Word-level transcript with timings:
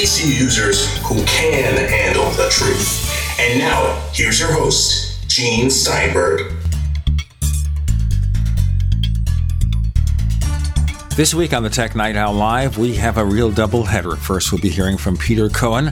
PC 0.00 0.40
users 0.40 0.96
who 1.02 1.22
can 1.26 1.76
handle 1.76 2.30
the 2.30 2.48
truth. 2.48 3.38
And 3.38 3.58
now, 3.58 4.00
here's 4.14 4.40
your 4.40 4.50
host, 4.50 5.28
Gene 5.28 5.68
Steinberg. 5.68 6.54
This 11.16 11.34
week 11.34 11.52
on 11.52 11.62
the 11.62 11.68
Tech 11.68 11.94
Night 11.94 12.16
Owl 12.16 12.32
Live, 12.32 12.78
we 12.78 12.94
have 12.94 13.18
a 13.18 13.24
real 13.26 13.50
double 13.50 13.84
header. 13.84 14.16
First, 14.16 14.52
we'll 14.52 14.62
be 14.62 14.70
hearing 14.70 14.96
from 14.96 15.18
Peter 15.18 15.50
Cohen, 15.50 15.88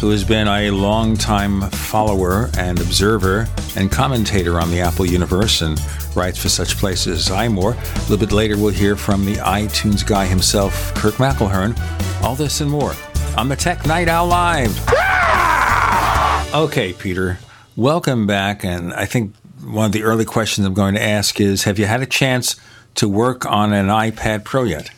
who 0.00 0.10
has 0.10 0.22
been 0.22 0.46
a 0.46 0.70
long-time 0.70 1.62
follower 1.62 2.50
and 2.56 2.78
observer 2.78 3.48
and 3.74 3.90
commentator 3.90 4.60
on 4.60 4.70
the 4.70 4.78
Apple 4.78 5.04
universe 5.04 5.62
and 5.62 5.80
writes 6.14 6.40
for 6.40 6.48
such 6.48 6.76
places 6.76 7.28
as 7.28 7.36
iMore. 7.36 7.74
A 7.74 8.00
little 8.02 8.18
bit 8.18 8.30
later, 8.30 8.56
we'll 8.56 8.68
hear 8.68 8.94
from 8.94 9.24
the 9.24 9.34
iTunes 9.34 10.06
guy 10.06 10.26
himself, 10.26 10.94
Kirk 10.94 11.14
McElhearn. 11.14 11.76
All 12.22 12.36
this 12.36 12.60
and 12.60 12.70
more 12.70 12.94
on 13.38 13.48
the 13.48 13.54
Tech 13.54 13.86
Night 13.86 14.08
Owl 14.08 14.26
Live. 14.26 14.76
Ah! 14.88 16.64
Okay, 16.64 16.92
Peter, 16.92 17.38
welcome 17.76 18.26
back. 18.26 18.64
And 18.64 18.92
I 18.92 19.04
think 19.04 19.32
one 19.62 19.86
of 19.86 19.92
the 19.92 20.02
early 20.02 20.24
questions 20.24 20.66
I'm 20.66 20.74
going 20.74 20.96
to 20.96 21.02
ask 21.02 21.40
is 21.40 21.62
Have 21.62 21.78
you 21.78 21.84
had 21.84 22.02
a 22.02 22.06
chance 22.06 22.56
to 22.96 23.08
work 23.08 23.46
on 23.46 23.72
an 23.72 23.86
iPad 23.86 24.42
Pro 24.42 24.64
yet? 24.64 24.90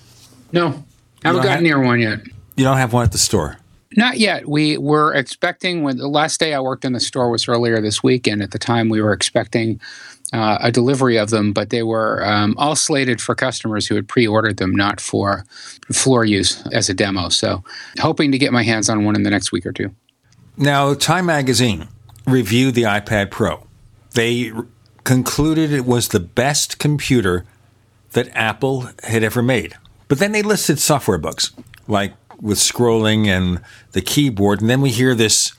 No, 0.52 0.69
I 1.22 1.28
haven't 1.28 1.42
gotten 1.42 1.50
have, 1.50 1.62
near 1.62 1.82
one 1.82 2.00
yet. 2.00 2.20
You 2.56 2.64
don't 2.64 2.78
have 2.78 2.94
one 2.94 3.05
at 3.05 3.12
the 3.12 3.19
store? 3.19 3.58
Not 3.94 4.19
yet. 4.19 4.48
We 4.48 4.78
were 4.78 5.12
expecting 5.12 5.82
when 5.82 5.98
the 5.98 6.08
last 6.08 6.41
day 6.41 6.54
I 6.54 6.60
worked 6.60 6.86
in 6.86 6.94
the 6.94 7.00
store 7.00 7.30
was 7.30 7.47
earlier 7.47 7.82
this 7.82 8.02
week, 8.02 8.27
and 8.27 8.42
at 8.42 8.52
the 8.52 8.58
time 8.58 8.88
we 8.88 9.02
were 9.02 9.12
expecting 9.12 9.78
uh, 10.32 10.58
a 10.60 10.70
delivery 10.70 11.16
of 11.18 11.30
them, 11.30 11.52
but 11.52 11.70
they 11.70 11.82
were 11.82 12.24
um, 12.24 12.54
all 12.56 12.76
slated 12.76 13.20
for 13.20 13.34
customers 13.34 13.86
who 13.86 13.94
had 13.94 14.08
pre-ordered 14.08 14.58
them, 14.58 14.74
not 14.74 15.00
for 15.00 15.44
floor 15.92 16.24
use 16.24 16.64
as 16.68 16.88
a 16.88 16.94
demo. 16.94 17.28
So, 17.28 17.64
hoping 17.98 18.32
to 18.32 18.38
get 18.38 18.52
my 18.52 18.62
hands 18.62 18.88
on 18.88 19.04
one 19.04 19.16
in 19.16 19.22
the 19.22 19.30
next 19.30 19.52
week 19.52 19.66
or 19.66 19.72
two. 19.72 19.94
Now, 20.56 20.94
Time 20.94 21.26
Magazine 21.26 21.88
reviewed 22.26 22.74
the 22.74 22.82
iPad 22.82 23.30
Pro. 23.30 23.66
They 24.14 24.52
concluded 25.04 25.72
it 25.72 25.86
was 25.86 26.08
the 26.08 26.20
best 26.20 26.78
computer 26.78 27.44
that 28.12 28.28
Apple 28.34 28.90
had 29.04 29.22
ever 29.22 29.42
made. 29.42 29.76
But 30.08 30.18
then 30.18 30.32
they 30.32 30.42
listed 30.42 30.78
software 30.78 31.18
bugs, 31.18 31.52
like 31.86 32.14
with 32.40 32.58
scrolling 32.58 33.26
and 33.26 33.60
the 33.92 34.00
keyboard. 34.00 34.60
And 34.60 34.68
then 34.68 34.80
we 34.80 34.90
hear 34.90 35.14
this 35.14 35.52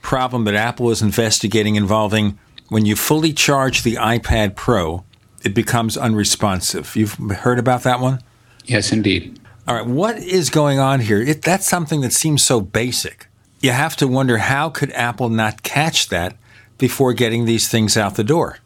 problem 0.00 0.44
that 0.44 0.54
Apple 0.54 0.90
is 0.90 1.02
investigating 1.02 1.76
involving 1.76 2.38
when 2.68 2.86
you 2.86 2.96
fully 2.96 3.32
charge 3.32 3.82
the 3.82 3.94
iPad 3.94 4.54
Pro, 4.54 5.04
it 5.42 5.54
becomes 5.54 5.96
unresponsive. 5.96 6.94
You've 6.96 7.14
heard 7.14 7.58
about 7.58 7.82
that 7.82 8.00
one? 8.00 8.20
Yes, 8.64 8.92
indeed. 8.92 9.38
All 9.66 9.74
right, 9.74 9.86
what 9.86 10.18
is 10.18 10.50
going 10.50 10.78
on 10.78 11.00
here? 11.00 11.20
It, 11.20 11.42
that's 11.42 11.66
something 11.66 12.00
that 12.00 12.12
seems 12.12 12.44
so 12.44 12.60
basic. 12.60 13.28
You 13.60 13.72
have 13.72 13.96
to 13.96 14.08
wonder 14.08 14.38
how 14.38 14.70
could 14.70 14.92
Apple 14.92 15.28
not 15.28 15.62
catch 15.62 16.08
that 16.08 16.36
before 16.78 17.12
getting 17.12 17.44
these 17.44 17.68
things 17.68 17.96
out 17.96 18.14
the 18.14 18.24
door? 18.24 18.58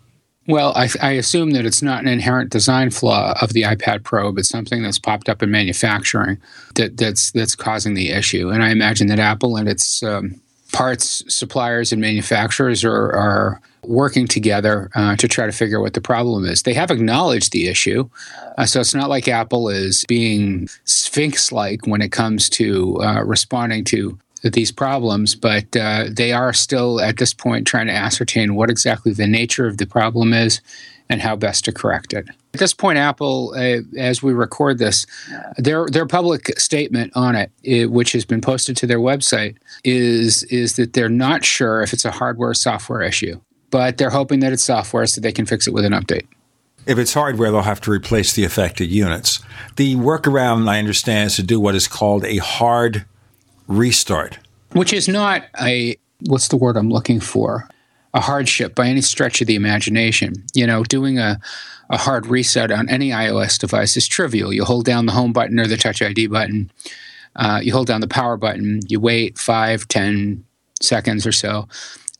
Well, 0.46 0.72
I, 0.74 0.88
I, 1.00 1.12
assume 1.12 1.52
that 1.52 1.64
it's 1.64 1.82
not 1.82 2.02
an 2.02 2.08
inherent 2.08 2.50
design 2.50 2.90
flaw 2.90 3.34
of 3.40 3.52
the 3.52 3.62
iPad 3.62 4.02
Pro, 4.02 4.32
but 4.32 4.44
something 4.44 4.82
that's 4.82 4.98
popped 4.98 5.28
up 5.28 5.40
in 5.40 5.52
manufacturing 5.52 6.40
that, 6.74 6.96
that's 6.96 7.30
that's 7.30 7.54
causing 7.54 7.94
the 7.94 8.10
issue. 8.10 8.50
And 8.50 8.62
I 8.62 8.70
imagine 8.70 9.06
that 9.06 9.20
Apple 9.20 9.56
and 9.56 9.68
its 9.68 10.02
um, 10.02 10.40
parts 10.72 11.22
suppliers 11.32 11.92
and 11.92 12.00
manufacturers 12.00 12.82
are, 12.82 13.12
are 13.12 13.60
working 13.84 14.26
together 14.26 14.90
uh, 14.94 15.16
to 15.16 15.28
try 15.28 15.46
to 15.46 15.52
figure 15.52 15.78
out 15.78 15.82
what 15.82 15.94
the 15.94 16.00
problem 16.00 16.44
is. 16.44 16.62
They 16.62 16.74
have 16.74 16.90
acknowledged 16.90 17.52
the 17.52 17.68
issue, 17.68 18.08
uh, 18.56 18.66
so 18.66 18.80
it's 18.80 18.94
not 18.94 19.10
like 19.10 19.28
Apple 19.28 19.68
is 19.68 20.04
being 20.08 20.68
sphinx-like 20.84 21.86
when 21.86 22.00
it 22.00 22.12
comes 22.12 22.48
to 22.50 23.00
uh, 23.02 23.22
responding 23.24 23.84
to 23.84 24.18
these 24.42 24.72
problems, 24.72 25.34
but 25.34 25.76
uh, 25.76 26.06
they 26.10 26.32
are 26.32 26.52
still 26.52 27.00
at 27.00 27.18
this 27.18 27.32
point 27.32 27.66
trying 27.66 27.86
to 27.86 27.92
ascertain 27.92 28.54
what 28.54 28.70
exactly 28.70 29.12
the 29.12 29.26
nature 29.26 29.66
of 29.66 29.78
the 29.78 29.86
problem 29.86 30.32
is 30.32 30.60
and 31.08 31.20
how 31.20 31.36
best 31.36 31.64
to 31.64 31.72
correct 31.72 32.12
it. 32.12 32.26
At 32.54 32.60
this 32.60 32.74
point, 32.74 32.98
Apple, 32.98 33.54
uh, 33.56 33.78
as 33.96 34.22
we 34.22 34.32
record 34.32 34.78
this, 34.78 35.06
their 35.56 35.86
their 35.88 36.06
public 36.06 36.58
statement 36.58 37.12
on 37.14 37.34
it, 37.34 37.50
it, 37.62 37.90
which 37.90 38.12
has 38.12 38.24
been 38.24 38.40
posted 38.40 38.76
to 38.78 38.86
their 38.86 38.98
website, 38.98 39.56
is 39.84 40.42
is 40.44 40.76
that 40.76 40.92
they're 40.92 41.08
not 41.08 41.44
sure 41.44 41.82
if 41.82 41.92
it's 41.92 42.04
a 42.04 42.10
hardware 42.10 42.54
software 42.54 43.02
issue, 43.02 43.40
but 43.72 43.96
they're 43.96 44.10
hoping 44.10 44.40
that 44.40 44.52
it's 44.52 44.62
software 44.62 45.06
so 45.06 45.20
they 45.20 45.32
can 45.32 45.46
fix 45.46 45.66
it 45.66 45.72
with 45.72 45.84
an 45.84 45.92
update. 45.92 46.26
If 46.86 46.98
it's 46.98 47.14
hardware, 47.14 47.50
they'll 47.50 47.62
have 47.62 47.80
to 47.82 47.90
replace 47.90 48.34
the 48.34 48.44
affected 48.44 48.90
units. 48.90 49.40
The 49.76 49.96
workaround, 49.96 50.68
I 50.68 50.78
understand, 50.78 51.28
is 51.28 51.36
to 51.36 51.42
do 51.42 51.58
what 51.58 51.74
is 51.74 51.88
called 51.88 52.24
a 52.24 52.36
hard 52.36 53.06
restart. 53.66 54.38
Which 54.72 54.92
is 54.92 55.08
not 55.08 55.44
a, 55.60 55.96
what's 56.26 56.48
the 56.48 56.56
word 56.56 56.76
I'm 56.76 56.90
looking 56.90 57.18
for? 57.18 57.68
A 58.14 58.20
hardship 58.20 58.74
by 58.74 58.88
any 58.88 59.00
stretch 59.00 59.40
of 59.40 59.46
the 59.46 59.54
imagination. 59.54 60.34
You 60.54 60.66
know, 60.66 60.84
doing 60.84 61.18
a, 61.18 61.40
a 61.88 61.96
hard 61.96 62.26
reset 62.26 62.70
on 62.70 62.88
any 62.90 63.10
iOS 63.10 63.58
device 63.58 63.96
is 63.96 64.06
trivial. 64.06 64.52
You 64.52 64.64
hold 64.64 64.84
down 64.84 65.06
the 65.06 65.12
home 65.12 65.32
button 65.32 65.58
or 65.58 65.66
the 65.66 65.78
Touch 65.78 66.02
ID 66.02 66.26
button, 66.26 66.70
uh, 67.36 67.60
you 67.62 67.72
hold 67.72 67.86
down 67.86 68.02
the 68.02 68.08
power 68.08 68.36
button, 68.36 68.80
you 68.88 69.00
wait 69.00 69.38
five, 69.38 69.88
ten 69.88 70.44
seconds 70.80 71.26
or 71.26 71.32
so 71.32 71.68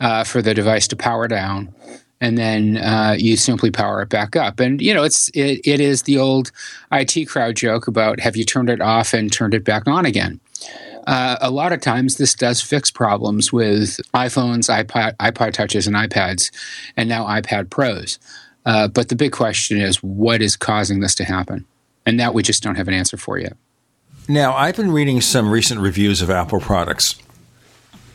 uh, 0.03 0.25
for 0.25 0.43
the 0.43 0.53
device 0.53 0.87
to 0.89 0.97
power 0.97 1.27
down 1.27 1.75
and 2.23 2.39
then 2.39 2.77
uh, 2.77 3.17
you 3.19 3.37
simply 3.37 3.73
power 3.73 4.01
it 4.01 4.09
back 4.09 4.37
up. 4.37 4.61
And 4.61 4.81
you 4.81 4.95
know, 4.95 5.03
it's 5.03 5.29
it, 5.31 5.61
it 5.65 5.81
is 5.81 6.03
the 6.03 6.19
old 6.19 6.53
IT 6.93 7.27
crowd 7.27 7.57
joke 7.57 7.89
about 7.89 8.21
have 8.21 8.37
you 8.37 8.45
turned 8.45 8.71
it 8.71 8.81
off 8.81 9.13
and 9.13 9.31
turned 9.31 9.55
it 9.55 9.65
back 9.65 9.89
on 9.89 10.07
again. 10.07 10.41
Uh, 11.09 11.37
a 11.41 11.51
lot 11.51 11.73
of 11.73 11.81
times, 11.81 12.17
this 12.17 12.33
does 12.33 12.63
fix 12.63 12.93
problems 12.93 13.53
with 13.53 14.01
iPhones, 14.15 14.71
iPod, 14.71 15.17
iPod 15.17 15.53
touches, 15.53 15.89
and 15.89 15.97
iPads, 15.97 16.53
and 16.97 17.09
now 17.09 17.27
iPad 17.27 17.71
Pros. 17.71 18.21
Uh, 18.65 18.87
but 18.87 19.09
the 19.09 19.17
big 19.17 19.33
question 19.33 19.81
is, 19.81 19.97
what 19.97 20.41
is 20.41 20.55
causing 20.55 21.01
this 21.01 21.17
to 21.17 21.25
happen? 21.25 21.65
And 22.07 22.21
that 22.21 22.35
we 22.35 22.45
just 22.45 22.63
don't 22.63 22.77
have 22.77 22.87
an 22.87 22.95
answer 22.95 23.17
for 23.17 23.37
yet. 23.37 23.57
Now, 24.29 24.55
I've 24.55 24.77
been 24.77 24.93
reading 24.93 25.21
some 25.21 25.51
recent 25.51 25.81
reviews 25.81 26.23
of 26.23 26.31
Apple 26.31 26.61
products. 26.61 27.17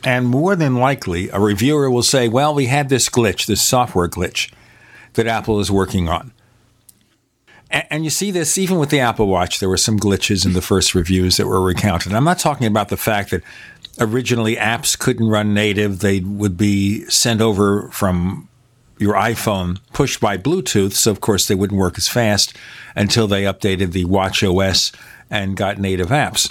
And 0.04 0.26
more 0.26 0.54
than 0.54 0.76
likely, 0.76 1.28
a 1.30 1.40
reviewer 1.40 1.90
will 1.90 2.02
say, 2.02 2.28
well, 2.28 2.54
we 2.54 2.66
had 2.66 2.88
this 2.88 3.08
glitch, 3.08 3.46
this 3.46 3.62
software 3.62 4.08
glitch 4.08 4.52
that 5.14 5.26
Apple 5.26 5.60
is 5.60 5.70
working 5.70 6.08
on. 6.08 6.32
And 7.70 8.04
you 8.04 8.10
see 8.10 8.30
this 8.30 8.56
even 8.56 8.78
with 8.78 8.88
the 8.88 9.00
Apple 9.00 9.26
Watch. 9.26 9.60
There 9.60 9.68
were 9.68 9.76
some 9.76 9.98
glitches 9.98 10.46
in 10.46 10.54
the 10.54 10.62
first 10.62 10.94
reviews 10.94 11.36
that 11.36 11.46
were 11.46 11.60
recounted. 11.60 12.14
I'm 12.14 12.24
not 12.24 12.38
talking 12.38 12.66
about 12.66 12.88
the 12.88 12.96
fact 12.96 13.30
that 13.30 13.42
originally 14.00 14.56
apps 14.56 14.98
couldn't 14.98 15.28
run 15.28 15.52
native. 15.52 15.98
They 15.98 16.20
would 16.20 16.56
be 16.56 17.04
sent 17.10 17.42
over 17.42 17.90
from 17.90 18.48
your 18.98 19.14
iPhone 19.14 19.80
pushed 19.92 20.20
by 20.20 20.38
Bluetooth. 20.38 20.92
So, 20.92 21.10
of 21.10 21.20
course, 21.20 21.46
they 21.46 21.54
wouldn't 21.54 21.78
work 21.78 21.98
as 21.98 22.08
fast 22.08 22.56
until 22.96 23.26
they 23.26 23.42
updated 23.42 23.92
the 23.92 24.06
Watch 24.06 24.42
OS 24.42 24.90
and 25.30 25.56
got 25.56 25.78
native 25.78 26.08
apps. 26.08 26.50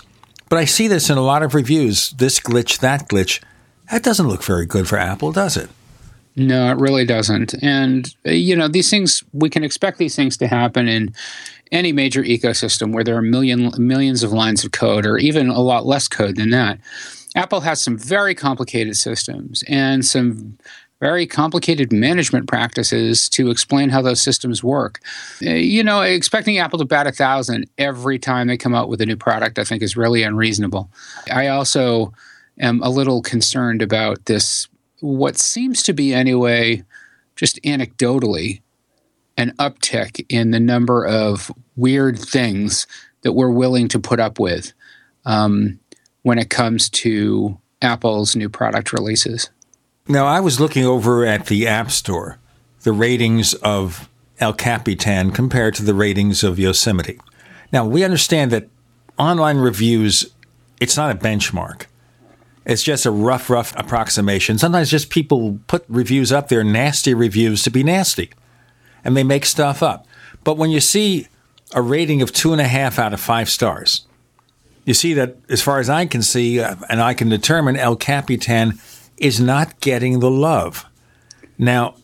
But 0.50 0.60
I 0.60 0.66
see 0.66 0.88
this 0.88 1.10
in 1.10 1.18
a 1.18 1.22
lot 1.22 1.44
of 1.44 1.54
reviews 1.54 2.12
this 2.12 2.40
glitch, 2.40 2.80
that 2.80 3.08
glitch. 3.10 3.42
That 3.92 4.04
doesn't 4.04 4.28
look 4.28 4.44
very 4.44 4.66
good 4.66 4.88
for 4.88 4.98
Apple, 4.98 5.32
does 5.32 5.58
it? 5.58 5.70
No, 6.36 6.70
it 6.70 6.78
really 6.78 7.06
doesn't. 7.06 7.56
And, 7.64 8.14
uh, 8.26 8.32
you 8.32 8.56
know, 8.56 8.68
these 8.68 8.90
things, 8.90 9.24
we 9.34 9.50
can 9.50 9.64
expect 9.64 9.98
these 9.98 10.16
things 10.16 10.38
to 10.38 10.48
happen 10.48 10.88
in 10.88 11.14
any 11.72 11.92
major 11.92 12.22
ecosystem 12.24 12.94
where 12.94 13.04
there 13.04 13.18
are 13.18 13.22
million, 13.22 13.72
millions 13.78 14.24
of 14.24 14.32
lines 14.32 14.64
of 14.64 14.72
code 14.72 15.06
or 15.06 15.18
even 15.18 15.50
a 15.50 15.60
lot 15.60 15.86
less 15.86 16.08
code 16.08 16.36
than 16.36 16.52
that. 16.52 16.80
Apple 17.36 17.62
has 17.62 17.82
some 17.82 17.98
very 17.98 18.36
complicated 18.36 18.96
systems 18.96 19.64
and 19.68 20.06
some 20.06 20.58
very 21.00 21.28
complicated 21.28 21.92
management 21.92 22.48
practices 22.48 23.30
to 23.30 23.50
explain 23.50 23.90
how 23.90 24.02
those 24.02 24.22
systems 24.22 24.64
work. 24.64 25.00
Uh, 25.46 25.52
you 25.52 25.84
know, 25.84 26.02
expecting 26.02 26.58
Apple 26.58 26.80
to 26.80 26.86
bat 26.86 27.08
a 27.08 27.12
thousand 27.12 27.70
every 27.78 28.18
time 28.18 28.48
they 28.48 28.58
come 28.58 28.74
out 28.74 28.90
with 28.90 29.02
a 29.02 29.06
new 29.06 29.16
product, 29.16 29.60
I 29.60 29.64
think, 29.64 29.84
is 29.84 29.96
really 29.96 30.24
unreasonable. 30.24 30.90
I 31.32 31.48
also 31.48 32.14
am 32.60 32.82
a 32.82 32.90
little 32.90 33.22
concerned 33.22 33.82
about 33.82 34.26
this 34.26 34.68
what 35.00 35.38
seems 35.38 35.84
to 35.84 35.94
be, 35.94 36.14
anyway, 36.14 36.84
just 37.36 37.62
anecdotally, 37.62 38.62
an 39.38 39.54
uptick 39.60 40.26
in 40.30 40.50
the 40.50 40.60
number 40.60 41.06
of 41.06 41.52
weird 41.76 42.18
things 42.18 42.88
that 43.22 43.34
we're 43.34 43.52
willing 43.52 43.88
to 43.90 44.00
put 44.00 44.20
up 44.20 44.40
with 44.40 44.74
um, 45.26 45.80
when 46.24 46.40
it 46.40 46.50
comes 46.50 46.90
to 46.90 47.60
Apple's 47.82 48.36
new 48.36 48.50
product 48.50 48.92
releases. 48.92 49.52
Now, 50.10 50.26
I 50.26 50.40
was 50.40 50.60
looking 50.60 50.86
over 50.86 51.26
at 51.26 51.48
the 51.48 51.68
App 51.68 51.92
Store, 51.92 52.40
the 52.84 52.94
ratings 52.94 53.54
of 53.56 54.08
El 54.40 54.54
Capitan 54.54 55.32
compared 55.32 55.76
to 55.76 55.84
the 55.84 55.94
ratings 55.94 56.46
of 56.46 56.58
Yosemite. 56.58 57.20
Now, 57.74 57.86
we 57.86 58.06
understand 58.06 58.52
that 58.52 58.70
online 59.20 59.58
reviews, 59.58 60.34
it's 60.80 60.96
not 60.96 61.12
a 61.12 61.20
benchmark. 61.20 61.88
It's 62.66 62.84
just 62.84 63.06
a 63.06 63.12
rough, 63.12 63.50
rough 63.50 63.76
approximation. 63.78 64.58
Sometimes 64.58 64.90
just 64.90 65.10
people 65.10 65.60
put 65.68 65.84
reviews 65.90 66.32
up 66.32 66.48
there, 66.48 66.64
nasty 66.64 67.14
reviews 67.14 67.64
to 67.64 67.70
be 67.70 67.84
nasty, 67.84 68.30
and 69.04 69.18
they 69.18 69.24
make 69.24 69.46
stuff 69.46 69.84
up. 69.84 70.06
But 70.46 70.58
when 70.58 70.70
you 70.70 70.80
see 70.80 71.28
a 71.74 71.82
rating 71.82 72.22
of 72.22 72.32
two 72.32 72.54
and 72.54 72.62
a 72.62 72.68
half 72.68 72.98
out 72.98 73.14
of 73.14 73.20
five 73.20 73.50
stars, 73.50 74.06
you 74.86 74.94
see 74.94 75.14
that 75.16 75.36
as 75.50 75.62
far 75.62 75.80
as 75.80 75.90
I 75.90 76.06
can 76.06 76.22
see, 76.22 76.62
uh, 76.62 76.76
and 76.90 77.02
I 77.02 77.14
can 77.14 77.28
determine, 77.28 77.76
El 77.76 77.98
Capitan 77.98 78.80
is 79.18 79.40
not 79.40 79.80
getting 79.80 80.20
the 80.20 80.32
love. 80.32 80.86
Now, 81.58 81.96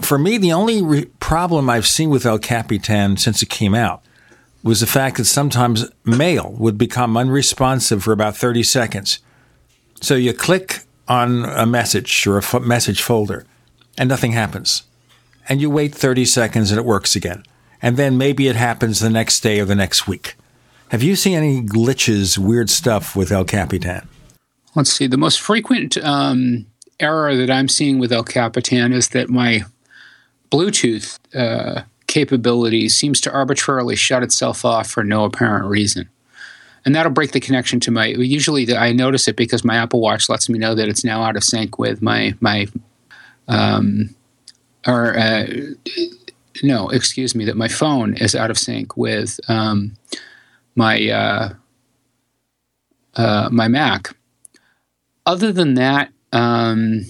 for 0.00 0.18
me, 0.18 0.38
the 0.38 0.52
only 0.52 0.82
re- 0.82 1.04
problem 1.20 1.68
I've 1.68 1.86
seen 1.86 2.10
with 2.10 2.24
El 2.24 2.38
Capitan 2.38 3.16
since 3.16 3.42
it 3.42 3.48
came 3.48 3.74
out 3.74 4.02
was 4.62 4.80
the 4.80 4.86
fact 4.86 5.16
that 5.16 5.24
sometimes 5.24 5.86
mail 6.04 6.54
would 6.58 6.78
become 6.78 7.16
unresponsive 7.16 8.04
for 8.04 8.12
about 8.12 8.36
30 8.36 8.62
seconds. 8.62 9.18
So 10.00 10.14
you 10.14 10.32
click 10.32 10.80
on 11.08 11.44
a 11.44 11.66
message 11.66 12.26
or 12.26 12.38
a 12.38 12.60
message 12.60 13.02
folder 13.02 13.46
and 13.98 14.08
nothing 14.08 14.32
happens. 14.32 14.84
And 15.48 15.60
you 15.60 15.70
wait 15.70 15.94
30 15.94 16.24
seconds 16.24 16.70
and 16.70 16.78
it 16.78 16.84
works 16.84 17.16
again. 17.16 17.44
And 17.82 17.96
then 17.96 18.18
maybe 18.18 18.48
it 18.48 18.56
happens 18.56 19.00
the 19.00 19.10
next 19.10 19.40
day 19.40 19.60
or 19.60 19.64
the 19.64 19.74
next 19.74 20.06
week. 20.06 20.36
Have 20.90 21.02
you 21.02 21.16
seen 21.16 21.36
any 21.36 21.62
glitches, 21.62 22.36
weird 22.36 22.68
stuff 22.68 23.16
with 23.16 23.32
El 23.32 23.44
Capitan? 23.44 24.08
Let's 24.74 24.92
see. 24.92 25.06
The 25.06 25.16
most 25.16 25.40
frequent 25.40 25.96
um, 25.98 26.66
error 27.00 27.34
that 27.34 27.50
I'm 27.50 27.68
seeing 27.68 27.98
with 27.98 28.12
El 28.12 28.22
Capitan 28.22 28.92
is 28.92 29.08
that 29.08 29.28
my 29.28 29.62
Bluetooth 30.50 31.18
uh, 31.34 31.82
capability 32.06 32.88
seems 32.88 33.20
to 33.22 33.32
arbitrarily 33.32 33.96
shut 33.96 34.22
itself 34.22 34.64
off 34.64 34.88
for 34.88 35.02
no 35.02 35.24
apparent 35.24 35.66
reason. 35.66 36.08
And 36.84 36.94
that'll 36.94 37.12
break 37.12 37.32
the 37.32 37.40
connection 37.40 37.78
to 37.80 37.90
my. 37.90 38.06
Usually, 38.06 38.74
I 38.74 38.92
notice 38.92 39.28
it 39.28 39.36
because 39.36 39.64
my 39.64 39.76
Apple 39.76 40.00
Watch 40.00 40.28
lets 40.28 40.48
me 40.48 40.58
know 40.58 40.74
that 40.74 40.88
it's 40.88 41.04
now 41.04 41.22
out 41.22 41.36
of 41.36 41.44
sync 41.44 41.78
with 41.78 42.00
my 42.00 42.34
my, 42.40 42.68
um, 43.48 44.14
or 44.86 45.16
uh, 45.16 45.46
no, 46.62 46.88
excuse 46.88 47.34
me, 47.34 47.44
that 47.44 47.56
my 47.56 47.68
phone 47.68 48.14
is 48.14 48.34
out 48.34 48.50
of 48.50 48.56
sync 48.58 48.96
with 48.96 49.38
um, 49.48 49.94
my 50.74 51.06
uh, 51.10 51.52
uh, 53.14 53.48
my 53.52 53.68
Mac. 53.68 54.16
Other 55.30 55.52
than 55.52 55.74
that, 55.74 56.10
um, 56.32 57.06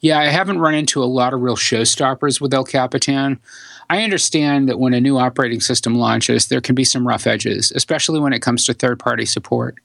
yeah, 0.00 0.18
I 0.18 0.24
haven't 0.30 0.58
run 0.58 0.74
into 0.74 1.00
a 1.00 1.06
lot 1.06 1.32
of 1.32 1.40
real 1.40 1.54
showstoppers 1.54 2.40
with 2.40 2.52
El 2.52 2.64
Capitan. 2.64 3.38
I 3.88 4.02
understand 4.02 4.68
that 4.68 4.80
when 4.80 4.94
a 4.94 5.00
new 5.00 5.16
operating 5.16 5.60
system 5.60 5.94
launches, 5.94 6.48
there 6.48 6.60
can 6.60 6.74
be 6.74 6.82
some 6.82 7.06
rough 7.06 7.28
edges, 7.28 7.70
especially 7.70 8.18
when 8.18 8.32
it 8.32 8.40
comes 8.42 8.64
to 8.64 8.74
third-party 8.74 9.26
support. 9.26 9.76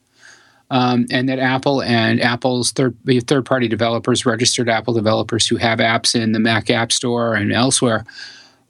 Um, 0.70 1.06
and 1.12 1.28
that 1.28 1.38
Apple 1.38 1.84
and 1.84 2.20
Apple's 2.20 2.72
third 2.72 2.96
third 3.28 3.46
party 3.46 3.68
developers, 3.68 4.26
registered 4.26 4.68
Apple 4.68 4.94
developers 4.94 5.46
who 5.46 5.56
have 5.56 5.78
apps 5.78 6.20
in 6.20 6.32
the 6.32 6.40
Mac 6.40 6.68
App 6.68 6.90
Store 6.90 7.36
and 7.36 7.52
elsewhere, 7.52 8.04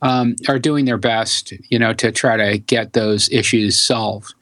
um, 0.02 0.36
are 0.48 0.58
doing 0.58 0.84
their 0.84 0.98
best, 0.98 1.54
you 1.70 1.78
know, 1.78 1.94
to 1.94 2.12
try 2.12 2.36
to 2.36 2.58
get 2.58 2.92
those 2.92 3.30
issues 3.30 3.80
solved. 3.80 4.34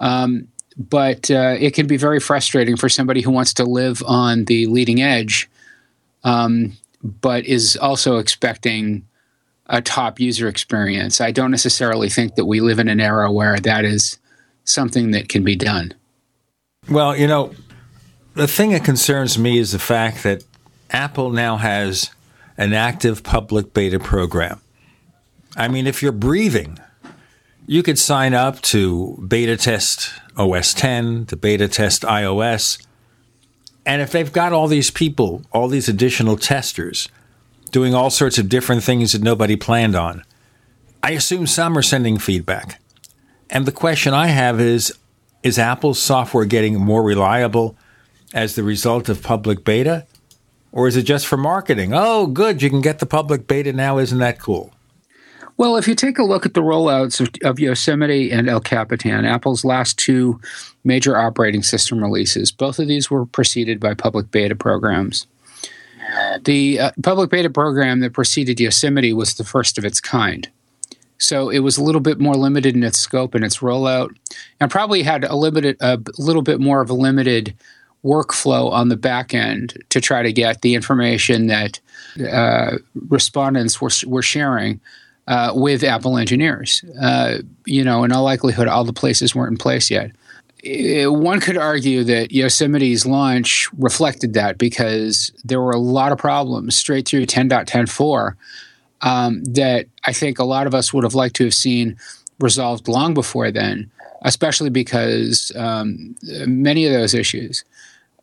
Um, 0.00 0.48
but 0.76 1.30
uh, 1.30 1.56
it 1.58 1.72
can 1.74 1.86
be 1.86 1.96
very 1.96 2.20
frustrating 2.20 2.76
for 2.76 2.88
somebody 2.88 3.20
who 3.20 3.30
wants 3.30 3.54
to 3.54 3.64
live 3.64 4.02
on 4.06 4.44
the 4.44 4.66
leading 4.66 5.00
edge, 5.00 5.48
um, 6.24 6.76
but 7.02 7.44
is 7.44 7.76
also 7.76 8.18
expecting 8.18 9.06
a 9.66 9.80
top 9.80 10.20
user 10.20 10.48
experience. 10.48 11.20
I 11.20 11.30
don't 11.30 11.50
necessarily 11.50 12.08
think 12.08 12.34
that 12.34 12.44
we 12.44 12.60
live 12.60 12.78
in 12.78 12.88
an 12.88 13.00
era 13.00 13.30
where 13.30 13.58
that 13.60 13.84
is 13.84 14.18
something 14.64 15.12
that 15.12 15.28
can 15.28 15.44
be 15.44 15.56
done. 15.56 15.94
Well, 16.88 17.16
you 17.16 17.26
know, 17.26 17.54
the 18.34 18.48
thing 18.48 18.72
that 18.72 18.84
concerns 18.84 19.38
me 19.38 19.58
is 19.58 19.72
the 19.72 19.78
fact 19.78 20.22
that 20.24 20.44
Apple 20.90 21.30
now 21.30 21.56
has 21.56 22.10
an 22.58 22.72
active 22.72 23.22
public 23.22 23.72
beta 23.72 23.98
program. 23.98 24.60
I 25.56 25.68
mean, 25.68 25.86
if 25.86 26.02
you're 26.02 26.12
breathing, 26.12 26.78
you 27.66 27.82
could 27.82 27.98
sign 27.98 28.34
up 28.34 28.60
to 28.62 29.24
beta 29.26 29.56
test 29.56 30.12
OS 30.36 30.74
10, 30.74 31.26
to 31.26 31.36
beta 31.36 31.68
test 31.68 32.02
iOS. 32.02 32.84
And 33.86 34.00
if 34.00 34.10
they've 34.12 34.32
got 34.32 34.52
all 34.52 34.66
these 34.66 34.90
people, 34.90 35.42
all 35.52 35.68
these 35.68 35.88
additional 35.88 36.36
testers 36.36 37.08
doing 37.70 37.94
all 37.94 38.10
sorts 38.10 38.38
of 38.38 38.48
different 38.48 38.82
things 38.82 39.12
that 39.12 39.22
nobody 39.22 39.56
planned 39.56 39.96
on, 39.96 40.22
I 41.02 41.10
assume 41.10 41.46
some 41.46 41.76
are 41.76 41.82
sending 41.82 42.18
feedback. 42.18 42.80
And 43.50 43.66
the 43.66 43.72
question 43.72 44.14
I 44.14 44.28
have 44.28 44.60
is 44.60 44.92
is 45.42 45.58
Apple's 45.58 46.00
software 46.00 46.46
getting 46.46 46.80
more 46.80 47.02
reliable 47.02 47.76
as 48.32 48.54
the 48.54 48.62
result 48.62 49.08
of 49.08 49.22
public 49.22 49.62
beta? 49.62 50.06
Or 50.72 50.88
is 50.88 50.96
it 50.96 51.02
just 51.02 51.26
for 51.26 51.36
marketing? 51.36 51.92
Oh, 51.94 52.26
good, 52.26 52.62
you 52.62 52.70
can 52.70 52.80
get 52.80 52.98
the 52.98 53.06
public 53.06 53.46
beta 53.46 53.72
now. 53.72 53.98
Isn't 53.98 54.18
that 54.18 54.40
cool? 54.40 54.73
Well, 55.56 55.76
if 55.76 55.86
you 55.86 55.94
take 55.94 56.18
a 56.18 56.24
look 56.24 56.44
at 56.44 56.54
the 56.54 56.62
rollouts 56.62 57.20
of, 57.20 57.28
of, 57.48 57.60
Yosemite 57.60 58.32
and 58.32 58.48
El 58.48 58.60
Capitan, 58.60 59.24
Apple's 59.24 59.64
last 59.64 59.96
two 59.98 60.40
major 60.82 61.16
operating 61.16 61.62
system 61.62 62.02
releases, 62.02 62.50
both 62.50 62.80
of 62.80 62.88
these 62.88 63.10
were 63.10 63.24
preceded 63.24 63.78
by 63.78 63.94
public 63.94 64.30
beta 64.32 64.56
programs. 64.56 65.26
The 66.44 66.80
uh, 66.80 66.90
public 67.02 67.30
beta 67.30 67.50
program 67.50 68.00
that 68.00 68.12
preceded 68.12 68.60
Yosemite 68.60 69.12
was 69.12 69.34
the 69.34 69.44
first 69.44 69.78
of 69.78 69.84
its 69.84 70.00
kind. 70.00 70.48
So 71.18 71.48
it 71.48 71.60
was 71.60 71.78
a 71.78 71.82
little 71.82 72.00
bit 72.00 72.20
more 72.20 72.34
limited 72.34 72.74
in 72.74 72.82
its 72.82 72.98
scope 72.98 73.34
and 73.34 73.44
its 73.44 73.58
rollout, 73.58 74.14
and 74.60 74.70
probably 74.70 75.02
had 75.02 75.24
a 75.24 75.36
limited, 75.36 75.76
a 75.80 75.98
little 76.18 76.42
bit 76.42 76.60
more 76.60 76.80
of 76.80 76.90
a 76.90 76.94
limited 76.94 77.54
workflow 78.04 78.70
on 78.70 78.88
the 78.88 78.96
back 78.96 79.32
end 79.32 79.82
to 79.88 80.00
try 80.00 80.22
to 80.22 80.32
get 80.32 80.60
the 80.60 80.74
information 80.74 81.46
that 81.46 81.80
uh, 82.30 82.76
respondents 83.08 83.80
were, 83.80 83.90
were 84.06 84.22
sharing 84.22 84.80
uh, 85.26 85.52
with 85.54 85.82
Apple 85.82 86.18
engineers. 86.18 86.84
Uh, 87.00 87.38
you 87.64 87.84
know, 87.84 88.04
in 88.04 88.12
all 88.12 88.24
likelihood, 88.24 88.68
all 88.68 88.84
the 88.84 88.92
places 88.92 89.34
weren't 89.34 89.52
in 89.52 89.58
place 89.58 89.90
yet. 89.90 90.12
It, 90.62 91.12
one 91.12 91.40
could 91.40 91.56
argue 91.56 92.04
that 92.04 92.32
Yosemite's 92.32 93.04
launch 93.04 93.68
reflected 93.78 94.34
that 94.34 94.56
because 94.58 95.30
there 95.44 95.60
were 95.60 95.72
a 95.72 95.78
lot 95.78 96.12
of 96.12 96.18
problems 96.18 96.74
straight 96.76 97.06
through 97.06 97.26
10.10.4 97.26 98.34
um, 99.02 99.44
that 99.44 99.86
I 100.04 100.12
think 100.12 100.38
a 100.38 100.44
lot 100.44 100.66
of 100.66 100.74
us 100.74 100.92
would 100.92 101.04
have 101.04 101.14
liked 101.14 101.36
to 101.36 101.44
have 101.44 101.54
seen 101.54 101.96
resolved 102.40 102.88
long 102.88 103.14
before 103.14 103.50
then, 103.50 103.90
especially 104.22 104.70
because 104.70 105.52
um, 105.54 106.16
many 106.46 106.86
of 106.86 106.92
those 106.92 107.14
issues 107.14 107.64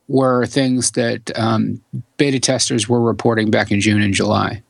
were 0.07 0.45
things 0.45 0.91
that 0.91 1.31
um, 1.39 1.81
beta 2.17 2.39
testers 2.39 2.89
were 2.89 2.99
reporting 2.99 3.51
back 3.51 3.71
in 3.71 3.79
June 3.79 4.01
and 4.01 4.13
July. 4.13 4.61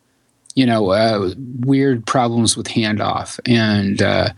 You 0.55 0.65
know, 0.65 0.91
uh, 0.91 1.33
weird 1.61 2.05
problems 2.05 2.57
with 2.57 2.67
handoff 2.67 3.39
and 3.45 4.01
uh, 4.01 4.29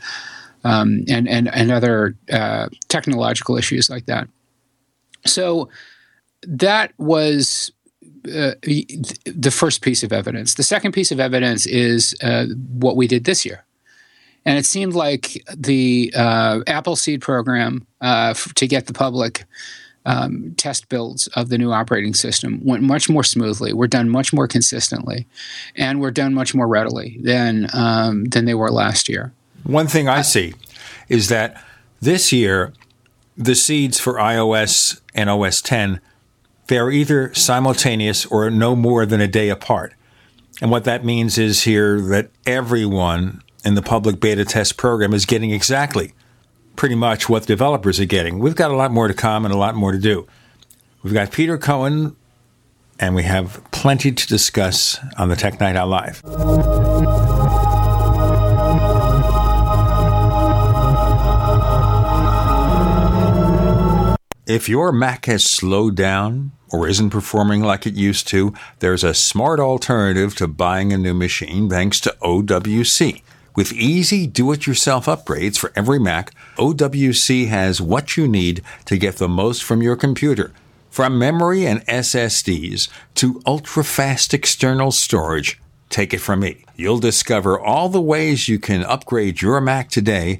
um, 0.64 1.04
and 1.10 1.28
and 1.28 1.54
and 1.54 1.72
other 1.72 2.16
uh, 2.32 2.70
technological 2.88 3.58
issues 3.58 3.90
like 3.90 4.06
that. 4.06 4.28
So 5.26 5.70
that 6.44 6.94
was 6.98 7.72
uh, 8.26 8.54
the 9.26 9.52
first 9.52 9.82
piece 9.82 10.04
of 10.04 10.14
evidence. 10.14 10.56
The 10.56 10.64
second 10.64 10.92
piece 10.92 11.12
of 11.12 11.20
evidence 11.20 11.66
is 11.66 12.16
uh, 12.22 12.48
what 12.74 12.96
we 12.96 13.08
did 13.08 13.24
this 13.26 13.46
year. 13.46 13.66
And 14.46 14.58
it 14.58 14.66
seemed 14.66 14.94
like 14.94 15.42
the 15.56 16.14
uh, 16.16 16.60
AppleSeed 16.68 17.22
program 17.22 17.88
to 18.02 18.68
get 18.68 18.88
the 18.88 18.94
public 18.94 19.46
um, 20.06 20.54
test 20.58 20.90
builds 20.90 21.28
of 21.28 21.50
the 21.50 21.58
new 21.58 21.72
operating 21.72 22.14
system 22.14 22.60
went 22.64 22.84
much 22.84 23.10
more 23.10 23.24
smoothly. 23.24 23.74
We're 23.74 23.88
done 23.88 24.10
much 24.10 24.34
more 24.34 24.48
consistently, 24.48 25.28
and 25.76 26.02
we're 26.02 26.12
done 26.12 26.34
much 26.34 26.54
more 26.54 26.68
readily 26.68 27.18
than 27.22 27.68
um, 27.74 28.26
than 28.26 28.46
they 28.46 28.54
were 28.54 28.72
last 28.72 29.08
year. 29.08 29.34
One 29.64 29.88
thing 29.88 30.10
I 30.10 30.22
see 30.22 30.54
is 31.10 31.30
that 31.30 31.64
this 32.02 32.32
year, 32.32 32.74
the 33.38 33.56
seeds 33.56 34.00
for 34.00 34.16
iOS 34.16 35.00
and 35.16 35.30
OS 35.30 35.62
10 35.62 36.02
they 36.68 36.78
are 36.78 36.92
either 36.92 37.34
simultaneous 37.34 38.26
or 38.26 38.50
no 38.50 38.76
more 38.76 39.06
than 39.06 39.22
a 39.22 39.28
day 39.28 39.50
apart. 39.50 39.94
And 40.62 40.72
what 40.72 40.86
that 40.86 41.04
means 41.04 41.38
is 41.38 41.64
here 41.64 42.00
that 42.00 42.30
everyone 42.46 43.42
in 43.66 43.76
the 43.76 43.82
public 43.82 44.20
beta 44.20 44.46
test 44.46 44.78
program 44.78 45.14
is 45.14 45.26
getting 45.26 45.52
exactly 45.52 46.14
pretty 46.76 46.96
much 46.96 47.30
what 47.30 47.46
developers 47.46 48.00
are 48.00 48.06
getting. 48.06 48.40
We've 48.40 48.56
got 48.56 48.72
a 48.72 48.76
lot 48.76 48.92
more 48.92 49.08
to 49.08 49.14
come 49.14 49.46
and 49.46 49.54
a 49.54 49.58
lot 49.58 49.76
more 49.76 49.92
to 49.92 50.00
do. 50.00 50.28
We've 51.04 51.14
got 51.14 51.32
Peter 51.32 51.58
Cohen, 51.58 52.16
and 53.00 53.16
we 53.16 53.24
have 53.24 53.62
plenty 53.72 54.12
to 54.12 54.28
discuss 54.28 55.00
on 55.18 55.30
the 55.30 55.36
Tech 55.36 55.60
Night 55.60 55.76
Owl 55.76 55.88
Live. 55.88 56.24
If 64.46 64.68
your 64.68 64.92
Mac 64.92 65.26
has 65.26 65.44
slowed 65.44 65.96
down 65.96 66.52
or 66.72 66.88
isn't 66.88 67.12
performing 67.12 67.64
like 67.64 67.88
it 67.88 67.94
used 67.94 68.28
to, 68.30 68.54
there's 68.80 69.04
a 69.04 69.14
smart 69.14 69.60
alternative 69.60 70.36
to 70.36 70.48
buying 70.48 70.92
a 70.92 70.98
new 70.98 71.14
machine 71.14 71.70
thanks 71.70 72.00
to 72.02 72.16
OWC. 72.22 73.22
With 73.56 73.72
easy 73.72 74.26
do 74.26 74.52
it 74.52 74.66
yourself 74.66 75.06
upgrades 75.06 75.60
for 75.60 75.72
every 75.76 76.00
Mac, 76.00 76.32
OWC 76.58 77.50
has 77.50 77.80
what 77.80 78.18
you 78.18 78.28
need 78.28 78.64
to 78.86 78.98
get 78.98 79.18
the 79.18 79.28
most 79.28 79.64
from 79.64 79.84
your 79.84 79.96
computer. 79.96 80.52
From 80.90 81.20
memory 81.20 81.66
and 81.68 81.86
SSDs 81.86 82.90
to 83.16 83.42
ultra 83.46 83.84
fast 83.84 84.34
external 84.34 84.92
storage, 84.92 85.62
take 85.90 86.16
it 86.16 86.20
from 86.20 86.40
me. 86.40 86.66
You'll 86.76 87.00
discover 87.00 87.60
all 87.60 87.90
the 87.90 88.02
ways 88.02 88.50
you 88.50 88.58
can 88.58 88.84
upgrade 88.84 89.44
your 89.44 89.62
Mac 89.62 89.90
today 89.90 90.40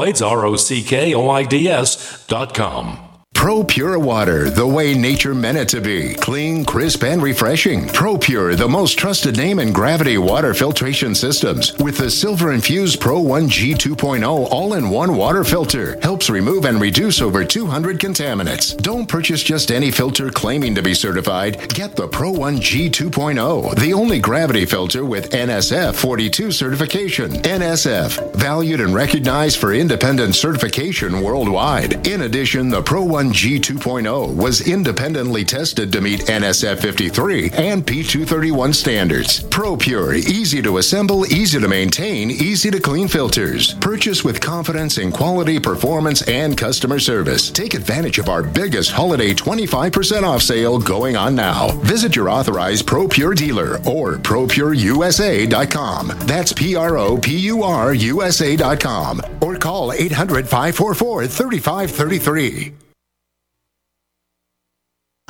Rockoids, 0.00 0.22
R 0.22 0.46
O 0.46 0.56
C 0.56 0.82
K 0.82 1.14
O 1.14 1.30
I 1.30 1.44
D 1.44 1.68
S 1.68 2.24
dot 2.26 2.54
com. 2.54 3.09
Pro 3.40 3.64
Pure 3.64 4.00
Water, 4.00 4.50
the 4.50 4.66
way 4.66 4.92
nature 4.92 5.34
meant 5.34 5.56
it 5.56 5.66
to 5.70 5.80
be. 5.80 6.12
Clean, 6.12 6.62
crisp, 6.62 7.02
and 7.04 7.22
refreshing. 7.22 7.88
Pro 7.88 8.18
Pure, 8.18 8.56
the 8.56 8.68
most 8.68 8.98
trusted 8.98 9.38
name 9.38 9.58
in 9.60 9.72
gravity 9.72 10.18
water 10.18 10.52
filtration 10.52 11.14
systems. 11.14 11.72
With 11.78 11.96
the 11.96 12.10
silver 12.10 12.52
infused 12.52 13.00
Pro 13.00 13.18
1G 13.18 13.76
2.0 13.76 14.22
all 14.28 14.74
in 14.74 14.90
one 14.90 15.08
oh 15.08 15.16
water 15.16 15.42
filter. 15.42 15.98
Helps 16.02 16.28
remove 16.28 16.66
and 16.66 16.82
reduce 16.82 17.22
over 17.22 17.42
200 17.42 17.98
contaminants. 17.98 18.76
Don't 18.76 19.08
purchase 19.08 19.42
just 19.42 19.72
any 19.72 19.90
filter 19.90 20.28
claiming 20.28 20.74
to 20.74 20.82
be 20.82 20.92
certified. 20.92 21.66
Get 21.70 21.96
the 21.96 22.08
Pro 22.08 22.34
1G 22.34 22.90
2.0, 22.90 23.74
the 23.76 23.94
only 23.94 24.20
gravity 24.20 24.66
filter 24.66 25.06
with 25.06 25.30
NSF 25.30 25.94
42 25.94 26.52
certification. 26.52 27.30
NSF, 27.30 28.34
valued 28.34 28.82
and 28.82 28.94
recognized 28.94 29.56
for 29.58 29.72
independent 29.72 30.34
certification 30.34 31.22
worldwide. 31.22 32.06
In 32.06 32.20
addition, 32.20 32.68
the 32.68 32.82
Pro 32.82 33.02
1 33.02 33.29
G 33.32 33.58
2.0 33.58 34.34
was 34.34 34.68
independently 34.68 35.44
tested 35.44 35.92
to 35.92 36.00
meet 36.00 36.20
NSF 36.26 36.80
53 36.80 37.50
and 37.52 37.86
P231 37.86 38.74
standards. 38.74 39.40
ProPure, 39.44 40.16
easy 40.16 40.62
to 40.62 40.78
assemble, 40.78 41.26
easy 41.26 41.60
to 41.60 41.68
maintain, 41.68 42.30
easy 42.30 42.70
to 42.70 42.80
clean 42.80 43.08
filters. 43.08 43.74
Purchase 43.74 44.24
with 44.24 44.40
confidence 44.40 44.98
in 44.98 45.12
quality, 45.12 45.58
performance, 45.58 46.22
and 46.28 46.56
customer 46.56 46.98
service. 46.98 47.50
Take 47.50 47.74
advantage 47.74 48.18
of 48.18 48.28
our 48.28 48.42
biggest 48.42 48.90
holiday 48.90 49.32
25% 49.34 50.22
off 50.22 50.42
sale 50.42 50.78
going 50.78 51.16
on 51.16 51.34
now. 51.34 51.68
Visit 51.82 52.16
your 52.16 52.28
authorized 52.28 52.86
ProPure 52.86 53.36
dealer 53.36 53.76
or 53.86 54.16
ProPureUSA.com. 54.18 56.08
That's 56.26 56.52
P 56.52 56.74
R 56.76 56.96
O 56.98 57.16
P 57.18 57.38
U 57.38 57.62
R 57.62 57.94
USA.com 57.94 59.22
or 59.40 59.56
call 59.56 59.92
800 59.92 60.48
544 60.48 61.26
3533. 61.26 62.89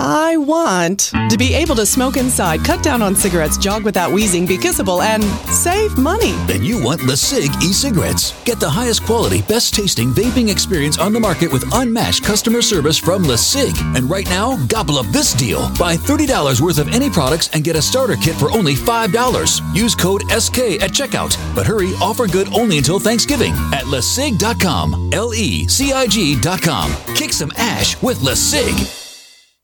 I 0.03 0.39
want 0.39 1.13
to 1.29 1.37
be 1.37 1.53
able 1.53 1.75
to 1.75 1.85
smoke 1.85 2.17
inside, 2.17 2.65
cut 2.65 2.83
down 2.83 3.03
on 3.03 3.15
cigarettes, 3.15 3.59
jog 3.59 3.85
without 3.85 4.11
wheezing, 4.11 4.47
be 4.47 4.57
kissable, 4.57 5.03
and 5.03 5.23
save 5.53 5.99
money. 5.99 6.33
Then 6.47 6.65
you 6.65 6.83
want 6.83 7.03
LeCig 7.03 7.63
e-cigarettes. 7.63 8.33
Get 8.45 8.61
the 8.61 8.71
highest 8.71 9.05
quality, 9.05 9.43
best 9.43 9.75
tasting 9.75 10.11
vaping 10.13 10.51
experience 10.51 10.97
on 10.97 11.13
the 11.13 11.21
market 11.21 11.53
with 11.53 11.71
unmatched 11.75 12.25
customer 12.25 12.63
service 12.63 12.97
from 12.97 13.25
LeCig. 13.25 13.77
And 13.95 14.09
right 14.09 14.25
now, 14.25 14.57
gobble 14.69 14.97
up 14.97 15.05
this 15.09 15.35
deal. 15.35 15.69
Buy 15.79 15.99
$30 15.99 16.63
worth 16.63 16.79
of 16.79 16.89
any 16.89 17.11
products 17.11 17.51
and 17.53 17.63
get 17.63 17.77
a 17.77 17.83
starter 17.83 18.17
kit 18.17 18.37
for 18.37 18.51
only 18.53 18.75
$5. 18.75 19.77
Use 19.77 19.95
code 19.95 20.23
SK 20.31 20.81
at 20.81 20.93
checkout. 20.93 21.37
But 21.55 21.67
hurry, 21.67 21.91
offer 22.01 22.27
good 22.27 22.49
only 22.55 22.79
until 22.79 23.01
Thanksgiving 23.01 23.53
at 23.75 23.85
lecig.com. 23.85 25.11
L-E-C-I-G.com. 25.13 27.15
Kick 27.15 27.35
some 27.35 27.53
ash 27.57 28.03
with 28.03 28.21
LeCig. 28.21 29.00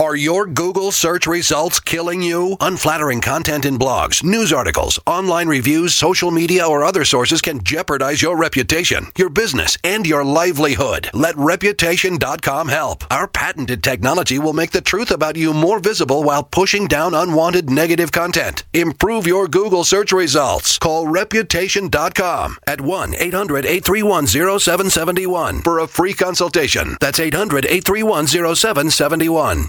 Are 0.00 0.16
your 0.16 0.46
Google 0.46 0.90
search 0.90 1.24
results 1.28 1.78
killing 1.78 2.20
you? 2.20 2.56
Unflattering 2.60 3.20
content 3.20 3.64
in 3.64 3.78
blogs, 3.78 4.24
news 4.24 4.52
articles, 4.52 4.98
online 5.06 5.46
reviews, 5.46 5.94
social 5.94 6.32
media, 6.32 6.66
or 6.66 6.82
other 6.82 7.04
sources 7.04 7.40
can 7.40 7.62
jeopardize 7.62 8.20
your 8.20 8.36
reputation, 8.36 9.06
your 9.16 9.30
business, 9.30 9.78
and 9.84 10.04
your 10.04 10.24
livelihood. 10.24 11.10
Let 11.14 11.36
Reputation.com 11.36 12.66
help. 12.66 13.04
Our 13.08 13.28
patented 13.28 13.84
technology 13.84 14.36
will 14.40 14.52
make 14.52 14.72
the 14.72 14.80
truth 14.80 15.12
about 15.12 15.36
you 15.36 15.54
more 15.54 15.78
visible 15.78 16.24
while 16.24 16.42
pushing 16.42 16.88
down 16.88 17.14
unwanted 17.14 17.70
negative 17.70 18.10
content. 18.10 18.64
Improve 18.72 19.28
your 19.28 19.46
Google 19.46 19.84
search 19.84 20.10
results. 20.10 20.76
Call 20.76 21.06
Reputation.com 21.06 22.56
at 22.66 22.80
1 22.80 23.14
800 23.14 23.64
831 23.64 24.26
0771 24.26 25.62
for 25.62 25.78
a 25.78 25.86
free 25.86 26.14
consultation. 26.14 26.96
That's 27.00 27.20
800 27.20 27.64
831 27.64 28.26
0771. 28.26 29.68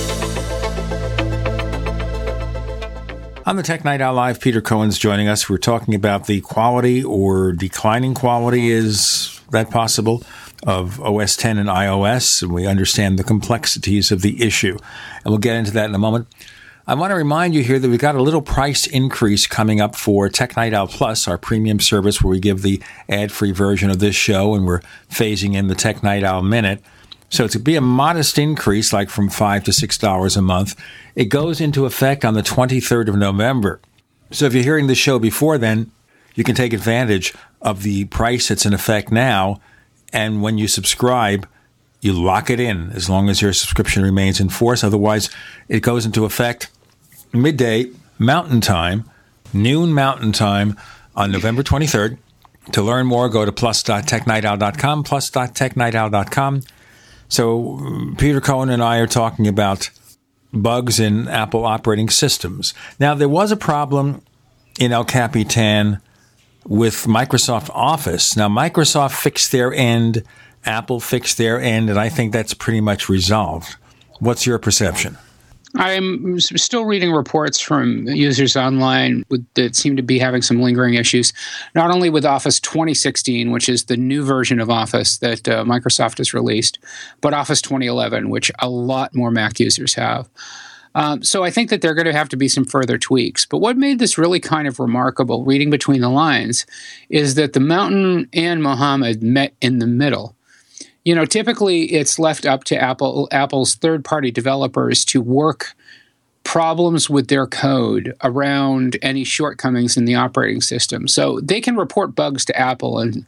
On 3.43 3.55
the 3.55 3.63
Tech 3.63 3.83
Night 3.83 4.01
Owl 4.01 4.13
Live, 4.13 4.39
Peter 4.39 4.61
Cohen's 4.61 4.99
joining 4.99 5.27
us. 5.27 5.49
We're 5.49 5.57
talking 5.57 5.95
about 5.95 6.27
the 6.27 6.41
quality 6.41 7.03
or 7.03 7.53
declining 7.53 8.13
quality, 8.13 8.69
is 8.69 9.41
that 9.49 9.71
possible, 9.71 10.23
of 10.61 11.01
OS 11.01 11.35
10 11.37 11.57
and 11.57 11.67
iOS. 11.67 12.43
And 12.43 12.53
we 12.53 12.67
understand 12.67 13.17
the 13.17 13.23
complexities 13.23 14.11
of 14.11 14.21
the 14.21 14.43
issue. 14.43 14.77
And 15.23 15.31
we'll 15.31 15.39
get 15.39 15.55
into 15.55 15.71
that 15.71 15.89
in 15.89 15.95
a 15.95 15.99
moment. 15.99 16.27
I 16.85 16.93
want 16.93 17.09
to 17.09 17.15
remind 17.15 17.55
you 17.55 17.63
here 17.63 17.79
that 17.79 17.89
we've 17.89 17.99
got 17.99 18.13
a 18.13 18.21
little 18.21 18.43
price 18.43 18.85
increase 18.85 19.47
coming 19.47 19.81
up 19.81 19.95
for 19.95 20.29
Tech 20.29 20.55
Night 20.55 20.75
Owl 20.75 20.87
Plus, 20.87 21.27
our 21.27 21.39
premium 21.39 21.79
service 21.79 22.21
where 22.21 22.29
we 22.29 22.39
give 22.39 22.61
the 22.61 22.79
ad 23.09 23.31
free 23.31 23.51
version 23.51 23.89
of 23.89 23.97
this 23.97 24.15
show 24.15 24.53
and 24.53 24.67
we're 24.67 24.81
phasing 25.09 25.55
in 25.55 25.65
the 25.65 25.75
Tech 25.75 26.03
Night 26.03 26.23
Owl 26.23 26.43
Minute. 26.43 26.83
So 27.31 27.47
to 27.47 27.59
be 27.59 27.77
a 27.77 27.81
modest 27.81 28.37
increase, 28.37 28.91
like 28.91 29.09
from 29.09 29.29
five 29.29 29.63
to 29.63 29.73
six 29.73 29.97
dollars 29.97 30.35
a 30.35 30.41
month, 30.41 30.75
it 31.15 31.25
goes 31.25 31.61
into 31.61 31.85
effect 31.85 32.25
on 32.25 32.33
the 32.33 32.43
23rd 32.43 33.07
of 33.07 33.15
November. 33.15 33.79
So 34.31 34.45
if 34.45 34.53
you're 34.53 34.63
hearing 34.63 34.87
the 34.87 34.95
show 34.95 35.17
before 35.17 35.57
then, 35.57 35.91
you 36.35 36.43
can 36.43 36.55
take 36.55 36.73
advantage 36.73 37.33
of 37.61 37.83
the 37.83 38.05
price 38.05 38.49
that's 38.49 38.65
in 38.65 38.73
effect 38.73 39.11
now. 39.11 39.61
And 40.11 40.41
when 40.41 40.57
you 40.57 40.67
subscribe, 40.67 41.47
you 42.01 42.11
lock 42.11 42.49
it 42.49 42.59
in 42.59 42.91
as 42.91 43.09
long 43.09 43.29
as 43.29 43.41
your 43.41 43.53
subscription 43.53 44.03
remains 44.03 44.41
in 44.41 44.49
force. 44.49 44.83
Otherwise, 44.83 45.29
it 45.69 45.79
goes 45.79 46.05
into 46.05 46.25
effect 46.25 46.69
midday 47.31 47.89
Mountain 48.19 48.59
Time, 48.59 49.09
noon 49.53 49.93
Mountain 49.93 50.33
Time 50.33 50.77
on 51.15 51.31
November 51.31 51.63
23rd. 51.63 52.17
To 52.73 52.81
learn 52.81 53.07
more, 53.07 53.29
go 53.29 53.45
to 53.45 53.53
plus.technightowl.com, 53.53 55.03
plus.technightowl.com 55.03 56.61
So 57.31 57.79
uh, 57.79 58.15
Peter 58.17 58.41
Cohen 58.41 58.69
and 58.69 58.83
I 58.83 58.97
are 58.97 59.07
talking 59.07 59.47
about 59.47 59.89
bugs 60.53 60.99
in 60.99 61.29
Apple 61.29 61.65
operating 61.65 62.09
systems. 62.09 62.73
Now, 62.99 63.15
there 63.15 63.29
was 63.29 63.51
a 63.51 63.57
problem 63.57 64.21
in 64.77 64.91
El 64.91 65.05
Capitan 65.05 66.01
with 66.65 67.05
Microsoft 67.05 67.69
Office. 67.73 68.35
Now, 68.35 68.49
Microsoft 68.49 69.13
fixed 69.13 69.53
their 69.53 69.73
end, 69.73 70.23
Apple 70.65 70.99
fixed 70.99 71.37
their 71.37 71.59
end, 71.59 71.89
and 71.89 71.97
I 71.97 72.09
think 72.09 72.33
that's 72.33 72.53
pretty 72.53 72.81
much 72.81 73.07
resolved. 73.07 73.77
What's 74.19 74.45
your 74.45 74.59
perception? 74.59 75.17
I'm 75.75 76.39
still 76.39 76.85
reading 76.85 77.11
reports 77.11 77.59
from 77.59 78.07
users 78.07 78.57
online 78.57 79.23
that 79.53 79.75
seem 79.75 79.95
to 79.95 80.01
be 80.01 80.19
having 80.19 80.41
some 80.41 80.61
lingering 80.61 80.95
issues, 80.95 81.31
not 81.75 81.91
only 81.91 82.09
with 82.09 82.25
Office 82.25 82.59
2016, 82.59 83.51
which 83.51 83.69
is 83.69 83.85
the 83.85 83.95
new 83.95 84.23
version 84.23 84.59
of 84.59 84.69
Office 84.69 85.17
that 85.19 85.47
uh, 85.47 85.63
Microsoft 85.63 86.17
has 86.17 86.33
released, 86.33 86.79
but 87.21 87.33
Office 87.33 87.61
2011, 87.61 88.29
which 88.29 88.51
a 88.59 88.69
lot 88.69 89.15
more 89.15 89.31
Mac 89.31 89.59
users 89.59 89.93
have. 89.93 90.29
Um, 90.93 91.23
so 91.23 91.43
I 91.43 91.51
think 91.51 91.69
that 91.69 91.81
there 91.81 91.91
are 91.91 91.95
going 91.95 92.05
to 92.05 92.13
have 92.13 92.29
to 92.29 92.37
be 92.37 92.49
some 92.49 92.65
further 92.65 92.97
tweaks. 92.97 93.45
But 93.45 93.59
what 93.59 93.77
made 93.77 93.99
this 93.99 94.17
really 94.17 94.41
kind 94.41 94.67
of 94.67 94.79
remarkable, 94.79 95.45
reading 95.45 95.69
between 95.69 96.01
the 96.01 96.09
lines, 96.09 96.65
is 97.09 97.35
that 97.35 97.53
the 97.53 97.61
Mountain 97.61 98.27
and 98.33 98.61
Muhammad 98.61 99.23
met 99.23 99.53
in 99.61 99.79
the 99.79 99.87
middle 99.87 100.35
you 101.03 101.15
know, 101.15 101.25
typically 101.25 101.85
it's 101.93 102.19
left 102.19 102.45
up 102.45 102.63
to 102.65 102.77
Apple 102.77 103.27
Apple's 103.31 103.75
third-party 103.75 104.31
developers 104.31 105.03
to 105.05 105.21
work 105.21 105.73
problems 106.43 107.07
with 107.09 107.27
their 107.27 107.45
code 107.45 108.15
around 108.23 108.97
any 109.03 109.23
shortcomings 109.23 109.95
in 109.95 110.05
the 110.05 110.15
operating 110.15 110.59
system. 110.59 111.07
So 111.07 111.39
they 111.39 111.61
can 111.61 111.75
report 111.77 112.15
bugs 112.15 112.43
to 112.45 112.57
Apple 112.57 112.99
and 112.99 113.25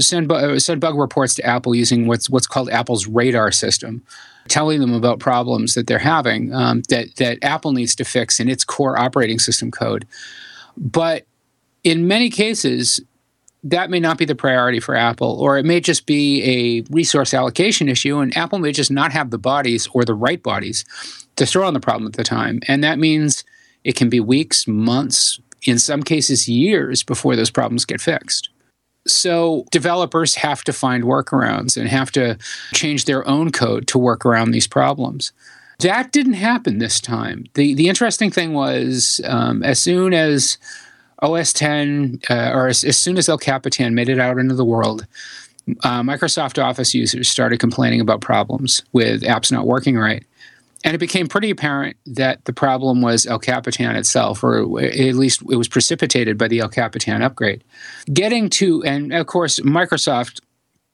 send, 0.00 0.30
send 0.62 0.80
bug 0.80 0.96
reports 0.96 1.34
to 1.34 1.44
Apple 1.44 1.74
using 1.74 2.06
what's 2.06 2.30
what's 2.30 2.46
called 2.46 2.70
Apple's 2.70 3.06
radar 3.06 3.50
system, 3.50 4.02
telling 4.48 4.80
them 4.80 4.94
about 4.94 5.18
problems 5.18 5.74
that 5.74 5.88
they're 5.88 5.98
having 5.98 6.54
um, 6.54 6.82
that 6.88 7.16
that 7.16 7.38
Apple 7.42 7.72
needs 7.72 7.94
to 7.96 8.04
fix 8.04 8.38
in 8.40 8.48
its 8.48 8.64
core 8.64 8.98
operating 8.98 9.40
system 9.40 9.70
code. 9.70 10.06
But 10.76 11.24
in 11.82 12.06
many 12.06 12.30
cases, 12.30 13.00
that 13.70 13.90
may 13.90 13.98
not 13.98 14.16
be 14.16 14.24
the 14.24 14.34
priority 14.34 14.78
for 14.78 14.94
Apple, 14.94 15.40
or 15.40 15.58
it 15.58 15.64
may 15.64 15.80
just 15.80 16.06
be 16.06 16.42
a 16.44 16.84
resource 16.92 17.34
allocation 17.34 17.88
issue, 17.88 18.18
and 18.18 18.36
Apple 18.36 18.60
may 18.60 18.70
just 18.70 18.90
not 18.90 19.12
have 19.12 19.30
the 19.30 19.38
bodies 19.38 19.88
or 19.92 20.04
the 20.04 20.14
right 20.14 20.42
bodies 20.42 20.84
to 21.34 21.44
throw 21.44 21.66
on 21.66 21.74
the 21.74 21.80
problem 21.80 22.06
at 22.06 22.12
the 22.12 22.24
time. 22.24 22.60
And 22.68 22.84
that 22.84 22.98
means 22.98 23.44
it 23.82 23.96
can 23.96 24.08
be 24.08 24.20
weeks, 24.20 24.68
months, 24.68 25.40
in 25.64 25.78
some 25.78 26.02
cases, 26.02 26.48
years 26.48 27.02
before 27.02 27.34
those 27.34 27.50
problems 27.50 27.84
get 27.84 28.00
fixed. 28.00 28.50
So 29.06 29.66
developers 29.72 30.36
have 30.36 30.62
to 30.64 30.72
find 30.72 31.04
workarounds 31.04 31.76
and 31.76 31.88
have 31.88 32.12
to 32.12 32.38
change 32.72 33.04
their 33.04 33.26
own 33.26 33.50
code 33.50 33.88
to 33.88 33.98
work 33.98 34.24
around 34.24 34.52
these 34.52 34.66
problems. 34.66 35.32
That 35.80 36.12
didn't 36.12 36.34
happen 36.34 36.78
this 36.78 37.00
time. 37.00 37.46
The 37.54 37.74
the 37.74 37.88
interesting 37.88 38.30
thing 38.30 38.54
was 38.54 39.20
um, 39.24 39.62
as 39.62 39.80
soon 39.80 40.14
as 40.14 40.56
OS 41.22 41.52
10, 41.52 42.20
uh, 42.28 42.50
or 42.52 42.68
as, 42.68 42.84
as, 42.84 42.96
soon 42.96 43.16
as 43.16 43.28
El 43.28 43.38
Capitan 43.38 43.94
made 43.94 44.08
it 44.08 44.18
out 44.18 44.38
into 44.38 44.54
the 44.54 44.64
world, 44.64 45.06
uh, 45.82 46.02
Microsoft 46.02 46.62
Office 46.62 46.94
users 46.94 47.28
started 47.28 47.58
complaining 47.58 48.00
about 48.00 48.20
problems 48.20 48.82
with 48.92 49.22
apps 49.22 49.50
not 49.50 49.66
working 49.66 49.96
right. 49.96 50.24
And 50.84 50.94
it 50.94 50.98
became 50.98 51.26
pretty 51.26 51.50
apparent 51.50 51.96
that 52.06 52.44
the 52.44 52.52
problem 52.52 53.00
was 53.00 53.26
El 53.26 53.40
Capitan 53.40 53.96
itself, 53.96 54.44
or 54.44 54.80
at 54.80 55.14
least 55.14 55.42
it 55.50 55.56
was 55.56 55.68
precipitated 55.68 56.38
by 56.38 56.48
the 56.48 56.60
El 56.60 56.68
Capitan 56.68 57.22
upgrade. 57.22 57.64
Getting 58.12 58.48
to, 58.50 58.84
and 58.84 59.12
of 59.12 59.26
course, 59.26 59.58
Microsoft 59.60 60.40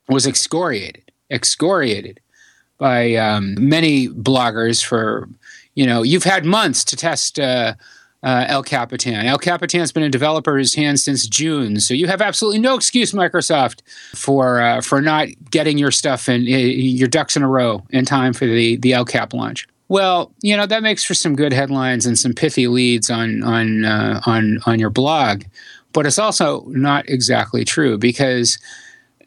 was 0.09 0.27
excoriated, 0.27 1.11
excoriated 1.31 2.21
by 2.79 3.17
um, 3.17 3.55
many 3.59 4.09
bloggers 4.09 4.83
for, 4.83 5.29
you 5.75 5.85
know, 5.85 6.03
you've 6.03 6.25
had 6.25 6.47
months 6.47 6.85
to 6.85 6.97
test. 6.97 7.39
Uh, 7.39 7.75
uh, 8.23 8.45
El 8.49 8.63
Capitan. 8.63 9.27
El 9.27 9.39
Capitan's 9.39 9.93
been 9.93 10.03
in 10.03 10.11
developers' 10.11 10.75
hands 10.75 11.03
since 11.03 11.27
June, 11.27 11.81
so 11.81 11.95
you 11.95 12.07
have 12.07 12.21
absolutely 12.23 12.61
no 12.61 12.75
excuse, 12.75 13.13
Microsoft, 13.13 13.81
for 14.15 14.61
uh, 14.61 14.81
for 14.81 15.01
not 15.01 15.29
getting 15.51 15.79
your 15.79 15.91
stuff 15.91 16.29
and 16.29 16.47
uh, 16.47 16.51
your 16.51 17.09
ducks 17.09 17.37
in 17.37 17.43
a 17.43 17.49
row 17.49 17.83
in 17.91 18.05
time 18.05 18.33
for 18.33 18.47
the 18.47 18.77
the 18.77 18.93
El 18.93 19.05
Cap 19.05 19.33
launch. 19.33 19.67
Well, 19.89 20.33
you 20.41 20.57
know 20.57 20.67
that 20.67 20.83
makes 20.83 21.05
for 21.05 21.15
some 21.15 21.35
good 21.35 21.53
headlines 21.53 22.07
and 22.07 22.19
some 22.19 22.33
pithy 22.33 22.69
leads 22.69 23.11
on 23.11 23.43
on 23.43 23.85
uh, 23.85 24.21
on 24.25 24.61
on 24.67 24.79
your 24.79 24.91
blog, 24.91 25.43
but 25.93 26.07
it's 26.07 26.19
also 26.19 26.65
not 26.69 27.09
exactly 27.09 27.65
true 27.65 27.99
because 27.99 28.59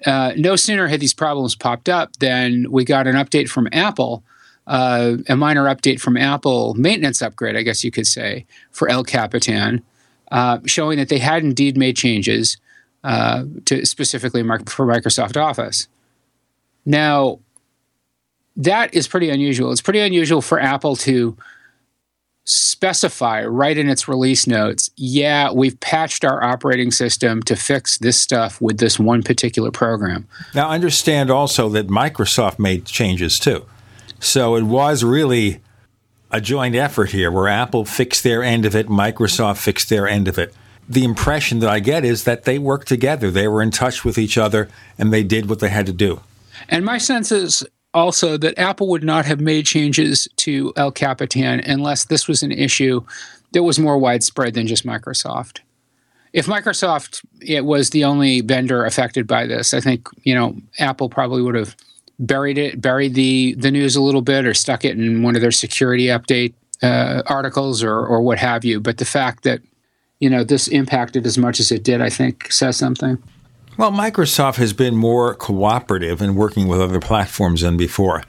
uh, 0.05 0.34
no 0.38 0.55
sooner 0.55 0.88
had 0.88 0.99
these 0.99 1.13
problems 1.13 1.55
popped 1.55 1.89
up 1.89 2.15
than 2.17 2.71
we 2.71 2.86
got 2.86 3.08
an 3.08 3.15
update 3.15 3.49
from 3.49 3.67
Apple 3.71 4.23
uh, 4.67 5.17
a 5.28 5.36
minor 5.36 5.65
update 5.65 5.99
from 5.99 6.17
Apple, 6.17 6.73
maintenance 6.75 7.21
upgrade, 7.21 7.56
I 7.56 7.62
guess 7.62 7.84
you 7.84 7.91
could 7.91 8.08
say, 8.08 8.45
for 8.71 8.89
El 8.89 9.04
Capitan, 9.04 9.84
uh, 10.32 10.60
showing 10.65 10.97
that 10.97 11.10
they 11.10 11.19
had 11.19 11.43
indeed 11.43 11.78
made 11.78 11.95
changes 11.95 12.58
uh, 13.04 13.43
to 13.65 13.86
specifically 13.86 14.41
for 14.41 14.86
Microsoft 14.86 15.39
Office. 15.39 15.88
Now, 16.86 17.39
that 18.56 18.93
is 18.93 19.08
pretty 19.08 19.30
unusual. 19.30 19.71
It's 19.71 19.82
pretty 19.82 19.99
unusual 19.99 20.41
for 20.41 20.60
Apple 20.60 20.95
to 20.97 21.38
specify 22.45 23.43
right 23.43 23.78
in 23.78 23.89
its 23.89 24.08
release 24.08 24.45
notes, 24.45 24.91
yeah, 24.95 25.51
we've 25.51 25.80
patched 25.80 26.23
our 26.23 26.43
operating 26.43 26.91
system 26.91 27.41
to 27.43 27.56
fix 27.56 27.97
this 27.97 28.21
stuff 28.21 28.62
with 28.62 28.78
this 28.78 28.99
one 28.99 29.23
particular 29.23 29.71
program. 29.71 30.28
Now, 30.54 30.69
understand 30.69 31.32
also 31.32 31.69
that 31.69 31.88
Microsoft 31.88 32.60
made 32.60 32.86
changes 32.86 33.39
too. 33.39 33.65
So 34.19 34.56
it 34.56 34.63
was 34.63 35.04
really 35.04 35.62
a 36.32 36.41
joint 36.41 36.75
effort 36.75 37.12
here 37.12 37.32
where 37.32 37.47
Apple 37.47 37.86
fixed 37.86 38.23
their 38.23 38.43
end 38.43 38.65
of 38.65 38.75
it, 38.75 38.88
Microsoft 38.88 39.58
fixed 39.58 39.89
their 39.89 40.08
end 40.08 40.28
of 40.28 40.38
it. 40.38 40.54
The 40.88 41.04
impression 41.04 41.60
that 41.60 41.69
I 41.69 41.80
get 41.80 42.06
is 42.06 42.25
that 42.25 42.43
they 42.43 42.60
worked 42.60 42.88
together. 42.88 43.32
They 43.32 43.47
were 43.47 43.62
in 43.62 43.71
touch 43.71 44.04
with 44.04 44.17
each 44.17 44.38
other 44.38 44.69
and 44.97 45.12
they 45.12 45.23
did 45.23 45.49
what 45.49 45.60
they 45.60 45.69
had 45.69 45.86
to 45.88 45.93
do. 45.93 46.21
And 46.69 46.86
my 46.86 46.97
sense 46.97 47.32
is 47.32 47.65
also 47.93 48.38
that 48.38 48.60
Apple 48.60 48.89
would 48.89 49.04
not 49.04 49.25
have 49.25 49.39
made 49.39 49.65
changes 49.65 50.28
to 50.38 50.73
El 50.75 50.91
Capitan 50.91 51.62
unless 51.62 52.06
this 52.06 52.28
was 52.28 52.43
an 52.43 52.51
issue 52.51 53.01
that 53.54 53.63
was 53.63 53.80
more 53.80 53.97
widespread 53.97 54.54
than 54.54 54.67
just 54.67 54.86
Microsoft. 54.86 55.60
If 56.34 56.47
Microsoft 56.47 57.23
it 57.41 57.63
was 57.63 57.91
the 57.91 58.04
only 58.04 58.41
vendor 58.41 58.84
affected 58.84 59.25
by 59.25 59.47
this, 59.47 59.73
I 59.73 59.80
think, 59.80 60.10
you 60.23 60.36
know, 60.36 60.58
Apple 60.78 61.08
probably 61.08 61.41
would 61.41 61.56
have 61.56 61.75
buried 62.19 62.58
it, 62.58 62.82
buried 62.82 63.13
the 63.13 63.56
the 63.56 63.71
news 63.71 63.95
a 63.95 64.01
little 64.01 64.21
bit, 64.21 64.45
or 64.45 64.54
stuck 64.54 64.86
it 64.86 64.97
in 64.97 65.23
one 65.23 65.36
of 65.36 65.41
their 65.41 65.51
security 65.51 66.08
update 66.08 66.54
uh, 66.82 67.23
articles, 67.28 67.84
or 67.84 68.06
or 68.06 68.21
what 68.21 68.38
have 68.39 68.65
you. 68.65 68.80
But 68.80 68.97
the 68.97 69.06
fact 69.06 69.43
that 69.43 69.62
you 70.19 70.30
know 70.30 70.43
this 70.43 70.67
impacted 70.67 71.25
as 71.25 71.38
much 71.38 71.60
as 71.60 71.71
it 71.71 71.84
did, 71.84 72.01
I 72.01 72.10
think, 72.10 72.51
says 72.51 72.78
something. 72.78 73.21
Well, 73.78 73.91
Microsoft 73.91 74.56
has 74.56 74.71
been 74.71 74.95
more 74.95 75.36
cooperative 75.36 76.21
in 76.21 76.36
working 76.36 76.67
with 76.67 76.80
other 76.80 77.01
platforms 77.01 77.62
than 77.62 77.75
before, 77.75 78.23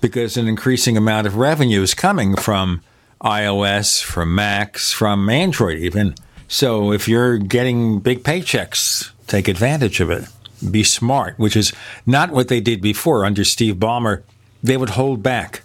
because 0.00 0.36
an 0.36 0.48
increasing 0.48 0.96
amount 0.96 1.26
of 1.26 1.36
revenue 1.36 1.82
is 1.82 1.92
coming 1.92 2.36
from 2.36 2.80
iOS, 3.22 4.02
from 4.02 4.34
Macs, 4.34 4.92
from 4.92 5.28
Android, 5.28 5.78
even. 5.78 6.14
So 6.46 6.92
if 6.92 7.06
you're 7.06 7.36
getting 7.36 8.00
big 8.00 8.22
paychecks, 8.22 9.10
take 9.26 9.48
advantage 9.48 10.00
of 10.00 10.10
it 10.10 10.24
be 10.70 10.82
smart, 10.82 11.38
which 11.38 11.56
is 11.56 11.72
not 12.06 12.30
what 12.30 12.48
they 12.48 12.60
did 12.60 12.80
before 12.80 13.24
under 13.24 13.44
Steve 13.44 13.76
Ballmer. 13.76 14.22
They 14.62 14.76
would 14.76 14.90
hold 14.90 15.22
back 15.22 15.62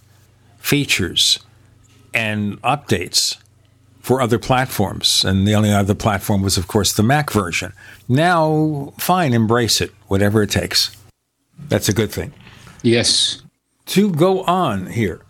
features 0.59 1.39
and 2.13 2.61
updates 2.61 3.37
for 3.99 4.21
other 4.21 4.37
platforms. 4.37 5.23
And 5.23 5.47
the 5.47 5.55
only 5.55 5.71
other 5.71 5.95
platform 5.95 6.41
was, 6.41 6.57
of 6.57 6.67
course, 6.67 6.93
the 6.93 7.03
Mac 7.03 7.31
version. 7.31 7.73
Now, 8.07 8.93
fine, 8.97 9.33
embrace 9.33 9.81
it, 9.81 9.91
whatever 10.07 10.43
it 10.43 10.51
takes. 10.51 10.95
That's 11.69 11.89
a 11.89 11.93
good 11.93 12.11
thing. 12.11 12.33
Yes. 12.81 13.41
To 13.87 14.11
go 14.11 14.43
on 14.43 14.87
here, 14.87 15.21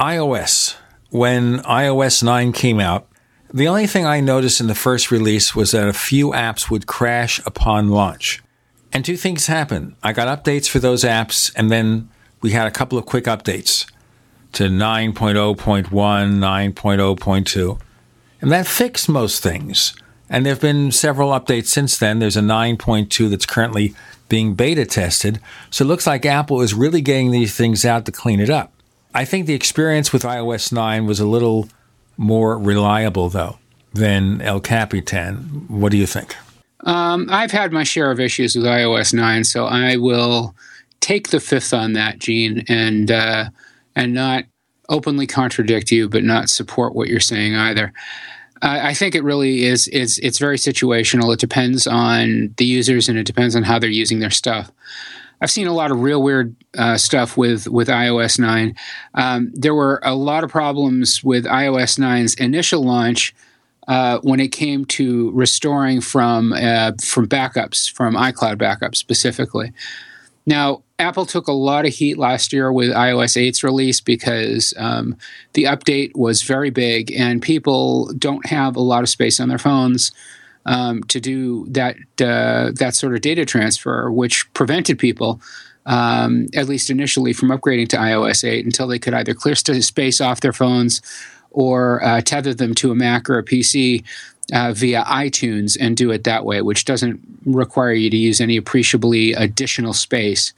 iOS. 0.00 0.76
When 1.10 1.58
iOS 1.58 2.22
9 2.22 2.52
came 2.52 2.80
out, 2.80 3.06
the 3.52 3.68
only 3.68 3.86
thing 3.86 4.06
I 4.06 4.20
noticed 4.20 4.62
in 4.62 4.66
the 4.66 4.74
first 4.74 5.10
release 5.10 5.54
was 5.54 5.72
that 5.72 5.86
a 5.86 5.92
few 5.92 6.30
apps 6.30 6.70
would 6.70 6.86
crash 6.86 7.38
upon 7.44 7.90
launch. 7.90 8.42
And 8.92 9.04
two 9.04 9.16
things 9.16 9.46
happened. 9.46 9.94
I 10.02 10.12
got 10.12 10.44
updates 10.44 10.68
for 10.68 10.78
those 10.78 11.02
apps, 11.04 11.52
and 11.56 11.70
then 11.70 12.10
we 12.42 12.50
had 12.50 12.66
a 12.66 12.70
couple 12.70 12.98
of 12.98 13.06
quick 13.06 13.24
updates 13.24 13.90
to 14.52 14.64
9.0.1, 14.64 15.86
9.0.2. 15.88 17.80
And 18.40 18.52
that 18.52 18.66
fixed 18.66 19.08
most 19.08 19.42
things. 19.42 19.94
And 20.28 20.44
there 20.44 20.52
have 20.52 20.60
been 20.60 20.92
several 20.92 21.30
updates 21.30 21.66
since 21.66 21.96
then. 21.96 22.18
There's 22.18 22.36
a 22.36 22.42
9.2 22.42 23.30
that's 23.30 23.46
currently 23.46 23.94
being 24.28 24.54
beta 24.54 24.84
tested. 24.84 25.40
So 25.70 25.84
it 25.84 25.88
looks 25.88 26.06
like 26.06 26.26
Apple 26.26 26.60
is 26.60 26.74
really 26.74 27.00
getting 27.00 27.30
these 27.30 27.54
things 27.54 27.84
out 27.84 28.04
to 28.06 28.12
clean 28.12 28.40
it 28.40 28.50
up. 28.50 28.72
I 29.14 29.24
think 29.24 29.46
the 29.46 29.54
experience 29.54 30.12
with 30.12 30.22
iOS 30.22 30.72
9 30.72 31.06
was 31.06 31.20
a 31.20 31.26
little 31.26 31.68
more 32.16 32.58
reliable, 32.58 33.28
though, 33.28 33.58
than 33.92 34.40
El 34.40 34.60
Capitan. 34.60 35.66
What 35.68 35.92
do 35.92 35.98
you 35.98 36.06
think? 36.06 36.34
Um, 36.84 37.28
I've 37.30 37.52
had 37.52 37.72
my 37.72 37.84
share 37.84 38.10
of 38.10 38.20
issues 38.20 38.56
with 38.56 38.64
iOS 38.64 39.14
9, 39.14 39.44
so 39.44 39.66
I 39.66 39.96
will 39.96 40.54
take 41.00 41.28
the 41.28 41.40
fifth 41.40 41.72
on 41.72 41.92
that, 41.92 42.18
Gene, 42.18 42.64
and 42.68 43.10
uh, 43.10 43.50
and 43.94 44.14
not 44.14 44.44
openly 44.88 45.26
contradict 45.26 45.90
you, 45.90 46.08
but 46.08 46.24
not 46.24 46.50
support 46.50 46.94
what 46.94 47.08
you're 47.08 47.20
saying 47.20 47.54
either. 47.54 47.92
I 48.64 48.94
think 48.94 49.16
it 49.16 49.24
really 49.24 49.64
is. 49.64 49.88
It's 49.92 50.18
it's 50.18 50.38
very 50.38 50.56
situational. 50.56 51.34
It 51.34 51.40
depends 51.40 51.88
on 51.88 52.54
the 52.58 52.64
users 52.64 53.08
and 53.08 53.18
it 53.18 53.26
depends 53.26 53.56
on 53.56 53.64
how 53.64 53.80
they're 53.80 53.90
using 53.90 54.20
their 54.20 54.30
stuff. 54.30 54.70
I've 55.40 55.50
seen 55.50 55.66
a 55.66 55.72
lot 55.72 55.90
of 55.90 56.00
real 56.00 56.22
weird 56.22 56.54
uh, 56.78 56.96
stuff 56.96 57.36
with 57.36 57.66
with 57.66 57.88
iOS 57.88 58.38
9. 58.38 58.76
Um, 59.14 59.50
there 59.52 59.74
were 59.74 60.00
a 60.04 60.14
lot 60.14 60.44
of 60.44 60.50
problems 60.50 61.24
with 61.24 61.44
iOS 61.44 61.98
9's 61.98 62.34
initial 62.34 62.84
launch 62.84 63.34
uh, 63.92 64.18
when 64.22 64.40
it 64.40 64.48
came 64.48 64.86
to 64.86 65.30
restoring 65.32 66.00
from 66.00 66.54
uh, 66.54 66.92
from 67.02 67.28
backups, 67.28 67.92
from 67.92 68.14
iCloud 68.14 68.56
backups 68.56 68.96
specifically. 68.96 69.70
Now, 70.46 70.82
Apple 70.98 71.26
took 71.26 71.46
a 71.46 71.52
lot 71.52 71.84
of 71.84 71.92
heat 71.92 72.16
last 72.16 72.54
year 72.54 72.72
with 72.72 72.88
iOS 72.88 73.36
8's 73.36 73.62
release 73.62 74.00
because 74.00 74.72
um, 74.78 75.14
the 75.52 75.64
update 75.64 76.16
was 76.16 76.40
very 76.40 76.70
big 76.70 77.12
and 77.12 77.42
people 77.42 78.10
don't 78.14 78.46
have 78.46 78.76
a 78.76 78.80
lot 78.80 79.02
of 79.02 79.10
space 79.10 79.38
on 79.38 79.50
their 79.50 79.58
phones 79.58 80.10
um, 80.64 81.02
to 81.04 81.20
do 81.20 81.66
that 81.68 81.96
uh, 82.18 82.70
that 82.74 82.94
sort 82.94 83.14
of 83.14 83.20
data 83.20 83.44
transfer, 83.44 84.10
which 84.10 84.50
prevented 84.54 84.98
people, 84.98 85.38
um, 85.84 86.46
at 86.54 86.66
least 86.66 86.88
initially, 86.88 87.34
from 87.34 87.50
upgrading 87.50 87.88
to 87.88 87.98
iOS 87.98 88.42
8 88.42 88.64
until 88.64 88.86
they 88.86 88.98
could 88.98 89.12
either 89.12 89.34
clear 89.34 89.54
space 89.54 90.18
off 90.18 90.40
their 90.40 90.54
phones 90.54 91.02
or 91.52 92.04
uh, 92.04 92.20
tether 92.20 92.54
them 92.54 92.74
to 92.74 92.90
a 92.90 92.94
Mac 92.94 93.28
or 93.30 93.38
a 93.38 93.44
PC 93.44 94.04
uh, 94.52 94.72
via 94.72 95.02
iTunes 95.04 95.76
and 95.80 95.96
do 95.96 96.10
it 96.10 96.24
that 96.24 96.44
way, 96.44 96.62
which 96.62 96.84
doesn't 96.84 97.20
require 97.44 97.92
you 97.92 98.10
to 98.10 98.16
use 98.16 98.40
any 98.40 98.56
appreciably 98.56 99.32
additional 99.32 99.92
space 99.92 100.52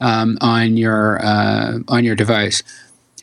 um, 0.00 0.38
on 0.40 0.76
your 0.76 1.24
uh, 1.24 1.78
on 1.88 2.04
your 2.04 2.14
device. 2.14 2.62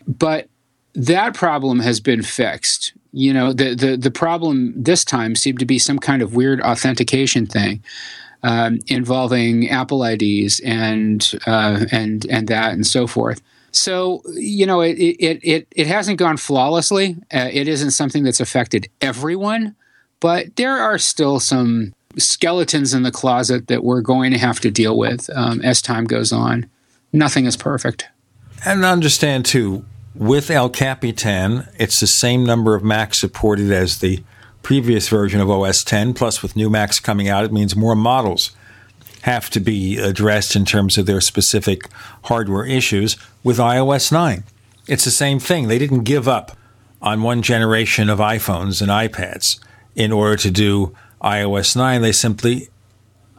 But 0.08 0.47
that 0.93 1.34
problem 1.34 1.80
has 1.80 1.99
been 1.99 2.21
fixed 2.21 2.93
you 3.15 3.34
know 3.34 3.54
the, 3.54 3.73
the 3.73 3.95
the 3.95 4.12
problem 4.12 4.73
this 4.75 5.06
time 5.06 5.36
seemed 5.36 5.60
to 5.60 5.65
be 5.65 5.80
some 5.80 5.99
kind 5.99 6.21
of 6.21 6.36
weird 6.36 6.60
authentication 6.60 7.45
thing 7.45 7.82
um, 8.43 8.80
involving 8.88 9.69
Apple 9.69 10.04
IDs 10.04 10.60
and 10.60 11.32
uh, 11.47 11.86
and 11.91 12.25
and 12.30 12.49
that 12.49 12.73
and 12.73 12.86
so 12.86 13.08
forth. 13.08 13.41
So 13.76 14.22
you 14.34 14.66
know 14.66 14.82
it 14.82 14.94
it 14.98 15.40
it, 15.44 15.68
it 15.72 15.88
hasn't 15.88 16.18
gone 16.18 16.38
flawlessly. 16.38 17.18
Uh, 17.34 17.50
it 17.52 17.68
isn't 17.68 17.92
something 17.92 18.24
that's 18.24 18.40
affected 18.40 18.90
everyone, 19.02 19.76
but 20.20 20.56
there 20.56 20.78
are 20.78 20.98
still 20.98 21.40
some 21.40 21.94
skeletons 22.18 22.94
in 22.94 23.04
the 23.04 23.12
closet 23.12 23.68
that 23.68 23.84
we're 23.84 24.02
going 24.02 24.32
to 24.32 24.38
have 24.38 24.60
to 24.62 24.72
deal 24.72 24.98
with 24.98 25.30
um, 25.36 25.62
as 25.62 25.82
time 25.82 26.06
goes 26.06 26.32
on. 26.32 26.70
Nothing 27.12 27.46
is 27.46 27.58
perfect. 27.58 28.08
And 28.66 28.86
understand 28.86 29.46
too 29.46 29.86
with 30.16 30.50
El 30.50 30.70
Capitan, 30.70 31.68
it's 31.78 32.00
the 32.00 32.08
same 32.08 32.46
number 32.46 32.74
of 32.74 32.84
Macs 32.84 33.18
supported 33.18 33.72
as 33.72 34.00
the 34.00 34.24
previous 34.64 35.10
version 35.10 35.42
of 35.42 35.50
OS 35.50 35.84
10. 35.84 36.14
Plus, 36.14 36.42
with 36.42 36.56
new 36.56 36.70
Macs 36.70 37.00
coming 37.00 37.28
out, 37.28 37.44
it 37.44 37.52
means 37.52 37.76
more 37.76 37.96
models 37.96 38.52
have 39.26 39.50
to 39.50 39.60
be 39.60 39.98
addressed 39.98 40.56
in 40.56 40.64
terms 40.66 41.00
of 41.00 41.08
their 41.08 41.20
specific 41.20 41.90
hardware 42.26 42.64
issues 42.64 43.18
with 43.44 43.58
iOS 43.58 44.12
9. 44.12 44.44
It's 44.88 45.04
the 45.04 45.10
same 45.10 45.40
thing. 45.40 45.68
They 45.68 45.80
didn't 45.80 46.04
give 46.04 46.28
up 46.28 46.56
on 47.02 47.24
one 47.24 47.42
generation 47.42 48.08
of 48.08 48.20
iPhones 48.20 48.84
and 48.84 48.92
iPads 48.92 49.60
in 49.96 50.12
order 50.12 50.36
to 50.38 50.52
do 50.52 50.96
iOS 51.24 51.76
9. 51.76 52.04
They 52.04 52.12
simply 52.12 52.70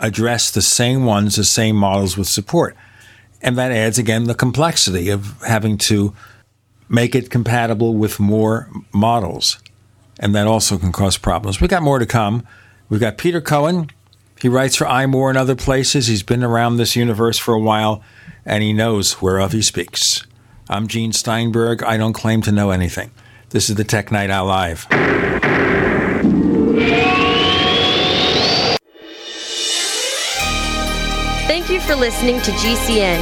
address 0.01 0.51
the 0.51 0.61
same 0.61 1.05
ones, 1.05 1.37
the 1.37 1.45
same 1.45 1.77
models 1.77 2.17
with 2.17 2.27
support. 2.27 2.77
And 3.41 3.57
that 3.57 3.71
adds 3.71 3.97
again 3.97 4.25
the 4.25 4.35
complexity 4.35 5.09
of 5.09 5.41
having 5.43 5.79
to 5.79 6.13
make 6.89 7.15
it 7.15 7.31
compatible 7.31 7.95
with 7.95 8.19
more 8.19 8.69
models. 8.93 9.59
And 10.19 10.35
that 10.35 10.49
also 10.49 10.79
can 10.79 10.91
cause 10.91 11.17
problems. 11.17 11.61
We've 11.61 11.71
got 11.71 11.85
more 11.85 12.01
to 12.01 12.07
come. 12.07 12.45
We've 12.89 12.99
got 12.99 13.19
Peter 13.19 13.41
Cohen. 13.41 13.91
He 14.41 14.49
writes 14.49 14.77
for 14.77 14.85
iMore 14.85 15.31
and 15.31 15.39
other 15.39 15.55
places. 15.55 16.07
He's 16.07 16.23
been 16.23 16.45
around 16.45 16.77
this 16.77 16.95
universe 16.97 17.39
for 17.39 17.55
a 17.55 17.61
while, 17.61 18.03
and 18.45 18.63
he 18.63 18.73
knows 18.73 19.23
whereof 19.23 19.53
he 19.53 19.63
speaks. 19.63 20.27
I'm 20.69 20.89
Gene 20.89 21.13
Steinberg. 21.13 21.83
I 21.83 21.97
don't 21.97 22.13
claim 22.13 22.43
to 22.43 22.53
know 22.53 22.71
anything. 22.71 23.11
This 23.51 23.71
is 23.71 23.77
the 23.77 23.85
Tech 23.85 24.11
Night 24.11 24.31
Owl 24.31 24.47
Live. 24.47 24.87
Thank 31.47 31.71
you 31.71 31.81
for 31.81 31.95
listening 31.95 32.41
to 32.43 32.51
GCN. 32.53 33.21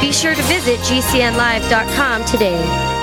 Be 0.00 0.12
sure 0.12 0.34
to 0.34 0.42
visit 0.42 0.78
GCNlive.com 0.80 2.24
today. 2.24 2.97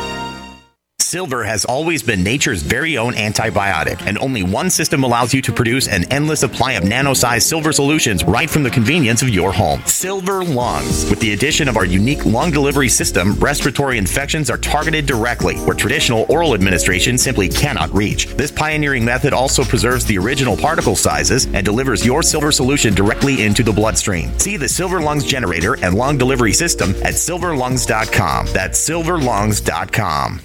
Silver 1.06 1.44
has 1.44 1.66
always 1.66 2.02
been 2.02 2.24
nature's 2.24 2.64
very 2.64 2.98
own 2.98 3.14
antibiotic, 3.14 4.02
and 4.08 4.18
only 4.18 4.42
one 4.42 4.72
system 4.72 5.04
allows 5.04 5.36
you 5.36 5.42
to 5.44 5.54
produce 5.54 5.88
an 5.88 6.12
endless 6.12 6.40
supply 6.40 6.74
of 6.74 6.84
nano-sized 6.84 7.48
silver 7.48 7.72
solutions 7.72 8.24
right 8.24 8.50
from 8.50 8.64
the 8.64 8.72
convenience 8.72 9.22
of 9.22 9.30
your 9.30 9.54
home. 9.54 9.84
Silver 9.86 10.44
Lungs. 10.44 11.08
With 11.08 11.20
the 11.20 11.34
addition 11.34 11.68
of 11.68 11.78
our 11.78 11.86
unique 11.86 12.26
lung 12.26 12.50
delivery 12.50 12.90
system, 12.90 13.36
respiratory 13.36 14.00
infections 14.00 14.50
are 14.50 14.58
targeted 14.58 15.06
directly, 15.06 15.58
where 15.58 15.76
traditional 15.76 16.26
oral 16.28 16.56
administration 16.56 17.20
simply 17.20 17.50
cannot 17.50 17.94
reach. 17.94 18.26
This 18.34 18.52
pioneering 18.52 19.06
method 19.06 19.32
also 19.32 19.64
preserves 19.64 20.06
the 20.06 20.18
original 20.18 20.58
particle 20.58 20.96
sizes 20.96 21.46
and 21.54 21.64
delivers 21.64 22.04
your 22.04 22.24
silver 22.24 22.52
solution 22.52 22.96
directly 22.96 23.44
into 23.44 23.62
the 23.62 23.72
bloodstream. 23.72 24.38
See 24.40 24.58
the 24.58 24.68
Silver 24.68 25.00
Lungs 25.00 25.24
generator 25.24 25.78
and 25.84 25.94
lung 25.94 26.18
delivery 26.18 26.54
system 26.54 26.90
at 27.04 27.14
silverlungs.com. 27.14 28.48
That's 28.48 28.90
silverlungs.com. 28.90 30.45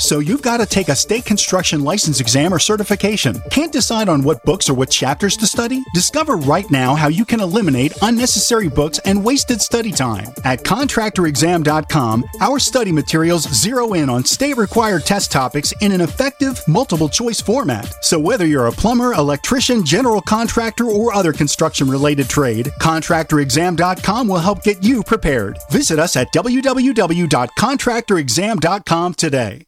So 0.00 0.20
you've 0.20 0.42
got 0.42 0.58
to 0.58 0.66
take 0.66 0.88
a 0.88 0.94
state 0.94 1.24
construction 1.24 1.82
license 1.82 2.20
exam 2.20 2.54
or 2.54 2.60
certification. 2.60 3.42
Can't 3.50 3.72
decide 3.72 4.08
on 4.08 4.22
what 4.22 4.44
books 4.44 4.70
or 4.70 4.74
what 4.74 4.90
chapters 4.90 5.36
to 5.38 5.46
study? 5.46 5.82
Discover 5.92 6.36
right 6.36 6.70
now 6.70 6.94
how 6.94 7.08
you 7.08 7.24
can 7.24 7.40
eliminate 7.40 7.94
unnecessary 8.00 8.68
books 8.68 9.00
and 9.00 9.24
wasted 9.24 9.60
study 9.60 9.90
time. 9.90 10.28
At 10.44 10.60
contractorexam.com, 10.60 12.24
our 12.40 12.60
study 12.60 12.92
materials 12.92 13.42
zero 13.52 13.94
in 13.94 14.08
on 14.08 14.24
state 14.24 14.56
required 14.56 15.04
test 15.04 15.32
topics 15.32 15.72
in 15.80 15.90
an 15.90 16.00
effective 16.00 16.62
multiple 16.68 17.08
choice 17.08 17.40
format. 17.40 17.92
So 18.04 18.20
whether 18.20 18.46
you're 18.46 18.68
a 18.68 18.72
plumber, 18.72 19.14
electrician, 19.14 19.84
general 19.84 20.22
contractor, 20.22 20.84
or 20.84 21.12
other 21.12 21.32
construction 21.32 21.90
related 21.90 22.28
trade, 22.28 22.66
contractorexam.com 22.80 24.28
will 24.28 24.38
help 24.38 24.62
get 24.62 24.84
you 24.84 25.02
prepared. 25.02 25.58
Visit 25.70 25.98
us 25.98 26.14
at 26.14 26.32
www.contractorexam.com 26.32 29.14
today. 29.14 29.67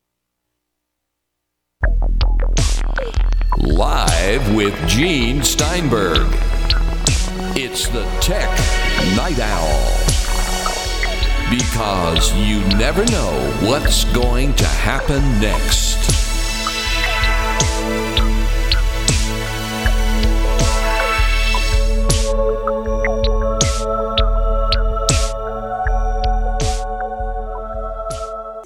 Live 3.57 4.55
with 4.55 4.75
Gene 4.87 5.43
Steinberg. 5.43 6.27
It's 7.57 7.87
the 7.87 8.03
Tech 8.21 8.49
Night 9.15 9.39
Owl. 9.39 9.97
Because 11.49 12.33
you 12.35 12.59
never 12.77 13.03
know 13.05 13.53
what's 13.67 14.03
going 14.13 14.53
to 14.55 14.65
happen 14.65 15.21
next. 15.39 15.97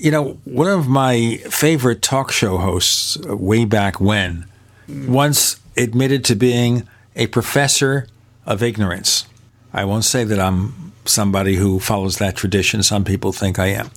You 0.05 0.11
know, 0.11 0.37
one 0.43 0.67
of 0.67 0.87
my 0.87 1.37
favorite 1.49 2.03
talk 2.03 2.31
show 2.31 2.57
hosts 2.57 3.17
way 3.17 3.65
back 3.65 3.99
when 3.99 4.45
once 4.87 5.59
admitted 5.75 6.23
to 6.25 6.35
being 6.35 6.87
a 7.15 7.25
professor 7.25 8.05
of 8.45 8.61
ignorance. 8.61 9.25
I 9.73 9.83
won't 9.85 10.05
say 10.05 10.23
that 10.23 10.39
I'm 10.39 10.93
somebody 11.05 11.55
who 11.55 11.79
follows 11.79 12.19
that 12.19 12.35
tradition. 12.35 12.83
Some 12.83 13.03
people 13.03 13.31
think 13.31 13.57
I 13.57 13.69
am. 13.69 13.89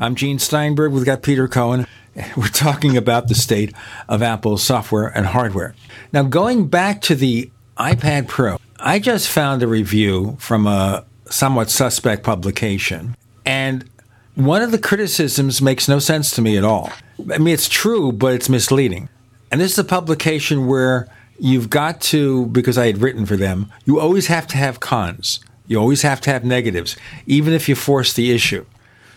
I'm 0.00 0.16
Gene 0.16 0.40
Steinberg. 0.40 0.90
We've 0.90 1.04
got 1.04 1.22
Peter 1.22 1.46
Cohen. 1.46 1.86
We're 2.36 2.48
talking 2.48 2.96
about 2.96 3.28
the 3.28 3.36
state 3.36 3.72
of 4.08 4.20
Apple's 4.20 4.64
software 4.64 5.16
and 5.16 5.26
hardware. 5.26 5.76
Now, 6.12 6.24
going 6.24 6.66
back 6.66 7.02
to 7.02 7.14
the 7.14 7.52
iPad 7.78 8.26
Pro, 8.26 8.58
I 8.80 8.98
just 8.98 9.28
found 9.28 9.62
a 9.62 9.68
review 9.68 10.36
from 10.40 10.66
a 10.66 11.04
somewhat 11.30 11.70
suspect 11.70 12.24
publication, 12.24 13.16
and 13.46 13.88
one 14.34 14.62
of 14.62 14.70
the 14.70 14.78
criticisms 14.78 15.60
makes 15.60 15.88
no 15.88 15.98
sense 15.98 16.30
to 16.32 16.42
me 16.42 16.56
at 16.56 16.64
all. 16.64 16.90
I 17.32 17.38
mean, 17.38 17.54
it's 17.54 17.68
true, 17.68 18.12
but 18.12 18.34
it's 18.34 18.48
misleading. 18.48 19.08
And 19.50 19.60
this 19.60 19.72
is 19.72 19.78
a 19.78 19.84
publication 19.84 20.66
where 20.66 21.08
you've 21.38 21.68
got 21.68 22.00
to, 22.00 22.46
because 22.46 22.78
I 22.78 22.86
had 22.86 22.98
written 22.98 23.26
for 23.26 23.36
them, 23.36 23.70
you 23.84 24.00
always 24.00 24.28
have 24.28 24.46
to 24.48 24.56
have 24.56 24.80
cons. 24.80 25.40
You 25.66 25.78
always 25.78 26.02
have 26.02 26.20
to 26.22 26.30
have 26.30 26.44
negatives, 26.44 26.96
even 27.26 27.52
if 27.52 27.68
you 27.68 27.74
force 27.74 28.12
the 28.14 28.32
issue. 28.32 28.64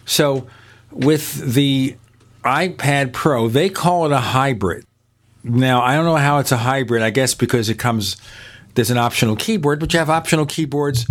So 0.06 0.48
with 0.92 1.54
the 1.54 1.96
iPad 2.44 3.14
Pro, 3.14 3.48
they 3.48 3.70
call 3.70 4.06
it 4.06 4.12
a 4.12 4.20
hybrid. 4.20 4.86
Now, 5.44 5.82
I 5.82 5.96
don't 5.96 6.06
know 6.06 6.16
how 6.16 6.40
it's 6.40 6.52
a 6.52 6.58
hybrid. 6.58 7.02
I 7.02 7.10
guess 7.10 7.34
because 7.34 7.70
it 7.70 7.80
comes, 7.80 8.18
there's 8.74 8.92
an 8.92 8.98
optional 8.98 9.36
keyboard, 9.36 9.80
but 9.80 9.94
you 9.94 10.00
have 10.00 10.10
optional 10.10 10.46
keyboards 10.46 11.10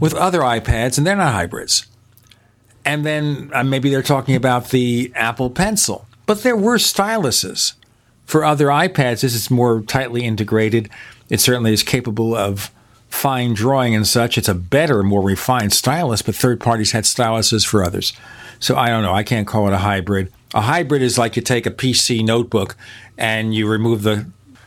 with 0.00 0.14
other 0.14 0.40
iPads, 0.40 0.98
and 0.98 1.06
they're 1.06 1.16
not 1.16 1.32
hybrids. 1.32 1.86
And 2.84 3.04
then 3.04 3.50
uh, 3.54 3.64
maybe 3.64 3.90
they're 3.90 4.02
talking 4.02 4.36
about 4.36 4.70
the 4.70 5.12
Apple 5.14 5.50
Pencil, 5.50 6.06
but 6.26 6.42
there 6.42 6.56
were 6.56 6.76
styluses. 6.76 7.74
For 8.26 8.44
other 8.44 8.66
iPads, 8.66 9.20
this 9.20 9.34
is 9.34 9.50
more 9.50 9.82
tightly 9.82 10.24
integrated. 10.24 10.90
It 11.28 11.40
certainly 11.40 11.72
is 11.72 11.82
capable 11.82 12.34
of 12.34 12.70
fine 13.08 13.54
drawing 13.54 13.94
and 13.94 14.06
such. 14.06 14.36
It's 14.36 14.48
a 14.48 14.54
better, 14.54 15.02
more 15.02 15.22
refined 15.22 15.72
stylus, 15.72 16.22
but 16.22 16.34
third 16.34 16.60
parties 16.60 16.92
had 16.92 17.04
styluses 17.04 17.66
for 17.66 17.84
others. 17.84 18.12
So 18.58 18.76
I 18.76 18.88
don't 18.88 19.02
know. 19.02 19.14
I 19.14 19.22
can't 19.22 19.46
call 19.46 19.66
it 19.68 19.72
a 19.72 19.78
hybrid. 19.78 20.32
A 20.54 20.62
hybrid 20.62 21.02
is 21.02 21.18
like 21.18 21.36
you 21.36 21.42
take 21.42 21.66
a 21.66 21.70
PC 21.70 22.24
notebook 22.24 22.76
and 23.18 23.54
you 23.54 23.68
remove 23.68 24.02
the 24.02 24.26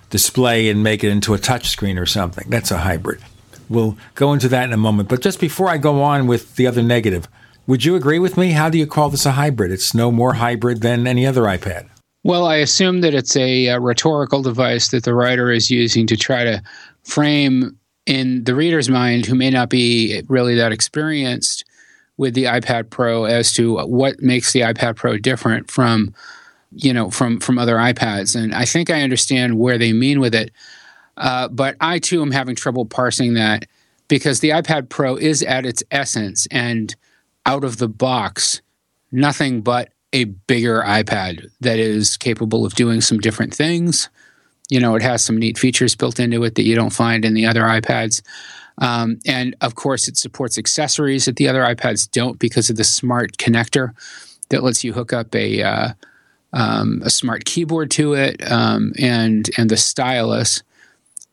display 0.10 0.69
and 0.69 0.84
make 0.84 1.03
it 1.03 1.10
into 1.10 1.34
a 1.34 1.38
touchscreen 1.38 1.99
or 1.99 2.06
something. 2.06 2.49
That's 2.49 2.71
a 2.71 2.80
hybrid. 2.80 3.21
We'll 3.69 3.97
go 4.15 4.34
into 4.34 4.47
that 4.49 4.63
in 4.63 4.73
a 4.73 4.77
moment. 4.77 5.10
But 5.10 5.21
just 5.21 5.39
before 5.39 5.69
I 5.69 5.77
go 5.77 6.01
on 6.01 6.27
with 6.27 6.56
the 6.56 6.67
other 6.67 6.82
negative, 6.82 7.27
would 7.67 7.84
you 7.84 7.95
agree 7.95 8.17
with 8.17 8.38
me? 8.38 8.51
How 8.51 8.69
do 8.69 8.77
you 8.77 8.88
call 8.88 9.10
this 9.10 9.25
a 9.25 9.34
hybrid? 9.34 9.71
It's 9.71 9.93
no 9.93 10.12
more 10.12 10.34
hybrid 10.36 10.82
than 10.82 11.06
any 11.06 11.27
other 11.27 11.43
iPad. 11.43 11.89
Well, 12.23 12.45
I 12.45 12.56
assume 12.56 13.01
that 13.01 13.13
it's 13.13 13.36
a, 13.36 13.67
a, 13.67 13.80
rhetorical 13.80 14.41
device 14.41 14.89
that 14.89 15.03
the 15.03 15.13
writer 15.13 15.51
is 15.51 15.69
using 15.69 16.08
to 16.08 16.17
try 16.17 16.43
to 16.43 16.62
frame 17.03 17.77
in 18.06 18.43
the 18.45 18.56
reader's 18.56 18.89
mind, 18.89 19.25
who 19.25 19.36
may 19.36 19.49
not 19.49 19.69
be 19.69 20.21
really 20.27 20.56
that 20.56 20.71
experienced 20.71 21.63
with 22.15 22.34
the 22.34 22.45
iPad 22.45 22.89
Pro, 22.89 23.25
as 23.25 23.53
to 23.53 23.77
what 23.86 24.21
makes 24.21 24.53
the 24.53 24.62
iPad 24.62 24.95
Pro 24.95 25.17
different 25.17 25.69
from, 25.69 26.13
you 26.71 26.91
know, 26.91 27.10
from 27.10 27.39
from 27.39 27.60
other 27.60 27.75
iPads. 27.75 28.36
And 28.36 28.56
I 28.56 28.65
think 28.65 28.89
I 28.89 29.03
understand 29.03 29.60
where 29.60 29.77
they 29.77 29.93
mean 29.93 30.19
with 30.19 30.34
it, 30.34 30.51
uh, 31.17 31.49
but 31.49 31.75
I 31.80 31.99
too 31.99 32.21
am 32.21 32.32
having 32.32 32.56
trouble 32.56 32.86
parsing 32.86 33.36
that 33.36 33.65
because 34.08 34.39
the 34.39 34.49
iPad 34.49 34.89
Pro 34.89 35.15
is 35.15 35.43
at 35.43 35.65
its 35.65 35.84
essence 35.91 36.47
and 36.49 36.95
out 37.47 37.63
of 37.63 37.77
the 37.77 37.88
box 37.88 38.62
nothing 39.12 39.62
but 39.62 39.89
a 40.13 40.25
bigger 40.25 40.81
iPad 40.81 41.47
that 41.62 41.79
is 41.79 42.17
capable 42.17 42.65
of 42.65 42.75
doing 42.75 43.01
some 43.01 43.19
different 43.19 43.53
things. 43.53 44.10
You 44.69 44.79
know, 44.79 44.95
it 44.95 45.01
has 45.01 45.23
some 45.23 45.38
neat 45.38 45.57
features 45.57 45.95
built 45.95 46.19
into 46.19 46.43
it 46.43 46.55
that 46.55 46.63
you 46.63 46.75
don't 46.75 46.91
find 46.91 47.25
in 47.25 47.33
the 47.33 47.45
other 47.45 47.63
iPads. 47.63 48.21
Um, 48.79 49.19
and 49.25 49.55
of 49.62 49.75
course, 49.75 50.07
it 50.07 50.17
supports 50.17 50.57
accessories 50.57 51.25
that 51.25 51.38
the 51.38 51.47
other 51.47 51.63
iPads 51.63 52.10
don't 52.10 52.38
because 52.38 52.69
of 52.69 52.75
the 52.75 52.83
smart 52.83 53.38
connector 53.38 53.91
that 54.49 54.63
lets 54.63 54.83
you 54.83 54.93
hook 54.93 55.13
up 55.13 55.33
a 55.36 55.63
uh, 55.63 55.89
um, 56.53 57.01
a 57.03 57.10
smart 57.10 57.45
keyboard 57.45 57.91
to 57.91 58.13
it 58.13 58.49
um, 58.49 58.93
and 58.99 59.49
and 59.57 59.69
the 59.69 59.77
stylus. 59.77 60.63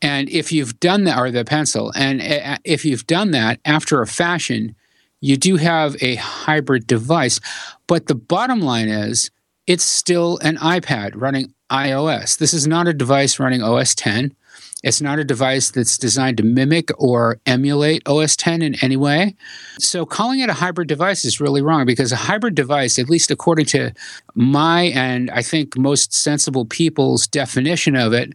And 0.01 0.29
if 0.29 0.51
you've 0.51 0.79
done 0.79 1.05
that, 1.05 1.17
or 1.17 1.31
the 1.31 1.45
pencil, 1.45 1.91
and 1.95 2.21
uh, 2.21 2.57
if 2.63 2.83
you've 2.83 3.07
done 3.07 3.31
that 3.31 3.59
after 3.63 4.01
a 4.01 4.07
fashion, 4.07 4.75
you 5.21 5.37
do 5.37 5.55
have 5.57 5.95
a 6.01 6.15
hybrid 6.15 6.87
device. 6.87 7.39
But 7.87 8.07
the 8.07 8.15
bottom 8.15 8.61
line 8.61 8.89
is 8.89 9.31
it's 9.67 9.83
still 9.83 10.37
an 10.39 10.57
iPad 10.57 11.11
running 11.15 11.53
iOS. 11.71 12.37
This 12.37 12.53
is 12.53 12.67
not 12.67 12.87
a 12.87 12.93
device 12.93 13.39
running 13.39 13.63
OS 13.63 13.95
10. 13.95 14.35
It's 14.83 15.01
not 15.01 15.17
a 15.17 15.23
device 15.23 15.71
that's 15.71 15.97
designed 15.97 16.37
to 16.37 16.43
mimic 16.43 16.91
or 16.99 17.39
emulate 17.47 18.07
OS 18.07 18.35
10 18.35 18.61
in 18.61 18.75
any 18.83 18.95
way. 18.95 19.35
So 19.79 20.05
calling 20.05 20.41
it 20.41 20.49
a 20.49 20.53
hybrid 20.53 20.87
device 20.87 21.25
is 21.25 21.41
really 21.41 21.63
wrong 21.63 21.87
because 21.87 22.11
a 22.11 22.17
hybrid 22.17 22.53
device, 22.53 22.99
at 22.99 23.09
least 23.09 23.31
according 23.31 23.65
to 23.67 23.91
my 24.35 24.83
and 24.83 25.31
I 25.31 25.41
think 25.41 25.75
most 25.75 26.13
sensible 26.13 26.65
people's 26.65 27.25
definition 27.25 27.95
of 27.95 28.13
it, 28.13 28.33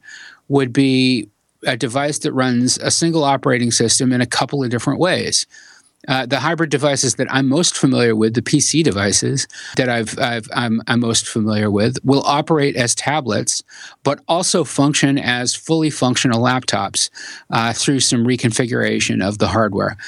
would 0.49 0.73
be 0.73 1.29
a 1.65 1.77
device 1.77 2.19
that 2.21 2.33
runs 2.33 2.79
a 2.79 2.91
single 2.91 3.23
operating 3.23 3.71
system 3.71 4.13
in 4.13 4.21
a 4.21 4.27
couple 4.27 4.65
of 4.65 4.71
different 4.71 4.99
ways. 4.99 5.47
Uh, 6.09 6.25
the 6.25 6.41
hybrid 6.41 6.71
devices 6.71 7.17
that 7.17 7.27
I'm 7.31 7.49
most 7.49 7.77
familiar 7.77 8.17
with, 8.17 8.35
the 8.35 8.43
PC 8.43 8.83
devices 8.83 9.47
that 9.77 9.91
I've, 9.91 10.19
I've 10.19 10.49
I'm, 10.55 10.81
I'm, 10.87 11.01
most 11.01 11.29
familiar 11.29 11.71
with, 11.71 11.99
will 12.05 12.23
operate 12.25 12.75
as 12.75 12.95
tablets, 12.95 13.63
but 14.03 14.21
also 14.27 14.65
function 14.65 15.19
as 15.19 15.55
fully 15.55 15.91
functional 15.91 16.43
laptops 16.43 17.11
uh, 17.51 17.75
through 17.75 18.01
some 18.01 18.25
reconfiguration 18.25 19.27
of 19.27 19.39
the 19.39 19.49
hardware. 19.49 19.99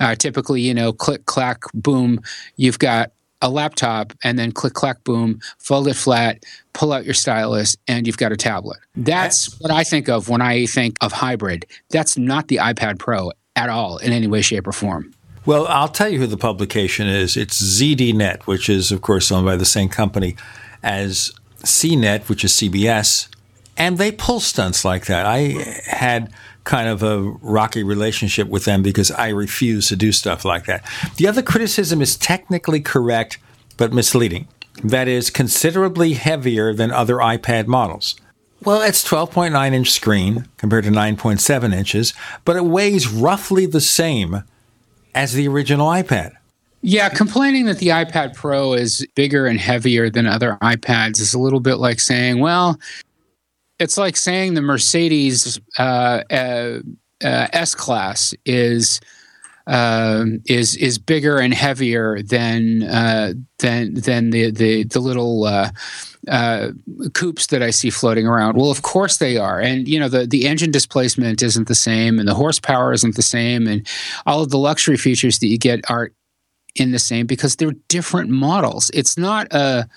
Uh, 0.00 0.14
typically, 0.14 0.62
you 0.62 0.72
know, 0.72 0.92
click, 0.92 1.26
clack, 1.26 1.64
boom, 1.74 2.20
you've 2.56 2.78
got 2.78 3.12
a 3.42 3.50
laptop, 3.50 4.12
and 4.22 4.38
then 4.38 4.52
click, 4.52 4.72
clack, 4.72 5.02
boom, 5.04 5.40
fold 5.58 5.88
it 5.88 5.94
flat, 5.94 6.44
pull 6.72 6.92
out 6.92 7.04
your 7.04 7.12
stylus, 7.12 7.76
and 7.88 8.06
you've 8.06 8.16
got 8.16 8.32
a 8.32 8.36
tablet. 8.36 8.78
That's 8.94 9.60
what 9.60 9.70
I 9.72 9.84
think 9.84 10.08
of 10.08 10.28
when 10.28 10.40
I 10.40 10.64
think 10.66 10.96
of 11.00 11.12
hybrid. 11.12 11.66
That's 11.90 12.16
not 12.16 12.48
the 12.48 12.56
iPad 12.56 12.98
Pro 12.98 13.32
at 13.56 13.68
all 13.68 13.98
in 13.98 14.12
any 14.12 14.28
way, 14.28 14.42
shape, 14.42 14.66
or 14.66 14.72
form. 14.72 15.12
Well, 15.44 15.66
I'll 15.66 15.88
tell 15.88 16.08
you 16.08 16.20
who 16.20 16.26
the 16.26 16.36
publication 16.36 17.08
is. 17.08 17.36
It's 17.36 17.60
ZDNet, 17.60 18.42
which 18.42 18.68
is, 18.68 18.92
of 18.92 19.02
course, 19.02 19.32
owned 19.32 19.44
by 19.44 19.56
the 19.56 19.64
same 19.64 19.88
company 19.88 20.36
as 20.82 21.32
CNET, 21.64 22.28
which 22.28 22.44
is 22.44 22.52
CBS. 22.52 23.26
And 23.76 23.98
they 23.98 24.12
pull 24.12 24.38
stunts 24.38 24.84
like 24.84 25.06
that. 25.06 25.26
I 25.26 25.82
had 25.86 26.32
kind 26.62 26.88
of 26.88 27.02
a 27.02 27.20
rocky 27.40 27.82
relationship 27.82 28.46
with 28.46 28.64
them 28.66 28.82
because 28.82 29.10
I 29.10 29.28
refuse 29.28 29.88
to 29.88 29.96
do 29.96 30.12
stuff 30.12 30.44
like 30.44 30.66
that. 30.66 30.84
The 31.16 31.26
other 31.26 31.42
criticism 31.42 32.00
is 32.00 32.16
technically 32.16 32.80
correct, 32.80 33.38
but 33.76 33.92
misleading. 33.92 34.46
That 34.84 35.08
is 35.08 35.28
considerably 35.28 36.14
heavier 36.14 36.72
than 36.72 36.92
other 36.92 37.16
iPad 37.16 37.66
models. 37.66 38.14
Well, 38.62 38.80
it's 38.80 39.06
12.9 39.08 39.72
inch 39.72 39.90
screen 39.90 40.46
compared 40.56 40.84
to 40.84 40.90
9.7 40.90 41.74
inches, 41.74 42.14
but 42.44 42.54
it 42.54 42.64
weighs 42.64 43.08
roughly 43.08 43.66
the 43.66 43.80
same 43.80 44.44
as 45.14 45.32
the 45.32 45.48
original 45.48 45.88
iPad. 45.88 46.32
Yeah, 46.82 47.08
complaining 47.08 47.66
that 47.66 47.78
the 47.78 47.88
iPad 47.88 48.34
Pro 48.34 48.72
is 48.72 49.06
bigger 49.14 49.46
and 49.46 49.60
heavier 49.60 50.10
than 50.10 50.26
other 50.26 50.58
iPads 50.62 51.20
is 51.20 51.32
a 51.32 51.38
little 51.38 51.60
bit 51.60 51.76
like 51.76 52.00
saying, 52.00 52.40
well, 52.40 52.78
it's 53.78 53.96
like 53.96 54.16
saying 54.16 54.54
the 54.54 54.62
Mercedes 54.62 55.60
uh, 55.78 56.22
uh, 56.30 56.80
uh, 57.22 57.46
S 57.52 57.74
Class 57.74 58.34
is 58.44 59.00
um, 59.66 60.42
is 60.46 60.76
is 60.76 60.98
bigger 60.98 61.38
and 61.38 61.54
heavier 61.54 62.22
than 62.22 62.82
uh, 62.82 63.34
than 63.58 63.94
than 63.94 64.30
the 64.30 64.50
the 64.50 64.84
the 64.84 65.00
little 65.00 65.44
uh, 65.44 65.70
uh, 66.28 66.70
coupes 67.14 67.48
that 67.48 67.62
I 67.62 67.70
see 67.70 67.90
floating 67.90 68.26
around. 68.26 68.56
Well, 68.56 68.70
of 68.70 68.82
course 68.82 69.18
they 69.18 69.36
are, 69.36 69.60
and 69.60 69.88
you 69.88 69.98
know 69.98 70.08
the 70.08 70.26
the 70.26 70.46
engine 70.46 70.70
displacement 70.70 71.42
isn't 71.42 71.68
the 71.68 71.74
same, 71.74 72.18
and 72.18 72.28
the 72.28 72.34
horsepower 72.34 72.92
isn't 72.92 73.16
the 73.16 73.22
same, 73.22 73.66
and 73.66 73.86
all 74.26 74.42
of 74.42 74.50
the 74.50 74.58
luxury 74.58 74.96
features 74.96 75.38
that 75.38 75.48
you 75.48 75.58
get 75.58 75.88
aren't 75.90 76.12
in 76.74 76.92
the 76.92 76.98
same 76.98 77.26
because 77.26 77.56
they're 77.56 77.74
different 77.88 78.30
models. 78.30 78.90
It's 78.94 79.18
not 79.18 79.52
a 79.52 79.88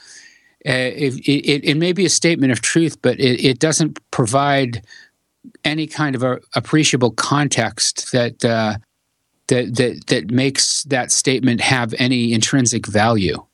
it, 0.65 1.15
it, 1.27 1.63
it 1.63 1.77
may 1.77 1.93
be 1.93 2.05
a 2.05 2.09
statement 2.09 2.51
of 2.51 2.61
truth, 2.61 3.01
but 3.01 3.19
it, 3.19 3.43
it 3.43 3.59
doesn't 3.59 3.99
provide 4.11 4.83
any 5.63 5.87
kind 5.87 6.15
of 6.15 6.23
a 6.23 6.39
appreciable 6.55 7.11
context 7.11 8.11
that 8.11 8.43
uh, 8.43 8.77
that 9.47 9.75
that 9.75 10.07
that 10.07 10.31
makes 10.31 10.83
that 10.83 11.11
statement 11.11 11.61
have 11.61 11.93
any 11.97 12.33
intrinsic 12.33 12.87
value. 12.87 13.45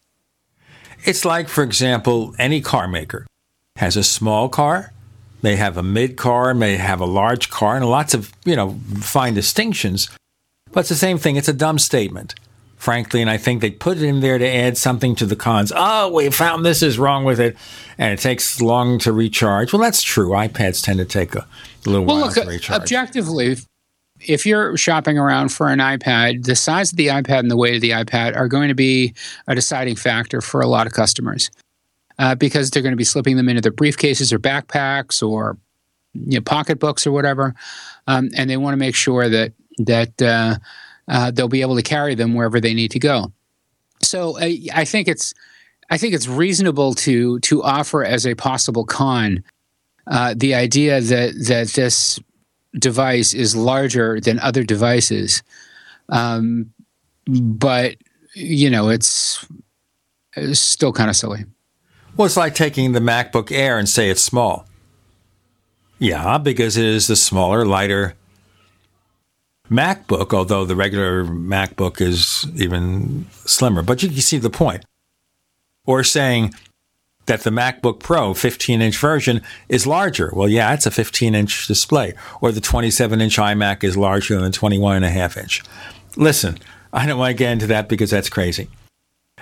It's 1.03 1.25
like, 1.25 1.49
for 1.49 1.63
example, 1.63 2.35
any 2.37 2.61
car 2.61 2.87
maker 2.87 3.25
has 3.77 3.97
a 3.97 4.03
small 4.03 4.49
car, 4.49 4.93
may 5.41 5.55
have 5.55 5.77
a 5.77 5.83
mid 5.83 6.15
car, 6.15 6.53
may 6.53 6.77
have 6.77 7.01
a 7.01 7.05
large 7.05 7.49
car, 7.49 7.75
and 7.75 7.85
lots 7.85 8.13
of 8.13 8.31
you 8.45 8.55
know 8.55 8.79
fine 8.99 9.33
distinctions. 9.33 10.09
But 10.71 10.81
it's 10.81 10.89
the 10.89 10.95
same 10.95 11.17
thing. 11.17 11.35
It's 11.35 11.49
a 11.49 11.53
dumb 11.53 11.79
statement, 11.79 12.35
frankly, 12.77 13.19
and 13.21 13.29
I 13.29 13.37
think 13.37 13.61
they 13.61 13.71
put 13.71 13.97
it 13.97 14.03
in 14.03 14.21
there 14.21 14.37
to 14.37 14.47
add 14.47 14.77
something 14.77 15.15
to 15.15 15.25
the 15.25 15.35
cons. 15.35 15.73
Oh, 15.75 16.13
we 16.13 16.29
found 16.29 16.65
this 16.65 16.81
is 16.81 16.97
wrong 16.97 17.25
with 17.25 17.39
it, 17.39 17.57
and 17.97 18.13
it 18.13 18.21
takes 18.21 18.61
long 18.61 18.97
to 18.99 19.11
recharge. 19.11 19.73
Well, 19.73 19.81
that's 19.81 20.01
true. 20.01 20.29
iPads 20.29 20.83
tend 20.83 20.99
to 20.99 21.05
take 21.05 21.35
a 21.35 21.45
little 21.85 22.05
well, 22.05 22.17
while 22.17 22.25
look, 22.27 22.35
to 22.35 22.45
recharge. 22.45 22.81
Objectively, 22.81 23.57
if 24.27 24.45
you're 24.45 24.77
shopping 24.77 25.17
around 25.17 25.49
for 25.49 25.67
an 25.67 25.79
iPad, 25.79 26.45
the 26.45 26.55
size 26.55 26.91
of 26.91 26.97
the 26.97 27.07
iPad 27.07 27.39
and 27.39 27.51
the 27.51 27.57
weight 27.57 27.75
of 27.75 27.81
the 27.81 27.91
iPad 27.91 28.35
are 28.35 28.47
going 28.47 28.69
to 28.69 28.75
be 28.75 29.13
a 29.47 29.55
deciding 29.55 29.95
factor 29.95 30.41
for 30.41 30.61
a 30.61 30.67
lot 30.67 30.87
of 30.87 30.93
customers 30.93 31.49
uh, 32.19 32.35
because 32.35 32.69
they're 32.69 32.83
going 32.83 32.93
to 32.93 32.97
be 32.97 33.03
slipping 33.03 33.37
them 33.37 33.49
into 33.49 33.61
their 33.61 33.71
briefcases 33.71 34.31
or 34.31 34.39
backpacks 34.39 35.27
or 35.27 35.57
you 36.13 36.37
know, 36.37 36.41
pocketbooks 36.41 37.07
or 37.07 37.11
whatever, 37.11 37.55
um, 38.07 38.29
and 38.35 38.49
they 38.49 38.57
want 38.57 38.73
to 38.73 38.77
make 38.77 38.95
sure 38.95 39.29
that 39.29 39.53
that 39.77 40.21
uh, 40.21 40.55
uh, 41.07 41.31
they'll 41.31 41.47
be 41.47 41.61
able 41.61 41.75
to 41.75 41.81
carry 41.81 42.15
them 42.15 42.33
wherever 42.33 42.59
they 42.59 42.73
need 42.73 42.91
to 42.91 42.99
go. 42.99 43.31
So 44.01 44.37
uh, 44.37 44.49
I 44.73 44.85
think 44.85 45.07
it's 45.07 45.33
I 45.89 45.97
think 45.97 46.13
it's 46.13 46.27
reasonable 46.27 46.93
to 46.95 47.39
to 47.39 47.63
offer 47.63 48.03
as 48.03 48.25
a 48.25 48.35
possible 48.35 48.85
con 48.85 49.43
uh, 50.07 50.33
the 50.37 50.53
idea 50.55 51.01
that 51.01 51.33
that 51.47 51.67
this 51.69 52.19
device 52.77 53.33
is 53.33 53.55
larger 53.55 54.19
than 54.19 54.39
other 54.39 54.63
devices. 54.63 55.43
Um, 56.09 56.73
but, 57.27 57.97
you 58.33 58.69
know, 58.69 58.89
it's, 58.89 59.45
it's 60.35 60.59
still 60.59 60.93
kind 60.93 61.09
of 61.09 61.15
silly. 61.15 61.45
Well, 62.17 62.25
it's 62.25 62.37
like 62.37 62.55
taking 62.55 62.91
the 62.91 62.99
MacBook 62.99 63.51
Air 63.51 63.77
and 63.77 63.87
say 63.87 64.09
it's 64.09 64.23
small. 64.23 64.67
Yeah, 65.99 66.37
because 66.37 66.77
it 66.77 66.85
is 66.85 67.07
the 67.07 67.15
smaller, 67.15 67.65
lighter 67.65 68.15
MacBook, 69.69 70.33
although 70.33 70.65
the 70.65 70.75
regular 70.75 71.23
MacBook 71.23 72.01
is 72.01 72.45
even 72.55 73.27
slimmer. 73.45 73.81
But 73.81 74.03
you 74.03 74.09
can 74.09 74.17
see 74.17 74.37
the 74.37 74.49
point. 74.49 74.83
Or 75.85 76.03
saying 76.03 76.53
that 77.31 77.43
the 77.43 77.49
MacBook 77.49 77.99
Pro 77.99 78.33
15 78.33 78.81
inch 78.81 78.97
version 78.97 79.41
is 79.69 79.87
larger. 79.87 80.33
Well, 80.35 80.49
yeah, 80.49 80.73
it's 80.73 80.85
a 80.85 80.91
15 80.91 81.33
inch 81.33 81.65
display. 81.65 82.13
Or 82.41 82.51
the 82.51 82.59
27 82.59 83.21
inch 83.21 83.37
iMac 83.37 83.85
is 83.85 83.95
larger 83.95 84.35
than 84.35 84.43
the 84.43 84.51
21 84.51 84.97
and 84.97 85.05
a 85.05 85.09
half 85.09 85.37
inch. 85.37 85.63
Listen, 86.17 86.57
I 86.91 87.05
don't 87.05 87.17
want 87.17 87.29
to 87.29 87.37
get 87.37 87.53
into 87.53 87.67
that 87.67 87.87
because 87.87 88.09
that's 88.11 88.27
crazy. 88.27 88.67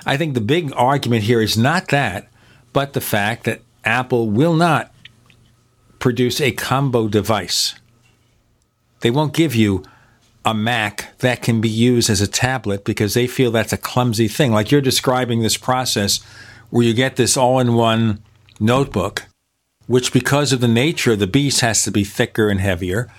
I 0.05 0.17
think 0.17 0.35
the 0.35 0.41
big 0.41 0.71
argument 0.75 1.23
here 1.23 1.41
is 1.41 1.57
not 1.57 1.87
that, 1.87 2.29
but 2.73 2.93
the 2.93 3.01
fact 3.01 3.45
that 3.45 3.61
Apple 3.83 4.29
will 4.29 4.53
not 4.53 4.93
produce 5.97 6.39
a 6.39 6.51
combo 6.51 7.07
device. 7.07 7.73
They 8.99 9.09
won't 9.09 9.33
give 9.33 9.55
you 9.55 9.83
a 10.45 10.53
Mac 10.53 11.17
that 11.19 11.41
can 11.41 11.59
be 11.59 11.69
used 11.69 12.07
as 12.07 12.21
a 12.21 12.27
tablet 12.27 12.85
because 12.85 13.15
they 13.15 13.25
feel 13.25 13.49
that's 13.49 13.73
a 13.73 13.77
clumsy 13.77 14.27
thing. 14.27 14.51
Like 14.51 14.69
you're 14.69 14.79
describing 14.79 15.39
this 15.39 15.57
process 15.57 16.19
where 16.69 16.85
you 16.85 16.93
get 16.93 17.15
this 17.15 17.35
all 17.35 17.59
in 17.59 17.73
one 17.73 18.21
notebook, 18.59 19.25
which, 19.87 20.13
because 20.13 20.53
of 20.53 20.59
the 20.59 20.67
nature 20.67 21.13
of 21.13 21.19
the 21.19 21.27
beast, 21.27 21.61
has 21.61 21.83
to 21.83 21.91
be 21.91 22.03
thicker 22.03 22.49
and 22.49 22.59
heavier. 22.59 23.11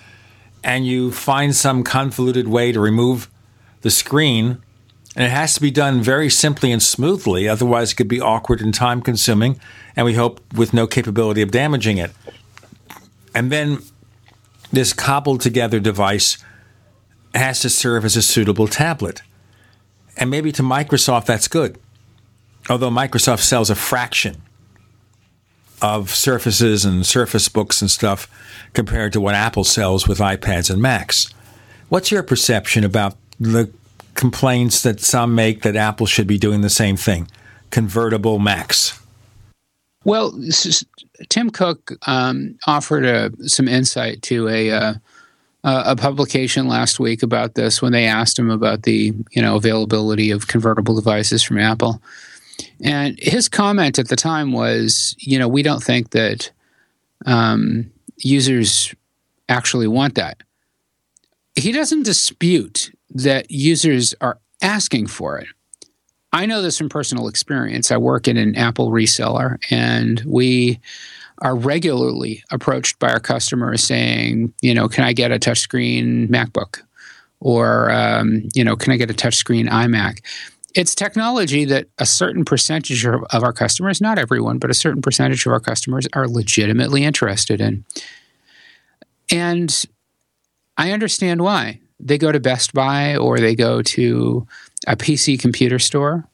And 0.63 0.85
you 0.85 1.11
find 1.11 1.55
some 1.55 1.83
convoluted 1.83 2.47
way 2.47 2.71
to 2.71 2.79
remove 2.79 3.29
the 3.81 3.89
screen. 3.89 4.61
And 5.15 5.25
it 5.25 5.31
has 5.31 5.53
to 5.55 5.61
be 5.61 5.71
done 5.71 6.01
very 6.01 6.29
simply 6.29 6.71
and 6.71 6.81
smoothly, 6.81 7.49
otherwise, 7.49 7.91
it 7.91 7.95
could 7.95 8.07
be 8.07 8.21
awkward 8.21 8.61
and 8.61 8.73
time 8.73 9.01
consuming. 9.01 9.59
And 9.95 10.05
we 10.05 10.13
hope 10.13 10.41
with 10.53 10.73
no 10.73 10.87
capability 10.87 11.41
of 11.41 11.51
damaging 11.51 11.97
it. 11.97 12.11
And 13.35 13.51
then 13.51 13.79
this 14.71 14.93
cobbled 14.93 15.41
together 15.41 15.81
device 15.81 16.37
has 17.35 17.59
to 17.61 17.69
serve 17.69 18.05
as 18.05 18.15
a 18.15 18.21
suitable 18.21 18.67
tablet. 18.67 19.21
And 20.15 20.29
maybe 20.29 20.51
to 20.53 20.63
Microsoft, 20.63 21.25
that's 21.25 21.49
good 21.49 21.77
although 22.69 22.89
Microsoft 22.89 23.41
sells 23.41 23.69
a 23.69 23.75
fraction 23.75 24.41
of 25.81 26.11
Surfaces 26.11 26.85
and 26.85 27.05
Surface 27.05 27.49
Books 27.49 27.81
and 27.81 27.89
stuff 27.89 28.29
compared 28.73 29.13
to 29.13 29.21
what 29.21 29.35
Apple 29.35 29.63
sells 29.63 30.07
with 30.07 30.19
iPads 30.19 30.69
and 30.69 30.81
Macs. 30.81 31.33
What's 31.89 32.11
your 32.11 32.23
perception 32.23 32.83
about 32.83 33.15
the 33.39 33.71
complaints 34.13 34.83
that 34.83 34.99
some 34.99 35.33
make 35.33 35.63
that 35.63 35.75
Apple 35.75 36.05
should 36.05 36.27
be 36.27 36.37
doing 36.37 36.61
the 36.61 36.69
same 36.69 36.95
thing? 36.95 37.27
Convertible 37.71 38.39
Macs. 38.39 38.99
Well, 40.03 40.33
Tim 41.29 41.49
Cook 41.49 41.93
um, 42.07 42.57
offered 42.67 43.05
a, 43.05 43.31
some 43.47 43.67
insight 43.67 44.21
to 44.23 44.47
a 44.47 44.71
uh, 44.71 44.93
a 45.63 45.95
publication 45.95 46.67
last 46.67 46.99
week 46.99 47.21
about 47.21 47.53
this 47.53 47.83
when 47.83 47.91
they 47.91 48.05
asked 48.05 48.39
him 48.39 48.49
about 48.49 48.83
the 48.83 49.13
you 49.31 49.41
know 49.41 49.55
availability 49.55 50.31
of 50.31 50.47
convertible 50.47 50.95
devices 50.95 51.43
from 51.43 51.59
Apple, 51.59 52.01
And 52.83 53.19
his 53.19 53.47
comment 53.47 53.99
at 53.99 54.07
the 54.07 54.15
time 54.15 54.51
was, 54.51 55.15
you 55.19 55.37
know, 55.37 55.47
we 55.47 55.61
don't 55.61 55.83
think 55.83 56.11
that 56.11 56.51
um, 57.25 57.91
users 58.17 58.93
actually 59.49 59.87
want 59.87 60.15
that. 60.15 60.41
He 61.55 61.71
doesn't 61.71 62.03
dispute 62.03 62.91
that 63.11 63.51
users 63.51 64.15
are 64.21 64.39
asking 64.61 65.07
for 65.07 65.37
it. 65.37 65.47
I 66.33 66.45
know 66.45 66.61
this 66.61 66.77
from 66.77 66.89
personal 66.89 67.27
experience. 67.27 67.91
I 67.91 67.97
work 67.97 68.27
in 68.27 68.37
an 68.37 68.55
Apple 68.55 68.89
reseller, 68.89 69.57
and 69.69 70.23
we 70.25 70.79
are 71.39 71.55
regularly 71.55 72.43
approached 72.51 72.99
by 72.99 73.09
our 73.09 73.19
customers 73.19 73.83
saying, 73.83 74.53
you 74.61 74.73
know, 74.73 74.87
can 74.87 75.03
I 75.03 75.11
get 75.11 75.31
a 75.31 75.39
touchscreen 75.39 76.29
MacBook? 76.29 76.81
Or, 77.41 77.91
um, 77.91 78.47
you 78.53 78.63
know, 78.63 78.75
can 78.75 78.93
I 78.93 78.97
get 78.97 79.09
a 79.09 79.15
touchscreen 79.15 79.67
iMac? 79.67 80.19
It's 80.73 80.95
technology 80.95 81.65
that 81.65 81.87
a 81.97 82.05
certain 82.05 82.45
percentage 82.45 83.05
of 83.05 83.23
our 83.33 83.53
customers, 83.53 83.99
not 83.99 84.17
everyone, 84.17 84.57
but 84.57 84.69
a 84.69 84.75
certain 84.75 85.01
percentage 85.01 85.45
of 85.45 85.51
our 85.51 85.59
customers 85.59 86.07
are 86.13 86.27
legitimately 86.27 87.03
interested 87.03 87.59
in. 87.59 87.83
And 89.29 89.85
I 90.77 90.91
understand 90.91 91.41
why. 91.41 91.79
They 91.99 92.17
go 92.17 92.31
to 92.31 92.39
Best 92.39 92.73
Buy 92.73 93.15
or 93.15 93.39
they 93.39 93.53
go 93.53 93.81
to 93.81 94.47
a 94.87 94.95
PC 94.95 95.39
computer 95.39 95.77
store 95.77 96.27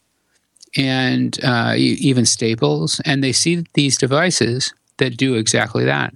and 0.77 1.37
uh, 1.43 1.73
even 1.75 2.25
Staples, 2.25 3.01
and 3.05 3.23
they 3.23 3.31
see 3.31 3.63
these 3.73 3.97
devices 3.97 4.73
that 4.97 5.17
do 5.17 5.35
exactly 5.35 5.85
that. 5.85 6.13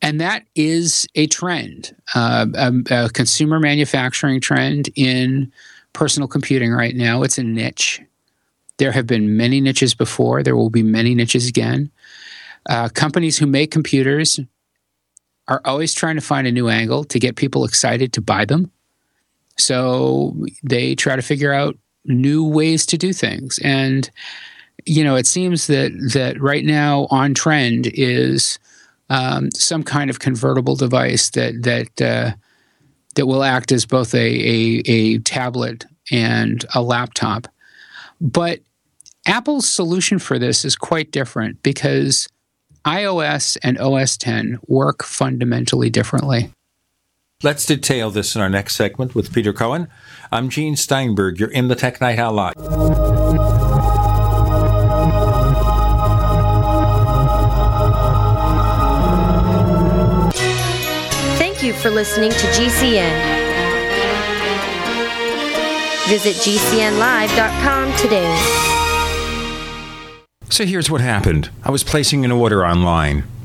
And 0.00 0.20
that 0.20 0.44
is 0.54 1.06
a 1.14 1.28
trend, 1.28 1.94
uh, 2.14 2.46
a, 2.54 2.72
a, 2.90 3.10
consumer 3.10 3.60
manufacturing 3.60 4.40
trend 4.40 4.90
in 4.96 5.52
personal 5.92 6.28
computing 6.28 6.72
right 6.72 6.94
now. 6.94 7.22
It's 7.22 7.38
a 7.38 7.42
niche. 7.42 8.00
There 8.78 8.92
have 8.92 9.06
been 9.06 9.36
many 9.36 9.60
niches 9.60 9.94
before, 9.94 10.42
there 10.42 10.56
will 10.56 10.70
be 10.70 10.82
many 10.82 11.14
niches 11.14 11.48
again. 11.48 11.90
Uh, 12.68 12.88
companies 12.88 13.38
who 13.38 13.46
make 13.46 13.70
computers 13.70 14.40
are 15.48 15.60
always 15.64 15.92
trying 15.92 16.14
to 16.14 16.20
find 16.20 16.46
a 16.46 16.52
new 16.52 16.68
angle 16.68 17.04
to 17.04 17.18
get 17.18 17.36
people 17.36 17.64
excited 17.64 18.12
to 18.12 18.20
buy 18.20 18.44
them. 18.44 18.70
So 19.58 20.34
they 20.62 20.94
try 20.94 21.16
to 21.16 21.22
figure 21.22 21.52
out 21.52 21.76
new 22.04 22.44
ways 22.44 22.86
to 22.86 22.96
do 22.96 23.12
things. 23.12 23.58
And 23.62 24.10
you 24.84 25.04
know, 25.04 25.16
it 25.16 25.26
seems 25.26 25.66
that 25.68 25.92
that 26.12 26.40
right 26.40 26.64
now 26.64 27.06
on 27.10 27.34
trend 27.34 27.88
is 27.94 28.58
um, 29.10 29.50
some 29.52 29.82
kind 29.82 30.10
of 30.10 30.18
convertible 30.18 30.74
device 30.74 31.30
that 31.30 31.62
that 31.62 32.02
uh, 32.02 32.32
that 33.14 33.26
will 33.26 33.42
act 33.42 33.72
as 33.72 33.86
both 33.86 34.14
a, 34.14 34.18
a, 34.18 34.82
a 34.86 35.18
tablet 35.18 35.84
and 36.10 36.64
a 36.74 36.82
laptop. 36.82 37.48
But 38.20 38.60
Apple's 39.26 39.68
solution 39.68 40.18
for 40.18 40.38
this 40.38 40.64
is 40.64 40.76
quite 40.76 41.12
different 41.12 41.62
because 41.62 42.28
iOS 42.84 43.56
and 43.62 43.78
OS 43.78 44.16
10 44.16 44.58
work 44.66 45.02
fundamentally 45.04 45.90
differently. 45.90 46.50
Let's 47.42 47.66
detail 47.66 48.10
this 48.10 48.36
in 48.36 48.40
our 48.40 48.48
next 48.48 48.76
segment 48.76 49.14
with 49.14 49.32
Peter 49.32 49.52
Cohen. 49.52 49.88
I'm 50.30 50.48
Gene 50.48 50.76
Steinberg. 50.76 51.40
You're 51.40 51.50
in 51.50 51.68
the 51.68 51.74
Tech 51.74 52.00
Night 52.00 52.18
Owl 52.18 52.32
Live. 52.34 53.51
You 61.72 61.78
for 61.80 61.90
listening 61.90 62.30
to 62.30 62.46
GCN. 62.48 63.12
Visit 66.08 66.36
GCNlive.com 66.36 67.96
today. 67.96 68.36
So 70.48 70.64
here's 70.64 70.90
what 70.90 71.00
happened 71.00 71.50
I 71.64 71.70
was 71.70 71.84
placing 71.84 72.24
an 72.24 72.32
order 72.32 72.66
online. 72.66 73.24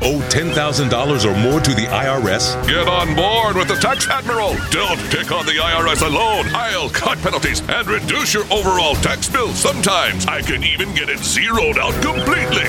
Owe 0.00 0.20
$10,000 0.30 1.24
or 1.24 1.36
more 1.42 1.60
to 1.60 1.74
the 1.74 1.86
IRS? 1.86 2.54
Get 2.68 2.86
on 2.86 3.16
board 3.16 3.56
with 3.56 3.66
the 3.66 3.74
Tax 3.74 4.08
Admiral. 4.08 4.54
Don't 4.70 4.98
take 5.10 5.32
on 5.32 5.44
the 5.44 5.58
IRS 5.58 6.06
alone. 6.06 6.46
I'll 6.54 6.88
cut 6.90 7.18
penalties 7.18 7.62
and 7.68 7.84
reduce 7.88 8.32
your 8.32 8.44
overall 8.44 8.94
tax 8.96 9.28
bill. 9.28 9.48
Sometimes 9.54 10.24
I 10.26 10.40
can 10.42 10.62
even 10.62 10.94
get 10.94 11.08
it 11.08 11.18
zeroed 11.18 11.78
out 11.78 11.94
completely. 12.00 12.68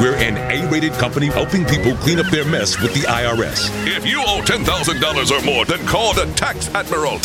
We're 0.00 0.14
an 0.18 0.36
A 0.36 0.70
rated 0.70 0.92
company 0.92 1.26
helping 1.26 1.64
people 1.64 1.96
clean 1.96 2.20
up 2.20 2.26
their 2.26 2.44
mess 2.44 2.80
with 2.80 2.94
the 2.94 3.00
IRS. 3.00 3.70
If 3.84 4.06
you 4.06 4.20
owe 4.20 4.40
$10,000 4.44 5.30
or 5.32 5.44
more, 5.44 5.64
then 5.64 5.84
call 5.84 6.14
the 6.14 6.26
Tax 6.36 6.68
Admiral. 6.76 7.18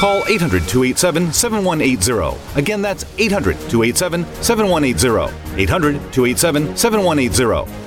Call 0.00 0.24
800 0.26 0.66
287 0.66 1.32
7180. 1.32 2.58
Again, 2.58 2.82
that's 2.82 3.04
800 3.18 3.54
287 3.70 4.26
7180. 4.42 5.62
800 5.62 6.12
287 6.12 6.76
7180. 6.76 7.85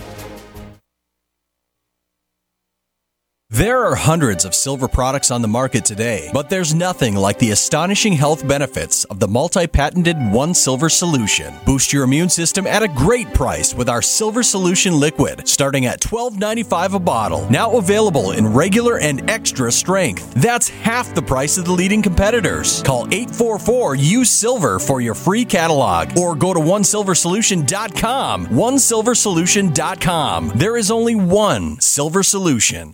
There 3.51 3.83
are 3.83 3.95
hundreds 3.95 4.45
of 4.45 4.53
silver 4.53 4.87
products 4.87 5.31
on 5.31 5.41
the 5.41 5.47
market 5.47 5.83
today, 5.83 6.29
but 6.31 6.51
there's 6.51 6.75
nothing 6.75 7.15
like 7.15 7.39
the 7.39 7.49
astonishing 7.49 8.13
health 8.13 8.47
benefits 8.47 9.05
of 9.05 9.19
the 9.19 9.27
multi 9.27 9.65
patented 9.65 10.17
One 10.31 10.53
Silver 10.53 10.87
solution. 10.87 11.55
Boost 11.65 11.91
your 11.91 12.03
immune 12.03 12.29
system 12.29 12.67
at 12.67 12.83
a 12.83 12.87
great 12.87 13.33
price 13.33 13.73
with 13.73 13.89
our 13.89 14.03
Silver 14.03 14.43
Solution 14.43 14.99
liquid, 14.99 15.47
starting 15.47 15.87
at 15.87 15.99
$12.95 15.99 16.93
a 16.93 16.99
bottle. 16.99 17.49
Now 17.49 17.77
available 17.77 18.33
in 18.33 18.45
regular 18.45 18.99
and 18.99 19.27
extra 19.27 19.71
strength. 19.71 20.31
That's 20.35 20.69
half 20.69 21.15
the 21.15 21.23
price 21.23 21.57
of 21.57 21.65
the 21.65 21.71
leading 21.71 22.03
competitors. 22.03 22.83
Call 22.83 23.11
844 23.11 23.95
Use 23.95 24.29
Silver 24.29 24.77
for 24.77 25.01
your 25.01 25.15
free 25.15 25.43
catalog 25.43 26.15
or 26.19 26.35
go 26.35 26.53
to 26.53 26.59
onesilversolution.com. 26.59 28.45
Onesilversolution.com. 28.45 30.51
There 30.53 30.77
is 30.77 30.91
only 30.91 31.15
one 31.15 31.81
Silver 31.81 32.21
Solution. 32.21 32.93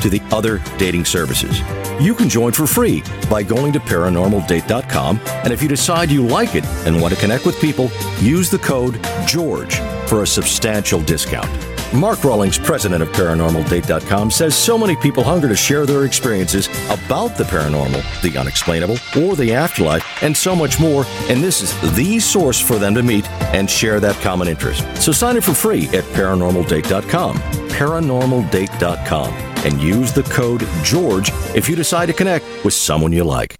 to 0.00 0.10
the 0.10 0.22
other 0.32 0.62
dating 0.78 1.04
services. 1.04 1.60
You 2.00 2.14
can 2.14 2.28
join 2.28 2.52
for 2.52 2.66
free 2.66 3.02
by 3.28 3.42
going 3.42 3.72
to 3.72 3.80
paranormaldate.com. 3.80 5.20
And 5.44 5.52
if 5.52 5.62
you 5.62 5.68
decide 5.68 6.10
you 6.10 6.26
like 6.26 6.54
it 6.54 6.64
and 6.86 7.00
want 7.00 7.14
to 7.14 7.20
connect 7.20 7.46
with 7.46 7.60
people, 7.60 7.90
use 8.20 8.50
the 8.50 8.58
code 8.58 9.00
GEORGE 9.26 9.76
for 10.08 10.22
a 10.22 10.26
substantial 10.26 11.00
discount. 11.00 11.50
Mark 11.92 12.22
Rawlings, 12.22 12.56
president 12.56 13.02
of 13.02 13.08
ParanormalDate.com, 13.10 14.30
says 14.30 14.54
so 14.54 14.78
many 14.78 14.94
people 14.96 15.24
hunger 15.24 15.48
to 15.48 15.56
share 15.56 15.86
their 15.86 16.04
experiences 16.04 16.68
about 16.88 17.36
the 17.36 17.44
paranormal, 17.44 18.22
the 18.22 18.38
unexplainable, 18.38 18.96
or 19.20 19.34
the 19.34 19.52
afterlife, 19.52 20.04
and 20.22 20.36
so 20.36 20.54
much 20.54 20.78
more, 20.78 21.04
and 21.28 21.42
this 21.42 21.62
is 21.62 21.96
the 21.96 22.20
source 22.20 22.60
for 22.60 22.76
them 22.76 22.94
to 22.94 23.02
meet 23.02 23.28
and 23.54 23.68
share 23.68 23.98
that 23.98 24.14
common 24.16 24.46
interest. 24.46 24.84
So 25.02 25.10
sign 25.10 25.36
up 25.36 25.42
for 25.42 25.54
free 25.54 25.86
at 25.88 26.04
ParanormalDate.com, 26.04 27.38
ParanormalDate.com, 27.38 29.49
and 29.64 29.80
use 29.80 30.12
the 30.12 30.22
code 30.24 30.66
GEORGE 30.82 31.30
if 31.54 31.68
you 31.68 31.76
decide 31.76 32.06
to 32.06 32.12
connect 32.12 32.44
with 32.64 32.74
someone 32.74 33.12
you 33.12 33.24
like. 33.24 33.59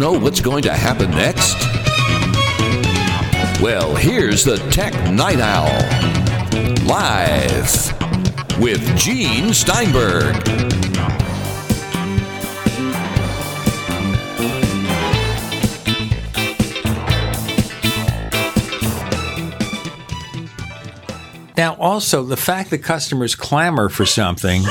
Know 0.00 0.18
what's 0.18 0.40
going 0.40 0.62
to 0.62 0.72
happen 0.72 1.10
next? 1.10 1.54
Well, 3.60 3.94
here's 3.94 4.44
the 4.44 4.56
Tech 4.70 4.94
Night 5.12 5.38
Owl. 5.38 5.68
Live 6.86 8.58
with 8.58 8.80
Gene 8.96 9.52
Steinberg. 9.52 10.34
Now, 21.58 21.74
also, 21.78 22.22
the 22.22 22.38
fact 22.38 22.70
that 22.70 22.78
customers 22.78 23.34
clamor 23.34 23.90
for 23.90 24.06
something, 24.06 24.62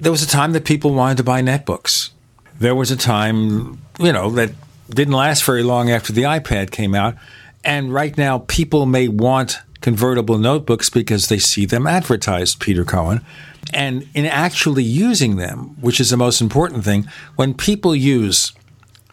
there 0.00 0.10
was 0.10 0.22
a 0.22 0.26
time 0.26 0.52
that 0.52 0.64
people 0.64 0.94
wanted 0.94 1.18
to 1.18 1.22
buy 1.22 1.42
netbooks. 1.42 2.12
There 2.58 2.74
was 2.74 2.90
a 2.90 2.96
time, 2.96 3.82
you 3.98 4.12
know, 4.14 4.30
that 4.30 4.52
didn't 4.94 5.14
last 5.14 5.44
very 5.44 5.62
long 5.62 5.90
after 5.90 6.12
the 6.12 6.22
iPad 6.22 6.70
came 6.70 6.94
out. 6.94 7.16
And 7.64 7.92
right 7.92 8.16
now, 8.16 8.38
people 8.40 8.86
may 8.86 9.08
want 9.08 9.58
convertible 9.80 10.38
notebooks 10.38 10.90
because 10.90 11.28
they 11.28 11.38
see 11.38 11.64
them 11.66 11.86
advertised, 11.86 12.60
Peter 12.60 12.84
Cohen. 12.84 13.24
And 13.72 14.08
in 14.14 14.26
actually 14.26 14.82
using 14.82 15.36
them, 15.36 15.76
which 15.80 16.00
is 16.00 16.10
the 16.10 16.16
most 16.16 16.40
important 16.40 16.84
thing, 16.84 17.08
when 17.36 17.54
people 17.54 17.94
use 17.94 18.52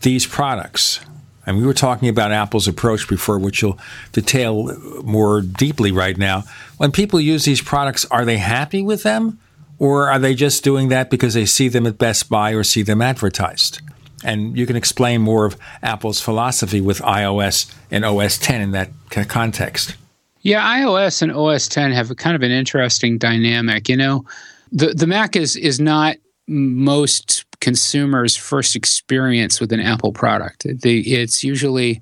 these 0.01 0.25
products, 0.25 0.99
and 1.45 1.57
we 1.57 1.65
were 1.65 1.73
talking 1.73 2.09
about 2.09 2.31
Apple's 2.31 2.67
approach 2.67 3.07
before, 3.07 3.39
which 3.39 3.61
you'll 3.61 3.79
detail 4.11 4.77
more 5.03 5.41
deeply 5.41 5.91
right 5.91 6.17
now. 6.17 6.43
When 6.77 6.91
people 6.91 7.21
use 7.21 7.45
these 7.45 7.61
products, 7.61 8.05
are 8.05 8.25
they 8.25 8.37
happy 8.37 8.81
with 8.81 9.03
them? 9.03 9.39
Or 9.79 10.09
are 10.09 10.19
they 10.19 10.33
just 10.33 10.63
doing 10.63 10.89
that 10.89 11.09
because 11.09 11.35
they 11.35 11.45
see 11.45 11.69
them 11.69 11.85
at 11.85 11.97
Best 11.97 12.29
Buy 12.29 12.51
or 12.51 12.63
see 12.63 12.81
them 12.81 13.01
advertised? 13.01 13.79
And 14.27 14.57
you 14.57 14.65
can 14.67 14.75
explain 14.75 15.21
more 15.21 15.45
of 15.45 15.57
Apple's 15.81 16.19
philosophy 16.19 16.81
with 16.81 16.99
iOS 16.99 17.73
and 17.89 18.03
OS 18.03 18.37
10 18.37 18.59
in 18.59 18.71
that 18.71 18.91
context. 19.29 19.95
Yeah, 20.41 20.61
iOS 20.61 21.21
and 21.21 21.31
OS 21.31 21.69
10 21.69 21.93
have 21.93 22.11
a 22.11 22.15
kind 22.15 22.35
of 22.35 22.43
an 22.43 22.51
interesting 22.51 23.17
dynamic. 23.17 23.87
You 23.87 23.95
know, 23.95 24.25
the 24.71 24.87
the 24.87 25.07
Mac 25.07 25.35
is 25.37 25.55
is 25.55 25.79
not 25.79 26.17
most 26.47 27.45
consumers' 27.61 28.35
first 28.35 28.75
experience 28.75 29.59
with 29.61 29.71
an 29.71 29.79
Apple 29.79 30.11
product. 30.11 30.65
The, 30.81 30.99
it's 31.01 31.43
usually 31.43 32.01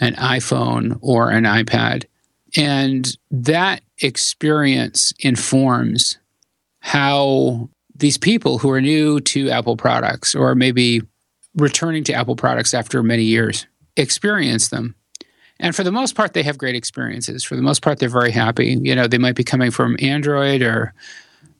an 0.00 0.14
iPhone 0.14 0.98
or 1.00 1.30
an 1.30 1.44
iPad, 1.44 2.04
and 2.56 3.16
that 3.30 3.82
experience 4.02 5.12
informs 5.20 6.18
how 6.80 7.68
these 7.94 8.18
people 8.18 8.58
who 8.58 8.70
are 8.70 8.80
new 8.80 9.20
to 9.20 9.50
Apple 9.50 9.76
products 9.76 10.34
or 10.34 10.54
maybe 10.54 11.00
returning 11.56 12.04
to 12.04 12.12
Apple 12.12 12.36
products 12.36 12.74
after 12.74 13.02
many 13.02 13.22
years 13.22 13.66
experience 13.96 14.68
them. 14.68 14.94
And 15.60 15.74
for 15.74 15.84
the 15.84 15.92
most 15.92 16.14
part, 16.16 16.32
they 16.32 16.42
have 16.42 16.58
great 16.58 16.74
experiences. 16.74 17.44
For 17.44 17.54
the 17.54 17.62
most 17.62 17.80
part, 17.80 17.98
they're 17.98 18.08
very 18.08 18.32
happy. 18.32 18.76
You 18.82 18.94
know, 18.94 19.06
they 19.06 19.18
might 19.18 19.36
be 19.36 19.44
coming 19.44 19.70
from 19.70 19.96
Android 20.00 20.62
or 20.62 20.92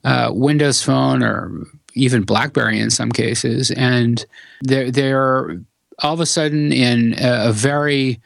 uh, 0.02 0.30
Windows 0.32 0.82
Phone 0.82 1.22
or 1.22 1.50
even 1.94 2.22
BlackBerry 2.22 2.80
in 2.80 2.90
some 2.90 3.12
cases, 3.12 3.70
and 3.70 4.24
they're 4.62 4.90
they're 4.90 5.60
all 6.00 6.14
of 6.14 6.20
a 6.20 6.26
sudden 6.26 6.72
in 6.72 7.14
a, 7.18 7.50
a 7.50 7.52
very 7.52 8.20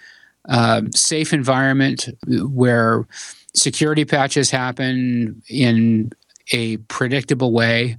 uh, 0.48 0.82
safe 0.94 1.34
environment 1.34 2.08
where 2.26 3.06
security 3.54 4.04
patches 4.04 4.50
happen 4.50 5.42
in 5.48 6.10
a 6.52 6.78
predictable 6.78 7.52
way, 7.52 7.98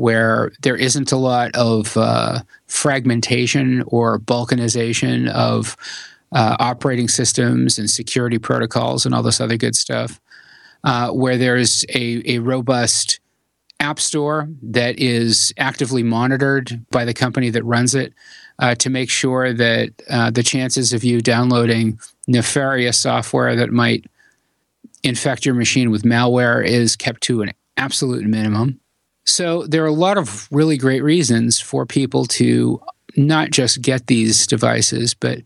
where 0.00 0.50
there 0.62 0.76
isn't 0.76 1.12
a 1.12 1.16
lot 1.16 1.54
of 1.54 1.94
uh, 1.96 2.40
fragmentation 2.66 3.84
or 3.86 4.18
balkanization 4.18 5.28
of 5.28 5.76
uh, 6.32 6.56
operating 6.58 7.06
systems 7.06 7.78
and 7.78 7.90
security 7.90 8.38
protocols 8.38 9.04
and 9.04 9.14
all 9.14 9.22
this 9.22 9.40
other 9.40 9.58
good 9.58 9.76
stuff, 9.76 10.18
uh, 10.84 11.10
where 11.10 11.36
there's 11.36 11.84
a, 11.90 12.22
a 12.24 12.38
robust 12.38 13.20
app 13.80 14.00
store 14.00 14.48
that 14.62 14.98
is 14.98 15.52
actively 15.58 16.02
monitored 16.02 16.84
by 16.90 17.04
the 17.04 17.14
company 17.14 17.50
that 17.50 17.64
runs 17.64 17.94
it 17.94 18.14
uh, 18.58 18.74
to 18.74 18.88
make 18.88 19.10
sure 19.10 19.52
that 19.52 19.90
uh, 20.08 20.30
the 20.30 20.42
chances 20.42 20.94
of 20.94 21.04
you 21.04 21.20
downloading 21.20 21.98
nefarious 22.26 22.98
software 22.98 23.54
that 23.54 23.70
might 23.70 24.06
infect 25.02 25.44
your 25.44 25.54
machine 25.54 25.90
with 25.90 26.02
malware 26.04 26.64
is 26.64 26.96
kept 26.96 27.22
to 27.22 27.42
an 27.42 27.52
absolute 27.76 28.24
minimum. 28.24 28.80
So 29.24 29.66
there 29.66 29.82
are 29.84 29.88
a 29.88 29.92
lot 29.92 30.18
of 30.18 30.48
really 30.50 30.76
great 30.76 31.02
reasons 31.02 31.60
for 31.60 31.86
people 31.86 32.24
to 32.26 32.80
not 33.16 33.50
just 33.50 33.82
get 33.82 34.06
these 34.06 34.46
devices, 34.46 35.14
but 35.14 35.40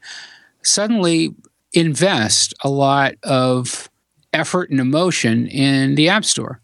suddenly 0.63 1.35
invest 1.73 2.55
a 2.63 2.69
lot 2.69 3.15
of 3.23 3.91
effort 4.33 4.71
and 4.71 4.81
emotion 4.81 5.47
in 5.49 5.95
the 5.95 6.09
App 6.09 6.25
Store. 6.25 6.61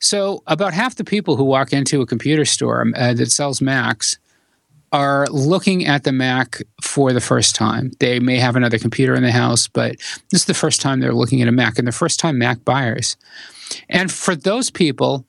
So, 0.00 0.42
about 0.46 0.74
half 0.74 0.96
the 0.96 1.04
people 1.04 1.36
who 1.36 1.44
walk 1.44 1.72
into 1.72 2.02
a 2.02 2.06
computer 2.06 2.44
store 2.44 2.86
uh, 2.94 3.14
that 3.14 3.32
sells 3.32 3.62
Macs 3.62 4.18
are 4.92 5.26
looking 5.28 5.86
at 5.86 6.04
the 6.04 6.12
Mac 6.12 6.62
for 6.82 7.12
the 7.12 7.20
first 7.20 7.54
time. 7.54 7.90
They 7.98 8.20
may 8.20 8.36
have 8.36 8.56
another 8.56 8.78
computer 8.78 9.14
in 9.14 9.22
the 9.22 9.32
house, 9.32 9.68
but 9.68 9.96
this 10.30 10.40
is 10.40 10.44
the 10.44 10.54
first 10.54 10.80
time 10.80 11.00
they're 11.00 11.14
looking 11.14 11.42
at 11.42 11.48
a 11.48 11.52
Mac 11.52 11.78
and 11.78 11.86
they're 11.86 11.92
first 11.92 12.20
time 12.20 12.38
Mac 12.38 12.64
buyers. 12.64 13.16
And 13.88 14.12
for 14.12 14.36
those 14.36 14.70
people, 14.70 15.26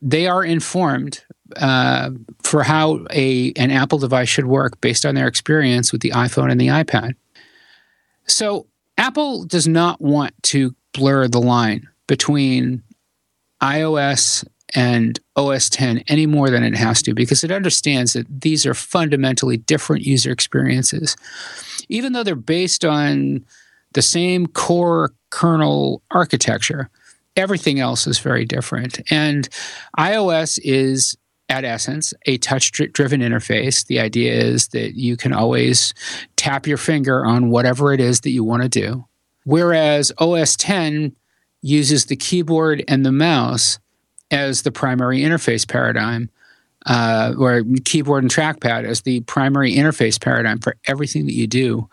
they 0.00 0.26
are 0.26 0.44
informed 0.44 1.24
uh, 1.56 2.10
for 2.42 2.62
how 2.62 3.06
a 3.10 3.52
an 3.52 3.70
Apple 3.70 3.98
device 3.98 4.28
should 4.28 4.46
work 4.46 4.80
based 4.80 5.04
on 5.04 5.14
their 5.14 5.28
experience 5.28 5.92
with 5.92 6.00
the 6.00 6.10
iPhone 6.10 6.50
and 6.50 6.60
the 6.60 6.68
iPad. 6.68 7.14
So 8.26 8.66
Apple 8.96 9.44
does 9.44 9.68
not 9.68 10.00
want 10.00 10.34
to 10.44 10.74
blur 10.92 11.28
the 11.28 11.40
line 11.40 11.88
between 12.06 12.82
iOS 13.62 14.46
and 14.74 15.20
OS 15.36 15.68
10 15.70 16.04
any 16.08 16.26
more 16.26 16.50
than 16.50 16.64
it 16.64 16.74
has 16.74 17.02
to 17.02 17.14
because 17.14 17.44
it 17.44 17.52
understands 17.52 18.12
that 18.14 18.26
these 18.40 18.66
are 18.66 18.74
fundamentally 18.74 19.56
different 19.56 20.04
user 20.04 20.32
experiences. 20.32 21.16
Even 21.88 22.12
though 22.12 22.22
they're 22.22 22.34
based 22.34 22.84
on 22.84 23.44
the 23.92 24.02
same 24.02 24.46
core 24.46 25.12
kernel 25.30 26.02
architecture, 26.10 26.90
everything 27.36 27.80
else 27.80 28.06
is 28.06 28.18
very 28.18 28.44
different. 28.44 29.00
And 29.10 29.48
iOS 29.98 30.58
is 30.62 31.16
at 31.48 31.64
essence 31.64 32.14
a 32.26 32.38
touch 32.38 32.72
driven 32.72 33.20
interface. 33.20 33.86
The 33.86 34.00
idea 34.00 34.32
is 34.32 34.68
that 34.68 34.94
you 34.94 35.16
can 35.16 35.32
always 35.32 35.92
tap 36.36 36.66
your 36.66 36.78
finger 36.78 37.24
on 37.24 37.50
whatever 37.50 37.92
it 37.92 38.00
is 38.00 38.20
that 38.22 38.30
you 38.30 38.44
want 38.44 38.62
to 38.62 38.68
do. 38.68 39.04
Whereas 39.44 40.10
OS 40.18 40.56
10 40.56 41.14
uses 41.60 42.06
the 42.06 42.16
keyboard 42.16 42.82
and 42.88 43.04
the 43.04 43.12
mouse 43.12 43.78
as 44.30 44.62
the 44.62 44.72
primary 44.72 45.20
interface 45.20 45.68
paradigm, 45.68 46.30
uh, 46.86 47.34
or 47.38 47.62
keyboard 47.84 48.24
and 48.24 48.32
trackpad 48.32 48.84
as 48.84 49.02
the 49.02 49.20
primary 49.20 49.74
interface 49.74 50.20
paradigm 50.20 50.58
for 50.58 50.76
everything 50.86 51.26
that 51.26 51.34
you 51.34 51.46
do 51.46 51.88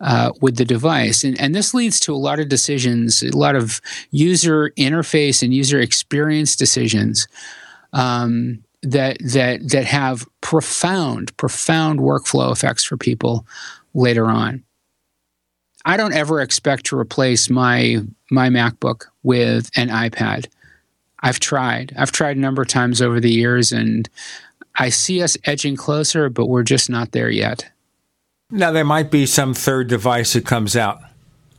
uh, 0.00 0.32
with 0.40 0.56
the 0.56 0.64
device. 0.64 1.24
And, 1.24 1.40
and 1.40 1.54
this 1.54 1.72
leads 1.74 1.98
to 2.00 2.14
a 2.14 2.16
lot 2.16 2.38
of 2.38 2.48
decisions, 2.48 3.22
a 3.22 3.36
lot 3.36 3.56
of 3.56 3.80
user 4.10 4.70
interface 4.76 5.42
and 5.42 5.54
user 5.54 5.80
experience 5.80 6.56
decisions 6.56 7.26
um, 7.92 8.62
that, 8.82 9.16
that, 9.20 9.68
that 9.70 9.84
have 9.84 10.26
profound, 10.40 11.36
profound 11.36 12.00
workflow 12.00 12.52
effects 12.52 12.84
for 12.84 12.96
people 12.96 13.46
later 13.94 14.26
on. 14.26 14.62
I 15.86 15.96
don't 15.96 16.14
ever 16.14 16.40
expect 16.40 16.86
to 16.86 16.98
replace 16.98 17.48
my 17.48 17.98
my 18.28 18.50
MacBook 18.50 19.04
with 19.22 19.70
an 19.76 19.88
iPad. 19.88 20.48
I've 21.20 21.38
tried. 21.38 21.94
I've 21.96 22.10
tried 22.10 22.36
a 22.36 22.40
number 22.40 22.62
of 22.62 22.68
times 22.68 23.00
over 23.00 23.20
the 23.20 23.30
years, 23.30 23.70
and 23.70 24.08
I 24.74 24.88
see 24.88 25.22
us 25.22 25.36
edging 25.44 25.76
closer, 25.76 26.28
but 26.28 26.46
we're 26.46 26.64
just 26.64 26.90
not 26.90 27.12
there 27.12 27.30
yet. 27.30 27.70
Now, 28.50 28.70
there 28.70 28.84
might 28.84 29.10
be 29.10 29.26
some 29.26 29.54
third 29.54 29.88
device 29.88 30.34
that 30.34 30.46
comes 30.46 30.76
out 30.76 31.00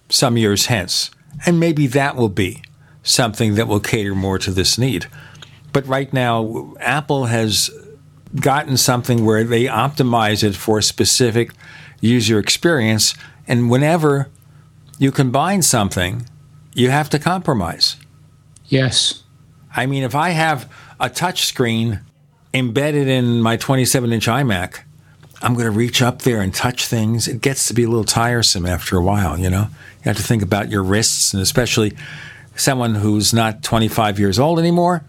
some 0.08 0.38
years 0.38 0.68
hence, 0.68 1.12
and 1.46 1.60
maybe 1.60 1.86
that 1.88 2.16
will 2.16 2.30
be 2.30 2.64
something 3.04 3.56
that 3.56 3.68
will 3.68 3.82
cater 3.82 4.16
more 4.16 4.40
to 4.40 4.52
this 4.52 4.78
need. 4.78 5.08
But 5.74 5.86
right 5.86 6.12
now, 6.14 6.74
Apple 6.80 7.26
has 7.26 7.70
gotten 8.36 8.78
something 8.78 9.26
where 9.26 9.44
they 9.44 9.66
optimize 9.66 10.46
it 10.46 10.56
for 10.56 10.78
a 10.78 10.84
specific 10.84 11.52
user 12.00 12.40
experience, 12.40 13.16
and 13.50 13.70
whenever 13.70 14.30
you 14.98 15.12
combine 15.12 15.64
something, 15.64 16.26
you 16.74 16.90
have 16.90 17.10
to 17.10 17.20
compromise. 17.20 17.98
Yes. 18.68 19.24
I 19.76 19.88
mean, 19.88 20.04
if 20.04 20.16
I 20.16 20.30
have 20.30 20.72
a 21.02 21.10
touch 21.10 21.46
screen 21.48 22.00
embedded 22.54 23.10
in 23.10 23.42
my 23.42 23.58
27 23.58 24.14
inch 24.14 24.28
iMac, 24.28 24.84
I'm 25.42 25.54
going 25.54 25.66
to 25.66 25.72
reach 25.72 26.02
up 26.02 26.24
there 26.24 26.42
and 26.42 26.54
touch 26.54 26.88
things. 26.88 27.28
It 27.28 27.42
gets 27.42 27.68
to 27.68 27.74
be 27.74 27.84
a 27.84 27.88
little 27.88 28.04
tiresome 28.04 28.66
after 28.66 28.98
a 28.98 29.02
while, 29.02 29.38
you 29.38 29.50
know? 29.50 29.68
You 30.00 30.04
have 30.06 30.18
to 30.18 30.24
think 30.24 30.42
about 30.42 30.70
your 30.70 30.84
wrists, 30.84 31.34
and 31.34 31.42
especially 31.42 31.96
someone 32.56 32.96
who's 32.96 33.34
not 33.34 33.62
25 33.62 34.20
years 34.20 34.40
old 34.40 34.58
anymore. 34.58 35.04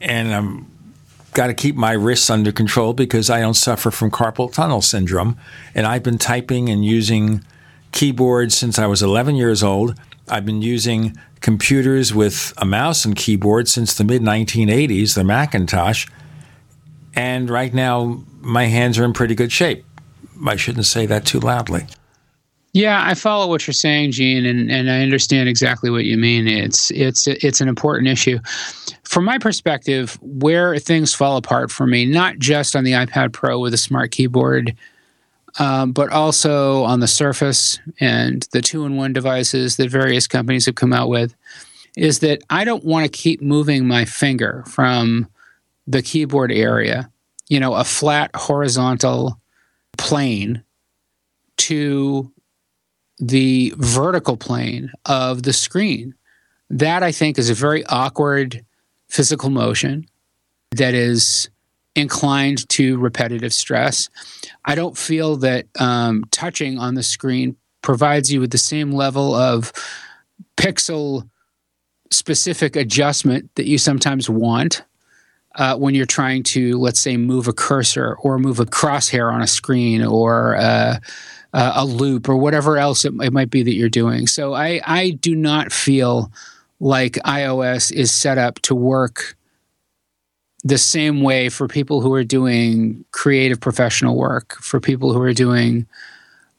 And 0.00 0.34
I'm 0.34 0.72
got 1.32 1.46
to 1.46 1.54
keep 1.54 1.76
my 1.76 1.92
wrists 1.92 2.28
under 2.28 2.52
control 2.52 2.92
because 2.92 3.30
I 3.30 3.40
don't 3.40 3.54
suffer 3.54 3.90
from 3.90 4.10
carpal 4.10 4.52
tunnel 4.52 4.82
syndrome. 4.82 5.36
And 5.74 5.86
I've 5.86 6.02
been 6.02 6.18
typing 6.18 6.68
and 6.68 6.84
using 6.84 7.44
keyboards 7.92 8.54
since 8.54 8.78
I 8.78 8.86
was 8.86 9.02
11 9.02 9.36
years 9.36 9.62
old. 9.62 9.98
I've 10.28 10.44
been 10.44 10.62
using 10.62 11.16
computers 11.40 12.14
with 12.14 12.52
a 12.56 12.64
mouse 12.64 13.04
and 13.04 13.16
keyboard 13.16 13.68
since 13.68 13.94
the 13.94 14.04
mid 14.04 14.22
1980s, 14.22 15.14
the 15.14 15.24
Macintosh. 15.24 16.06
And 17.14 17.50
right 17.50 17.72
now, 17.72 18.24
my 18.42 18.66
hands 18.66 18.98
are 18.98 19.04
in 19.04 19.12
pretty 19.12 19.34
good 19.34 19.52
shape. 19.52 19.84
I 20.46 20.56
shouldn't 20.56 20.86
say 20.86 21.06
that 21.06 21.24
too 21.24 21.40
loudly. 21.40 21.86
Yeah, 22.74 23.02
I 23.04 23.14
follow 23.14 23.48
what 23.48 23.66
you're 23.66 23.74
saying, 23.74 24.12
Gene, 24.12 24.46
and, 24.46 24.70
and 24.70 24.90
I 24.90 25.02
understand 25.02 25.48
exactly 25.48 25.90
what 25.90 26.04
you 26.04 26.16
mean. 26.16 26.48
It's 26.48 26.90
it's 26.90 27.26
it's 27.26 27.60
an 27.60 27.68
important 27.68 28.08
issue. 28.08 28.38
From 29.04 29.24
my 29.24 29.36
perspective, 29.36 30.18
where 30.22 30.78
things 30.78 31.14
fall 31.14 31.36
apart 31.36 31.70
for 31.70 31.86
me, 31.86 32.06
not 32.06 32.38
just 32.38 32.74
on 32.74 32.84
the 32.84 32.92
iPad 32.92 33.34
Pro 33.34 33.58
with 33.58 33.74
a 33.74 33.78
smart 33.78 34.10
keyboard, 34.10 34.74
um, 35.58 35.92
but 35.92 36.10
also 36.10 36.84
on 36.84 37.00
the 37.00 37.06
Surface 37.06 37.78
and 38.00 38.48
the 38.52 38.62
two 38.62 38.86
in 38.86 38.96
one 38.96 39.12
devices 39.12 39.76
that 39.76 39.90
various 39.90 40.26
companies 40.26 40.64
have 40.64 40.76
come 40.76 40.94
out 40.94 41.10
with, 41.10 41.34
is 41.98 42.20
that 42.20 42.40
I 42.48 42.64
don't 42.64 42.84
want 42.84 43.04
to 43.04 43.10
keep 43.10 43.42
moving 43.42 43.86
my 43.86 44.06
finger 44.06 44.64
from 44.66 45.28
the 45.86 46.00
keyboard 46.00 46.50
area, 46.50 47.10
you 47.52 47.60
know, 47.60 47.74
a 47.74 47.84
flat 47.84 48.30
horizontal 48.34 49.38
plane 49.98 50.64
to 51.58 52.32
the 53.18 53.74
vertical 53.76 54.38
plane 54.38 54.90
of 55.04 55.42
the 55.42 55.52
screen. 55.52 56.14
That 56.70 57.02
I 57.02 57.12
think 57.12 57.38
is 57.38 57.50
a 57.50 57.54
very 57.54 57.84
awkward 57.84 58.64
physical 59.10 59.50
motion 59.50 60.06
that 60.70 60.94
is 60.94 61.50
inclined 61.94 62.66
to 62.70 62.96
repetitive 62.96 63.52
stress. 63.52 64.08
I 64.64 64.74
don't 64.74 64.96
feel 64.96 65.36
that 65.36 65.66
um, 65.78 66.24
touching 66.30 66.78
on 66.78 66.94
the 66.94 67.02
screen 67.02 67.56
provides 67.82 68.32
you 68.32 68.40
with 68.40 68.52
the 68.52 68.56
same 68.56 68.92
level 68.92 69.34
of 69.34 69.74
pixel 70.56 71.28
specific 72.10 72.76
adjustment 72.76 73.54
that 73.56 73.66
you 73.66 73.76
sometimes 73.76 74.30
want 74.30 74.84
uh, 75.56 75.76
when 75.76 75.94
you're 75.94 76.06
trying 76.06 76.42
to, 76.42 76.78
let's 76.78 77.00
say, 77.00 77.16
move 77.16 77.48
a 77.48 77.52
cursor 77.52 78.16
or 78.20 78.38
move 78.38 78.60
a 78.60 78.64
crosshair 78.64 79.32
on 79.32 79.42
a 79.42 79.46
screen 79.46 80.02
or 80.04 80.56
uh, 80.56 80.98
uh, 81.52 81.72
a 81.74 81.84
loupe 81.84 82.28
or 82.28 82.36
whatever 82.36 82.78
else 82.78 83.04
it, 83.04 83.12
it 83.20 83.32
might 83.32 83.50
be 83.50 83.62
that 83.62 83.74
you're 83.74 83.88
doing. 83.88 84.26
So 84.26 84.54
I, 84.54 84.80
I 84.84 85.10
do 85.10 85.34
not 85.34 85.72
feel 85.72 86.32
like 86.80 87.14
iOS 87.24 87.92
is 87.92 88.12
set 88.12 88.38
up 88.38 88.60
to 88.60 88.74
work 88.74 89.36
the 90.64 90.78
same 90.78 91.22
way 91.22 91.48
for 91.48 91.68
people 91.68 92.00
who 92.00 92.12
are 92.14 92.24
doing 92.24 93.04
creative 93.10 93.60
professional 93.60 94.16
work, 94.16 94.56
for 94.60 94.80
people 94.80 95.12
who 95.12 95.20
are 95.20 95.32
doing 95.32 95.86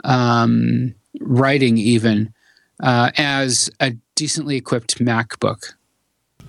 um, 0.04 0.94
writing, 1.22 1.78
even 1.78 2.34
uh, 2.82 3.12
as 3.18 3.70
a 3.80 3.94
decently 4.16 4.58
equipped 4.58 5.00
MacBook. 5.00 5.74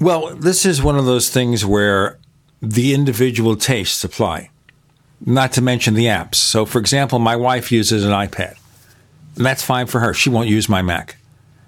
Well, 0.00 0.34
this 0.34 0.66
is 0.66 0.82
one 0.82 0.98
of 0.98 1.04
those 1.04 1.30
things 1.30 1.64
where 1.64 2.18
the 2.72 2.94
individual 2.94 3.56
tastes 3.56 4.04
apply, 4.04 4.50
not 5.24 5.52
to 5.52 5.62
mention 5.62 5.94
the 5.94 6.06
apps. 6.06 6.36
So, 6.36 6.64
for 6.64 6.78
example, 6.78 7.18
my 7.18 7.36
wife 7.36 7.70
uses 7.70 8.04
an 8.04 8.12
iPad, 8.12 8.56
and 9.36 9.46
that's 9.46 9.62
fine 9.62 9.86
for 9.86 10.00
her. 10.00 10.14
She 10.14 10.30
won't 10.30 10.48
use 10.48 10.68
my 10.68 10.82
Mac, 10.82 11.16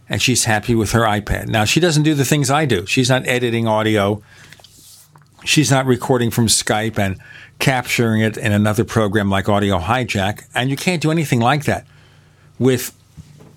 and 0.08 0.20
she's 0.20 0.44
happy 0.44 0.74
with 0.74 0.92
her 0.92 1.02
iPad. 1.02 1.48
Now, 1.48 1.64
she 1.64 1.80
doesn't 1.80 2.02
do 2.02 2.14
the 2.14 2.24
things 2.24 2.50
I 2.50 2.64
do. 2.64 2.86
She's 2.86 3.08
not 3.08 3.26
editing 3.26 3.66
audio 3.66 4.22
she's 5.46 5.70
not 5.70 5.86
recording 5.86 6.30
from 6.30 6.46
Skype 6.48 6.98
and 6.98 7.18
capturing 7.58 8.20
it 8.20 8.36
in 8.36 8.52
another 8.52 8.84
program 8.84 9.30
like 9.30 9.48
Audio 9.48 9.78
Hijack. 9.78 10.44
And 10.54 10.70
you 10.70 10.76
can't 10.76 11.00
do 11.00 11.10
anything 11.10 11.40
like 11.40 11.64
that 11.64 11.86
with 12.58 12.96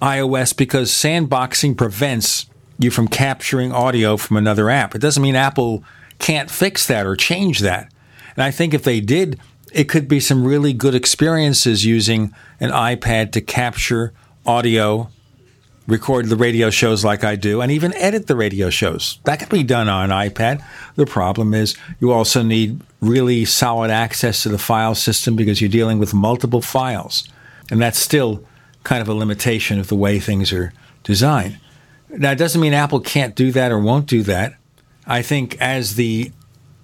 iOS 0.01 0.55
because 0.55 0.91
sandboxing 0.91 1.75
prevents 1.75 2.45
you 2.77 2.91
from 2.91 3.07
capturing 3.07 3.71
audio 3.71 4.15
from 4.15 4.37
another 4.37 4.69
app. 4.69 4.95
It 4.95 4.99
doesn't 4.99 5.21
mean 5.21 5.35
Apple 5.35 5.83
can't 6.19 6.51
fix 6.51 6.85
that 6.87 7.05
or 7.05 7.15
change 7.15 7.59
that. 7.59 7.91
And 8.35 8.43
I 8.43 8.51
think 8.51 8.73
if 8.73 8.83
they 8.83 8.99
did, 8.99 9.39
it 9.73 9.89
could 9.89 10.07
be 10.07 10.19
some 10.19 10.45
really 10.45 10.73
good 10.73 10.95
experiences 10.95 11.85
using 11.85 12.33
an 12.59 12.71
iPad 12.71 13.31
to 13.33 13.41
capture 13.41 14.13
audio 14.45 15.09
record 15.89 16.27
the 16.27 16.35
radio 16.35 16.69
shows 16.69 17.03
like 17.03 17.23
I 17.23 17.35
do, 17.35 17.61
and 17.61 17.71
even 17.71 17.93
edit 17.95 18.27
the 18.27 18.35
radio 18.35 18.69
shows. 18.69 19.19
That 19.23 19.39
can 19.39 19.49
be 19.49 19.63
done 19.63 19.89
on 19.89 20.11
an 20.11 20.29
iPad. 20.29 20.63
The 20.95 21.05
problem 21.05 21.53
is 21.53 21.75
you 21.99 22.11
also 22.11 22.43
need 22.43 22.79
really 23.01 23.43
solid 23.45 23.89
access 23.89 24.43
to 24.43 24.49
the 24.49 24.57
file 24.57 24.95
system 24.95 25.35
because 25.35 25.61
you're 25.61 25.69
dealing 25.69 25.99
with 25.99 26.13
multiple 26.13 26.61
files. 26.61 27.27
And 27.71 27.81
that's 27.81 27.97
still 27.97 28.43
kind 28.83 29.01
of 29.01 29.09
a 29.09 29.13
limitation 29.13 29.79
of 29.79 29.87
the 29.87 29.95
way 29.95 30.19
things 30.19 30.53
are 30.53 30.73
designed. 31.03 31.59
Now, 32.09 32.31
it 32.31 32.37
doesn't 32.37 32.61
mean 32.61 32.73
Apple 32.73 32.99
can't 32.99 33.35
do 33.35 33.51
that 33.51 33.71
or 33.71 33.79
won't 33.79 34.07
do 34.07 34.23
that. 34.23 34.55
I 35.09 35.23
think 35.23 35.59
as 35.59 35.95
the 35.95 36.31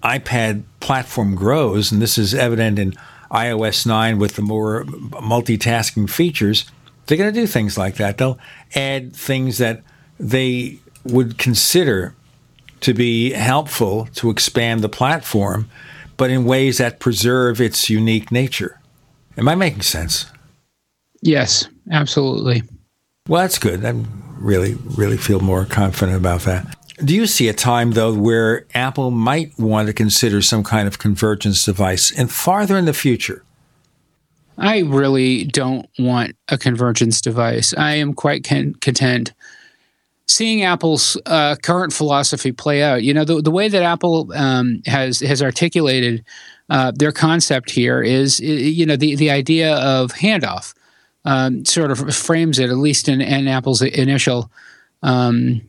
iPad 0.03 0.63
platform 0.79 1.35
grows, 1.35 1.91
and 1.91 2.01
this 2.01 2.17
is 2.17 2.33
evident 2.33 2.79
in 2.79 2.93
iOS 3.31 3.85
9 3.85 4.19
with 4.19 4.35
the 4.35 4.41
more 4.41 4.83
multitasking 4.85 6.09
features, 6.09 6.65
they're 7.05 7.17
going 7.17 7.33
to 7.33 7.39
do 7.39 7.47
things 7.47 7.77
like 7.77 7.95
that. 7.95 8.17
They'll 8.17 8.39
add 8.73 9.15
things 9.15 9.59
that 9.59 9.83
they 10.19 10.79
would 11.03 11.37
consider 11.37 12.15
to 12.81 12.93
be 12.93 13.31
helpful 13.31 14.07
to 14.15 14.29
expand 14.29 14.81
the 14.81 14.89
platform, 14.89 15.69
but 16.17 16.29
in 16.29 16.45
ways 16.45 16.79
that 16.79 16.99
preserve 16.99 17.61
its 17.61 17.89
unique 17.89 18.31
nature. 18.31 18.79
Am 19.37 19.47
I 19.47 19.55
making 19.55 19.81
sense? 19.81 20.25
Yes, 21.21 21.67
absolutely. 21.91 22.63
Well, 23.27 23.41
that's 23.41 23.59
good. 23.59 23.83
I 23.85 23.93
really, 24.37 24.75
really 24.95 25.17
feel 25.17 25.39
more 25.39 25.65
confident 25.65 26.17
about 26.17 26.41
that. 26.41 26.75
Do 27.03 27.13
you 27.13 27.27
see 27.27 27.49
a 27.49 27.53
time, 27.53 27.91
though, 27.91 28.13
where 28.13 28.65
Apple 28.73 29.11
might 29.11 29.57
want 29.59 29.87
to 29.87 29.93
consider 29.93 30.41
some 30.41 30.63
kind 30.63 30.87
of 30.87 30.97
convergence 30.97 31.65
device 31.65 32.11
and 32.17 32.31
farther 32.31 32.77
in 32.77 32.85
the 32.85 32.93
future? 32.93 33.43
I 34.57 34.79
really 34.79 35.43
don't 35.43 35.89
want 35.99 36.35
a 36.47 36.57
convergence 36.57 37.19
device. 37.19 37.73
I 37.77 37.95
am 37.95 38.13
quite 38.13 38.45
con- 38.45 38.75
content 38.75 39.33
seeing 40.27 40.63
Apple's 40.63 41.17
uh, 41.25 41.55
current 41.61 41.93
philosophy 41.93 42.51
play 42.51 42.81
out. 42.81 43.03
You 43.03 43.13
know, 43.13 43.25
the, 43.25 43.41
the 43.41 43.51
way 43.51 43.67
that 43.67 43.83
Apple 43.83 44.31
um, 44.33 44.81
has 44.85 45.19
has 45.19 45.41
articulated 45.41 46.23
uh, 46.69 46.91
their 46.95 47.11
concept 47.11 47.71
here 47.71 48.01
is, 48.01 48.39
you 48.39 48.85
know, 48.85 48.95
the 48.95 49.15
the 49.15 49.29
idea 49.29 49.75
of 49.75 50.13
handoff 50.13 50.73
um, 51.25 51.65
sort 51.65 51.91
of 51.91 52.15
frames 52.15 52.59
it, 52.59 52.69
at 52.69 52.77
least 52.77 53.09
in, 53.09 53.21
in 53.21 53.47
Apple's 53.47 53.81
initial. 53.81 54.49
Um, 55.03 55.61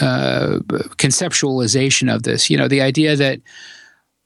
uh, 0.00 0.58
conceptualization 0.96 2.12
of 2.12 2.22
this, 2.22 2.48
you 2.48 2.56
know, 2.56 2.68
the 2.68 2.80
idea 2.80 3.16
that 3.16 3.40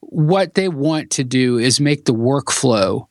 what 0.01 0.55
they 0.55 0.69
want 0.69 1.11
to 1.11 1.25
do 1.25 1.59
is 1.59 1.81
make 1.81 2.05
the 2.05 2.15
workflow 2.15 3.07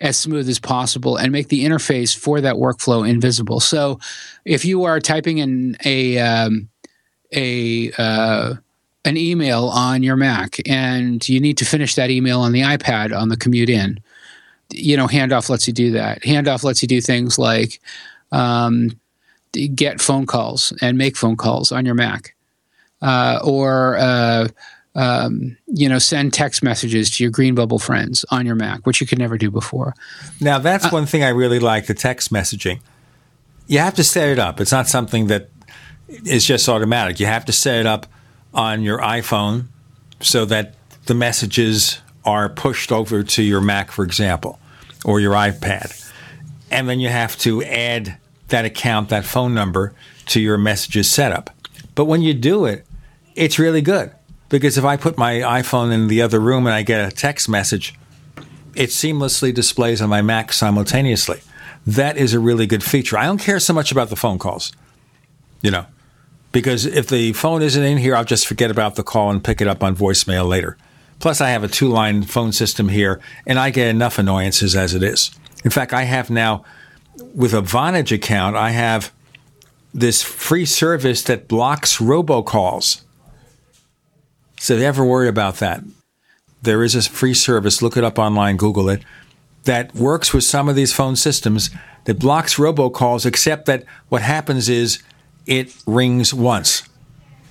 as 0.00 0.16
smooth 0.16 0.48
as 0.48 0.58
possible 0.58 1.16
and 1.16 1.32
make 1.32 1.48
the 1.48 1.64
interface 1.64 2.16
for 2.16 2.40
that 2.40 2.56
workflow 2.56 3.08
invisible. 3.08 3.60
So, 3.60 3.98
if 4.44 4.64
you 4.64 4.84
are 4.84 5.00
typing 5.00 5.38
in 5.38 5.76
a 5.84 6.18
um, 6.18 6.68
a 7.32 7.92
uh, 7.96 8.54
an 9.04 9.16
email 9.16 9.66
on 9.66 10.02
your 10.02 10.16
Mac 10.16 10.56
and 10.68 11.26
you 11.28 11.40
need 11.40 11.58
to 11.58 11.64
finish 11.64 11.94
that 11.94 12.10
email 12.10 12.40
on 12.40 12.52
the 12.52 12.62
iPad 12.62 13.16
on 13.16 13.28
the 13.28 13.36
commute 13.36 13.70
in, 13.70 14.00
you 14.70 14.96
know, 14.96 15.06
Handoff 15.06 15.48
lets 15.48 15.66
you 15.66 15.72
do 15.72 15.92
that. 15.92 16.22
Handoff 16.22 16.64
lets 16.64 16.82
you 16.82 16.88
do 16.88 17.00
things 17.00 17.38
like 17.38 17.80
um, 18.32 18.90
get 19.74 20.00
phone 20.00 20.26
calls 20.26 20.72
and 20.80 20.98
make 20.98 21.16
phone 21.16 21.36
calls 21.36 21.72
on 21.72 21.86
your 21.86 21.94
Mac, 21.94 22.34
uh, 23.02 23.40
or 23.42 23.96
uh, 23.98 24.48
um, 24.94 25.56
you 25.66 25.88
know, 25.88 25.98
send 25.98 26.32
text 26.32 26.62
messages 26.62 27.10
to 27.10 27.24
your 27.24 27.30
Green 27.30 27.54
Bubble 27.54 27.78
friends 27.78 28.24
on 28.30 28.46
your 28.46 28.54
Mac, 28.54 28.86
which 28.86 29.00
you 29.00 29.06
could 29.06 29.18
never 29.18 29.36
do 29.36 29.50
before. 29.50 29.94
Now, 30.40 30.58
that's 30.58 30.86
uh, 30.86 30.90
one 30.90 31.06
thing 31.06 31.24
I 31.24 31.30
really 31.30 31.58
like 31.58 31.86
the 31.86 31.94
text 31.94 32.32
messaging. 32.32 32.80
You 33.66 33.78
have 33.78 33.94
to 33.94 34.04
set 34.04 34.28
it 34.28 34.38
up. 34.38 34.60
It's 34.60 34.72
not 34.72 34.86
something 34.86 35.26
that 35.28 35.48
is 36.08 36.44
just 36.44 36.68
automatic. 36.68 37.18
You 37.18 37.26
have 37.26 37.44
to 37.46 37.52
set 37.52 37.80
it 37.80 37.86
up 37.86 38.06
on 38.52 38.82
your 38.82 38.98
iPhone 38.98 39.66
so 40.20 40.44
that 40.44 40.74
the 41.06 41.14
messages 41.14 42.00
are 42.24 42.48
pushed 42.48 42.92
over 42.92 43.22
to 43.22 43.42
your 43.42 43.60
Mac, 43.60 43.90
for 43.90 44.04
example, 44.04 44.58
or 45.04 45.18
your 45.18 45.34
iPad. 45.34 46.00
And 46.70 46.88
then 46.88 47.00
you 47.00 47.08
have 47.08 47.36
to 47.38 47.62
add 47.64 48.18
that 48.48 48.64
account, 48.64 49.08
that 49.08 49.24
phone 49.24 49.54
number 49.54 49.94
to 50.26 50.40
your 50.40 50.58
messages 50.58 51.10
setup. 51.10 51.50
But 51.94 52.06
when 52.06 52.22
you 52.22 52.34
do 52.34 52.64
it, 52.64 52.86
it's 53.34 53.58
really 53.58 53.82
good 53.82 54.12
because 54.48 54.78
if 54.78 54.84
I 54.84 54.96
put 54.96 55.18
my 55.18 55.34
iPhone 55.34 55.92
in 55.92 56.08
the 56.08 56.22
other 56.22 56.40
room 56.40 56.66
and 56.66 56.74
I 56.74 56.82
get 56.82 57.12
a 57.12 57.14
text 57.14 57.48
message, 57.48 57.94
it 58.74 58.90
seamlessly 58.90 59.54
displays 59.54 60.00
on 60.02 60.08
my 60.08 60.22
Mac 60.22 60.52
simultaneously. 60.52 61.40
That 61.86 62.16
is 62.16 62.34
a 62.34 62.40
really 62.40 62.66
good 62.66 62.82
feature. 62.82 63.18
I 63.18 63.26
don't 63.26 63.40
care 63.40 63.60
so 63.60 63.72
much 63.72 63.92
about 63.92 64.08
the 64.08 64.16
phone 64.16 64.38
calls, 64.38 64.72
you 65.62 65.70
know, 65.70 65.86
because 66.52 66.86
if 66.86 67.08
the 67.08 67.32
phone 67.34 67.62
isn't 67.62 67.82
in 67.82 67.98
here, 67.98 68.16
I'll 68.16 68.24
just 68.24 68.46
forget 68.46 68.70
about 68.70 68.94
the 68.94 69.02
call 69.02 69.30
and 69.30 69.42
pick 69.42 69.60
it 69.60 69.68
up 69.68 69.82
on 69.82 69.96
voicemail 69.96 70.48
later. 70.48 70.76
Plus, 71.18 71.40
I 71.40 71.50
have 71.50 71.64
a 71.64 71.68
two 71.68 71.88
line 71.88 72.22
phone 72.22 72.52
system 72.52 72.88
here, 72.88 73.20
and 73.46 73.58
I 73.58 73.70
get 73.70 73.88
enough 73.88 74.18
annoyances 74.18 74.74
as 74.74 74.94
it 74.94 75.02
is. 75.02 75.30
In 75.64 75.70
fact, 75.70 75.92
I 75.92 76.02
have 76.02 76.30
now, 76.30 76.64
with 77.34 77.54
a 77.54 77.60
Vonage 77.60 78.12
account, 78.12 78.56
I 78.56 78.70
have 78.70 79.12
this 79.92 80.22
free 80.22 80.64
service 80.64 81.22
that 81.22 81.48
blocks 81.48 81.98
robocalls. 81.98 83.02
So 84.58 84.74
if 84.74 84.80
you 84.80 84.86
ever 84.86 85.04
worry 85.04 85.28
about 85.28 85.56
that, 85.56 85.82
there 86.62 86.82
is 86.82 86.94
a 86.94 87.02
free 87.02 87.34
service, 87.34 87.82
look 87.82 87.96
it 87.96 88.04
up 88.04 88.18
online, 88.18 88.56
Google 88.56 88.88
it, 88.88 89.02
that 89.64 89.94
works 89.94 90.32
with 90.32 90.44
some 90.44 90.68
of 90.68 90.76
these 90.76 90.92
phone 90.92 91.16
systems 91.16 91.70
that 92.04 92.18
blocks 92.18 92.56
robocalls, 92.56 93.24
except 93.24 93.66
that 93.66 93.84
what 94.08 94.22
happens 94.22 94.68
is 94.68 95.02
it 95.46 95.74
rings 95.86 96.32
once 96.34 96.88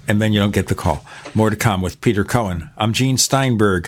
and 0.08 0.22
then 0.22 0.34
you 0.34 0.40
don't 0.40 0.54
get 0.54 0.68
the 0.68 0.76
call. 0.76 1.06
More 1.34 1.50
to 1.50 1.56
come 1.56 1.82
with 1.82 2.02
Peter 2.02 2.24
Cohen. 2.24 2.70
I'm 2.78 2.94
Gene 2.94 3.18
Steinberg. 3.18 3.88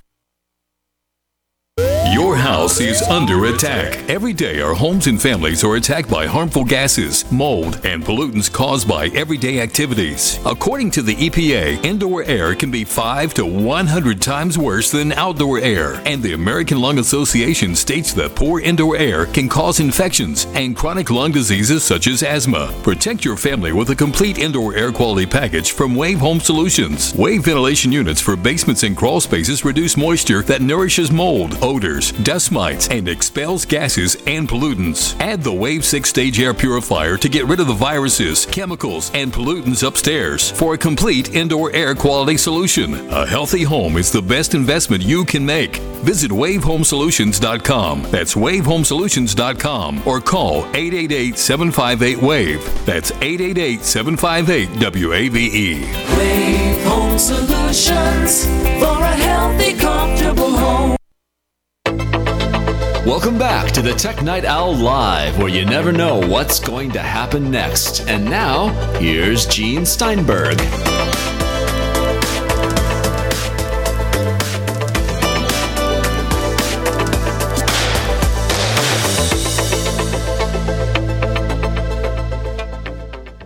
Your 2.11 2.35
house 2.35 2.81
is 2.81 3.01
under 3.03 3.45
attack. 3.45 3.97
Every 4.09 4.33
day, 4.33 4.59
our 4.59 4.73
homes 4.73 5.07
and 5.07 5.19
families 5.19 5.63
are 5.63 5.77
attacked 5.77 6.09
by 6.09 6.25
harmful 6.25 6.65
gases, 6.65 7.31
mold, 7.31 7.79
and 7.85 8.03
pollutants 8.03 8.51
caused 8.51 8.85
by 8.85 9.05
everyday 9.15 9.61
activities. 9.61 10.37
According 10.45 10.91
to 10.91 11.03
the 11.03 11.15
EPA, 11.15 11.85
indoor 11.85 12.23
air 12.23 12.53
can 12.53 12.69
be 12.69 12.83
5 12.83 13.33
to 13.35 13.45
100 13.45 14.21
times 14.21 14.57
worse 14.57 14.91
than 14.91 15.13
outdoor 15.13 15.59
air. 15.59 16.01
And 16.05 16.21
the 16.21 16.33
American 16.33 16.81
Lung 16.81 16.99
Association 16.99 17.75
states 17.75 18.13
that 18.15 18.35
poor 18.35 18.59
indoor 18.59 18.97
air 18.97 19.25
can 19.27 19.47
cause 19.47 19.79
infections 19.79 20.47
and 20.53 20.75
chronic 20.75 21.11
lung 21.11 21.31
diseases 21.31 21.81
such 21.81 22.07
as 22.07 22.23
asthma. 22.23 22.73
Protect 22.83 23.23
your 23.23 23.37
family 23.37 23.71
with 23.71 23.89
a 23.89 23.95
complete 23.95 24.37
indoor 24.37 24.75
air 24.75 24.91
quality 24.91 25.25
package 25.25 25.71
from 25.71 25.95
Wave 25.95 26.19
Home 26.19 26.41
Solutions. 26.41 27.15
Wave 27.15 27.45
ventilation 27.45 27.93
units 27.93 28.19
for 28.19 28.35
basements 28.35 28.83
and 28.83 28.97
crawl 28.97 29.21
spaces 29.21 29.63
reduce 29.63 29.95
moisture 29.95 30.41
that 30.41 30.61
nourishes 30.61 31.09
mold, 31.09 31.55
odors, 32.01 32.23
dust 32.23 32.51
mites, 32.51 32.87
and 32.89 33.07
expels 33.07 33.65
gases 33.65 34.15
and 34.27 34.47
pollutants. 34.47 35.19
Add 35.19 35.43
the 35.43 35.53
Wave 35.53 35.85
6 35.85 36.09
stage 36.09 36.39
air 36.39 36.53
purifier 36.53 37.17
to 37.17 37.29
get 37.29 37.45
rid 37.45 37.59
of 37.59 37.67
the 37.67 37.73
viruses, 37.73 38.45
chemicals, 38.45 39.11
and 39.13 39.31
pollutants 39.31 39.85
upstairs 39.85 40.51
for 40.51 40.73
a 40.73 40.77
complete 40.77 41.33
indoor 41.33 41.71
air 41.73 41.95
quality 41.95 42.37
solution. 42.37 42.93
A 43.11 43.25
healthy 43.25 43.63
home 43.63 43.97
is 43.97 44.11
the 44.11 44.21
best 44.21 44.53
investment 44.53 45.03
you 45.03 45.25
can 45.25 45.45
make. 45.45 45.77
Visit 46.03 46.31
wavehomesolutions.com. 46.31 48.03
That's 48.09 48.35
wavehomesolutions.com 48.35 50.07
or 50.07 50.21
call 50.21 50.65
888 50.73 51.37
758 51.37 52.21
WAVE. 52.21 52.85
That's 52.85 53.11
888 53.11 53.81
758 53.81 55.05
WAVE. 55.05 56.17
Wave 56.17 56.83
Home 56.85 57.19
Solutions 57.19 58.45
for 58.79 58.97
a 58.97 59.15
healthy, 59.15 59.73
comfortable 59.73 60.57
home. 60.57 60.80
Welcome 63.05 63.39
back 63.39 63.71
to 63.71 63.81
the 63.81 63.93
Tech 63.93 64.21
Night 64.21 64.45
Owl 64.45 64.75
Live, 64.75 65.39
where 65.39 65.47
you 65.47 65.65
never 65.65 65.91
know 65.91 66.19
what's 66.19 66.59
going 66.59 66.91
to 66.91 66.99
happen 66.99 67.49
next. 67.49 68.07
And 68.07 68.25
now, 68.25 68.67
here's 68.99 69.47
Gene 69.47 69.87
Steinberg. 69.87 70.61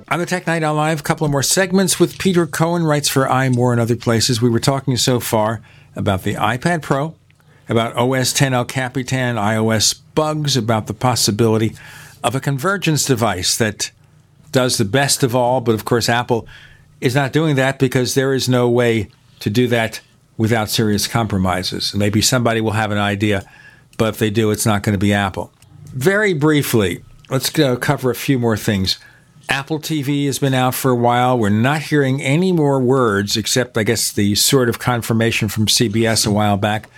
On 0.10 0.20
the 0.20 0.26
Tech 0.26 0.46
Night 0.48 0.64
Owl 0.64 0.76
Live, 0.76 1.00
a 1.00 1.04
couple 1.04 1.24
of 1.24 1.32
more 1.32 1.42
segments 1.42 1.98
with 1.98 2.20
Peter 2.20 2.46
Cohen, 2.46 2.84
writes 2.84 3.08
for 3.08 3.26
iMore 3.26 3.72
and 3.72 3.80
other 3.80 3.96
places. 3.96 4.42
We 4.42 4.50
were 4.50 4.60
talking 4.60 4.98
so 4.98 5.22
far 5.22 5.62
about 5.96 6.24
the 6.24 6.34
iPad 6.34 6.82
Pro, 6.82 7.16
about 7.68 7.96
OS 7.96 8.34
10 8.34 8.54
El 8.54 8.66
Capitan 8.66 9.36
iOS 9.36 10.00
bugs, 10.14 10.56
about 10.56 10.88
the 10.88 10.94
possibility 10.94 11.76
of 12.24 12.36
a 12.36 12.40
convergence 12.40 13.06
device 13.06 13.58
that 13.58 13.92
does 14.52 14.78
the 14.78 14.86
best 14.86 15.24
of 15.24 15.36
all. 15.36 15.62
But 15.62 15.76
of 15.76 15.86
course, 15.86 16.10
Apple 16.10 16.48
is 17.02 17.16
not 17.16 17.34
doing 17.34 17.56
that 17.56 17.80
because 17.80 18.16
there 18.16 18.34
is 18.34 18.48
no 18.48 18.70
way 18.70 19.10
to 19.40 19.50
do 19.50 19.68
that 19.68 20.02
without 20.38 20.70
serious 20.70 21.08
compromises. 21.08 21.94
Maybe 21.94 22.22
somebody 22.22 22.62
will 22.62 22.72
have 22.72 22.92
an 22.92 22.98
idea, 22.98 23.48
but 23.98 24.10
if 24.10 24.20
they 24.20 24.30
do, 24.30 24.52
it's 24.52 24.66
not 24.66 24.84
going 24.84 24.94
to 24.94 25.00
be 25.00 25.14
Apple. 25.14 25.52
Very 25.88 26.34
briefly, 26.34 27.04
let's 27.30 27.50
go 27.50 27.78
cover 27.78 28.12
a 28.12 28.16
few 28.16 28.40
more 28.40 28.58
things. 28.58 28.98
Apple 29.48 29.80
TV 29.80 30.26
has 30.26 30.40
been 30.40 30.56
out 30.56 30.74
for 30.74 30.92
a 30.92 30.96
while. 30.96 31.38
We're 31.38 31.50
not 31.50 31.84
hearing 31.84 32.22
any 32.22 32.52
more 32.52 32.80
words, 32.80 33.38
except, 33.38 33.78
I 33.78 33.84
guess, 33.84 34.12
the 34.12 34.36
sort 34.36 34.70
of 34.70 34.80
confirmation 34.80 35.48
from 35.48 35.68
CBS 35.68 36.26
a 36.26 36.32
while 36.32 36.58
back 36.58 36.90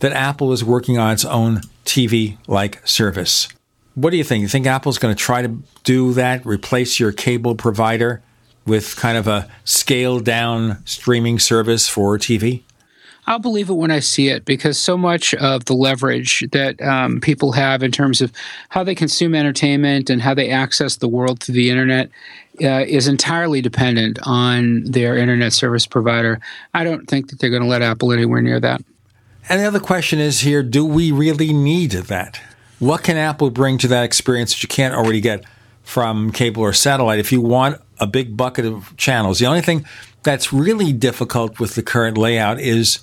that 0.00 0.12
Apple 0.12 0.52
is 0.52 0.64
working 0.64 0.98
on 0.98 1.12
its 1.12 1.24
own 1.24 1.60
TV 1.84 2.38
like 2.46 2.86
service. 2.86 3.48
What 3.94 4.10
do 4.10 4.16
you 4.16 4.24
think? 4.24 4.42
You 4.42 4.48
think 4.48 4.66
Apple's 4.66 4.98
going 4.98 5.14
to 5.14 5.20
try 5.20 5.42
to 5.42 5.56
do 5.84 6.12
that, 6.14 6.44
replace 6.44 6.98
your 6.98 7.12
cable 7.12 7.54
provider 7.54 8.22
with 8.66 8.96
kind 8.96 9.16
of 9.16 9.28
a 9.28 9.48
scaled 9.64 10.24
down 10.24 10.84
streaming 10.84 11.38
service 11.38 11.88
for 11.88 12.18
TV? 12.18 12.62
I'll 13.26 13.38
believe 13.38 13.70
it 13.70 13.74
when 13.74 13.90
I 13.90 14.00
see 14.00 14.28
it 14.28 14.44
because 14.44 14.78
so 14.78 14.98
much 14.98 15.34
of 15.34 15.64
the 15.64 15.72
leverage 15.72 16.44
that 16.52 16.80
um, 16.82 17.20
people 17.20 17.52
have 17.52 17.82
in 17.82 17.90
terms 17.90 18.20
of 18.20 18.30
how 18.68 18.84
they 18.84 18.94
consume 18.94 19.34
entertainment 19.34 20.10
and 20.10 20.20
how 20.20 20.34
they 20.34 20.50
access 20.50 20.96
the 20.96 21.08
world 21.08 21.40
through 21.40 21.54
the 21.54 21.70
internet 21.70 22.10
uh, 22.62 22.84
is 22.86 23.08
entirely 23.08 23.62
dependent 23.62 24.18
on 24.24 24.84
their 24.84 25.16
internet 25.16 25.54
service 25.54 25.86
provider. 25.86 26.38
I 26.74 26.84
don't 26.84 27.08
think 27.08 27.30
that 27.30 27.38
they're 27.38 27.50
going 27.50 27.62
to 27.62 27.68
let 27.68 27.82
Apple 27.82 28.12
anywhere 28.12 28.42
near 28.42 28.60
that. 28.60 28.82
And 29.48 29.60
the 29.60 29.66
other 29.66 29.80
question 29.80 30.18
is 30.18 30.40
here 30.40 30.62
do 30.62 30.84
we 30.84 31.12
really 31.12 31.52
need 31.52 31.92
that? 31.92 32.40
What 32.78 33.02
can 33.02 33.16
Apple 33.16 33.50
bring 33.50 33.78
to 33.78 33.88
that 33.88 34.04
experience 34.04 34.52
that 34.54 34.62
you 34.62 34.68
can't 34.68 34.94
already 34.94 35.20
get 35.20 35.44
from 35.82 36.32
cable 36.32 36.62
or 36.62 36.72
satellite 36.72 37.18
if 37.18 37.30
you 37.30 37.40
want 37.40 37.80
a 37.98 38.06
big 38.06 38.36
bucket 38.36 38.64
of 38.64 38.96
channels? 38.96 39.38
The 39.38 39.46
only 39.46 39.60
thing 39.60 39.86
that's 40.22 40.52
really 40.52 40.92
difficult 40.92 41.60
with 41.60 41.74
the 41.74 41.82
current 41.82 42.18
layout 42.18 42.58
is 42.58 43.00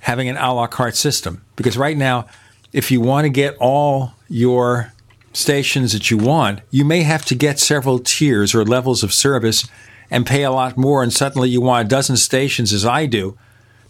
having 0.00 0.28
an 0.28 0.36
a 0.36 0.54
la 0.54 0.66
carte 0.66 0.96
system. 0.96 1.44
Because 1.56 1.76
right 1.76 1.96
now, 1.96 2.26
if 2.72 2.90
you 2.90 3.00
want 3.00 3.24
to 3.24 3.28
get 3.28 3.56
all 3.60 4.12
your 4.28 4.92
stations 5.32 5.92
that 5.92 6.10
you 6.10 6.16
want, 6.16 6.60
you 6.70 6.84
may 6.84 7.02
have 7.02 7.24
to 7.26 7.34
get 7.34 7.58
several 7.58 7.98
tiers 7.98 8.54
or 8.54 8.64
levels 8.64 9.02
of 9.02 9.12
service 9.12 9.68
and 10.10 10.26
pay 10.26 10.42
a 10.42 10.50
lot 10.50 10.76
more. 10.76 11.02
And 11.02 11.12
suddenly 11.12 11.50
you 11.50 11.60
want 11.60 11.86
a 11.86 11.88
dozen 11.88 12.16
stations, 12.16 12.72
as 12.72 12.84
I 12.84 13.06
do, 13.06 13.36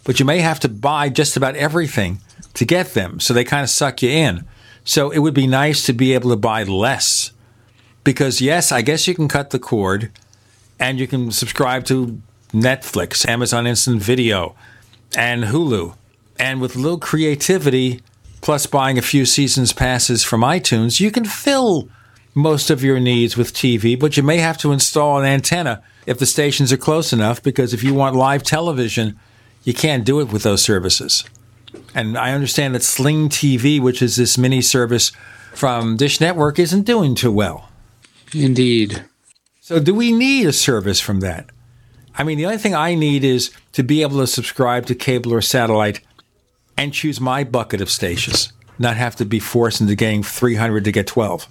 but 0.03 0.19
you 0.19 0.25
may 0.25 0.39
have 0.39 0.59
to 0.61 0.69
buy 0.69 1.09
just 1.09 1.37
about 1.37 1.55
everything 1.55 2.19
to 2.53 2.65
get 2.65 2.93
them. 2.93 3.19
So 3.19 3.33
they 3.33 3.43
kind 3.43 3.63
of 3.63 3.69
suck 3.69 4.01
you 4.01 4.09
in. 4.09 4.45
So 4.83 5.11
it 5.11 5.19
would 5.19 5.33
be 5.33 5.47
nice 5.47 5.85
to 5.85 5.93
be 5.93 6.13
able 6.13 6.29
to 6.31 6.35
buy 6.35 6.63
less. 6.63 7.31
Because, 8.03 8.41
yes, 8.41 8.71
I 8.71 8.81
guess 8.81 9.07
you 9.07 9.15
can 9.15 9.27
cut 9.27 9.51
the 9.51 9.59
cord 9.59 10.11
and 10.79 10.99
you 10.99 11.07
can 11.07 11.31
subscribe 11.31 11.85
to 11.85 12.21
Netflix, 12.51 13.27
Amazon 13.27 13.65
Instant 13.65 14.01
Video, 14.01 14.55
and 15.15 15.45
Hulu. 15.45 15.95
And 16.37 16.59
with 16.59 16.75
a 16.75 16.79
little 16.79 16.99
creativity, 16.99 18.01
plus 18.41 18.65
buying 18.65 18.97
a 18.97 19.01
few 19.01 19.25
seasons 19.25 19.71
passes 19.71 20.23
from 20.23 20.41
iTunes, 20.41 20.99
you 20.99 21.11
can 21.11 21.23
fill 21.23 21.87
most 22.35 22.69
of 22.69 22.83
your 22.83 22.99
needs 22.99 23.37
with 23.37 23.53
TV, 23.53 23.97
but 23.97 24.17
you 24.17 24.23
may 24.23 24.37
have 24.37 24.57
to 24.57 24.71
install 24.71 25.19
an 25.19 25.25
antenna 25.25 25.81
if 26.05 26.19
the 26.19 26.25
stations 26.25 26.73
are 26.73 26.77
close 26.77 27.13
enough, 27.13 27.41
because 27.41 27.73
if 27.73 27.83
you 27.83 27.93
want 27.93 28.15
live 28.15 28.43
television, 28.43 29.17
you 29.63 29.73
can't 29.73 30.05
do 30.05 30.19
it 30.19 30.31
with 30.31 30.43
those 30.43 30.61
services. 30.61 31.23
And 31.95 32.17
I 32.17 32.33
understand 32.33 32.75
that 32.75 32.83
Sling 32.83 33.29
TV, 33.29 33.79
which 33.79 34.01
is 34.01 34.15
this 34.15 34.37
mini 34.37 34.61
service 34.61 35.11
from 35.53 35.97
Dish 35.97 36.19
Network, 36.19 36.59
isn't 36.59 36.83
doing 36.83 37.15
too 37.15 37.31
well. 37.31 37.69
Indeed. 38.33 39.05
So, 39.61 39.79
do 39.79 39.93
we 39.93 40.11
need 40.11 40.47
a 40.47 40.53
service 40.53 40.99
from 40.99 41.21
that? 41.21 41.49
I 42.15 42.23
mean, 42.23 42.37
the 42.37 42.45
only 42.45 42.57
thing 42.57 42.75
I 42.75 42.95
need 42.95 43.23
is 43.23 43.51
to 43.73 43.83
be 43.83 44.01
able 44.01 44.19
to 44.19 44.27
subscribe 44.27 44.85
to 44.87 44.95
cable 44.95 45.33
or 45.33 45.41
satellite 45.41 46.01
and 46.77 46.93
choose 46.93 47.19
my 47.19 47.43
bucket 47.43 47.81
of 47.81 47.89
stations, 47.89 48.51
not 48.77 48.97
have 48.97 49.15
to 49.17 49.25
be 49.25 49.39
forced 49.39 49.81
into 49.81 49.95
getting 49.95 50.23
300 50.23 50.83
to 50.83 50.91
get 50.91 51.07
12. 51.07 51.47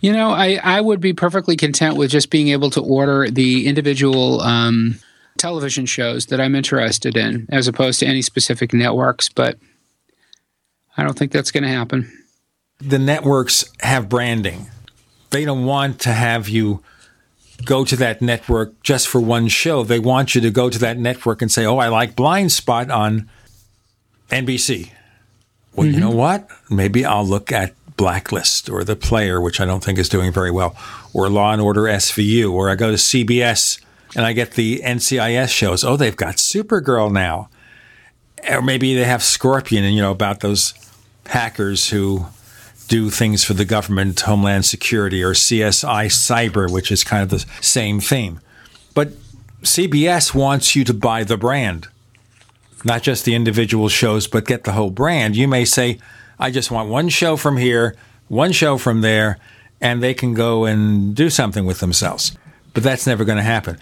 You 0.00 0.12
know, 0.12 0.30
I, 0.30 0.58
I 0.62 0.80
would 0.80 1.00
be 1.00 1.12
perfectly 1.12 1.56
content 1.56 1.96
with 1.96 2.10
just 2.10 2.30
being 2.30 2.48
able 2.48 2.70
to 2.70 2.80
order 2.80 3.30
the 3.30 3.66
individual 3.66 4.40
um, 4.40 4.96
television 5.38 5.86
shows 5.86 6.26
that 6.26 6.40
I'm 6.40 6.54
interested 6.54 7.16
in, 7.16 7.46
as 7.50 7.68
opposed 7.68 8.00
to 8.00 8.06
any 8.06 8.22
specific 8.22 8.72
networks. 8.72 9.28
But 9.28 9.58
I 10.96 11.02
don't 11.02 11.18
think 11.18 11.32
that's 11.32 11.50
going 11.50 11.64
to 11.64 11.70
happen. 11.70 12.10
The 12.78 12.98
networks 12.98 13.64
have 13.80 14.08
branding. 14.08 14.68
They 15.30 15.44
don't 15.44 15.64
want 15.64 16.00
to 16.00 16.12
have 16.12 16.48
you 16.48 16.82
go 17.64 17.84
to 17.84 17.96
that 17.96 18.20
network 18.20 18.82
just 18.82 19.08
for 19.08 19.20
one 19.20 19.48
show. 19.48 19.84
They 19.84 19.98
want 19.98 20.34
you 20.34 20.40
to 20.40 20.50
go 20.50 20.70
to 20.70 20.78
that 20.80 20.98
network 20.98 21.42
and 21.42 21.50
say, 21.50 21.64
"Oh, 21.64 21.78
I 21.78 21.88
like 21.88 22.16
Blind 22.16 22.52
Spot 22.52 22.90
on 22.90 23.28
NBC." 24.30 24.90
Well, 25.74 25.86
mm-hmm. 25.86 25.94
you 25.94 26.00
know 26.00 26.10
what? 26.10 26.48
Maybe 26.70 27.04
I'll 27.04 27.26
look 27.26 27.50
at 27.50 27.74
Blacklist 27.96 28.68
or 28.68 28.84
The 28.84 28.96
Player, 28.96 29.40
which 29.40 29.60
I 29.60 29.64
don't 29.64 29.82
think 29.82 29.98
is 29.98 30.08
doing 30.08 30.32
very 30.32 30.50
well, 30.50 30.76
or 31.12 31.28
Law 31.28 31.52
and 31.52 31.60
Order 31.60 31.82
SVU, 31.82 32.52
or 32.52 32.70
I 32.70 32.74
go 32.74 32.90
to 32.90 32.96
CBS 32.96 33.80
and 34.14 34.24
I 34.24 34.32
get 34.32 34.52
the 34.52 34.80
NCIS 34.84 35.48
shows. 35.48 35.84
Oh, 35.84 35.96
they've 35.96 36.16
got 36.16 36.36
Supergirl 36.36 37.12
now. 37.12 37.48
Or 38.48 38.62
maybe 38.62 38.94
they 38.94 39.04
have 39.04 39.22
Scorpion 39.22 39.84
and, 39.84 39.94
you 39.94 40.02
know, 40.02 40.10
about 40.10 40.40
those 40.40 40.74
hackers 41.26 41.90
who 41.90 42.26
do 42.88 43.10
things 43.10 43.44
for 43.44 43.54
the 43.54 43.64
government, 43.64 44.20
Homeland 44.20 44.66
Security, 44.66 45.22
or 45.22 45.32
CSI 45.32 46.06
Cyber, 46.06 46.70
which 46.70 46.92
is 46.92 47.02
kind 47.02 47.22
of 47.22 47.30
the 47.30 47.44
same 47.62 48.00
theme. 48.00 48.40
But 48.92 49.12
CBS 49.62 50.34
wants 50.34 50.76
you 50.76 50.84
to 50.84 50.94
buy 50.94 51.24
the 51.24 51.38
brand, 51.38 51.88
not 52.84 53.02
just 53.02 53.24
the 53.24 53.34
individual 53.34 53.88
shows, 53.88 54.26
but 54.26 54.44
get 54.44 54.64
the 54.64 54.72
whole 54.72 54.90
brand. 54.90 55.36
You 55.36 55.48
may 55.48 55.64
say, 55.64 55.98
I 56.38 56.50
just 56.50 56.70
want 56.70 56.90
one 56.90 57.08
show 57.08 57.36
from 57.36 57.56
here, 57.56 57.96
one 58.28 58.52
show 58.52 58.76
from 58.76 59.00
there, 59.00 59.38
and 59.80 60.02
they 60.02 60.12
can 60.12 60.34
go 60.34 60.66
and 60.66 61.14
do 61.16 61.30
something 61.30 61.64
with 61.64 61.80
themselves 61.80 62.36
but 62.74 62.82
that's 62.82 63.06
never 63.06 63.24
going 63.24 63.38
to 63.38 63.42
happen. 63.42 63.78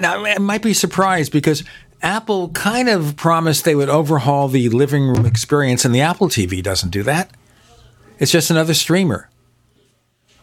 Now, 0.00 0.24
I 0.24 0.38
might 0.38 0.62
be 0.62 0.72
surprised 0.72 1.32
because 1.32 1.64
Apple 2.02 2.50
kind 2.50 2.88
of 2.88 3.16
promised 3.16 3.64
they 3.64 3.74
would 3.74 3.88
overhaul 3.88 4.48
the 4.48 4.68
living 4.68 5.04
room 5.04 5.26
experience, 5.26 5.84
and 5.84 5.94
the 5.94 6.00
Apple 6.00 6.28
TV 6.28 6.62
doesn't 6.62 6.90
do 6.90 7.02
that. 7.02 7.30
It's 8.18 8.32
just 8.32 8.50
another 8.50 8.74
streamer. 8.74 9.28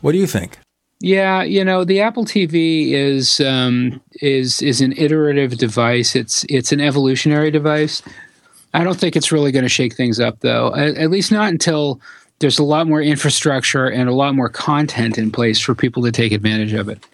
What 0.01 0.11
do 0.11 0.17
you 0.17 0.27
think? 0.27 0.59
Yeah, 0.99 1.43
you 1.43 1.63
know, 1.63 1.83
the 1.83 2.01
Apple 2.01 2.25
TV 2.25 2.91
is 2.91 3.39
um, 3.39 4.01
is 4.21 4.61
is 4.61 4.81
an 4.81 4.93
iterative 4.97 5.57
device. 5.57 6.15
It's 6.15 6.45
it's 6.49 6.71
an 6.71 6.79
evolutionary 6.79 7.51
device. 7.51 8.01
I 8.73 8.83
don't 8.83 8.99
think 8.99 9.15
it's 9.15 9.31
really 9.31 9.51
going 9.51 9.63
to 9.63 9.69
shake 9.69 9.95
things 9.95 10.19
up, 10.19 10.39
though. 10.41 10.73
At, 10.75 10.95
at 10.95 11.09
least 11.09 11.31
not 11.31 11.49
until 11.49 12.01
there's 12.39 12.59
a 12.59 12.63
lot 12.63 12.87
more 12.87 13.01
infrastructure 13.01 13.87
and 13.87 14.09
a 14.09 14.13
lot 14.13 14.35
more 14.35 14.49
content 14.49 15.17
in 15.17 15.31
place 15.31 15.59
for 15.59 15.73
people 15.73 16.03
to 16.03 16.11
take 16.11 16.31
advantage 16.31 16.73
of 16.73 16.89
it. 16.89 17.05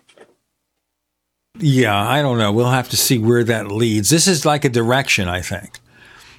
Yeah, 1.62 1.96
I 1.96 2.24
don't 2.24 2.40
know. 2.40 2.52
We'll 2.52 2.72
have 2.72 2.90
to 2.90 2.98
see 2.98 3.20
where 3.20 3.44
that 3.44 3.72
leads. 3.72 4.10
This 4.10 4.28
is 4.28 4.46
like 4.46 4.66
a 4.66 4.70
direction, 4.70 5.28
I 5.28 5.42
think. 5.42 5.80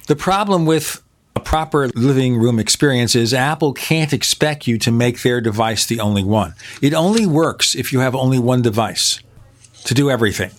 The 0.07 0.17
problem 0.17 0.65
with 0.65 1.01
a 1.35 1.39
proper 1.39 1.87
living 1.95 2.37
room 2.37 2.59
experience 2.59 3.15
is 3.15 3.33
Apple 3.33 3.71
can't 3.71 4.11
expect 4.11 4.67
you 4.67 4.77
to 4.79 4.91
make 4.91 5.21
their 5.21 5.39
device 5.39 5.85
the 5.85 6.01
only 6.01 6.23
one. 6.23 6.53
It 6.81 6.93
only 6.93 7.25
works 7.25 7.73
if 7.73 7.93
you 7.93 7.99
have 7.99 8.15
only 8.15 8.37
one 8.37 8.61
device 8.61 9.21
to 9.85 9.93
do 9.93 10.11
everything. 10.11 10.51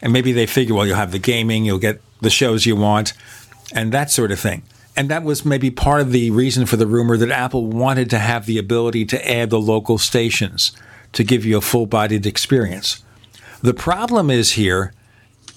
And 0.00 0.14
maybe 0.14 0.32
they 0.32 0.46
figure, 0.46 0.74
well, 0.74 0.86
you'll 0.86 0.96
have 0.96 1.12
the 1.12 1.18
gaming, 1.18 1.66
you'll 1.66 1.78
get 1.78 2.00
the 2.22 2.30
shows 2.30 2.64
you 2.64 2.74
want, 2.74 3.12
and 3.74 3.92
that 3.92 4.10
sort 4.10 4.32
of 4.32 4.40
thing. 4.40 4.62
And 4.96 5.10
that 5.10 5.24
was 5.24 5.44
maybe 5.44 5.70
part 5.70 6.00
of 6.00 6.12
the 6.12 6.30
reason 6.30 6.64
for 6.64 6.76
the 6.76 6.86
rumor 6.86 7.18
that 7.18 7.30
Apple 7.30 7.66
wanted 7.66 8.08
to 8.10 8.18
have 8.18 8.46
the 8.46 8.56
ability 8.56 9.04
to 9.06 9.30
add 9.30 9.50
the 9.50 9.60
local 9.60 9.98
stations 9.98 10.72
to 11.12 11.22
give 11.22 11.44
you 11.44 11.58
a 11.58 11.60
full 11.60 11.84
bodied 11.84 12.24
experience. 12.24 13.04
The 13.62 13.74
problem 13.74 14.30
is 14.30 14.52
here 14.52 14.92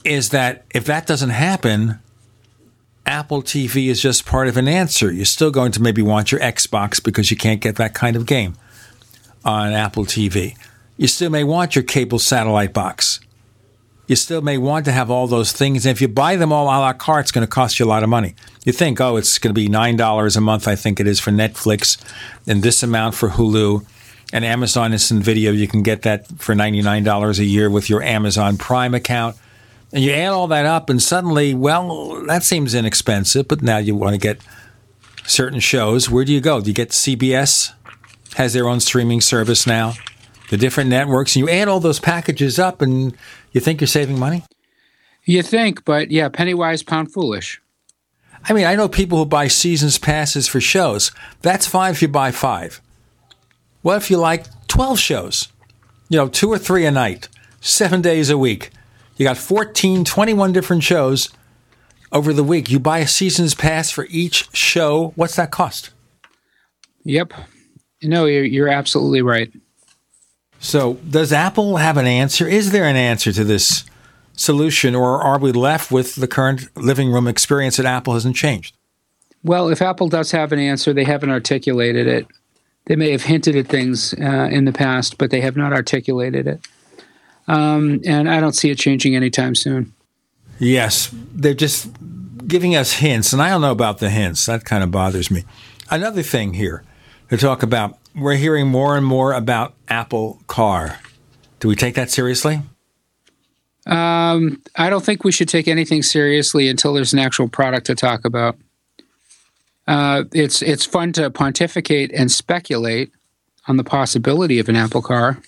is 0.04 0.30
that 0.30 0.66
if 0.74 0.86
that 0.86 1.06
doesn't 1.06 1.32
happen, 1.32 2.00
Apple 3.06 3.42
TV 3.42 3.88
is 3.88 4.02
just 4.02 4.26
part 4.26 4.48
of 4.48 4.58
an 4.58 4.68
answer. 4.68 5.12
You're 5.12 5.26
still 5.26 5.52
going 5.52 5.72
to 5.74 5.82
maybe 5.82 6.02
want 6.02 6.32
your 6.32 6.42
Xbox 6.42 7.04
because 7.04 7.32
you 7.32 7.38
can't 7.38 7.62
get 7.62 7.76
that 7.78 7.94
kind 7.94 8.16
of 8.16 8.26
game 8.26 8.56
on 9.44 9.74
Apple 9.74 10.06
TV. 10.06 10.56
You 10.98 11.08
still 11.08 11.30
may 11.30 11.44
want 11.44 11.76
your 11.76 11.84
cable 11.84 12.20
satellite 12.20 12.74
box. 12.74 13.20
You 14.08 14.16
still 14.16 14.42
may 14.42 14.58
want 14.58 14.86
to 14.86 14.92
have 14.92 15.12
all 15.12 15.28
those 15.28 15.52
things. 15.52 15.86
And 15.86 15.92
if 15.92 16.02
you 16.02 16.08
buy 16.08 16.36
them 16.36 16.52
all 16.52 16.66
a 16.66 16.78
la 16.80 16.94
carte, 16.94 17.26
it's 17.26 17.32
going 17.32 17.46
to 17.46 17.50
cost 17.50 17.80
you 17.80 17.86
a 17.86 17.88
lot 17.88 18.04
of 18.04 18.10
money. 18.10 18.36
You 18.66 18.74
think, 18.74 19.00
oh, 19.00 19.18
it's 19.18 19.38
going 19.38 19.54
to 19.54 19.60
be 19.60 19.70
$9 19.70 20.38
a 20.38 20.42
month, 20.42 20.68
I 20.68 20.76
think 20.76 21.00
it 21.00 21.08
is 21.08 21.20
for 21.20 21.32
Netflix, 21.32 21.98
and 22.48 22.64
this 22.64 22.84
amount 22.84 23.16
for 23.16 23.30
Hulu 23.30 23.86
and 24.32 24.46
Amazon 24.46 24.94
Instant 24.94 25.24
Video. 25.24 25.52
You 25.52 25.68
can 25.68 25.84
get 25.84 26.04
that 26.04 26.28
for 26.40 26.56
$99 26.56 27.40
a 27.40 27.46
year 27.46 27.70
with 27.70 27.90
your 27.90 28.02
Amazon 28.04 28.58
Prime 28.58 28.94
account. 28.94 29.36
And 29.92 30.04
you 30.04 30.12
add 30.12 30.28
all 30.28 30.48
that 30.48 30.66
up, 30.66 30.90
and 30.90 31.02
suddenly, 31.02 31.56
well, 31.56 32.24
that 32.28 32.44
seems 32.44 32.76
inexpensive, 32.76 33.48
but 33.48 33.64
now 33.64 33.78
you 33.78 33.96
want 33.96 34.14
to 34.14 34.20
get 34.20 34.40
certain 35.26 35.60
shows. 35.60 36.10
Where 36.10 36.24
do 36.24 36.32
you 36.32 36.42
go? 36.42 36.62
Do 36.62 36.70
you 36.70 36.76
get 36.76 36.90
CBS? 36.90 37.74
Has 38.36 38.54
their 38.54 38.68
own 38.68 38.80
streaming 38.80 39.20
service 39.22 39.66
now. 39.66 39.94
The 40.52 40.58
different 40.58 40.92
networks, 40.92 41.36
and 41.36 41.46
you 41.46 41.52
add 41.52 41.68
all 41.68 41.80
those 41.80 42.00
packages 42.00 42.60
up, 42.60 42.84
and 42.84 43.16
you 43.52 43.62
think 43.62 43.82
you're 43.82 43.88
saving 43.88 44.20
money? 44.20 44.44
You 45.24 45.42
think, 45.42 45.86
but 45.86 46.12
yeah, 46.12 46.30
penny 46.30 46.54
wise, 46.54 46.84
pound 46.84 47.12
foolish. 47.12 47.62
I 48.48 48.54
mean, 48.54 48.66
I 48.66 48.76
know 48.76 48.88
people 48.88 49.18
who 49.18 49.26
buy 49.26 49.48
seasons 49.48 49.98
passes 49.98 50.48
for 50.48 50.62
shows. 50.62 51.12
That's 51.42 51.68
fine 51.68 51.92
if 51.92 52.02
you 52.02 52.08
buy 52.08 52.32
five. 52.32 52.82
What 53.82 53.98
if 53.98 54.12
you 54.12 54.18
like 54.18 54.46
12 54.68 55.00
shows? 55.00 55.50
you 56.10 56.18
know, 56.18 56.28
two 56.28 56.50
or 56.52 56.58
three 56.58 56.86
a 56.86 56.92
night, 56.92 57.30
seven 57.62 58.02
days 58.02 58.30
a 58.30 58.38
week. 58.38 58.72
You 59.16 59.26
got 59.26 59.38
14, 59.38 60.04
21 60.04 60.52
different 60.52 60.84
shows 60.84 61.30
over 62.12 62.34
the 62.34 62.44
week. 62.44 62.70
You 62.70 62.80
buy 62.80 63.00
a 63.00 63.08
season's 63.08 63.54
pass 63.54 63.92
for 63.92 64.08
each 64.10 64.54
show. 64.56 65.14
What's 65.16 65.36
that 65.36 65.52
cost? 65.52 65.92
Yep. 67.04 67.34
No, 68.02 68.26
you're, 68.26 68.44
you're 68.44 68.70
absolutely 68.70 69.22
right. 69.22 69.52
So, 70.60 70.96
does 71.10 71.32
Apple 71.32 71.78
have 71.78 71.96
an 71.98 72.08
answer? 72.08 72.48
Is 72.48 72.72
there 72.72 72.86
an 72.86 72.96
answer 72.96 73.32
to 73.32 73.44
this 73.44 73.86
solution, 74.34 74.96
or 74.96 75.22
are 75.22 75.40
we 75.40 75.52
left 75.52 75.92
with 75.92 76.16
the 76.16 76.28
current 76.28 76.70
living 76.76 77.12
room 77.12 77.28
experience 77.28 77.78
that 77.78 77.86
Apple 77.86 78.14
hasn't 78.14 78.36
changed? 78.36 78.76
Well, 79.44 79.70
if 79.70 79.82
Apple 79.82 80.10
does 80.10 80.32
have 80.32 80.52
an 80.52 80.60
answer, 80.60 80.94
they 80.94 81.06
haven't 81.06 81.30
articulated 81.30 82.08
it. 82.08 82.28
They 82.86 82.96
may 82.96 83.12
have 83.12 83.24
hinted 83.24 83.56
at 83.56 83.68
things 83.68 84.14
uh, 84.14 84.50
in 84.52 84.66
the 84.66 84.72
past, 84.72 85.18
but 85.18 85.30
they 85.30 85.42
have 85.42 85.56
not 85.56 85.74
articulated 85.74 86.48
it. 86.48 86.68
Um, 87.48 88.02
and 88.06 88.30
I 88.30 88.40
don't 88.40 88.54
see 88.54 88.70
it 88.70 88.78
changing 88.78 89.16
anytime 89.16 89.56
soon. 89.56 89.94
Yes, 90.60 91.14
they're 91.34 91.54
just 91.54 91.90
giving 92.48 92.76
us 92.76 92.94
hints, 92.94 93.32
and 93.32 93.42
I 93.42 93.50
don't 93.50 93.62
know 93.62 93.72
about 93.72 94.00
the 94.00 94.10
hints. 94.10 94.46
That 94.46 94.66
kind 94.66 94.84
of 94.84 94.92
bothers 94.92 95.32
me. 95.32 95.46
Another 95.90 96.22
thing 96.22 96.54
here 96.54 96.84
to 97.30 97.38
talk 97.38 97.64
about 97.64 97.98
we're 98.16 98.36
hearing 98.36 98.68
more 98.68 98.98
and 98.98 99.06
more 99.06 99.34
about 99.34 99.74
Apple 99.88 100.42
Car. 100.48 101.00
Do 101.60 101.68
we 101.68 101.76
take 101.76 101.96
that 101.96 102.10
seriously? 102.10 102.62
Um, 103.86 104.62
I 104.76 104.90
don't 104.90 105.04
think 105.04 105.24
we 105.24 105.32
should 105.32 105.50
take 105.50 105.68
anything 105.68 106.04
seriously 106.04 106.68
until 106.68 106.94
there's 106.94 107.14
an 107.14 107.20
actual 107.20 107.48
product 107.48 107.88
to 107.88 107.96
talk 107.96 108.26
about. 108.26 108.58
Uh, 109.90 110.26
it's 110.34 110.62
it's 110.62 110.86
fun 110.86 111.12
to 111.12 111.32
pontificate 111.32 112.12
and 112.14 112.32
speculate 112.32 113.12
on 113.68 113.78
the 113.78 113.84
possibility 113.84 114.60
of 114.60 114.70
an 114.70 114.76
Apple 114.76 115.02
Car, 115.02 115.42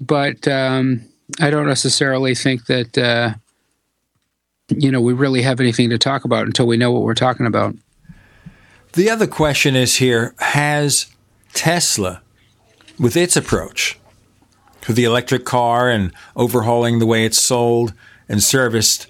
but 0.00 0.46
um, 0.46 1.04
I 1.40 1.50
don't 1.50 1.66
necessarily 1.66 2.36
think 2.36 2.66
that 2.66 2.96
uh, 2.96 3.34
you 4.68 4.92
know 4.92 5.00
we 5.00 5.12
really 5.12 5.42
have 5.42 5.58
anything 5.58 5.90
to 5.90 5.98
talk 5.98 6.24
about 6.24 6.46
until 6.46 6.68
we 6.68 6.76
know 6.76 6.92
what 6.92 7.02
we're 7.02 7.14
talking 7.14 7.46
about. 7.46 7.74
The 8.92 9.10
other 9.10 9.26
question 9.26 9.74
is 9.74 9.96
here 9.96 10.36
has 10.38 11.06
Tesla, 11.54 12.22
with 12.96 13.16
its 13.16 13.36
approach 13.36 13.98
to 14.82 14.92
the 14.92 15.02
electric 15.02 15.44
car 15.44 15.90
and 15.90 16.12
overhauling 16.36 17.00
the 17.00 17.06
way 17.06 17.24
it's 17.24 17.42
sold 17.42 17.92
and 18.28 18.40
serviced, 18.40 19.08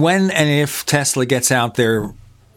when 0.00 0.30
and 0.30 0.48
if 0.48 0.84
Tesla 0.86 1.26
gets 1.26 1.50
out 1.50 1.74
their 1.74 2.12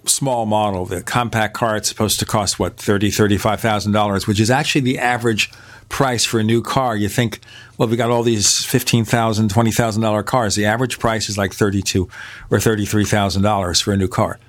small 0.06 0.46
model, 0.46 0.86
the 0.86 1.02
compact 1.02 1.54
car, 1.54 1.76
it's 1.78 1.90
supposed 1.90 2.20
to 2.20 2.26
cost 2.26 2.60
what 2.60 2.78
thirty, 2.78 3.10
thirty-five 3.10 3.60
thousand 3.60 3.92
dollars, 3.92 4.28
which 4.28 4.40
is 4.40 4.50
actually 4.50 4.82
the 4.82 5.00
average 5.00 5.52
price 5.90 6.26
for 6.26 6.40
a 6.40 6.44
new 6.44 6.62
car. 6.62 6.96
You 6.96 7.10
think, 7.10 7.40
well, 7.78 7.88
we 7.88 7.98
got 7.98 8.10
all 8.10 8.24
these 8.24 8.66
fifteen 8.66 9.06
thousand, 9.06 9.50
twenty 9.50 9.72
thousand 9.72 10.02
dollar 10.02 10.24
cars. 10.24 10.56
The 10.56 10.66
average 10.66 11.00
price 11.00 11.30
is 11.30 11.38
like 11.38 11.54
thirty-two 11.54 12.10
or 12.50 12.60
thirty-three 12.60 13.06
thousand 13.06 13.44
dollars 13.44 13.82
for 13.82 13.94
a 13.94 13.98
new 13.98 14.08
car 14.08 14.40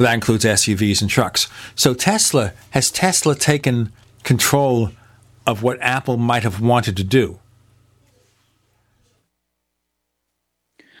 but 0.00 0.04
that 0.04 0.14
includes 0.14 0.46
SUVs 0.46 1.02
and 1.02 1.10
trucks. 1.10 1.46
So 1.74 1.92
Tesla 1.92 2.54
has 2.70 2.90
Tesla 2.90 3.34
taken 3.34 3.92
control 4.22 4.92
of 5.46 5.62
what 5.62 5.76
Apple 5.82 6.16
might 6.16 6.42
have 6.42 6.58
wanted 6.58 6.96
to 6.96 7.04
do? 7.04 7.38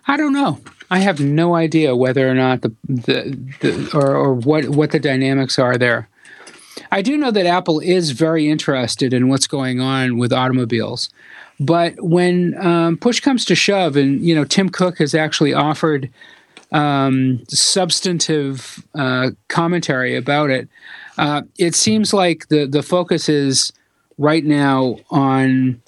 I 0.06 0.18
don't 0.18 0.34
know. 0.34 0.60
I 0.90 0.98
have 0.98 1.20
no 1.20 1.54
idea 1.54 1.94
whether 1.94 2.28
or 2.28 2.34
not 2.34 2.62
the, 2.62 2.74
the, 2.88 3.38
the 3.60 3.90
or, 3.94 4.16
or 4.16 4.34
what 4.34 4.68
what 4.70 4.90
the 4.90 4.98
dynamics 4.98 5.58
are 5.58 5.78
there. 5.78 6.08
I 6.90 7.02
do 7.02 7.16
know 7.16 7.30
that 7.30 7.46
Apple 7.46 7.78
is 7.80 8.10
very 8.10 8.50
interested 8.50 9.12
in 9.12 9.28
what's 9.28 9.46
going 9.46 9.80
on 9.80 10.18
with 10.18 10.32
automobiles, 10.32 11.10
but 11.60 11.94
when 12.02 12.56
um, 12.64 12.96
push 12.96 13.20
comes 13.20 13.44
to 13.46 13.54
shove, 13.54 13.96
and 13.96 14.20
you 14.20 14.34
know 14.34 14.44
Tim 14.44 14.68
Cook 14.68 14.98
has 14.98 15.14
actually 15.14 15.54
offered 15.54 16.10
um, 16.72 17.44
substantive 17.48 18.84
uh, 18.94 19.30
commentary 19.48 20.16
about 20.16 20.50
it, 20.50 20.68
uh, 21.18 21.42
it 21.58 21.76
seems 21.76 22.12
like 22.12 22.48
the 22.48 22.66
the 22.66 22.82
focus 22.82 23.28
is 23.28 23.72
right 24.18 24.44
now 24.44 24.96
on 25.10 25.80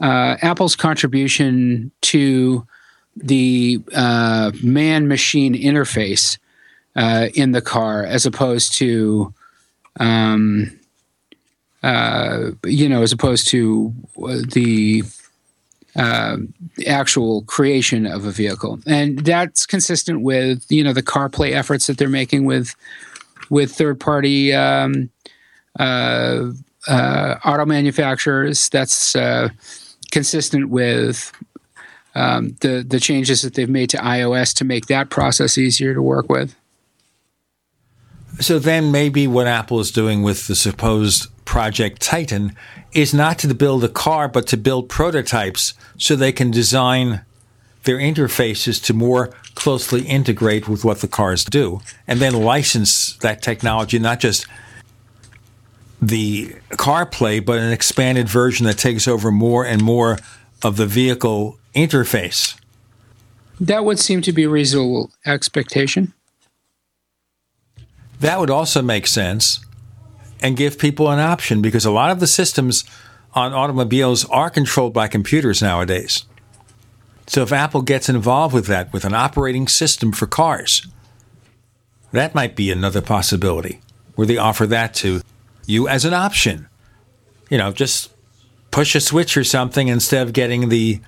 uh, 0.00 0.36
Apple's 0.40 0.76
contribution 0.76 1.90
to 2.00 2.66
the 3.22 3.80
uh, 3.94 4.52
man 4.62 5.08
machine 5.08 5.54
interface 5.54 6.38
uh, 6.96 7.28
in 7.34 7.52
the 7.52 7.62
car, 7.62 8.04
as 8.04 8.26
opposed 8.26 8.74
to. 8.74 9.32
Um, 10.00 10.78
uh, 11.82 12.50
you 12.64 12.88
know, 12.88 13.02
as 13.02 13.12
opposed 13.12 13.46
to 13.48 13.94
the 14.16 15.04
uh, 15.96 16.36
actual 16.86 17.42
creation 17.42 18.06
of 18.06 18.24
a 18.24 18.30
vehicle, 18.30 18.80
and 18.86 19.20
that's 19.20 19.66
consistent 19.66 20.22
with 20.22 20.64
you 20.70 20.82
know 20.82 20.92
the 20.92 21.02
CarPlay 21.02 21.52
efforts 21.52 21.86
that 21.86 21.98
they're 21.98 22.08
making 22.08 22.44
with 22.44 22.74
with 23.50 23.72
third 23.72 24.00
party 24.00 24.52
um, 24.52 25.10
uh, 25.78 26.50
uh, 26.86 27.34
auto 27.44 27.64
manufacturers. 27.64 28.68
That's 28.68 29.16
uh, 29.16 29.48
consistent 30.10 30.68
with 30.70 31.32
um, 32.14 32.56
the 32.60 32.84
the 32.86 33.00
changes 33.00 33.42
that 33.42 33.54
they've 33.54 33.68
made 33.68 33.90
to 33.90 33.98
iOS 33.98 34.54
to 34.54 34.64
make 34.64 34.86
that 34.86 35.10
process 35.10 35.58
easier 35.58 35.94
to 35.94 36.02
work 36.02 36.28
with. 36.28 36.54
So 38.40 38.58
then 38.58 38.92
maybe 38.92 39.26
what 39.26 39.46
Apple 39.46 39.80
is 39.80 39.90
doing 39.90 40.22
with 40.22 40.46
the 40.46 40.54
supposed 40.54 41.26
Project 41.44 42.00
Titan 42.00 42.54
is 42.92 43.12
not 43.12 43.38
to 43.40 43.52
build 43.54 43.82
a 43.82 43.88
car, 43.88 44.28
but 44.28 44.46
to 44.48 44.56
build 44.56 44.88
prototypes 44.88 45.74
so 45.96 46.14
they 46.14 46.30
can 46.32 46.50
design 46.50 47.22
their 47.84 47.98
interfaces 47.98 48.84
to 48.84 48.92
more 48.92 49.28
closely 49.54 50.02
integrate 50.02 50.68
with 50.68 50.84
what 50.84 51.00
the 51.00 51.08
cars 51.08 51.44
do, 51.44 51.80
and 52.06 52.20
then 52.20 52.34
license 52.34 53.16
that 53.18 53.42
technology, 53.42 53.98
not 53.98 54.20
just 54.20 54.46
the 56.00 56.54
CarPlay, 56.72 57.44
but 57.44 57.58
an 57.58 57.72
expanded 57.72 58.28
version 58.28 58.66
that 58.66 58.78
takes 58.78 59.08
over 59.08 59.30
more 59.32 59.64
and 59.64 59.82
more 59.82 60.18
of 60.62 60.76
the 60.76 60.86
vehicle 60.86 61.58
interface. 61.74 62.58
That 63.60 63.84
would 63.84 63.98
seem 63.98 64.22
to 64.22 64.32
be 64.32 64.44
a 64.44 64.48
reasonable 64.48 65.10
expectation. 65.26 66.14
That 68.20 68.40
would 68.40 68.50
also 68.50 68.82
make 68.82 69.06
sense 69.06 69.60
and 70.40 70.56
give 70.56 70.78
people 70.78 71.10
an 71.10 71.18
option 71.18 71.62
because 71.62 71.84
a 71.84 71.90
lot 71.90 72.10
of 72.10 72.20
the 72.20 72.26
systems 72.26 72.84
on 73.34 73.52
automobiles 73.52 74.24
are 74.26 74.50
controlled 74.50 74.92
by 74.92 75.08
computers 75.08 75.62
nowadays. 75.62 76.24
So 77.26 77.42
if 77.42 77.52
Apple 77.52 77.82
gets 77.82 78.08
involved 78.08 78.54
with 78.54 78.66
that, 78.66 78.92
with 78.92 79.04
an 79.04 79.14
operating 79.14 79.68
system 79.68 80.12
for 80.12 80.26
cars, 80.26 80.86
that 82.12 82.34
might 82.34 82.56
be 82.56 82.70
another 82.70 83.02
possibility 83.02 83.80
where 84.14 84.26
they 84.26 84.38
offer 84.38 84.66
that 84.66 84.94
to 84.94 85.20
you 85.66 85.86
as 85.86 86.04
an 86.04 86.14
option. 86.14 86.68
You 87.50 87.58
know, 87.58 87.70
just 87.70 88.10
push 88.70 88.94
a 88.94 89.00
switch 89.00 89.36
or 89.36 89.44
something 89.44 89.88
instead 89.88 90.26
of 90.26 90.32
getting 90.32 90.68
the 90.68 91.00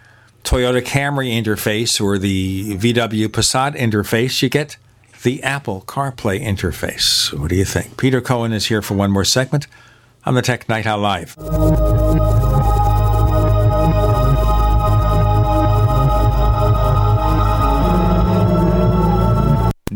Toyota 0.44 0.82
Camry 0.82 1.30
interface 1.30 2.00
or 2.00 2.18
the 2.18 2.76
VW 2.76 3.28
Passat 3.28 3.76
interface, 3.76 4.42
you 4.42 4.48
get 4.48 4.76
the 5.22 5.42
Apple 5.42 5.82
CarPlay 5.86 6.42
interface. 6.42 7.32
What 7.38 7.50
do 7.50 7.56
you 7.56 7.64
think? 7.64 7.98
Peter 7.98 8.20
Cohen 8.20 8.52
is 8.52 8.66
here 8.66 8.82
for 8.82 8.94
one 8.94 9.10
more 9.10 9.24
segment 9.24 9.66
on 10.24 10.34
the 10.34 10.42
Tech 10.42 10.68
Night 10.68 10.86
Owl 10.86 11.00
Live. 11.00 12.39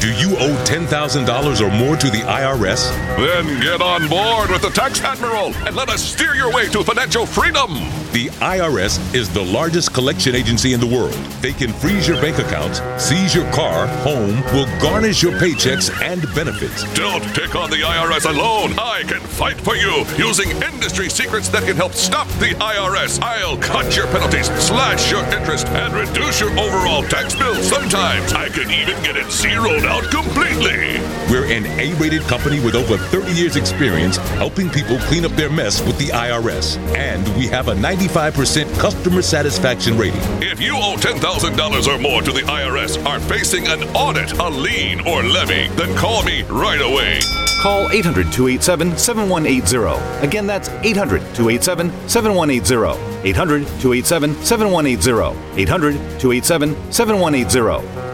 Do 0.00 0.12
you 0.12 0.36
owe 0.36 0.54
$10,000 0.64 1.60
or 1.60 1.70
more 1.70 1.96
to 1.96 2.10
the 2.10 2.20
IRS? 2.20 2.90
Then 3.16 3.60
get 3.60 3.80
on 3.80 4.06
board 4.08 4.50
with 4.50 4.60
the 4.60 4.68
Tax 4.68 5.00
Admiral 5.00 5.54
and 5.66 5.74
let 5.74 5.88
us 5.88 6.02
steer 6.02 6.34
your 6.34 6.52
way 6.52 6.68
to 6.68 6.84
financial 6.84 7.24
freedom. 7.24 7.70
The 8.12 8.28
IRS 8.40 9.14
is 9.14 9.28
the 9.32 9.42
largest 9.42 9.94
collection 9.94 10.34
agency 10.34 10.72
in 10.72 10.80
the 10.80 10.86
world. 10.86 11.14
They 11.40 11.52
can 11.52 11.72
freeze 11.72 12.06
your 12.06 12.20
bank 12.20 12.38
accounts, 12.38 12.80
seize 13.02 13.34
your 13.34 13.50
car, 13.52 13.86
home, 14.04 14.42
will 14.52 14.66
garnish 14.78 15.22
your 15.22 15.32
paychecks 15.32 15.90
and 16.02 16.22
benefits. 16.34 16.84
Don't 16.94 17.24
take 17.34 17.54
on 17.56 17.70
the 17.70 17.78
IRS 17.78 18.28
alone. 18.28 18.78
I 18.78 19.02
can 19.06 19.20
fight 19.20 19.60
for 19.60 19.74
you 19.74 20.04
using 20.16 20.50
industry 20.62 21.08
secrets 21.08 21.48
that 21.48 21.64
can 21.64 21.76
help 21.76 21.92
stop 21.92 22.28
the 22.38 22.54
IRS. 22.60 23.20
I'll 23.22 23.56
cut 23.56 23.96
your 23.96 24.06
penalties, 24.08 24.46
slash 24.62 25.10
your 25.10 25.24
interest, 25.34 25.66
and 25.68 25.94
reduce 25.94 26.40
your 26.40 26.50
overall 26.58 27.02
tax 27.04 27.34
bill. 27.34 27.56
Sometimes 27.62 28.32
I 28.32 28.48
can 28.50 28.70
even 28.70 29.02
get 29.02 29.16
it 29.16 29.30
zeroed 29.32 29.83
out 29.86 30.04
completely. 30.10 31.00
We're 31.30 31.46
an 31.46 31.66
A 31.80 31.94
rated 31.94 32.22
company 32.22 32.60
with 32.60 32.74
over 32.74 32.96
30 32.96 33.32
years' 33.32 33.56
experience 33.56 34.16
helping 34.38 34.68
people 34.70 34.98
clean 35.00 35.24
up 35.24 35.32
their 35.32 35.50
mess 35.50 35.80
with 35.86 35.98
the 35.98 36.06
IRS. 36.06 36.76
And 36.96 37.26
we 37.36 37.46
have 37.48 37.68
a 37.68 37.74
95% 37.74 38.78
customer 38.78 39.22
satisfaction 39.22 39.96
rating. 39.98 40.20
If 40.42 40.60
you 40.60 40.74
owe 40.74 40.96
$10,000 40.98 41.86
or 41.86 41.98
more 41.98 42.22
to 42.22 42.32
the 42.32 42.42
IRS, 42.42 43.04
are 43.04 43.20
facing 43.20 43.66
an 43.66 43.82
audit, 43.94 44.32
a 44.38 44.48
lien, 44.48 45.00
or 45.06 45.22
levy, 45.22 45.68
then 45.76 45.96
call 45.96 46.22
me 46.22 46.42
right 46.44 46.80
away. 46.80 47.20
Call 47.62 47.90
800 47.90 48.30
287 48.30 48.98
7180. 48.98 50.26
Again, 50.26 50.46
that's 50.46 50.68
800 50.68 51.20
287 51.34 51.90
7180. 52.08 53.26
800 53.26 53.66
287 53.80 54.34
7180. 54.44 55.60
800 55.62 55.94
287 56.20 56.92
7180. 56.92 58.13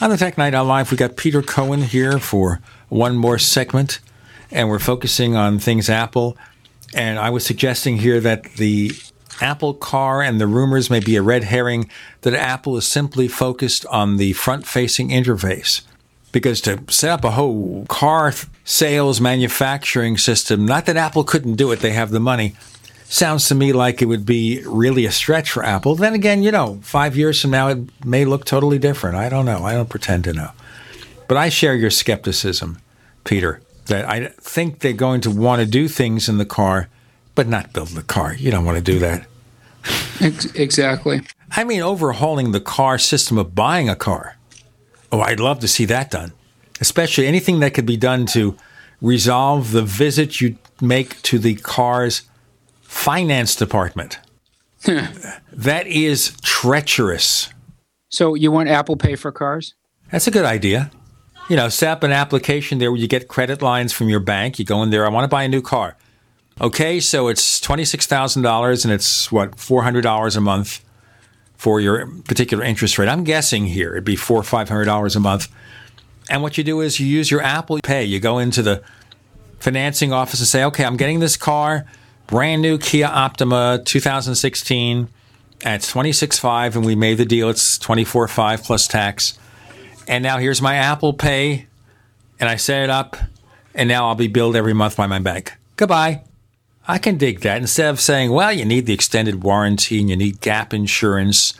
On 0.00 0.10
the 0.10 0.16
Tech 0.16 0.38
Night 0.38 0.54
Live, 0.54 0.92
we 0.92 0.96
got 0.96 1.16
Peter 1.16 1.42
Cohen 1.42 1.82
here 1.82 2.20
for 2.20 2.60
one 2.88 3.16
more 3.16 3.36
segment, 3.36 3.98
and 4.48 4.68
we're 4.68 4.78
focusing 4.78 5.34
on 5.34 5.58
things 5.58 5.90
Apple. 5.90 6.36
And 6.94 7.18
I 7.18 7.30
was 7.30 7.44
suggesting 7.44 7.96
here 7.96 8.20
that 8.20 8.44
the 8.54 8.92
Apple 9.40 9.74
car 9.74 10.22
and 10.22 10.40
the 10.40 10.46
rumors 10.46 10.88
may 10.88 11.00
be 11.00 11.16
a 11.16 11.22
red 11.22 11.42
herring, 11.42 11.90
that 12.20 12.32
Apple 12.32 12.76
is 12.76 12.86
simply 12.86 13.26
focused 13.26 13.84
on 13.86 14.18
the 14.18 14.34
front 14.34 14.68
facing 14.68 15.08
interface. 15.08 15.80
Because 16.30 16.60
to 16.60 16.80
set 16.88 17.10
up 17.10 17.24
a 17.24 17.32
whole 17.32 17.84
car 17.88 18.32
sales 18.64 19.20
manufacturing 19.20 20.16
system, 20.16 20.64
not 20.64 20.86
that 20.86 20.96
Apple 20.96 21.24
couldn't 21.24 21.56
do 21.56 21.72
it, 21.72 21.80
they 21.80 21.92
have 21.92 22.10
the 22.10 22.20
money, 22.20 22.54
sounds 23.08 23.48
to 23.48 23.54
me 23.54 23.72
like 23.72 24.02
it 24.02 24.06
would 24.06 24.26
be 24.26 24.62
really 24.66 25.06
a 25.06 25.10
stretch 25.10 25.50
for 25.50 25.64
Apple. 25.64 25.94
Then 25.94 26.14
again, 26.14 26.42
you 26.42 26.52
know, 26.52 26.78
five 26.82 27.16
years 27.16 27.40
from 27.40 27.50
now, 27.50 27.68
it 27.68 27.78
may 28.04 28.24
look 28.24 28.44
totally 28.44 28.78
different. 28.78 29.16
I 29.16 29.28
don't 29.28 29.46
know. 29.46 29.64
I 29.64 29.72
don't 29.72 29.88
pretend 29.88 30.24
to 30.24 30.32
know. 30.32 30.50
But 31.26 31.36
I 31.36 31.48
share 31.48 31.74
your 31.74 31.90
skepticism, 31.90 32.78
Peter, 33.24 33.60
that 33.86 34.08
I 34.08 34.28
think 34.40 34.80
they're 34.80 34.92
going 34.92 35.20
to 35.22 35.30
want 35.30 35.60
to 35.60 35.66
do 35.66 35.88
things 35.88 36.28
in 36.28 36.38
the 36.38 36.46
car, 36.46 36.88
but 37.34 37.48
not 37.48 37.72
build 37.72 37.88
the 37.88 38.02
car. 38.02 38.34
You 38.34 38.50
don't 38.50 38.64
want 38.64 38.76
to 38.78 38.84
do 38.84 38.98
that. 38.98 39.26
Exactly. 40.20 41.22
I 41.52 41.64
mean, 41.64 41.80
overhauling 41.80 42.52
the 42.52 42.60
car 42.60 42.98
system 42.98 43.38
of 43.38 43.54
buying 43.54 43.88
a 43.88 43.96
car. 43.96 44.36
Oh, 45.10 45.20
I'd 45.20 45.40
love 45.40 45.60
to 45.60 45.68
see 45.68 45.86
that 45.86 46.10
done, 46.10 46.32
especially 46.80 47.26
anything 47.26 47.60
that 47.60 47.72
could 47.72 47.86
be 47.86 47.96
done 47.96 48.26
to 48.26 48.56
resolve 49.00 49.72
the 49.72 49.82
visit 49.82 50.40
you 50.40 50.58
make 50.80 51.22
to 51.22 51.38
the 51.38 51.54
car's 51.54 52.22
finance 52.88 53.54
department. 53.54 54.18
that 55.52 55.86
is 55.86 56.34
treacherous. 56.42 57.50
So 58.08 58.34
you 58.34 58.50
want 58.50 58.70
Apple 58.70 58.96
Pay 58.96 59.14
for 59.14 59.30
cars? 59.30 59.74
That's 60.10 60.26
a 60.26 60.30
good 60.30 60.46
idea. 60.46 60.90
You 61.50 61.56
know, 61.56 61.68
set 61.68 61.90
up 61.90 62.02
an 62.02 62.12
application 62.12 62.78
there 62.78 62.90
where 62.90 63.00
you 63.00 63.06
get 63.06 63.28
credit 63.28 63.60
lines 63.60 63.92
from 63.92 64.08
your 64.08 64.20
bank. 64.20 64.58
You 64.58 64.64
go 64.64 64.82
in 64.82 64.90
there, 64.90 65.04
I 65.04 65.10
want 65.10 65.24
to 65.24 65.28
buy 65.28 65.42
a 65.42 65.48
new 65.48 65.60
car. 65.60 65.96
Okay, 66.60 66.98
so 66.98 67.28
it's 67.28 67.60
$26,000 67.60 68.84
and 68.84 68.92
it's 68.92 69.30
what, 69.30 69.52
$400 69.52 70.36
a 70.36 70.40
month 70.40 70.84
for 71.56 71.80
your 71.80 72.06
particular 72.22 72.64
interest 72.64 72.98
rate. 72.98 73.08
I'm 73.08 73.22
guessing 73.22 73.66
here 73.66 73.92
it'd 73.92 74.04
be 74.04 74.16
four 74.16 74.38
or 74.38 74.42
$500 74.42 75.16
a 75.16 75.20
month. 75.20 75.48
And 76.30 76.42
what 76.42 76.56
you 76.56 76.64
do 76.64 76.80
is 76.80 76.98
you 76.98 77.06
use 77.06 77.30
your 77.30 77.42
Apple 77.42 77.80
Pay. 77.82 78.04
You 78.04 78.18
go 78.18 78.38
into 78.38 78.62
the 78.62 78.82
financing 79.60 80.12
office 80.12 80.40
and 80.40 80.48
say, 80.48 80.64
okay, 80.64 80.84
I'm 80.84 80.96
getting 80.96 81.20
this 81.20 81.36
car, 81.36 81.84
brand 82.28 82.60
new 82.60 82.78
Kia 82.78 83.06
Optima 83.06 83.80
2016 83.84 85.08
at 85.64 85.80
26.5 85.80 86.76
and 86.76 86.84
we 86.84 86.94
made 86.94 87.18
the 87.18 87.24
deal. 87.24 87.48
It's 87.48 87.78
24.5 87.78 88.64
plus 88.64 88.86
tax. 88.86 89.36
And 90.06 90.22
now 90.22 90.38
here's 90.38 90.62
my 90.62 90.76
Apple 90.76 91.14
Pay 91.14 91.66
and 92.38 92.48
I 92.48 92.56
set 92.56 92.84
it 92.84 92.90
up 92.90 93.16
and 93.74 93.88
now 93.88 94.06
I'll 94.06 94.14
be 94.14 94.28
billed 94.28 94.56
every 94.56 94.74
month 94.74 94.96
by 94.96 95.06
my 95.06 95.18
bank. 95.18 95.54
Goodbye. 95.76 96.22
I 96.86 96.98
can 96.98 97.16
dig 97.16 97.40
that 97.40 97.60
instead 97.60 97.88
of 97.88 98.00
saying, 98.00 98.30
well, 98.30 98.52
you 98.52 98.64
need 98.64 98.86
the 98.86 98.94
extended 98.94 99.42
warranty 99.42 99.98
and 99.98 100.08
you 100.08 100.16
need 100.16 100.40
gap 100.40 100.72
insurance 100.74 101.54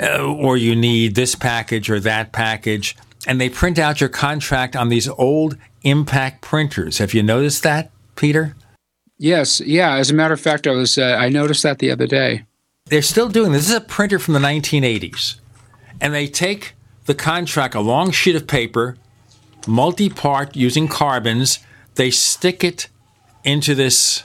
uh, 0.00 0.24
or 0.24 0.56
you 0.56 0.74
need 0.74 1.14
this 1.14 1.36
package 1.36 1.88
or 1.88 2.00
that 2.00 2.32
package. 2.32 2.96
And 3.28 3.40
they 3.40 3.48
print 3.48 3.78
out 3.78 4.00
your 4.00 4.10
contract 4.10 4.74
on 4.74 4.88
these 4.88 5.08
old 5.08 5.56
impact 5.82 6.42
printers. 6.42 6.98
Have 6.98 7.14
you 7.14 7.22
noticed 7.22 7.62
that, 7.62 7.92
Peter? 8.16 8.56
Yes. 9.18 9.60
Yeah. 9.60 9.94
As 9.96 10.10
a 10.10 10.14
matter 10.14 10.34
of 10.34 10.40
fact, 10.40 10.66
I 10.66 10.72
was 10.72 10.98
uh, 10.98 11.16
I 11.18 11.28
noticed 11.28 11.62
that 11.62 11.78
the 11.78 11.90
other 11.90 12.06
day. 12.06 12.46
They're 12.86 13.02
still 13.02 13.28
doing 13.28 13.52
this. 13.52 13.62
This 13.62 13.70
is 13.70 13.76
a 13.76 13.80
printer 13.80 14.18
from 14.18 14.34
the 14.34 14.40
1980s. 14.40 15.36
And 16.00 16.12
they 16.12 16.26
take 16.26 16.74
the 17.06 17.14
contract, 17.14 17.74
a 17.74 17.80
long 17.80 18.10
sheet 18.10 18.36
of 18.36 18.46
paper, 18.46 18.96
multi 19.66 20.08
part 20.08 20.56
using 20.56 20.88
carbons, 20.88 21.58
they 21.94 22.10
stick 22.10 22.64
it 22.64 22.88
into 23.44 23.74
this 23.74 24.24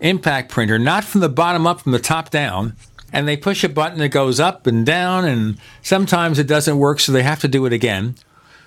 impact 0.00 0.50
printer, 0.50 0.78
not 0.78 1.04
from 1.04 1.20
the 1.20 1.28
bottom 1.28 1.66
up, 1.66 1.80
from 1.80 1.92
the 1.92 1.98
top 1.98 2.30
down. 2.30 2.76
And 3.12 3.28
they 3.28 3.36
push 3.36 3.62
a 3.62 3.68
button 3.68 3.98
that 3.98 4.08
goes 4.08 4.40
up 4.40 4.66
and 4.66 4.86
down, 4.86 5.26
and 5.26 5.58
sometimes 5.82 6.38
it 6.38 6.46
doesn't 6.46 6.78
work, 6.78 6.98
so 6.98 7.12
they 7.12 7.22
have 7.22 7.40
to 7.40 7.48
do 7.48 7.66
it 7.66 7.72
again. 7.72 8.16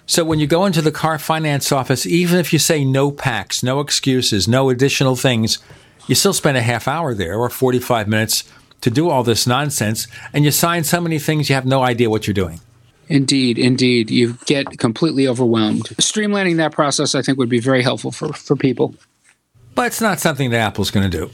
So 0.08 0.24
when 0.24 0.40
you 0.40 0.48
go 0.48 0.66
into 0.66 0.82
the 0.82 0.92
car 0.92 1.18
finance 1.18 1.72
office, 1.72 2.06
even 2.06 2.38
if 2.38 2.54
you 2.54 2.60
say 2.60 2.86
no 2.86 3.12
packs, 3.12 3.64
no 3.64 3.80
excuses, 3.80 4.48
no 4.48 4.70
additional 4.70 5.16
things, 5.16 5.58
you 6.08 6.14
still 6.16 6.34
spend 6.34 6.58
a 6.58 6.62
half 6.62 6.88
hour 6.88 7.14
there 7.14 7.38
or 7.38 7.50
45 7.50 8.08
minutes 8.08 8.44
to 8.82 8.92
do 8.92 9.10
all 9.10 9.24
this 9.24 9.48
nonsense, 9.48 10.08
and 10.32 10.46
you 10.46 10.52
sign 10.52 10.84
so 10.84 11.02
many 11.02 11.18
things 11.18 11.50
you 11.50 11.56
have 11.56 11.66
no 11.66 11.82
idea 11.82 12.10
what 12.10 12.28
you're 12.28 12.36
doing. 12.36 12.60
Indeed, 13.08 13.58
indeed. 13.58 14.12
You 14.12 14.38
get 14.46 14.78
completely 14.78 15.28
overwhelmed. 15.28 15.86
Streamlining 15.98 16.58
that 16.58 16.72
process, 16.72 17.16
I 17.16 17.22
think, 17.22 17.38
would 17.38 17.50
be 17.50 17.60
very 17.60 17.82
helpful 17.82 18.12
for, 18.12 18.34
for 18.34 18.56
people. 18.56 18.94
But 19.74 19.88
it's 19.88 20.02
not 20.02 20.20
something 20.20 20.52
that 20.52 20.60
Apple's 20.60 20.92
going 20.92 21.10
to 21.10 21.18
do. 21.18 21.32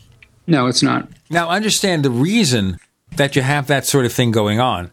No, 0.47 0.67
it's 0.67 0.81
not. 0.81 1.07
Now, 1.29 1.49
understand 1.49 2.03
the 2.03 2.09
reason 2.09 2.77
that 3.15 3.35
you 3.35 3.41
have 3.41 3.67
that 3.67 3.85
sort 3.85 4.05
of 4.05 4.13
thing 4.13 4.31
going 4.31 4.59
on 4.59 4.91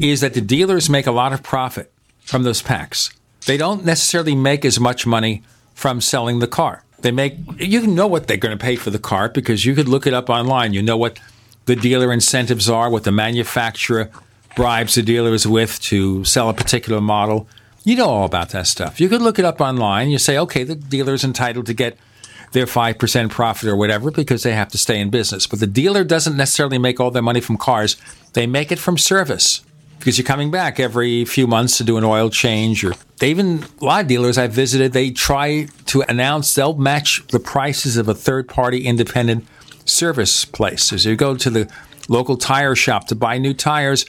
is 0.00 0.20
that 0.20 0.34
the 0.34 0.40
dealers 0.40 0.88
make 0.88 1.06
a 1.06 1.12
lot 1.12 1.32
of 1.32 1.42
profit 1.42 1.92
from 2.20 2.42
those 2.42 2.62
packs. 2.62 3.10
They 3.46 3.56
don't 3.56 3.84
necessarily 3.84 4.34
make 4.34 4.64
as 4.64 4.78
much 4.78 5.06
money 5.06 5.42
from 5.74 6.00
selling 6.00 6.40
the 6.40 6.46
car. 6.46 6.84
They 7.00 7.12
make 7.12 7.36
you 7.58 7.86
know 7.86 8.06
what 8.06 8.26
they're 8.26 8.36
going 8.36 8.56
to 8.56 8.62
pay 8.62 8.76
for 8.76 8.90
the 8.90 8.98
car 8.98 9.28
because 9.28 9.64
you 9.64 9.74
could 9.74 9.88
look 9.88 10.06
it 10.06 10.14
up 10.14 10.28
online. 10.28 10.72
You 10.72 10.82
know 10.82 10.96
what 10.96 11.18
the 11.66 11.76
dealer 11.76 12.12
incentives 12.12 12.68
are, 12.68 12.90
what 12.90 13.04
the 13.04 13.12
manufacturer 13.12 14.10
bribes 14.56 14.94
the 14.94 15.02
dealers 15.02 15.46
with 15.46 15.80
to 15.82 16.24
sell 16.24 16.48
a 16.48 16.54
particular 16.54 17.00
model. 17.00 17.46
You 17.84 17.96
know 17.96 18.08
all 18.08 18.24
about 18.24 18.48
that 18.50 18.66
stuff. 18.66 19.00
You 19.00 19.08
could 19.08 19.22
look 19.22 19.38
it 19.38 19.44
up 19.44 19.60
online. 19.60 20.08
You 20.08 20.18
say, 20.18 20.38
okay, 20.38 20.64
the 20.64 20.74
dealer 20.74 21.14
is 21.14 21.22
entitled 21.22 21.66
to 21.66 21.74
get 21.74 21.98
their 22.52 22.66
5% 22.66 23.30
profit 23.30 23.68
or 23.68 23.76
whatever 23.76 24.10
because 24.10 24.42
they 24.42 24.52
have 24.52 24.68
to 24.70 24.78
stay 24.78 24.98
in 24.98 25.10
business. 25.10 25.46
But 25.46 25.60
the 25.60 25.66
dealer 25.66 26.04
doesn't 26.04 26.36
necessarily 26.36 26.78
make 26.78 26.98
all 26.98 27.10
their 27.10 27.22
money 27.22 27.40
from 27.40 27.58
cars, 27.58 27.96
they 28.32 28.46
make 28.46 28.72
it 28.72 28.78
from 28.78 28.96
service 28.96 29.60
because 29.98 30.18
you're 30.18 30.26
coming 30.26 30.50
back 30.50 30.78
every 30.78 31.24
few 31.24 31.46
months 31.46 31.78
to 31.78 31.84
do 31.84 31.96
an 31.96 32.04
oil 32.04 32.30
change 32.30 32.84
or 32.84 32.94
they 33.18 33.30
even 33.30 33.64
a 33.80 33.84
lot 33.84 34.02
of 34.02 34.06
dealers 34.08 34.38
I've 34.38 34.52
visited 34.52 34.92
they 34.92 35.10
try 35.10 35.68
to 35.86 36.02
announce 36.08 36.54
they'll 36.54 36.76
match 36.76 37.26
the 37.28 37.40
prices 37.40 37.96
of 37.96 38.08
a 38.08 38.14
third 38.14 38.48
party 38.48 38.86
independent 38.86 39.46
service 39.84 40.44
place. 40.44 40.92
As 40.92 41.04
you 41.04 41.16
go 41.16 41.36
to 41.36 41.50
the 41.50 41.70
local 42.08 42.36
tire 42.36 42.74
shop 42.74 43.06
to 43.08 43.14
buy 43.14 43.38
new 43.38 43.54
tires 43.54 44.06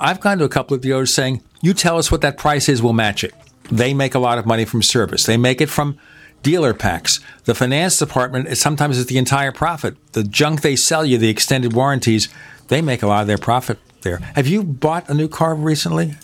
I've 0.00 0.20
gone 0.20 0.38
to 0.38 0.44
a 0.44 0.48
couple 0.48 0.74
of 0.74 0.80
dealers 0.80 1.12
saying 1.12 1.42
you 1.62 1.74
tell 1.74 1.98
us 1.98 2.10
what 2.10 2.20
that 2.22 2.36
price 2.36 2.68
is 2.68 2.82
we'll 2.82 2.92
match 2.92 3.24
it. 3.24 3.34
They 3.70 3.94
make 3.94 4.14
a 4.14 4.18
lot 4.18 4.38
of 4.38 4.46
money 4.46 4.64
from 4.64 4.82
service. 4.82 5.24
They 5.24 5.36
make 5.36 5.60
it 5.60 5.70
from 5.70 5.98
dealer 6.42 6.74
packs. 6.74 7.20
The 7.44 7.54
finance 7.54 7.98
department 7.98 8.48
is 8.48 8.60
sometimes 8.60 8.98
is 8.98 9.06
the 9.06 9.18
entire 9.18 9.52
profit. 9.52 9.96
The 10.12 10.24
junk 10.24 10.60
they 10.60 10.76
sell 10.76 11.04
you 11.04 11.16
the 11.16 11.30
extended 11.30 11.72
warranties 11.72 12.28
they 12.68 12.80
make 12.82 13.02
a 13.02 13.06
lot 13.06 13.22
of 13.22 13.26
their 13.26 13.38
profit 13.38 13.78
there. 14.04 14.18
Have 14.36 14.46
you 14.46 14.62
bought 14.62 15.08
a 15.08 15.14
new 15.14 15.26
car 15.26 15.54
recently? 15.54 16.14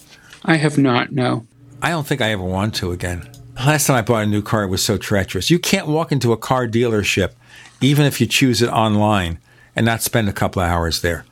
I 0.45 0.57
have 0.57 0.79
not, 0.79 1.11
no. 1.11 1.47
I 1.83 1.91
don't 1.91 2.07
think 2.07 2.21
I 2.21 2.31
ever 2.31 2.45
want 2.45 2.75
to 2.77 2.93
again. 2.93 3.29
Last 3.57 3.87
time 3.87 3.97
I 3.97 4.03
bought 4.03 4.23
a 4.23 4.27
new 4.27 4.43
car, 4.43 4.63
it 4.63 4.69
was 4.69 4.83
so 4.83 4.97
treacherous. 4.97 5.51
You 5.51 5.59
can't 5.59 5.89
walk 5.89 6.13
into 6.13 6.33
a 6.33 6.37
car 6.37 6.67
dealership, 6.67 7.33
even 7.81 8.07
if 8.07 8.21
you 8.21 8.27
choose 8.27 8.63
it 8.63 8.69
online, 8.71 9.39
and 9.75 9.85
not 9.85 10.03
spend 10.03 10.29
a 10.29 10.33
couple 10.33 10.63
of 10.63 10.69
hours 10.69 11.03
there. 11.03 11.25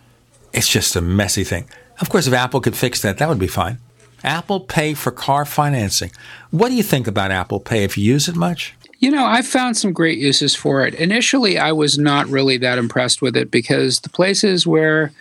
It's 0.53 0.69
just 0.69 0.97
a 0.97 1.01
messy 1.01 1.45
thing. 1.45 1.69
Of 2.01 2.11
course, 2.11 2.27
if 2.27 2.35
Apple 2.35 2.61
could 2.61 2.77
fix 2.77 3.01
that, 3.03 3.19
that 3.19 3.29
would 3.29 3.39
be 3.39 3.47
fine. 3.47 3.79
Apple 4.25 4.61
Pay 4.61 4.95
for 4.95 5.11
car 5.11 5.45
financing. 5.45 6.11
What 6.51 6.69
do 6.69 6.75
you 6.75 6.83
think 6.83 7.07
about 7.07 7.31
Apple 7.31 7.61
Pay 7.61 7.85
if 7.85 7.97
you 7.97 8.05
use 8.05 8.29
it 8.29 8.37
much? 8.37 8.75
You 8.99 9.11
know, 9.13 9.25
I've 9.25 9.47
found 9.47 9.77
some 9.77 9.93
great 9.93 10.19
uses 10.19 10.57
for 10.57 10.85
it. 10.85 10.95
Initially, 10.95 11.57
I 11.57 11.71
was 11.71 11.99
not 11.99 12.27
really 12.27 12.57
that 12.59 12.79
impressed 12.79 13.23
with 13.23 13.37
it 13.37 13.51
because 13.51 14.01
the 14.01 14.09
places 14.09 14.67
where 14.67 15.13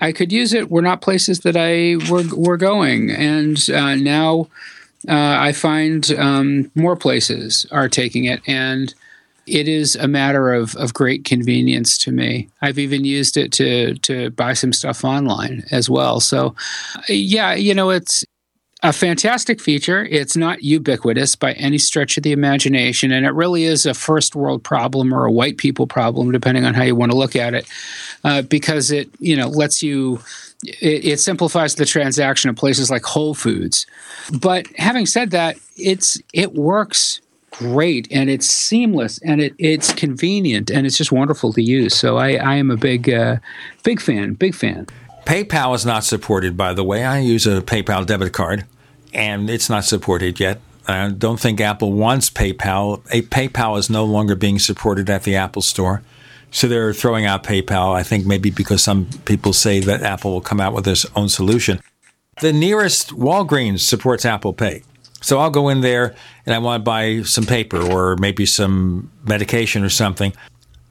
I 0.00 0.12
could 0.12 0.32
use 0.32 0.52
it 0.52 0.70
were 0.70 0.82
not 0.82 1.00
places 1.00 1.40
that 1.40 1.56
I 1.56 1.96
were 2.10 2.24
were 2.34 2.56
going, 2.56 3.10
and 3.10 3.58
uh, 3.70 3.94
now 3.94 4.48
uh, 5.08 5.36
I 5.38 5.52
find 5.52 6.10
um, 6.12 6.70
more 6.74 6.96
places 6.96 7.66
are 7.70 7.88
taking 7.88 8.24
it, 8.24 8.40
and 8.46 8.94
it 9.46 9.68
is 9.68 9.94
a 9.96 10.08
matter 10.08 10.52
of, 10.52 10.74
of 10.76 10.94
great 10.94 11.24
convenience 11.24 11.98
to 11.98 12.10
me. 12.10 12.48
I've 12.62 12.78
even 12.78 13.04
used 13.04 13.36
it 13.36 13.52
to 13.52 13.94
to 13.94 14.30
buy 14.30 14.54
some 14.54 14.72
stuff 14.72 15.04
online 15.04 15.64
as 15.70 15.90
well. 15.90 16.20
So, 16.20 16.54
yeah, 17.08 17.54
you 17.54 17.74
know, 17.74 17.90
it's 17.90 18.24
a 18.84 18.92
fantastic 18.92 19.62
feature. 19.62 20.04
It's 20.04 20.36
not 20.36 20.62
ubiquitous 20.62 21.36
by 21.36 21.54
any 21.54 21.78
stretch 21.78 22.18
of 22.18 22.22
the 22.22 22.32
imagination, 22.32 23.12
and 23.12 23.24
it 23.24 23.30
really 23.30 23.64
is 23.64 23.86
a 23.86 23.94
first 23.94 24.36
world 24.36 24.62
problem 24.62 25.12
or 25.12 25.24
a 25.24 25.32
white 25.32 25.56
people 25.56 25.86
problem, 25.86 26.30
depending 26.30 26.66
on 26.66 26.74
how 26.74 26.82
you 26.82 26.94
want 26.94 27.10
to 27.10 27.16
look 27.16 27.34
at 27.34 27.54
it, 27.54 27.66
uh, 28.24 28.42
because 28.42 28.90
it 28.90 29.08
you 29.18 29.36
know 29.36 29.48
lets 29.48 29.82
you. 29.82 30.20
It, 30.64 31.04
it 31.04 31.20
simplifies 31.20 31.74
the 31.74 31.84
transaction 31.84 32.48
at 32.48 32.56
places 32.56 32.90
like 32.90 33.04
Whole 33.04 33.34
Foods, 33.34 33.86
but 34.40 34.66
having 34.76 35.06
said 35.06 35.30
that, 35.30 35.56
it's 35.76 36.20
it 36.34 36.52
works 36.54 37.20
great 37.50 38.08
and 38.10 38.28
it's 38.28 38.46
seamless 38.46 39.18
and 39.18 39.40
it, 39.40 39.54
it's 39.58 39.92
convenient 39.92 40.70
and 40.70 40.86
it's 40.86 40.98
just 40.98 41.12
wonderful 41.12 41.52
to 41.52 41.62
use. 41.62 41.94
So 41.94 42.16
I, 42.16 42.34
I 42.34 42.56
am 42.56 42.70
a 42.70 42.76
big 42.76 43.08
uh, 43.08 43.36
big 43.82 44.00
fan, 44.00 44.34
big 44.34 44.54
fan. 44.54 44.86
PayPal 45.24 45.74
is 45.74 45.86
not 45.86 46.04
supported, 46.04 46.54
by 46.56 46.74
the 46.74 46.84
way. 46.84 47.04
I 47.04 47.20
use 47.20 47.46
a 47.46 47.62
PayPal 47.62 48.04
debit 48.04 48.34
card 48.34 48.66
and 49.14 49.48
it's 49.48 49.70
not 49.70 49.84
supported 49.84 50.40
yet. 50.40 50.60
I 50.86 51.08
don't 51.08 51.40
think 51.40 51.60
Apple 51.60 51.92
wants 51.92 52.28
PayPal. 52.28 53.02
A 53.10 53.22
PayPal 53.22 53.78
is 53.78 53.88
no 53.88 54.04
longer 54.04 54.34
being 54.34 54.58
supported 54.58 55.08
at 55.08 55.22
the 55.22 55.36
Apple 55.36 55.62
Store. 55.62 56.02
So 56.50 56.68
they're 56.68 56.92
throwing 56.92 57.24
out 57.24 57.42
PayPal, 57.42 57.94
I 57.94 58.02
think 58.02 58.26
maybe 58.26 58.50
because 58.50 58.82
some 58.82 59.06
people 59.24 59.52
say 59.52 59.80
that 59.80 60.02
Apple 60.02 60.32
will 60.32 60.40
come 60.40 60.60
out 60.60 60.72
with 60.72 60.86
its 60.86 61.06
own 61.16 61.28
solution. 61.28 61.80
The 62.40 62.52
nearest 62.52 63.10
Walgreens 63.10 63.80
supports 63.80 64.24
Apple 64.24 64.52
Pay. 64.52 64.82
So 65.20 65.38
I'll 65.38 65.50
go 65.50 65.68
in 65.68 65.80
there 65.80 66.14
and 66.44 66.54
I 66.54 66.58
want 66.58 66.80
to 66.80 66.84
buy 66.84 67.22
some 67.22 67.44
paper 67.44 67.80
or 67.80 68.16
maybe 68.16 68.44
some 68.44 69.10
medication 69.26 69.82
or 69.82 69.88
something. 69.88 70.32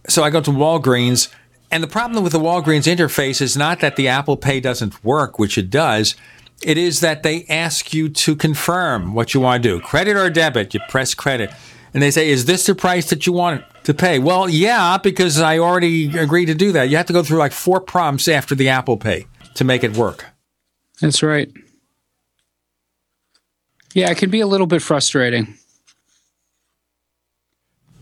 So 0.10 0.24
I 0.24 0.32
go 0.32 0.42
to 0.42 0.52
Walgreens, 0.52 1.32
and 1.72 1.82
the 1.82 1.88
problem 1.88 2.24
with 2.24 2.34
the 2.34 2.40
Walgreens 2.40 2.94
interface 2.94 3.42
is 3.42 3.56
not 3.56 3.80
that 3.80 3.96
the 3.96 4.08
Apple 4.08 4.36
Pay 4.36 4.60
doesn't 4.60 5.04
work, 5.04 5.40
which 5.40 5.58
it 5.58 5.70
does 5.70 6.16
it 6.66 6.78
is 6.78 7.00
that 7.02 7.24
they 7.24 7.46
ask 7.46 7.94
you 7.94 8.10
to 8.10 8.36
confirm 8.36 9.14
what 9.14 9.34
you 9.34 9.40
want 9.40 9.64
to 9.64 9.70
do 9.70 9.80
credit 9.80 10.16
or 10.16 10.30
debit. 10.30 10.74
You 10.74 10.80
press 10.90 11.14
credit. 11.14 11.52
And 11.94 12.02
they 12.02 12.12
say, 12.12 12.30
Is 12.30 12.46
this 12.46 12.66
the 12.66 12.76
price 12.76 13.10
that 13.10 13.28
you 13.28 13.34
want 13.34 13.64
to 13.84 13.94
pay? 13.94 14.20
Well, 14.20 14.50
yeah, 14.50 14.98
because 14.98 15.40
I 15.40 15.60
already 15.60 16.18
agreed 16.18 16.46
to 16.46 16.56
do 16.56 16.72
that. 16.72 16.90
You 16.90 16.98
have 16.98 17.06
to 17.08 17.14
go 17.14 17.24
through 17.24 17.40
like 17.40 17.52
four 17.52 17.80
prompts 17.80 18.28
after 18.28 18.56
the 18.56 18.70
Apple 18.70 18.98
Pay 18.98 19.28
to 19.56 19.64
make 19.64 19.84
it 19.84 19.96
work. 19.96 20.26
That's 21.02 21.22
right. 21.22 21.52
Yeah, 23.94 24.10
it 24.10 24.18
can 24.18 24.32
be 24.32 24.40
a 24.40 24.48
little 24.48 24.66
bit 24.66 24.82
frustrating. 24.82 25.56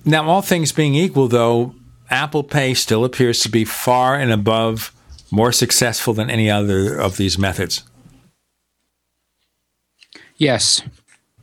Now, 0.06 0.28
all 0.30 0.42
things 0.42 0.72
being 0.72 0.96
equal, 0.96 1.28
though, 1.28 1.76
Apple 2.10 2.44
Pay 2.44 2.74
still 2.74 3.04
appears 3.04 3.42
to 3.42 3.50
be 3.50 3.66
far 3.66 4.16
and 4.16 4.32
above 4.32 4.94
more 5.32 5.52
successful 5.52 6.14
than 6.14 6.30
any 6.30 6.50
other 6.50 6.96
of 6.96 7.18
these 7.18 7.38
methods? 7.38 7.84
Yes. 10.42 10.82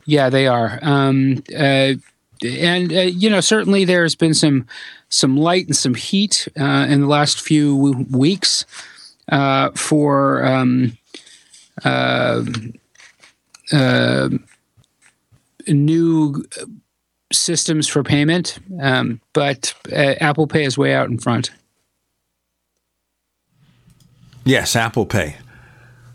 Yeah, 0.03 0.29
they 0.29 0.45
are. 0.45 0.77
Um, 0.81 1.41
uh, 1.57 1.93
and 2.43 2.91
uh, 2.91 2.99
you 3.03 3.29
know, 3.29 3.39
certainly 3.39 3.85
there's 3.85 4.13
been 4.13 4.33
some 4.33 4.67
some 5.07 5.37
light 5.37 5.67
and 5.67 5.75
some 5.75 5.93
heat 5.93 6.49
uh, 6.59 6.85
in 6.89 6.99
the 6.99 7.07
last 7.07 7.39
few 7.39 8.05
weeks 8.11 8.65
uh, 9.29 9.69
for 9.71 10.43
um, 10.43 10.97
uh, 11.85 12.43
uh, 13.71 14.29
new 15.69 16.43
systems 17.31 17.87
for 17.87 18.03
payment, 18.03 18.59
um, 18.81 19.21
but 19.31 19.73
Apple 19.93 20.45
Pay 20.45 20.65
is 20.65 20.77
way 20.77 20.93
out 20.93 21.07
in 21.07 21.19
front. 21.19 21.51
Yes, 24.43 24.75
Apple 24.75 25.05
Pay. 25.05 25.37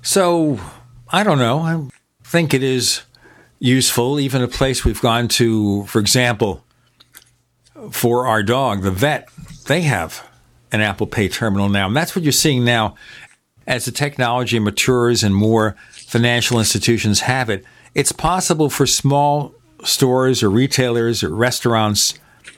So 0.03 0.61
I 1.09 1.25
don't 1.25 1.39
know. 1.39 1.61
I 1.61 1.89
think 2.25 2.53
it 2.53 2.63
is 2.63 3.03
useful. 3.59 4.19
Even 4.19 4.43
a 4.43 4.49
place 4.49 4.85
we've 4.85 5.01
gone 5.01 5.29
to, 5.29 5.85
for 5.85 6.01
example, 6.01 6.65
for 7.91 8.27
our 8.27 8.43
dog, 8.43 8.83
the 8.83 8.91
vet, 8.91 9.29
they 9.67 9.83
have 9.83 10.29
an 10.73 10.81
Apple 10.81 11.07
Pay 11.07 11.29
terminal 11.29 11.69
now. 11.69 11.87
And 11.87 11.97
that's 11.97 12.17
what 12.17 12.25
you're 12.25 12.33
seeing 12.33 12.65
now 12.65 12.97
as 13.67 13.85
the 13.85 13.93
technology 13.93 14.59
matures 14.59 15.23
and 15.23 15.35
more 15.35 15.77
financial 15.91 16.59
institutions 16.59 17.21
have 17.21 17.49
it. 17.49 17.65
It's 17.95 18.13
possible 18.13 18.69
for 18.69 18.87
small 18.87 19.55
stores 19.85 20.43
or 20.43 20.51
retailers 20.51 21.23
or 21.23 21.35
restaurants 21.35 22.15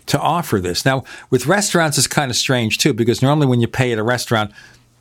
to 0.06 0.20
offer 0.20 0.60
this. 0.60 0.84
Now, 0.84 1.05
with 1.30 1.47
restaurants, 1.47 1.98
it's 1.98 2.06
kind 2.06 2.30
of 2.30 2.36
strange 2.36 2.78
too, 2.78 2.93
because 2.93 3.22
normally 3.22 3.47
when 3.47 3.60
you 3.60 3.68
pay 3.68 3.93
at 3.93 3.98
a 3.98 4.02
restaurant, 4.02 4.52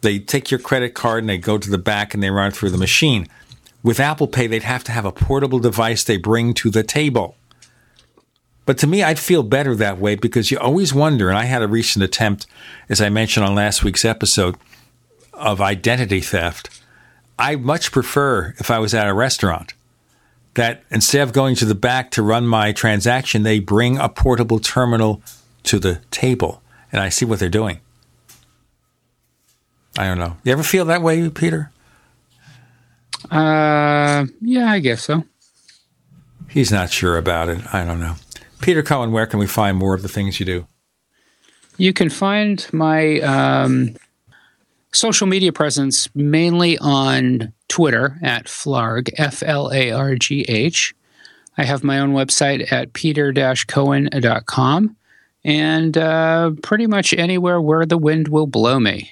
they 0.01 0.19
take 0.19 0.51
your 0.51 0.59
credit 0.59 0.93
card 0.93 1.23
and 1.23 1.29
they 1.29 1.37
go 1.37 1.57
to 1.57 1.69
the 1.69 1.77
back 1.77 2.13
and 2.13 2.21
they 2.21 2.29
run 2.29 2.49
it 2.49 2.55
through 2.55 2.71
the 2.71 2.77
machine. 2.77 3.27
With 3.85 3.99
Apple 3.99 4.27
Pay, 4.27 4.47
they'd 4.47 4.63
have 4.63 4.83
to 4.85 4.91
have 4.91 5.05
a 5.05 5.11
portable 5.11 5.59
device 5.59 6.03
they 6.03 6.17
bring 6.17 6.55
to 6.55 6.71
the 6.71 6.81
table. 6.81 7.35
But 8.65 8.79
to 8.79 8.87
me, 8.87 9.03
I'd 9.03 9.19
feel 9.19 9.43
better 9.43 9.75
that 9.75 9.99
way 9.99 10.15
because 10.15 10.49
you 10.49 10.57
always 10.57 10.91
wonder, 10.91 11.29
and 11.29 11.37
I 11.37 11.43
had 11.45 11.61
a 11.61 11.67
recent 11.67 12.03
attempt, 12.03 12.47
as 12.89 12.99
I 12.99 13.09
mentioned 13.09 13.45
on 13.45 13.53
last 13.53 13.83
week's 13.83 14.03
episode, 14.03 14.55
of 15.33 15.61
identity 15.61 16.19
theft. 16.19 16.81
I 17.37 17.57
much 17.57 17.91
prefer 17.91 18.55
if 18.57 18.71
I 18.71 18.79
was 18.79 18.95
at 18.95 19.07
a 19.07 19.13
restaurant 19.13 19.75
that 20.55 20.83
instead 20.89 21.21
of 21.21 21.31
going 21.31 21.53
to 21.57 21.65
the 21.65 21.75
back 21.75 22.09
to 22.11 22.23
run 22.23 22.47
my 22.47 22.71
transaction, 22.71 23.43
they 23.43 23.59
bring 23.59 23.99
a 23.99 24.09
portable 24.09 24.57
terminal 24.57 25.21
to 25.61 25.77
the 25.77 26.01
table 26.09 26.63
and 26.91 26.99
I 26.99 27.09
see 27.09 27.25
what 27.25 27.37
they're 27.37 27.49
doing. 27.49 27.81
I 29.95 30.05
don't 30.05 30.17
know. 30.17 30.37
You 30.43 30.53
ever 30.53 30.63
feel 30.63 30.85
that 30.85 31.03
way, 31.03 31.29
Peter? 31.29 31.71
Uh, 33.29 34.25
yeah, 34.41 34.71
I 34.71 34.79
guess 34.79 35.03
so. 35.03 35.23
He's 36.49 36.71
not 36.71 36.89
sure 36.89 37.17
about 37.17 37.49
it. 37.49 37.61
I 37.73 37.83
don't 37.85 37.99
know. 37.99 38.15
Peter 38.61 38.81
Cohen, 38.83 39.11
where 39.11 39.25
can 39.25 39.39
we 39.39 39.47
find 39.47 39.77
more 39.77 39.93
of 39.93 40.01
the 40.01 40.07
things 40.07 40.39
you 40.39 40.45
do? 40.45 40.67
You 41.77 41.91
can 41.91 42.09
find 42.09 42.65
my 42.71 43.19
um, 43.19 43.95
social 44.93 45.27
media 45.27 45.51
presence 45.51 46.07
mainly 46.15 46.77
on 46.77 47.51
Twitter 47.67 48.17
at 48.21 48.45
Flargh, 48.45 49.09
F 49.17 49.43
L 49.43 49.71
A 49.73 49.91
R 49.91 50.15
G 50.15 50.41
H. 50.47 50.95
I 51.57 51.63
have 51.63 51.83
my 51.83 51.99
own 51.99 52.13
website 52.13 52.71
at 52.71 52.93
peter 52.93 53.33
cohen.com 53.67 54.95
and 55.43 55.97
uh, 55.97 56.51
pretty 56.63 56.87
much 56.87 57.13
anywhere 57.13 57.61
where 57.61 57.85
the 57.85 57.97
wind 57.97 58.27
will 58.29 58.47
blow 58.47 58.79
me. 58.79 59.11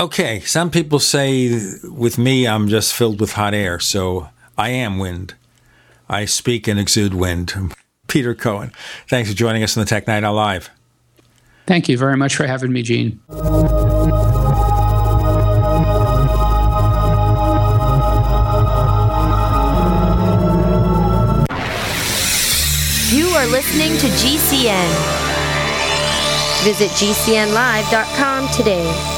Okay, 0.00 0.38
some 0.40 0.70
people 0.70 1.00
say 1.00 1.60
with 1.82 2.18
me, 2.18 2.46
I'm 2.46 2.68
just 2.68 2.94
filled 2.94 3.20
with 3.20 3.32
hot 3.32 3.52
air, 3.52 3.80
so 3.80 4.28
I 4.56 4.68
am 4.68 5.00
wind. 5.00 5.34
I 6.08 6.24
speak 6.24 6.68
and 6.68 6.78
exude 6.78 7.14
wind. 7.14 7.52
Peter 8.06 8.32
Cohen, 8.32 8.70
thanks 9.08 9.28
for 9.28 9.36
joining 9.36 9.64
us 9.64 9.76
on 9.76 9.82
the 9.82 9.88
Tech 9.88 10.06
Night 10.06 10.22
Owl 10.22 10.34
Live. 10.34 10.70
Thank 11.66 11.88
you 11.88 11.98
very 11.98 12.16
much 12.16 12.36
for 12.36 12.46
having 12.46 12.72
me, 12.72 12.82
Gene. 12.82 13.20
You 23.10 23.26
are 23.34 23.46
listening 23.48 23.98
to 23.98 24.06
GCN. 24.06 24.90
Visit 26.62 26.90
GCNlive.com 26.92 28.48
today. 28.48 29.17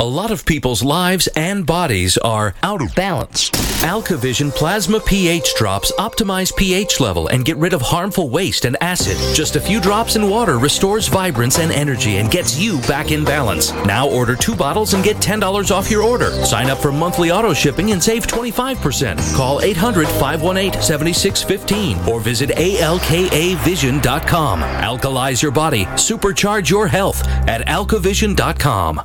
lot 0.00 0.30
of 0.30 0.46
people's 0.46 0.82
lives 0.82 1.26
and 1.36 1.66
bodies 1.66 2.16
are 2.16 2.54
out 2.62 2.80
of 2.80 2.94
balance. 2.94 3.50
AlkaVision 3.84 4.50
Plasma 4.50 4.98
pH 4.98 5.54
drops 5.56 5.92
optimize 5.98 6.56
pH 6.56 7.00
level 7.00 7.28
and 7.28 7.44
get 7.44 7.58
rid 7.58 7.74
of 7.74 7.82
harmful 7.82 8.30
waste 8.30 8.64
and 8.64 8.78
acid. 8.80 9.18
Just 9.36 9.56
a 9.56 9.60
few 9.60 9.78
drops 9.78 10.16
in 10.16 10.30
water 10.30 10.58
restores 10.58 11.06
vibrance 11.06 11.58
and 11.58 11.70
energy 11.70 12.16
and 12.16 12.30
gets 12.30 12.58
you 12.58 12.80
back 12.88 13.10
in 13.10 13.26
balance. 13.26 13.74
Now 13.84 14.08
order 14.08 14.36
two 14.36 14.56
bottles 14.56 14.94
and 14.94 15.04
get 15.04 15.16
$10 15.16 15.70
off 15.70 15.90
your 15.90 16.02
order. 16.02 16.30
Sign 16.46 16.70
up 16.70 16.78
for 16.78 16.92
monthly 16.92 17.30
auto 17.30 17.52
shipping 17.52 17.92
and 17.92 18.02
save 18.02 18.26
25%. 18.26 19.36
Call 19.36 19.60
800 19.60 20.08
518 20.08 20.80
7615 20.80 22.08
or 22.08 22.20
visit 22.20 22.48
alkavision.com. 22.48 24.60
Alkalize 24.62 25.42
your 25.42 25.52
body, 25.52 25.84
supercharge 25.84 26.70
your 26.70 26.88
health 26.88 27.22
at 27.46 27.66
alkavision.com. 27.66 29.02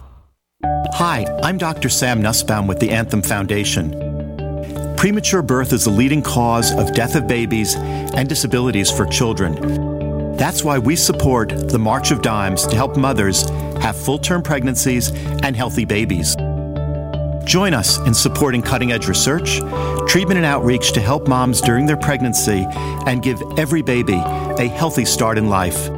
Hi, 0.97 1.25
I'm 1.43 1.57
Dr. 1.57 1.89
Sam 1.89 2.21
Nussbaum 2.21 2.67
with 2.67 2.79
the 2.79 2.89
Anthem 2.89 3.21
Foundation. 3.21 3.91
Premature 4.95 5.41
birth 5.41 5.73
is 5.73 5.83
the 5.83 5.89
leading 5.89 6.21
cause 6.21 6.71
of 6.73 6.93
death 6.93 7.15
of 7.15 7.27
babies 7.27 7.75
and 7.75 8.29
disabilities 8.29 8.89
for 8.89 9.05
children. 9.05 10.35
That's 10.37 10.63
why 10.63 10.79
we 10.79 10.95
support 10.95 11.49
the 11.49 11.77
March 11.77 12.11
of 12.11 12.21
Dimes 12.21 12.65
to 12.67 12.75
help 12.75 12.95
mothers 12.95 13.47
have 13.81 13.95
full 13.95 14.17
term 14.17 14.41
pregnancies 14.41 15.11
and 15.43 15.55
healthy 15.55 15.85
babies. 15.85 16.35
Join 17.45 17.73
us 17.73 17.97
in 18.07 18.13
supporting 18.13 18.61
cutting 18.61 18.91
edge 18.91 19.07
research, 19.07 19.59
treatment, 20.07 20.37
and 20.37 20.45
outreach 20.45 20.93
to 20.93 21.01
help 21.01 21.27
moms 21.27 21.61
during 21.61 21.85
their 21.85 21.97
pregnancy 21.97 22.65
and 23.05 23.21
give 23.21 23.41
every 23.57 23.81
baby 23.81 24.15
a 24.15 24.67
healthy 24.67 25.05
start 25.05 25.37
in 25.37 25.49
life. 25.49 25.89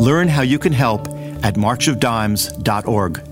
Learn 0.00 0.28
how 0.28 0.42
you 0.42 0.58
can 0.58 0.72
help 0.72 1.08
at 1.42 1.54
marchofdimes.org. 1.54 3.29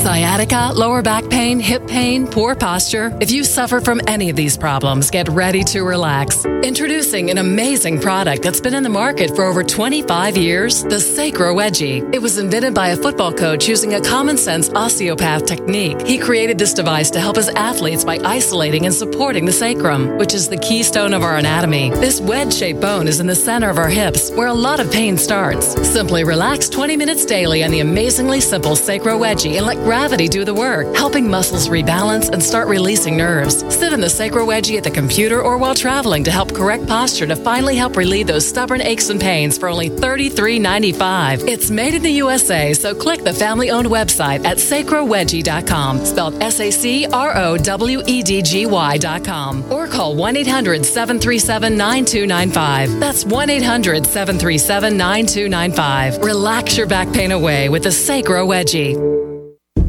Sciatica, 0.00 0.72
lower 0.74 1.02
back 1.02 1.28
pain, 1.28 1.60
hip 1.60 1.86
pain, 1.86 2.26
poor 2.26 2.54
posture. 2.54 3.14
If 3.20 3.30
you 3.30 3.44
suffer 3.44 3.82
from 3.82 4.00
any 4.06 4.30
of 4.30 4.36
these 4.36 4.56
problems, 4.56 5.10
get 5.10 5.28
ready 5.28 5.62
to 5.64 5.82
relax. 5.82 6.42
Introducing 6.46 7.30
an 7.30 7.36
amazing 7.36 8.00
product 8.00 8.42
that's 8.42 8.62
been 8.62 8.72
in 8.72 8.82
the 8.82 8.88
market 8.88 9.36
for 9.36 9.44
over 9.44 9.62
25 9.62 10.38
years 10.38 10.84
the 10.84 10.98
Sacro 10.98 11.54
Wedgy. 11.54 12.14
It 12.14 12.22
was 12.22 12.38
invented 12.38 12.72
by 12.72 12.88
a 12.88 12.96
football 12.96 13.30
coach 13.30 13.68
using 13.68 13.92
a 13.92 14.00
common 14.00 14.38
sense 14.38 14.70
osteopath 14.70 15.44
technique. 15.44 16.00
He 16.06 16.16
created 16.16 16.56
this 16.56 16.72
device 16.72 17.10
to 17.10 17.20
help 17.20 17.36
his 17.36 17.50
athletes 17.50 18.02
by 18.02 18.20
isolating 18.24 18.86
and 18.86 18.94
supporting 18.94 19.44
the 19.44 19.52
sacrum, 19.52 20.16
which 20.16 20.32
is 20.32 20.48
the 20.48 20.56
keystone 20.56 21.12
of 21.12 21.22
our 21.22 21.36
anatomy. 21.36 21.90
This 21.90 22.22
wedge 22.22 22.54
shaped 22.54 22.80
bone 22.80 23.06
is 23.06 23.20
in 23.20 23.26
the 23.26 23.34
center 23.34 23.68
of 23.68 23.76
our 23.76 23.90
hips, 23.90 24.30
where 24.30 24.48
a 24.48 24.54
lot 24.54 24.80
of 24.80 24.90
pain 24.90 25.18
starts. 25.18 25.74
Simply 25.86 26.24
relax 26.24 26.70
20 26.70 26.96
minutes 26.96 27.26
daily 27.26 27.62
on 27.64 27.70
the 27.70 27.80
amazingly 27.80 28.40
simple 28.40 28.76
Sacro 28.76 29.18
Wedgy 29.18 29.58
and 29.58 29.66
let 29.66 29.89
gravity 29.90 30.28
do 30.28 30.44
the 30.44 30.54
work, 30.54 30.86
helping 30.94 31.28
muscles 31.28 31.68
rebalance 31.68 32.28
and 32.28 32.40
start 32.40 32.68
releasing 32.68 33.16
nerves. 33.16 33.56
Sit 33.74 33.92
in 33.92 34.00
the 34.00 34.08
sacro 34.08 34.46
wedgy 34.46 34.76
at 34.76 34.84
the 34.84 34.90
computer 34.90 35.42
or 35.42 35.58
while 35.58 35.74
traveling 35.74 36.22
to 36.22 36.30
help 36.30 36.54
correct 36.54 36.86
posture 36.86 37.26
to 37.26 37.34
finally 37.34 37.74
help 37.74 37.96
relieve 37.96 38.28
those 38.28 38.46
stubborn 38.46 38.80
aches 38.80 39.10
and 39.10 39.20
pains 39.20 39.58
for 39.58 39.68
only 39.68 39.90
$33.95. 39.90 41.48
It's 41.48 41.72
made 41.72 41.94
in 41.94 42.04
the 42.04 42.12
USA, 42.24 42.72
so 42.72 42.94
click 42.94 43.24
the 43.24 43.32
family 43.32 43.72
owned 43.72 43.88
website 43.88 44.44
at 44.44 44.58
sacrowedgy.com, 44.58 46.04
spelled 46.04 46.40
S 46.40 46.60
A 46.60 46.70
C 46.70 47.06
R 47.06 47.36
O 47.36 47.56
W 47.56 48.00
E 48.06 48.22
D 48.22 48.42
G 48.42 48.66
Y.com, 48.66 49.72
or 49.72 49.88
call 49.88 50.14
1 50.14 50.36
800 50.36 50.86
737 50.86 51.76
9295. 51.76 53.00
That's 53.00 53.24
1 53.24 53.50
800 53.50 54.06
737 54.06 54.96
9295. 54.96 56.18
Relax 56.22 56.76
your 56.76 56.86
back 56.86 57.12
pain 57.12 57.32
away 57.32 57.68
with 57.68 57.82
the 57.82 57.90
Sacro 57.90 58.46
Wedgy. 58.46 59.29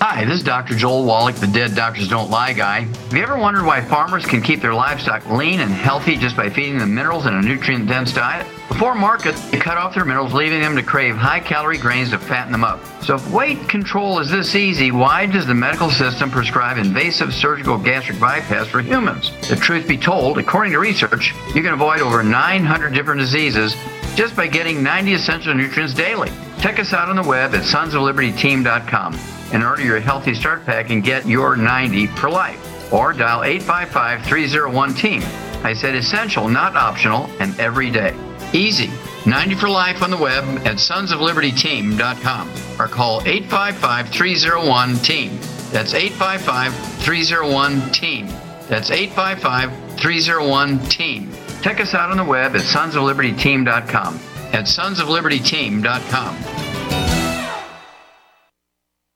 Hi, 0.00 0.24
this 0.24 0.36
is 0.36 0.44
Dr. 0.44 0.76
Joel 0.76 1.04
Wallach, 1.04 1.34
the 1.34 1.48
Dead 1.48 1.74
Doctors 1.74 2.06
Don't 2.06 2.30
Lie 2.30 2.52
guy. 2.52 2.82
Have 2.82 3.12
you 3.12 3.20
ever 3.20 3.36
wondered 3.36 3.66
why 3.66 3.80
farmers 3.80 4.24
can 4.24 4.40
keep 4.40 4.62
their 4.62 4.72
livestock 4.72 5.28
lean 5.28 5.58
and 5.58 5.72
healthy 5.72 6.16
just 6.16 6.36
by 6.36 6.48
feeding 6.48 6.78
them 6.78 6.94
minerals 6.94 7.26
in 7.26 7.34
a 7.34 7.42
nutrient 7.42 7.88
dense 7.88 8.14
diet? 8.14 8.46
Before 8.68 8.94
market, 8.94 9.34
they 9.50 9.58
cut 9.58 9.76
off 9.76 9.96
their 9.96 10.04
minerals, 10.04 10.32
leaving 10.32 10.60
them 10.60 10.76
to 10.76 10.84
crave 10.84 11.16
high 11.16 11.40
calorie 11.40 11.78
grains 11.78 12.10
to 12.10 12.18
fatten 12.20 12.52
them 12.52 12.62
up. 12.62 12.78
So, 13.02 13.16
if 13.16 13.28
weight 13.32 13.68
control 13.68 14.20
is 14.20 14.30
this 14.30 14.54
easy, 14.54 14.92
why 14.92 15.26
does 15.26 15.48
the 15.48 15.54
medical 15.54 15.90
system 15.90 16.30
prescribe 16.30 16.78
invasive 16.78 17.34
surgical 17.34 17.76
gastric 17.76 18.20
bypass 18.20 18.68
for 18.68 18.80
humans? 18.80 19.32
The 19.48 19.56
truth 19.56 19.88
be 19.88 19.98
told, 19.98 20.38
according 20.38 20.74
to 20.74 20.78
research, 20.78 21.34
you 21.56 21.62
can 21.62 21.72
avoid 21.72 22.02
over 22.02 22.22
900 22.22 22.94
different 22.94 23.20
diseases 23.20 23.74
just 24.14 24.36
by 24.36 24.46
getting 24.46 24.80
90 24.80 25.14
essential 25.14 25.54
nutrients 25.54 25.92
daily. 25.92 26.30
Check 26.60 26.78
us 26.78 26.92
out 26.92 27.08
on 27.08 27.16
the 27.16 27.28
web 27.28 27.52
at 27.56 27.64
sonsoflibertyteam.com 27.64 29.37
and 29.52 29.64
order 29.64 29.82
your 29.82 30.00
Healthy 30.00 30.34
Start 30.34 30.64
Pack 30.64 30.90
and 30.90 31.02
get 31.02 31.26
your 31.26 31.56
90 31.56 32.06
for 32.08 32.30
life. 32.30 32.92
Or 32.92 33.12
dial 33.12 33.44
855 33.44 34.24
301 34.24 34.94
Team. 34.94 35.22
I 35.64 35.74
said 35.74 35.94
essential, 35.94 36.48
not 36.48 36.76
optional, 36.76 37.28
and 37.40 37.58
every 37.58 37.90
day. 37.90 38.14
Easy. 38.52 38.90
90 39.26 39.56
for 39.56 39.68
life 39.68 40.02
on 40.02 40.10
the 40.10 40.16
web 40.16 40.44
at 40.66 40.76
sonsoflibertyteam.com 40.76 42.50
or 42.78 42.88
call 42.88 43.20
855 43.26 44.08
301 44.08 44.96
Team. 44.98 45.38
That's 45.70 45.92
855 45.92 46.74
301 47.02 47.92
Team. 47.92 48.28
That's 48.68 48.90
855 48.90 49.98
301 49.98 50.78
Team. 50.88 51.32
Check 51.62 51.80
us 51.80 51.94
out 51.94 52.10
on 52.10 52.16
the 52.16 52.24
web 52.24 52.54
at 52.54 52.62
sonsoflibertyteam.com. 52.62 54.20
At 54.52 54.64
sonsoflibertyteam.com. 54.64 56.67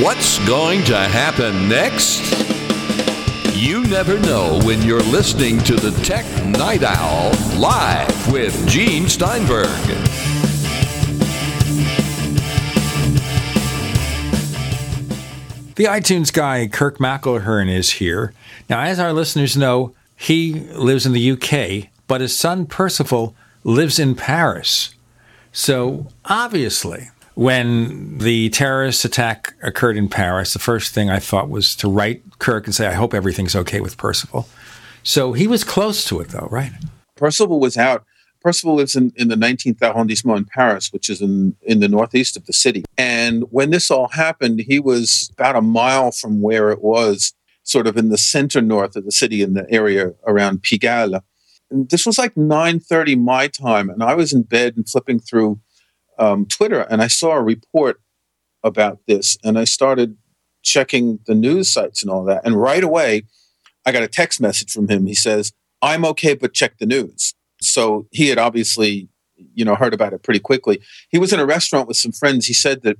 What's 0.00 0.38
going 0.46 0.84
to 0.84 0.96
happen 0.96 1.68
next? 1.68 2.22
You 3.56 3.82
never 3.82 4.16
know 4.20 4.60
when 4.62 4.80
you're 4.82 5.02
listening 5.02 5.58
to 5.64 5.74
the 5.74 5.90
Tech 6.04 6.24
Night 6.46 6.84
Owl 6.84 7.32
live 7.58 8.32
with 8.32 8.68
Gene 8.68 9.08
Steinberg. 9.08 9.66
The 15.74 15.84
iTunes 15.84 16.32
guy, 16.32 16.68
Kirk 16.68 16.98
McElhearn, 16.98 17.68
is 17.68 17.90
here. 17.94 18.32
Now, 18.68 18.82
as 18.82 19.00
our 19.00 19.12
listeners 19.12 19.56
know, 19.56 19.94
he 20.14 20.52
lives 20.52 21.06
in 21.06 21.12
the 21.12 21.32
UK, 21.32 21.90
but 22.06 22.20
his 22.20 22.36
son 22.38 22.66
Percival 22.66 23.34
lives 23.64 23.98
in 23.98 24.14
Paris. 24.14 24.94
So, 25.50 26.06
obviously, 26.24 27.10
when 27.34 28.18
the 28.18 28.50
terrorist 28.50 29.04
attack 29.04 29.54
occurred 29.62 29.96
in 29.96 30.08
Paris, 30.08 30.52
the 30.52 30.58
first 30.58 30.94
thing 30.94 31.10
I 31.10 31.18
thought 31.18 31.48
was 31.48 31.74
to 31.76 31.88
write 31.88 32.22
Kirk 32.38 32.66
and 32.66 32.74
say, 32.74 32.86
I 32.86 32.92
hope 32.92 33.14
everything's 33.14 33.56
okay 33.56 33.80
with 33.80 33.96
Percival. 33.96 34.48
So 35.02 35.32
he 35.32 35.46
was 35.46 35.64
close 35.64 36.04
to 36.06 36.20
it, 36.20 36.28
though, 36.28 36.48
right? 36.50 36.72
Percival 37.16 37.58
was 37.58 37.76
out. 37.76 38.04
Percival 38.40 38.74
lives 38.74 38.96
in, 38.96 39.12
in 39.16 39.28
the 39.28 39.36
19th 39.36 39.80
arrondissement 39.80 40.38
in 40.38 40.44
Paris, 40.44 40.92
which 40.92 41.08
is 41.08 41.20
in, 41.20 41.56
in 41.62 41.80
the 41.80 41.88
northeast 41.88 42.36
of 42.36 42.46
the 42.46 42.52
city. 42.52 42.84
And 42.98 43.44
when 43.50 43.70
this 43.70 43.90
all 43.90 44.08
happened, 44.08 44.60
he 44.66 44.80
was 44.80 45.30
about 45.32 45.56
a 45.56 45.62
mile 45.62 46.10
from 46.10 46.42
where 46.42 46.70
it 46.70 46.82
was, 46.82 47.32
sort 47.62 47.86
of 47.86 47.96
in 47.96 48.08
the 48.08 48.18
center 48.18 48.60
north 48.60 48.96
of 48.96 49.04
the 49.04 49.12
city, 49.12 49.42
in 49.42 49.54
the 49.54 49.66
area 49.70 50.12
around 50.26 50.62
Pigalle. 50.62 51.20
And 51.70 51.88
this 51.88 52.04
was 52.04 52.18
like 52.18 52.34
9.30 52.34 53.18
my 53.20 53.46
time, 53.46 53.88
and 53.88 54.02
I 54.02 54.14
was 54.14 54.32
in 54.32 54.42
bed 54.42 54.76
and 54.76 54.88
flipping 54.88 55.20
through 55.20 55.60
um, 56.18 56.46
Twitter, 56.46 56.82
and 56.82 57.02
I 57.02 57.08
saw 57.08 57.32
a 57.32 57.42
report 57.42 58.00
about 58.62 59.00
this, 59.06 59.36
and 59.42 59.58
I 59.58 59.64
started 59.64 60.16
checking 60.62 61.18
the 61.26 61.34
news 61.34 61.72
sites 61.72 62.02
and 62.02 62.10
all 62.10 62.24
that. 62.24 62.42
And 62.44 62.60
right 62.60 62.84
away, 62.84 63.22
I 63.84 63.92
got 63.92 64.02
a 64.02 64.08
text 64.08 64.40
message 64.40 64.70
from 64.70 64.88
him. 64.88 65.06
He 65.06 65.14
says, 65.14 65.52
"I'm 65.80 66.04
okay, 66.06 66.34
but 66.34 66.54
check 66.54 66.78
the 66.78 66.86
news." 66.86 67.34
So 67.60 68.06
he 68.10 68.28
had 68.28 68.38
obviously, 68.38 69.08
you 69.54 69.64
know, 69.64 69.74
heard 69.74 69.94
about 69.94 70.12
it 70.12 70.22
pretty 70.22 70.40
quickly. 70.40 70.80
He 71.10 71.18
was 71.18 71.32
in 71.32 71.40
a 71.40 71.46
restaurant 71.46 71.88
with 71.88 71.96
some 71.96 72.12
friends. 72.12 72.46
He 72.46 72.54
said 72.54 72.82
that 72.82 72.98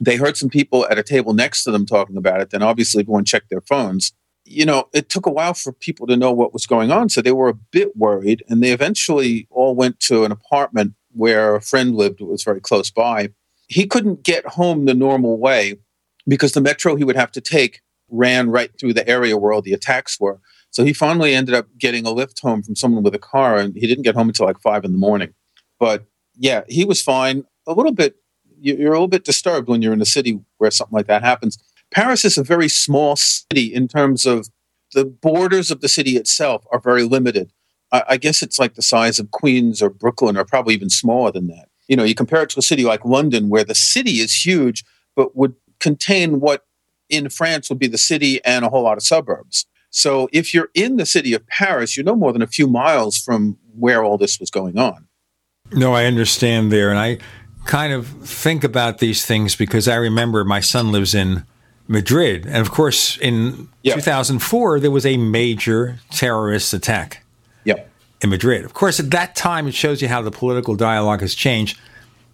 they 0.00 0.16
heard 0.16 0.36
some 0.36 0.48
people 0.48 0.86
at 0.88 0.98
a 0.98 1.02
table 1.02 1.34
next 1.34 1.64
to 1.64 1.70
them 1.70 1.86
talking 1.86 2.16
about 2.16 2.40
it. 2.40 2.50
Then 2.50 2.62
obviously 2.62 3.02
everyone 3.02 3.24
checked 3.24 3.50
their 3.50 3.60
phones. 3.60 4.12
You 4.44 4.66
know, 4.66 4.88
it 4.92 5.08
took 5.08 5.26
a 5.26 5.30
while 5.30 5.54
for 5.54 5.72
people 5.72 6.06
to 6.08 6.16
know 6.16 6.32
what 6.32 6.52
was 6.52 6.66
going 6.66 6.92
on, 6.92 7.08
so 7.08 7.22
they 7.22 7.32
were 7.32 7.48
a 7.48 7.54
bit 7.54 7.96
worried, 7.96 8.44
and 8.48 8.62
they 8.62 8.72
eventually 8.72 9.46
all 9.50 9.74
went 9.74 10.00
to 10.00 10.24
an 10.24 10.32
apartment 10.32 10.94
where 11.14 11.56
a 11.56 11.62
friend 11.62 11.94
lived 11.94 12.20
was 12.20 12.42
very 12.42 12.60
close 12.60 12.90
by. 12.90 13.30
He 13.68 13.86
couldn't 13.86 14.22
get 14.22 14.46
home 14.46 14.84
the 14.84 14.94
normal 14.94 15.38
way 15.38 15.76
because 16.26 16.52
the 16.52 16.60
metro 16.60 16.96
he 16.96 17.04
would 17.04 17.16
have 17.16 17.32
to 17.32 17.40
take 17.40 17.80
ran 18.10 18.50
right 18.50 18.70
through 18.78 18.94
the 18.94 19.08
area 19.08 19.36
where 19.36 19.52
all 19.52 19.62
the 19.62 19.72
attacks 19.72 20.20
were. 20.20 20.40
So 20.70 20.84
he 20.84 20.92
finally 20.92 21.34
ended 21.34 21.54
up 21.54 21.66
getting 21.78 22.04
a 22.04 22.10
lift 22.10 22.40
home 22.40 22.62
from 22.62 22.76
someone 22.76 23.04
with 23.04 23.14
a 23.14 23.18
car, 23.18 23.58
and 23.58 23.74
he 23.74 23.86
didn't 23.86 24.02
get 24.02 24.16
home 24.16 24.28
until 24.28 24.46
like 24.46 24.60
five 24.60 24.84
in 24.84 24.92
the 24.92 24.98
morning. 24.98 25.32
But 25.78 26.04
yeah, 26.36 26.62
he 26.68 26.84
was 26.84 27.00
fine. 27.00 27.44
A 27.66 27.72
little 27.72 27.92
bit, 27.92 28.16
you're 28.60 28.88
a 28.88 28.96
little 28.96 29.08
bit 29.08 29.24
disturbed 29.24 29.68
when 29.68 29.82
you're 29.82 29.92
in 29.92 30.02
a 30.02 30.06
city 30.06 30.40
where 30.58 30.70
something 30.70 30.94
like 30.94 31.06
that 31.06 31.22
happens. 31.22 31.58
Paris 31.92 32.24
is 32.24 32.36
a 32.36 32.42
very 32.42 32.68
small 32.68 33.14
city 33.16 33.72
in 33.72 33.86
terms 33.86 34.26
of 34.26 34.48
the 34.92 35.04
borders 35.04 35.70
of 35.70 35.80
the 35.80 35.88
city 35.88 36.16
itself 36.16 36.64
are 36.72 36.80
very 36.80 37.04
limited. 37.04 37.52
I, 37.94 38.02
I 38.10 38.16
guess 38.16 38.42
it's 38.42 38.58
like 38.58 38.74
the 38.74 38.82
size 38.82 39.18
of 39.18 39.30
Queens 39.30 39.80
or 39.80 39.88
Brooklyn, 39.88 40.36
or 40.36 40.44
probably 40.44 40.74
even 40.74 40.90
smaller 40.90 41.30
than 41.30 41.46
that. 41.46 41.68
You 41.86 41.96
know, 41.96 42.04
you 42.04 42.14
compare 42.14 42.42
it 42.42 42.50
to 42.50 42.58
a 42.58 42.62
city 42.62 42.84
like 42.84 43.04
London, 43.04 43.48
where 43.48 43.64
the 43.64 43.74
city 43.74 44.20
is 44.20 44.44
huge, 44.44 44.84
but 45.14 45.36
would 45.36 45.54
contain 45.78 46.40
what 46.40 46.66
in 47.08 47.28
France 47.28 47.68
would 47.68 47.78
be 47.78 47.86
the 47.86 47.98
city 47.98 48.44
and 48.44 48.64
a 48.64 48.68
whole 48.68 48.82
lot 48.82 48.96
of 48.96 49.04
suburbs. 49.04 49.66
So 49.90 50.28
if 50.32 50.52
you're 50.52 50.70
in 50.74 50.96
the 50.96 51.06
city 51.06 51.34
of 51.34 51.46
Paris, 51.46 51.96
you're 51.96 52.04
no 52.04 52.16
more 52.16 52.32
than 52.32 52.42
a 52.42 52.48
few 52.48 52.66
miles 52.66 53.16
from 53.16 53.58
where 53.78 54.02
all 54.02 54.18
this 54.18 54.40
was 54.40 54.50
going 54.50 54.76
on. 54.76 55.06
No, 55.72 55.94
I 55.94 56.06
understand 56.06 56.72
there. 56.72 56.90
And 56.90 56.98
I 56.98 57.18
kind 57.64 57.92
of 57.92 58.08
think 58.08 58.64
about 58.64 58.98
these 58.98 59.24
things 59.24 59.54
because 59.54 59.86
I 59.86 59.94
remember 59.94 60.44
my 60.44 60.60
son 60.60 60.90
lives 60.90 61.14
in 61.14 61.46
Madrid. 61.86 62.44
And 62.44 62.56
of 62.56 62.72
course, 62.72 63.18
in 63.18 63.68
2004, 63.84 64.80
there 64.80 64.90
was 64.90 65.06
a 65.06 65.16
major 65.16 66.00
terrorist 66.10 66.74
attack. 66.74 67.23
In 68.24 68.30
Madrid. 68.30 68.64
Of 68.64 68.72
course, 68.74 68.98
at 68.98 69.10
that 69.10 69.36
time, 69.36 69.68
it 69.68 69.74
shows 69.74 70.00
you 70.02 70.08
how 70.08 70.22
the 70.22 70.30
political 70.30 70.74
dialogue 70.74 71.20
has 71.20 71.34
changed. 71.34 71.78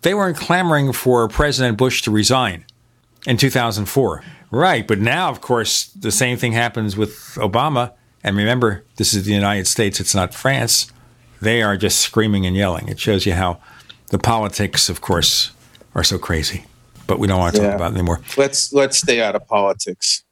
They 0.02 0.14
weren't 0.14 0.36
clamoring 0.36 0.92
for 0.92 1.28
President 1.28 1.76
Bush 1.76 2.00
to 2.02 2.10
resign 2.12 2.64
in 3.26 3.36
2004. 3.36 4.22
Right. 4.52 4.86
But 4.86 5.00
now, 5.00 5.28
of 5.30 5.40
course, 5.40 5.86
the 5.88 6.12
same 6.12 6.38
thing 6.38 6.52
happens 6.52 6.96
with 6.96 7.12
Obama. 7.34 7.92
And 8.22 8.36
remember, 8.36 8.84
this 8.96 9.12
is 9.12 9.24
the 9.26 9.32
United 9.34 9.66
States, 9.66 10.00
it's 10.00 10.14
not 10.14 10.32
France. 10.32 10.90
They 11.42 11.60
are 11.62 11.76
just 11.76 12.00
screaming 12.00 12.46
and 12.46 12.54
yelling. 12.56 12.88
It 12.88 12.98
shows 13.00 13.26
you 13.26 13.32
how 13.32 13.60
the 14.10 14.18
politics, 14.18 14.88
of 14.88 15.00
course, 15.00 15.50
are 15.94 16.04
so 16.04 16.18
crazy. 16.18 16.64
But 17.06 17.18
we 17.18 17.26
don't 17.26 17.38
want 17.40 17.56
to 17.56 17.62
Yeah. 17.62 17.68
talk 17.68 17.76
about 17.76 17.92
it 17.92 17.94
anymore. 17.96 18.20
Let's 18.36 18.72
let's 18.72 18.98
stay 18.98 19.20
out 19.20 19.34
of 19.34 19.46
politics. 19.48 20.22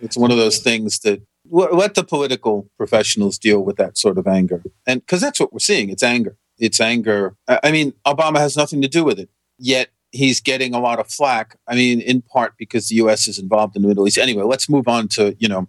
It's 0.00 0.16
one 0.16 0.30
of 0.30 0.38
those 0.38 0.58
things 0.58 1.00
that 1.00 1.20
let 1.50 1.94
the 1.94 2.04
political 2.04 2.68
professionals 2.76 3.38
deal 3.38 3.60
with 3.60 3.76
that 3.76 3.98
sort 3.98 4.18
of 4.18 4.26
anger, 4.26 4.62
and 4.86 5.00
because 5.00 5.20
that's 5.20 5.40
what 5.40 5.52
we're 5.52 5.58
seeing. 5.58 5.90
It's 5.90 6.02
anger. 6.02 6.36
It's 6.58 6.80
anger. 6.80 7.36
I 7.48 7.72
mean, 7.72 7.92
Obama 8.06 8.38
has 8.38 8.56
nothing 8.56 8.82
to 8.82 8.88
do 8.88 9.04
with 9.04 9.18
it. 9.18 9.28
Yet 9.58 9.88
he's 10.12 10.40
getting 10.40 10.74
a 10.74 10.78
lot 10.78 11.00
of 11.00 11.08
flack. 11.08 11.56
I 11.66 11.74
mean, 11.74 12.00
in 12.00 12.22
part 12.22 12.54
because 12.56 12.88
the 12.88 12.96
U.S. 12.96 13.26
is 13.26 13.38
involved 13.38 13.74
in 13.74 13.82
the 13.82 13.88
Middle 13.88 14.06
East. 14.06 14.18
Anyway, 14.18 14.44
let's 14.44 14.68
move 14.68 14.86
on 14.86 15.08
to 15.08 15.34
you 15.38 15.48
know, 15.48 15.68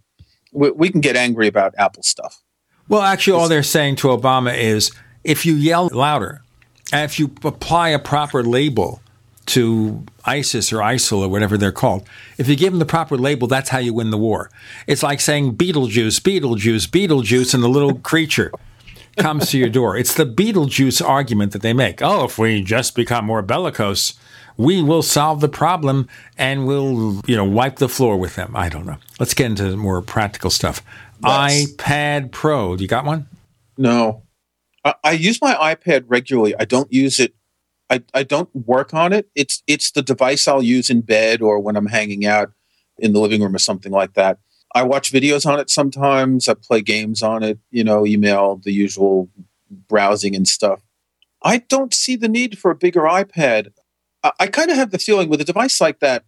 we, 0.52 0.72
we 0.72 0.90
can 0.90 1.02
get 1.02 1.16
angry 1.16 1.48
about 1.48 1.74
Apple 1.78 2.04
stuff. 2.04 2.44
Well, 2.88 3.02
actually, 3.02 3.40
all 3.40 3.48
they're 3.48 3.64
saying 3.64 3.95
to 3.98 4.10
Obama 4.10 4.56
is 4.56 4.91
if 5.24 5.45
you 5.45 5.56
yell 5.56 5.90
louder, 5.91 6.41
and 6.91 7.06
if 7.06 7.20
you 7.20 7.32
apply 7.44 7.90
a 7.90 8.00
proper 8.00 8.44
label 8.44 9.02
to 9.48 10.03
ISIS 10.26 10.72
or 10.72 10.78
ISIL 10.78 11.20
or 11.20 11.28
whatever 11.30 11.57
they're 11.57 11.72
called, 11.72 12.07
if 12.38 12.48
you 12.48 12.56
give 12.56 12.72
them 12.72 12.80
the 12.80 12.86
proper 12.86 13.18
label, 13.18 13.48
that's 13.48 13.70
how 13.70 13.80
you 13.80 13.94
win 13.94 14.10
the 14.10 14.18
war. 14.18 14.49
It's 14.88 15.03
like 15.03 15.22
saying 15.22 15.56
Beetlejuice, 15.56 16.22
Beetlejuice, 16.22 16.88
Beetlejuice, 16.88 17.53
and 17.53 17.64
the 17.64 17.70
little 17.70 17.95
creature 17.99 18.52
comes 19.18 19.49
to 19.52 19.57
your 19.57 19.70
door. 19.70 19.98
It's 19.98 20.14
the 20.14 20.26
Beetlejuice 20.26 21.07
argument 21.07 21.52
that 21.52 21.61
they 21.61 21.74
make. 21.74 22.02
Oh, 22.02 22.26
if 22.26 22.38
we 22.38 22.64
just 22.64 22.95
become 22.95 23.26
more 23.26 23.41
bellicose, 23.41 24.14
we 24.57 24.82
will 24.82 25.02
solve 25.02 25.41
the 25.41 25.49
problem 25.49 26.07
and 26.38 26.65
we'll, 26.68 27.22
you 27.26 27.36
know, 27.36 27.45
wipe 27.45 27.78
the 27.78 27.90
floor 27.90 28.18
with 28.18 28.36
them. 28.36 28.56
I 28.56 28.70
don't 28.70 28.86
know. 28.86 28.98
Let's 29.20 29.34
get 29.34 29.48
into 29.48 29.76
more 29.76 30.02
practical 30.02 30.49
stuff. 30.49 30.82
IPad 31.24 32.32
Pro. 32.32 32.76
Do 32.76 32.84
you 32.84 32.88
got 32.88 33.06
one? 33.06 33.28
No, 33.78 34.24
I, 34.84 34.94
I 35.03 35.11
use 35.11 35.41
my 35.41 35.53
iPad 35.53 36.06
regularly. 36.07 36.56
I 36.60 36.65
don't 36.65 36.91
use 36.91 37.20
it. 37.20 37.34
I, 37.94 38.02
I 38.14 38.24
don't 38.24 38.49
work 38.56 38.94
on 38.94 39.14
it. 39.14 39.30
It's 39.36 39.61
it's 39.68 39.91
the 39.91 40.02
device 40.02 40.48
I'll 40.48 40.64
use 40.64 40.90
in 40.90 41.02
bed 41.02 41.41
or 41.41 41.60
when 41.60 41.76
I'm 41.76 41.86
hanging 41.86 42.26
out 42.26 42.52
in 42.98 43.14
the 43.14 43.20
living 43.20 43.41
room 43.41 43.56
or 43.56 43.60
something 43.60 43.91
like 43.91 44.14
that. 44.14 44.40
I 44.74 44.82
watch 44.82 45.11
videos 45.11 45.45
on 45.45 45.60
it 45.60 45.70
sometimes. 45.70 46.49
I 46.49 46.56
play 46.56 46.82
games 46.82 47.22
on 47.22 47.44
it. 47.44 47.60
You 47.70 47.84
know, 47.84 48.06
email 48.06 48.60
the 48.64 48.72
usual 48.72 49.30
browsing 49.88 50.36
and 50.36 50.48
stuff. 50.48 50.82
I 51.44 51.60
don't 51.60 51.94
see 51.94 52.15
the 52.15 52.30
need 52.30 52.57
for 52.57 52.72
a 52.72 52.76
bigger 52.76 53.02
iPad. 53.02 53.74
I, 54.24 54.32
I 54.40 54.48
kind 54.48 54.72
of 54.72 54.78
have 54.78 54.90
the 54.91 54.98
feeling 54.98 55.30
with 55.30 55.41
a 55.41 55.45
device 55.45 55.80
like 55.80 55.99
that. 55.99 56.26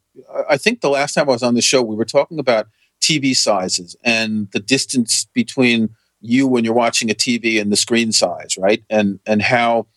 I- 0.49 0.57
think 0.57 0.81
the 0.81 0.89
last 0.89 1.13
time 1.13 1.27
I 1.29 1.33
was 1.33 1.43
on 1.43 1.55
the 1.55 1.61
show, 1.61 1.81
we 1.81 1.95
were 1.95 2.05
talking 2.05 2.37
about 2.37 2.67
TV 3.01 3.35
sizes 3.35 3.95
and 4.03 4.49
the 4.51 4.59
distance 4.59 5.27
between 5.33 5.89
you 6.21 6.47
when 6.47 6.63
you're 6.63 6.73
watching 6.73 7.09
a 7.09 7.15
TV 7.15 7.59
and 7.59 7.71
the 7.71 7.75
screen 7.75 8.11
size, 8.11 8.55
right? 8.57 8.83
And 8.89 9.19
and 9.25 9.41
how 9.41 9.87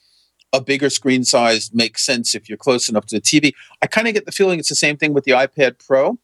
a 0.53 0.61
bigger 0.61 0.91
screen 0.91 1.25
size 1.25 1.71
makes 1.75 2.05
sense 2.05 2.35
if 2.35 2.49
you're 2.49 2.59
close 2.59 2.89
enough 2.89 3.07
to 3.07 3.17
the 3.17 3.21
TV. 3.21 3.53
I 3.83 3.87
kind 3.87 4.09
of 4.09 4.15
get 4.15 4.27
the 4.27 4.33
feeling 4.33 4.59
it's 4.59 4.69
the 4.69 4.75
same 4.75 4.97
thing 4.97 5.13
with 5.13 5.25
the 5.25 5.33
iPad 5.33 5.85
Pro. 5.85 6.19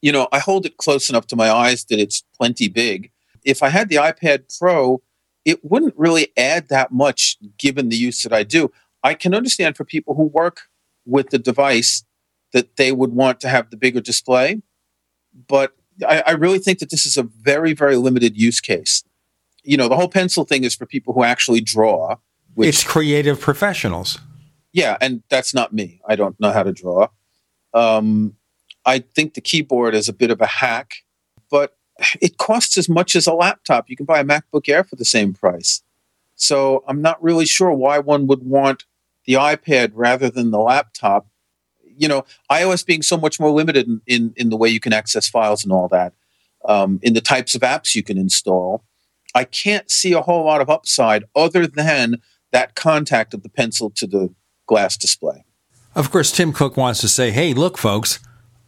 You 0.00 0.12
know, 0.12 0.28
I 0.32 0.40
hold 0.40 0.66
it 0.66 0.76
close 0.76 1.08
enough 1.08 1.26
to 1.28 1.36
my 1.36 1.50
eyes 1.50 1.84
that 1.84 1.98
it's 1.98 2.24
plenty 2.36 2.68
big. 2.68 3.10
If 3.44 3.62
I 3.62 3.68
had 3.68 3.88
the 3.88 3.96
iPad 3.96 4.56
Pro, 4.58 5.02
it 5.44 5.64
wouldn't 5.64 5.94
really 5.96 6.28
add 6.36 6.68
that 6.68 6.92
much 6.92 7.38
given 7.58 7.88
the 7.88 7.96
use 7.96 8.22
that 8.22 8.32
I 8.32 8.42
do. 8.42 8.70
I 9.02 9.14
can 9.14 9.34
understand 9.34 9.76
for 9.76 9.84
people 9.84 10.14
who 10.14 10.24
work 10.24 10.62
with 11.04 11.30
the 11.30 11.38
device 11.38 12.04
that 12.52 12.76
they 12.76 12.92
would 12.92 13.12
want 13.12 13.40
to 13.40 13.48
have 13.48 13.70
the 13.70 13.76
bigger 13.76 14.00
display, 14.00 14.62
but 15.48 15.74
I, 16.06 16.22
I 16.26 16.30
really 16.32 16.58
think 16.58 16.78
that 16.78 16.90
this 16.90 17.06
is 17.06 17.16
a 17.16 17.22
very, 17.22 17.72
very 17.72 17.96
limited 17.96 18.36
use 18.40 18.60
case. 18.60 19.02
You 19.64 19.76
know, 19.76 19.88
the 19.88 19.96
whole 19.96 20.08
pencil 20.08 20.44
thing 20.44 20.64
is 20.64 20.74
for 20.74 20.86
people 20.86 21.14
who 21.14 21.24
actually 21.24 21.60
draw. 21.60 22.16
Which, 22.54 22.68
it's 22.68 22.84
creative 22.84 23.40
professionals. 23.40 24.18
yeah, 24.72 24.96
and 25.00 25.22
that's 25.28 25.54
not 25.54 25.72
me. 25.72 26.00
I 26.08 26.16
don't 26.16 26.38
know 26.40 26.52
how 26.52 26.62
to 26.62 26.72
draw. 26.72 27.08
Um, 27.74 28.36
I 28.84 28.98
think 28.98 29.34
the 29.34 29.40
keyboard 29.40 29.94
is 29.94 30.08
a 30.08 30.12
bit 30.12 30.30
of 30.30 30.40
a 30.40 30.46
hack, 30.46 30.94
but 31.50 31.76
it 32.20 32.36
costs 32.38 32.76
as 32.76 32.88
much 32.88 33.14
as 33.14 33.26
a 33.26 33.32
laptop. 33.32 33.88
You 33.88 33.96
can 33.96 34.06
buy 34.06 34.20
a 34.20 34.24
MacBook 34.24 34.68
Air 34.68 34.84
for 34.84 34.96
the 34.96 35.04
same 35.04 35.32
price. 35.32 35.82
So 36.34 36.82
I'm 36.88 37.00
not 37.00 37.22
really 37.22 37.46
sure 37.46 37.72
why 37.72 37.98
one 37.98 38.26
would 38.26 38.42
want 38.42 38.84
the 39.26 39.34
iPad 39.34 39.92
rather 39.94 40.28
than 40.30 40.50
the 40.50 40.58
laptop. 40.58 41.28
You 41.84 42.08
know, 42.08 42.24
iOS 42.50 42.84
being 42.84 43.02
so 43.02 43.16
much 43.16 43.38
more 43.38 43.50
limited 43.50 43.86
in, 43.86 44.00
in, 44.06 44.34
in 44.36 44.48
the 44.48 44.56
way 44.56 44.68
you 44.68 44.80
can 44.80 44.92
access 44.92 45.28
files 45.28 45.62
and 45.62 45.72
all 45.72 45.88
that, 45.88 46.14
um, 46.64 46.98
in 47.02 47.14
the 47.14 47.20
types 47.20 47.54
of 47.54 47.62
apps 47.62 47.94
you 47.94 48.02
can 48.02 48.18
install, 48.18 48.82
I 49.34 49.44
can't 49.44 49.90
see 49.90 50.12
a 50.12 50.22
whole 50.22 50.44
lot 50.44 50.60
of 50.60 50.70
upside 50.70 51.24
other 51.36 51.66
than 51.66 52.22
that 52.52 52.74
contact 52.74 53.34
of 53.34 53.42
the 53.42 53.48
pencil 53.48 53.90
to 53.90 54.06
the 54.06 54.32
glass 54.66 54.96
display. 54.96 55.44
Of 55.94 56.10
course, 56.10 56.32
Tim 56.32 56.52
Cook 56.52 56.76
wants 56.76 57.00
to 57.00 57.08
say, 57.08 57.30
hey, 57.30 57.52
look, 57.52 57.76
folks, 57.76 58.20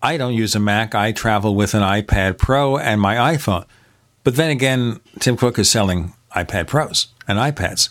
I 0.02 0.16
don't 0.16 0.34
use 0.34 0.54
a 0.54 0.60
Mac. 0.60 0.94
I 0.94 1.12
travel 1.12 1.54
with 1.54 1.74
an 1.74 1.82
iPad 1.82 2.36
Pro 2.36 2.76
and 2.76 3.00
my 3.00 3.14
iPhone. 3.14 3.64
But 4.22 4.36
then 4.36 4.50
again, 4.50 5.00
Tim 5.20 5.36
Cook 5.36 5.58
is 5.58 5.70
selling 5.70 6.12
iPad 6.34 6.66
Pros 6.66 7.08
and 7.26 7.38
iPads. 7.38 7.88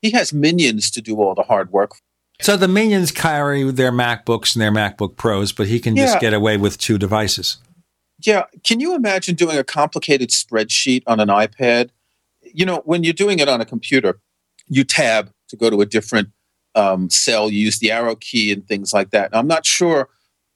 He 0.00 0.10
has 0.10 0.32
minions 0.32 0.90
to 0.92 1.00
do 1.00 1.16
all 1.16 1.34
the 1.34 1.42
hard 1.42 1.70
work. 1.70 1.92
So 2.40 2.56
the 2.56 2.66
minions 2.66 3.12
carry 3.12 3.70
their 3.70 3.92
MacBooks 3.92 4.56
and 4.56 4.62
their 4.62 4.72
MacBook 4.72 5.16
Pros, 5.16 5.52
but 5.52 5.68
he 5.68 5.78
can 5.78 5.94
just 5.94 6.18
get 6.18 6.34
away 6.34 6.56
with 6.56 6.78
two 6.78 6.98
devices. 6.98 7.58
Yeah, 8.24 8.44
can 8.64 8.80
you 8.80 8.94
imagine 8.96 9.36
doing 9.36 9.58
a 9.58 9.64
complicated 9.64 10.30
spreadsheet 10.30 11.02
on 11.06 11.20
an 11.20 11.28
iPad? 11.28 11.90
You 12.40 12.66
know, 12.66 12.82
when 12.84 13.04
you're 13.04 13.12
doing 13.12 13.38
it 13.38 13.48
on 13.48 13.60
a 13.60 13.64
computer, 13.64 14.18
you 14.72 14.84
tab 14.84 15.30
to 15.48 15.56
go 15.56 15.68
to 15.68 15.82
a 15.82 15.86
different 15.86 16.30
um, 16.74 17.10
cell, 17.10 17.50
you 17.50 17.58
use 17.58 17.78
the 17.78 17.90
arrow 17.90 18.16
key 18.16 18.50
and 18.50 18.66
things 18.66 18.94
like 18.94 19.10
that. 19.10 19.32
Now, 19.32 19.38
I'm 19.38 19.46
not 19.46 19.66
sure 19.66 20.08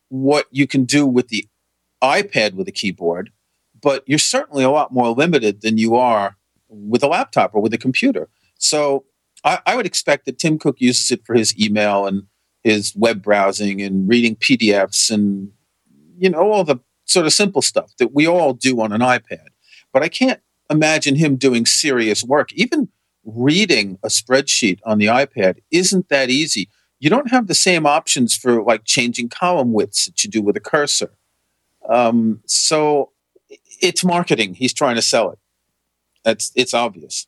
what 0.09 0.47
you 0.51 0.66
can 0.66 0.84
do 0.84 1.06
with 1.06 1.28
the 1.28 1.47
iPad 2.02 2.55
with 2.55 2.66
a 2.66 2.72
keyboard, 2.72 3.30
but 3.80 4.02
you're 4.06 4.18
certainly 4.18 4.64
a 4.64 4.70
lot 4.70 4.93
more 4.93 5.10
limited 5.10 5.60
than 5.60 5.76
you 5.76 5.97
are 5.97 6.36
with 6.68 7.02
a 7.02 7.09
laptop 7.09 7.55
or 7.55 7.60
with 7.60 7.74
a 7.74 7.78
computer. 7.78 8.30
So 8.59 9.05
I, 9.44 9.59
I 9.66 9.76
would 9.76 9.84
expect 9.84 10.24
that 10.24 10.38
Tim 10.38 10.59
Cook 10.59 10.76
uses 10.78 11.10
it 11.10 11.26
for 11.26 11.34
his 11.34 11.59
email 11.59 12.06
and 12.06 12.22
his 12.64 12.94
web 12.97 13.22
browsing 13.22 13.82
and 13.82 14.09
reading 14.09 14.36
PDFs 14.36 15.10
and 15.10 15.51
you 16.16 16.30
know 16.30 16.51
all 16.51 16.64
the 16.64 16.78
sort 17.05 17.26
of 17.26 17.34
simple 17.34 17.62
stuff 17.62 17.93
that 17.98 18.14
we 18.14 18.26
all 18.26 18.55
do 18.55 18.80
on 18.80 18.93
an 18.93 19.02
iPad. 19.02 19.48
But 19.93 20.02
I 20.02 20.09
can't 20.09 20.40
imagine 20.70 21.16
him 21.16 21.36
doing 21.36 21.66
serious 21.66 22.24
work. 22.24 22.52
Even 22.55 22.88
reading 23.27 23.98
a 24.03 24.09
spreadsheet 24.09 24.78
on 24.86 24.98
the 24.98 25.07
iPad 25.07 25.59
isn't 25.70 26.09
that 26.09 26.31
easy. 26.31 26.69
You 26.98 27.11
don't 27.11 27.31
have 27.31 27.47
the 27.47 27.55
same 27.55 27.85
options 27.85 28.35
for 28.35 28.62
like 28.62 28.85
changing 28.85 29.28
column 29.28 29.73
widths 29.73 30.07
that 30.07 30.24
you 30.24 30.31
do 30.31 30.40
with 30.40 30.57
a 30.57 30.61
cursor. 30.61 31.11
Um, 31.89 32.40
so 32.47 33.11
it's 33.81 34.05
marketing. 34.05 34.55
He's 34.55 34.73
trying 34.73 34.97
to 34.97 35.03
sell 35.03 35.31
it. 35.31 35.39
That's 36.24 36.53
it's 36.55 36.73
obvious. 36.73 37.27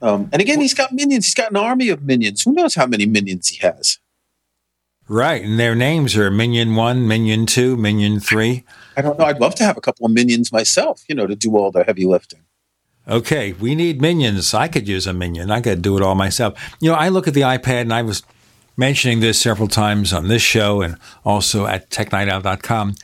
Um, 0.00 0.28
and 0.32 0.40
again, 0.40 0.60
he's 0.60 0.74
got 0.74 0.92
minions. 0.92 1.26
He's 1.26 1.34
got 1.34 1.50
an 1.50 1.56
army 1.56 1.88
of 1.88 2.02
minions. 2.02 2.42
Who 2.42 2.52
knows 2.52 2.74
how 2.74 2.86
many 2.86 3.06
minions 3.06 3.48
he 3.48 3.58
has? 3.66 3.98
Right. 5.06 5.44
And 5.44 5.60
their 5.60 5.74
names 5.74 6.16
are 6.16 6.30
Minion 6.30 6.76
1, 6.76 7.06
Minion 7.06 7.44
2, 7.44 7.76
Minion 7.76 8.20
3. 8.20 8.64
I 8.96 9.02
don't 9.02 9.18
know. 9.18 9.26
I'd 9.26 9.40
love 9.40 9.54
to 9.56 9.64
have 9.64 9.76
a 9.76 9.80
couple 9.80 10.06
of 10.06 10.12
minions 10.12 10.50
myself, 10.50 11.04
you 11.08 11.14
know, 11.14 11.26
to 11.26 11.36
do 11.36 11.56
all 11.56 11.70
the 11.70 11.84
heavy 11.84 12.06
lifting. 12.06 12.43
Okay, 13.06 13.52
we 13.52 13.74
need 13.74 14.00
minions. 14.00 14.54
I 14.54 14.68
could 14.68 14.88
use 14.88 15.06
a 15.06 15.12
minion. 15.12 15.50
I 15.50 15.60
could 15.60 15.82
do 15.82 15.96
it 15.96 16.02
all 16.02 16.14
myself. 16.14 16.58
You 16.80 16.90
know, 16.90 16.96
I 16.96 17.08
look 17.10 17.28
at 17.28 17.34
the 17.34 17.42
iPad 17.42 17.82
and 17.82 17.92
I 17.92 18.02
was 18.02 18.22
mentioning 18.76 19.20
this 19.20 19.40
several 19.40 19.68
times 19.68 20.12
on 20.12 20.28
this 20.28 20.42
show 20.42 20.80
and 20.80 20.96
also 21.24 21.66
at 21.66 21.90
technightowl.com 21.90 22.94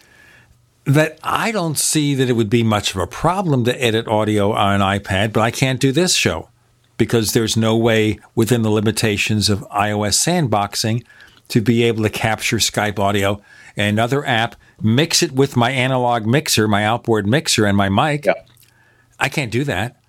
that 0.86 1.18
I 1.22 1.52
don't 1.52 1.78
see 1.78 2.14
that 2.14 2.30
it 2.30 2.32
would 2.32 2.50
be 2.50 2.62
much 2.62 2.94
of 2.94 3.00
a 3.00 3.06
problem 3.06 3.64
to 3.64 3.82
edit 3.82 4.08
audio 4.08 4.52
on 4.52 4.80
an 4.80 5.00
iPad, 5.00 5.32
but 5.32 5.42
I 5.42 5.50
can't 5.50 5.78
do 5.78 5.92
this 5.92 6.14
show 6.14 6.48
because 6.96 7.32
there's 7.32 7.56
no 7.56 7.76
way 7.76 8.18
within 8.34 8.62
the 8.62 8.70
limitations 8.70 9.48
of 9.48 9.60
iOS 9.68 10.16
sandboxing 10.16 11.04
to 11.48 11.60
be 11.60 11.82
able 11.84 12.02
to 12.02 12.10
capture 12.10 12.56
Skype 12.56 12.98
audio 12.98 13.40
and 13.76 13.88
another 13.88 14.26
app, 14.26 14.56
mix 14.80 15.22
it 15.22 15.32
with 15.32 15.56
my 15.56 15.70
analog 15.70 16.26
mixer, 16.26 16.66
my 16.66 16.84
outboard 16.84 17.26
mixer, 17.26 17.66
and 17.66 17.76
my 17.76 17.88
mic. 17.88 18.26
I 19.20 19.28
can't 19.28 19.52
do 19.52 19.64
that. 19.64 20.00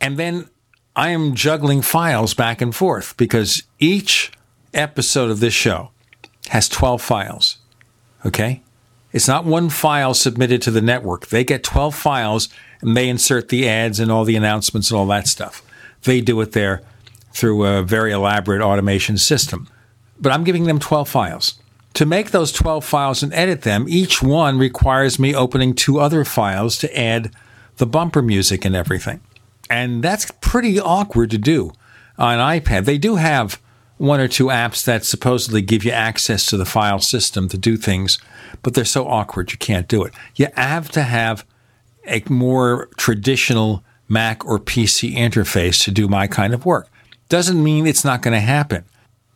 And 0.00 0.18
then 0.18 0.48
I 0.94 1.08
am 1.10 1.34
juggling 1.34 1.82
files 1.82 2.34
back 2.34 2.60
and 2.60 2.74
forth 2.74 3.16
because 3.16 3.62
each 3.78 4.32
episode 4.74 5.30
of 5.30 5.40
this 5.40 5.54
show 5.54 5.90
has 6.48 6.68
12 6.68 7.00
files. 7.00 7.58
Okay? 8.26 8.62
It's 9.12 9.28
not 9.28 9.44
one 9.44 9.68
file 9.68 10.14
submitted 10.14 10.62
to 10.62 10.70
the 10.70 10.80
network. 10.80 11.28
They 11.28 11.44
get 11.44 11.62
12 11.62 11.94
files 11.94 12.48
and 12.80 12.96
they 12.96 13.08
insert 13.08 13.48
the 13.48 13.68
ads 13.68 14.00
and 14.00 14.10
all 14.10 14.24
the 14.24 14.36
announcements 14.36 14.90
and 14.90 14.98
all 14.98 15.06
that 15.06 15.28
stuff. 15.28 15.62
They 16.02 16.20
do 16.20 16.40
it 16.40 16.52
there 16.52 16.82
through 17.32 17.64
a 17.64 17.82
very 17.82 18.12
elaborate 18.12 18.62
automation 18.62 19.18
system. 19.18 19.68
But 20.18 20.32
I'm 20.32 20.44
giving 20.44 20.64
them 20.64 20.78
12 20.78 21.08
files. 21.08 21.54
To 21.94 22.06
make 22.06 22.30
those 22.30 22.52
12 22.52 22.84
files 22.84 23.22
and 23.22 23.32
edit 23.34 23.62
them, 23.62 23.86
each 23.88 24.22
one 24.22 24.58
requires 24.58 25.18
me 25.18 25.34
opening 25.34 25.74
two 25.74 26.00
other 26.00 26.24
files 26.24 26.78
to 26.78 26.98
add 26.98 27.30
the 27.82 27.86
bumper 27.86 28.22
music 28.22 28.64
and 28.64 28.76
everything. 28.76 29.20
And 29.68 30.04
that's 30.04 30.30
pretty 30.40 30.78
awkward 30.78 31.32
to 31.32 31.38
do 31.38 31.72
on 32.16 32.38
iPad. 32.38 32.84
They 32.84 32.96
do 32.96 33.16
have 33.16 33.60
one 33.96 34.20
or 34.20 34.28
two 34.28 34.46
apps 34.46 34.84
that 34.84 35.04
supposedly 35.04 35.62
give 35.62 35.84
you 35.84 35.90
access 35.90 36.46
to 36.46 36.56
the 36.56 36.64
file 36.64 37.00
system 37.00 37.48
to 37.48 37.58
do 37.58 37.76
things, 37.76 38.20
but 38.62 38.74
they're 38.74 38.84
so 38.84 39.08
awkward 39.08 39.50
you 39.50 39.58
can't 39.58 39.88
do 39.88 40.04
it. 40.04 40.14
You 40.36 40.46
have 40.54 40.92
to 40.92 41.02
have 41.02 41.44
a 42.06 42.22
more 42.28 42.88
traditional 42.98 43.82
Mac 44.08 44.44
or 44.44 44.60
PC 44.60 45.16
interface 45.16 45.82
to 45.82 45.90
do 45.90 46.06
my 46.06 46.28
kind 46.28 46.54
of 46.54 46.64
work. 46.64 46.88
Doesn't 47.28 47.60
mean 47.60 47.88
it's 47.88 48.04
not 48.04 48.22
going 48.22 48.34
to 48.34 48.40
happen. 48.40 48.84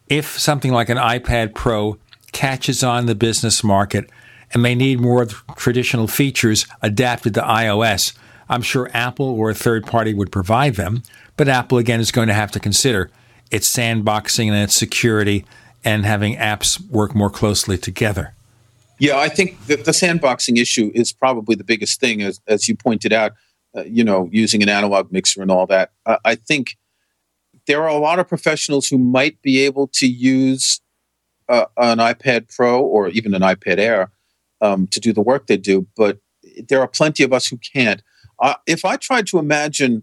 If 0.08 0.38
something 0.38 0.70
like 0.70 0.88
an 0.88 0.98
iPad 0.98 1.52
Pro 1.52 1.98
catches 2.30 2.84
on 2.84 3.06
the 3.06 3.16
business 3.16 3.64
market 3.64 4.08
and 4.52 4.62
may 4.62 4.76
need 4.76 5.00
more 5.00 5.26
traditional 5.56 6.06
features 6.06 6.64
adapted 6.80 7.34
to 7.34 7.40
iOS. 7.40 8.16
I'm 8.48 8.62
sure 8.62 8.90
Apple 8.94 9.26
or 9.26 9.50
a 9.50 9.54
third 9.54 9.86
party 9.86 10.14
would 10.14 10.30
provide 10.30 10.74
them, 10.74 11.02
but 11.36 11.48
Apple 11.48 11.78
again 11.78 12.00
is 12.00 12.12
going 12.12 12.28
to 12.28 12.34
have 12.34 12.52
to 12.52 12.60
consider 12.60 13.10
its 13.50 13.72
sandboxing 13.74 14.48
and 14.48 14.56
its 14.56 14.74
security 14.74 15.44
and 15.84 16.04
having 16.04 16.36
apps 16.36 16.80
work 16.90 17.14
more 17.14 17.30
closely 17.30 17.78
together. 17.78 18.34
Yeah, 18.98 19.18
I 19.18 19.28
think 19.28 19.66
the 19.66 19.76
sandboxing 19.76 20.58
issue 20.58 20.90
is 20.94 21.12
probably 21.12 21.54
the 21.54 21.64
biggest 21.64 22.00
thing, 22.00 22.22
as, 22.22 22.40
as 22.46 22.66
you 22.66 22.74
pointed 22.74 23.12
out, 23.12 23.32
uh, 23.76 23.84
you 23.84 24.02
know, 24.02 24.28
using 24.32 24.62
an 24.62 24.68
analog 24.68 25.12
mixer 25.12 25.42
and 25.42 25.50
all 25.50 25.66
that. 25.66 25.92
Uh, 26.06 26.16
I 26.24 26.34
think 26.34 26.76
there 27.66 27.82
are 27.82 27.88
a 27.88 27.98
lot 27.98 28.18
of 28.18 28.26
professionals 28.26 28.88
who 28.88 28.96
might 28.96 29.40
be 29.42 29.62
able 29.64 29.88
to 29.88 30.06
use 30.06 30.80
uh, 31.48 31.66
an 31.76 31.98
iPad 31.98 32.54
Pro 32.54 32.80
or 32.82 33.08
even 33.08 33.34
an 33.34 33.42
iPad 33.42 33.78
Air 33.78 34.10
um, 34.60 34.86
to 34.88 35.00
do 35.00 35.12
the 35.12 35.20
work 35.20 35.46
they 35.46 35.56
do, 35.56 35.86
but 35.96 36.18
there 36.68 36.80
are 36.80 36.88
plenty 36.88 37.22
of 37.22 37.32
us 37.32 37.46
who 37.46 37.58
can't. 37.58 38.02
If 38.66 38.84
I 38.84 38.96
tried 38.96 39.26
to 39.28 39.38
imagine 39.38 40.02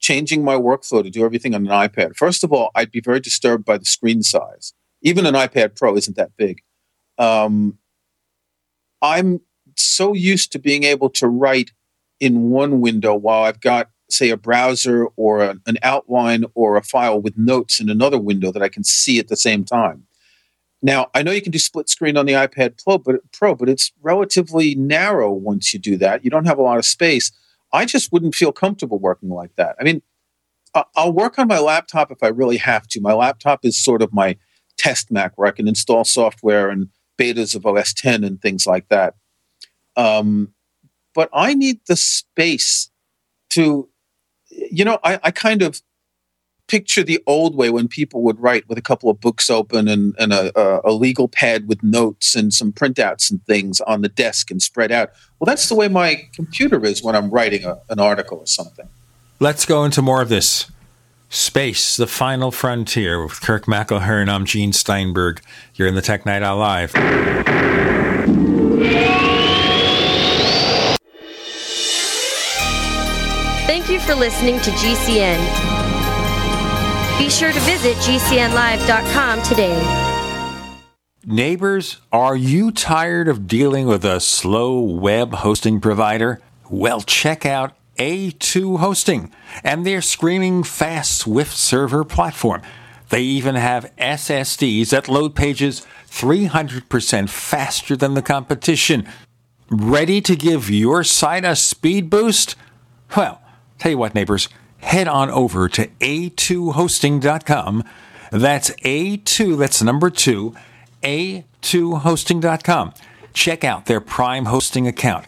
changing 0.00 0.44
my 0.44 0.54
workflow 0.54 1.02
to 1.02 1.10
do 1.10 1.24
everything 1.24 1.54
on 1.54 1.66
an 1.66 1.72
iPad, 1.72 2.16
first 2.16 2.44
of 2.44 2.52
all, 2.52 2.70
I'd 2.74 2.90
be 2.90 3.00
very 3.00 3.20
disturbed 3.20 3.64
by 3.64 3.78
the 3.78 3.84
screen 3.84 4.22
size. 4.22 4.74
Even 5.02 5.26
an 5.26 5.34
iPad 5.34 5.76
Pro 5.76 5.96
isn't 5.96 6.16
that 6.16 6.36
big. 6.36 6.62
Um, 7.18 7.78
I'm 9.00 9.40
so 9.76 10.12
used 10.12 10.52
to 10.52 10.58
being 10.58 10.84
able 10.84 11.10
to 11.10 11.28
write 11.28 11.72
in 12.20 12.50
one 12.50 12.80
window 12.80 13.14
while 13.14 13.44
I've 13.44 13.60
got, 13.60 13.90
say, 14.10 14.30
a 14.30 14.36
browser 14.36 15.06
or 15.16 15.40
a, 15.40 15.56
an 15.66 15.78
outline 15.82 16.44
or 16.54 16.76
a 16.76 16.82
file 16.82 17.20
with 17.20 17.38
notes 17.38 17.78
in 17.78 17.88
another 17.88 18.18
window 18.18 18.50
that 18.50 18.62
I 18.62 18.68
can 18.68 18.82
see 18.82 19.18
at 19.18 19.28
the 19.28 19.36
same 19.36 19.64
time. 19.64 20.04
Now, 20.82 21.08
I 21.14 21.22
know 21.22 21.32
you 21.32 21.42
can 21.42 21.52
do 21.52 21.58
split 21.58 21.88
screen 21.88 22.16
on 22.16 22.26
the 22.26 22.32
iPad 22.32 22.82
Pro, 22.82 22.98
but 22.98 23.16
Pro, 23.32 23.54
but 23.54 23.68
it's 23.68 23.92
relatively 24.00 24.74
narrow 24.74 25.32
once 25.32 25.72
you 25.72 25.80
do 25.80 25.96
that. 25.98 26.24
You 26.24 26.30
don't 26.30 26.46
have 26.46 26.58
a 26.58 26.62
lot 26.62 26.78
of 26.78 26.84
space. 26.84 27.32
I 27.72 27.84
just 27.84 28.12
wouldn't 28.12 28.34
feel 28.34 28.52
comfortable 28.52 28.98
working 28.98 29.28
like 29.28 29.54
that. 29.56 29.76
I 29.80 29.84
mean, 29.84 30.02
I'll 30.96 31.12
work 31.12 31.38
on 31.38 31.48
my 31.48 31.58
laptop 31.58 32.10
if 32.10 32.22
I 32.22 32.28
really 32.28 32.58
have 32.58 32.86
to. 32.88 33.00
My 33.00 33.12
laptop 33.12 33.64
is 33.64 33.82
sort 33.82 34.02
of 34.02 34.12
my 34.12 34.36
test 34.76 35.10
Mac 35.10 35.36
where 35.36 35.48
I 35.48 35.52
can 35.52 35.68
install 35.68 36.04
software 36.04 36.68
and 36.70 36.88
betas 37.18 37.54
of 37.56 37.66
OS 37.66 37.92
10 37.92 38.24
and 38.24 38.40
things 38.40 38.66
like 38.66 38.88
that. 38.88 39.14
Um, 39.96 40.54
but 41.14 41.28
I 41.32 41.54
need 41.54 41.80
the 41.88 41.96
space 41.96 42.90
to, 43.50 43.88
you 44.50 44.84
know, 44.84 44.98
I, 45.02 45.18
I 45.22 45.30
kind 45.30 45.62
of 45.62 45.82
picture 46.68 47.02
the 47.02 47.20
old 47.26 47.56
way 47.56 47.70
when 47.70 47.88
people 47.88 48.22
would 48.22 48.38
write 48.38 48.68
with 48.68 48.78
a 48.78 48.82
couple 48.82 49.10
of 49.10 49.20
books 49.20 49.50
open 49.50 49.88
and, 49.88 50.14
and 50.18 50.32
a, 50.32 50.86
a, 50.86 50.92
legal 50.92 51.26
pad 51.26 51.66
with 51.66 51.82
notes 51.82 52.36
and 52.36 52.52
some 52.52 52.72
printouts 52.72 53.30
and 53.30 53.44
things 53.46 53.80
on 53.80 54.02
the 54.02 54.08
desk 54.08 54.50
and 54.50 54.62
spread 54.62 54.92
out. 54.92 55.10
Well, 55.38 55.46
that's 55.46 55.68
the 55.68 55.74
way 55.74 55.88
my 55.88 56.28
computer 56.34 56.84
is 56.84 57.02
when 57.02 57.16
I'm 57.16 57.30
writing 57.30 57.64
a, 57.64 57.80
an 57.88 57.98
article 57.98 58.38
or 58.38 58.46
something. 58.46 58.88
Let's 59.40 59.64
go 59.64 59.84
into 59.84 60.02
more 60.02 60.22
of 60.22 60.28
this. 60.28 60.70
Space, 61.30 61.96
the 61.96 62.06
final 62.06 62.50
frontier 62.50 63.22
with 63.22 63.40
Kirk 63.40 63.66
McElhearn. 63.66 64.28
I'm 64.28 64.44
Gene 64.44 64.72
Steinberg. 64.72 65.42
You're 65.74 65.88
in 65.88 65.94
the 65.94 66.02
Tech 66.02 66.24
Night 66.24 66.42
Owl 66.42 66.58
Live. 66.58 66.92
Thank 73.66 73.90
you 73.90 74.00
for 74.00 74.14
listening 74.14 74.58
to 74.60 74.70
GCN. 74.70 75.97
Be 77.18 77.28
sure 77.28 77.52
to 77.52 77.60
visit 77.60 77.96
GCNlive.com 77.96 79.42
today. 79.42 80.14
Neighbors, 81.26 82.00
are 82.12 82.36
you 82.36 82.70
tired 82.70 83.26
of 83.26 83.48
dealing 83.48 83.86
with 83.86 84.04
a 84.04 84.20
slow 84.20 84.80
web 84.80 85.34
hosting 85.34 85.80
provider? 85.80 86.40
Well, 86.70 87.00
check 87.00 87.44
out 87.44 87.76
A2 87.98 88.78
Hosting 88.78 89.32
and 89.64 89.84
their 89.84 90.00
screaming 90.00 90.62
fast 90.62 91.18
Swift 91.18 91.56
server 91.56 92.04
platform. 92.04 92.62
They 93.08 93.22
even 93.22 93.56
have 93.56 93.92
SSDs 93.96 94.90
that 94.90 95.08
load 95.08 95.34
pages 95.34 95.86
300% 96.08 97.28
faster 97.28 97.96
than 97.96 98.14
the 98.14 98.22
competition. 98.22 99.08
Ready 99.68 100.20
to 100.20 100.36
give 100.36 100.70
your 100.70 101.02
site 101.02 101.44
a 101.44 101.56
speed 101.56 102.10
boost? 102.10 102.54
Well, 103.16 103.42
tell 103.78 103.90
you 103.90 103.98
what, 103.98 104.14
neighbors, 104.14 104.48
head 104.78 105.08
on 105.08 105.30
over 105.30 105.68
to 105.68 105.86
a2hosting.com. 105.86 107.84
That's 108.30 108.70
A2, 108.70 109.58
that's 109.58 109.82
number 109.82 110.10
two, 110.10 110.54
a2hosting.com. 111.02 112.94
Check 113.32 113.64
out 113.64 113.86
their 113.86 114.00
Prime 114.00 114.46
hosting 114.46 114.86
account. 114.86 115.26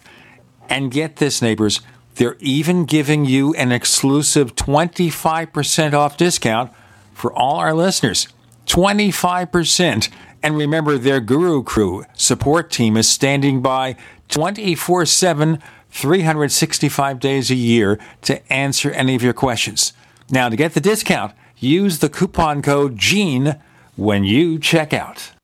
And 0.68 0.90
get 0.90 1.16
this, 1.16 1.42
neighbors, 1.42 1.80
they're 2.16 2.36
even 2.40 2.84
giving 2.84 3.24
you 3.24 3.54
an 3.54 3.72
exclusive 3.72 4.54
25% 4.54 5.94
off 5.94 6.16
discount 6.16 6.72
for 7.14 7.32
all 7.32 7.56
our 7.56 7.74
listeners. 7.74 8.28
25%. 8.66 10.10
And 10.42 10.56
remember, 10.56 10.96
their 10.96 11.20
Guru 11.20 11.62
Crew 11.62 12.04
support 12.14 12.70
team 12.70 12.96
is 12.96 13.08
standing 13.08 13.62
by 13.62 13.96
24 14.28 15.06
7, 15.06 15.58
365 15.90 17.20
days 17.20 17.50
a 17.50 17.54
year 17.54 17.98
to 18.22 18.52
answer 18.52 18.90
any 18.90 19.14
of 19.14 19.22
your 19.22 19.32
questions. 19.32 19.92
Now, 20.30 20.48
to 20.48 20.56
get 20.56 20.74
the 20.74 20.80
discount, 20.80 21.34
use 21.58 21.98
the 21.98 22.08
coupon 22.08 22.62
code 22.62 22.96
GENE 22.96 23.60
when 23.96 24.24
you 24.24 24.58
check 24.58 24.92
out. 24.92 25.32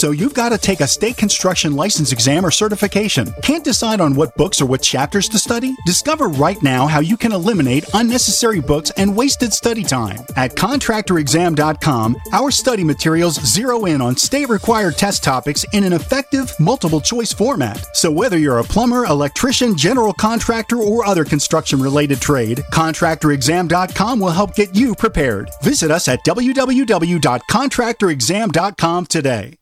So 0.00 0.10
you've 0.12 0.32
got 0.32 0.48
to 0.48 0.56
take 0.56 0.80
a 0.80 0.86
state 0.86 1.18
construction 1.18 1.76
license 1.76 2.10
exam 2.10 2.46
or 2.46 2.50
certification. 2.50 3.30
Can't 3.42 3.62
decide 3.62 4.00
on 4.00 4.14
what 4.14 4.34
books 4.34 4.62
or 4.62 4.64
what 4.64 4.80
chapters 4.80 5.28
to 5.28 5.38
study? 5.38 5.76
Discover 5.84 6.28
right 6.28 6.56
now 6.62 6.86
how 6.86 7.00
you 7.00 7.18
can 7.18 7.32
eliminate 7.32 7.84
unnecessary 7.92 8.60
books 8.60 8.90
and 8.96 9.14
wasted 9.14 9.52
study 9.52 9.82
time. 9.82 10.20
At 10.36 10.52
contractorexam.com, 10.52 12.16
our 12.32 12.50
study 12.50 12.82
materials 12.82 13.34
zero 13.44 13.84
in 13.84 14.00
on 14.00 14.16
state 14.16 14.48
required 14.48 14.96
test 14.96 15.22
topics 15.22 15.66
in 15.74 15.84
an 15.84 15.92
effective 15.92 16.58
multiple 16.58 17.02
choice 17.02 17.34
format. 17.34 17.94
So 17.94 18.10
whether 18.10 18.38
you're 18.38 18.60
a 18.60 18.64
plumber, 18.64 19.04
electrician, 19.04 19.76
general 19.76 20.14
contractor, 20.14 20.78
or 20.78 21.04
other 21.04 21.26
construction 21.26 21.78
related 21.78 22.22
trade, 22.22 22.62
contractorexam.com 22.72 24.18
will 24.18 24.30
help 24.30 24.54
get 24.54 24.74
you 24.74 24.94
prepared. 24.94 25.50
Visit 25.62 25.90
us 25.90 26.08
at 26.08 26.24
www.contractorexam.com 26.24 29.06
today. 29.06 29.59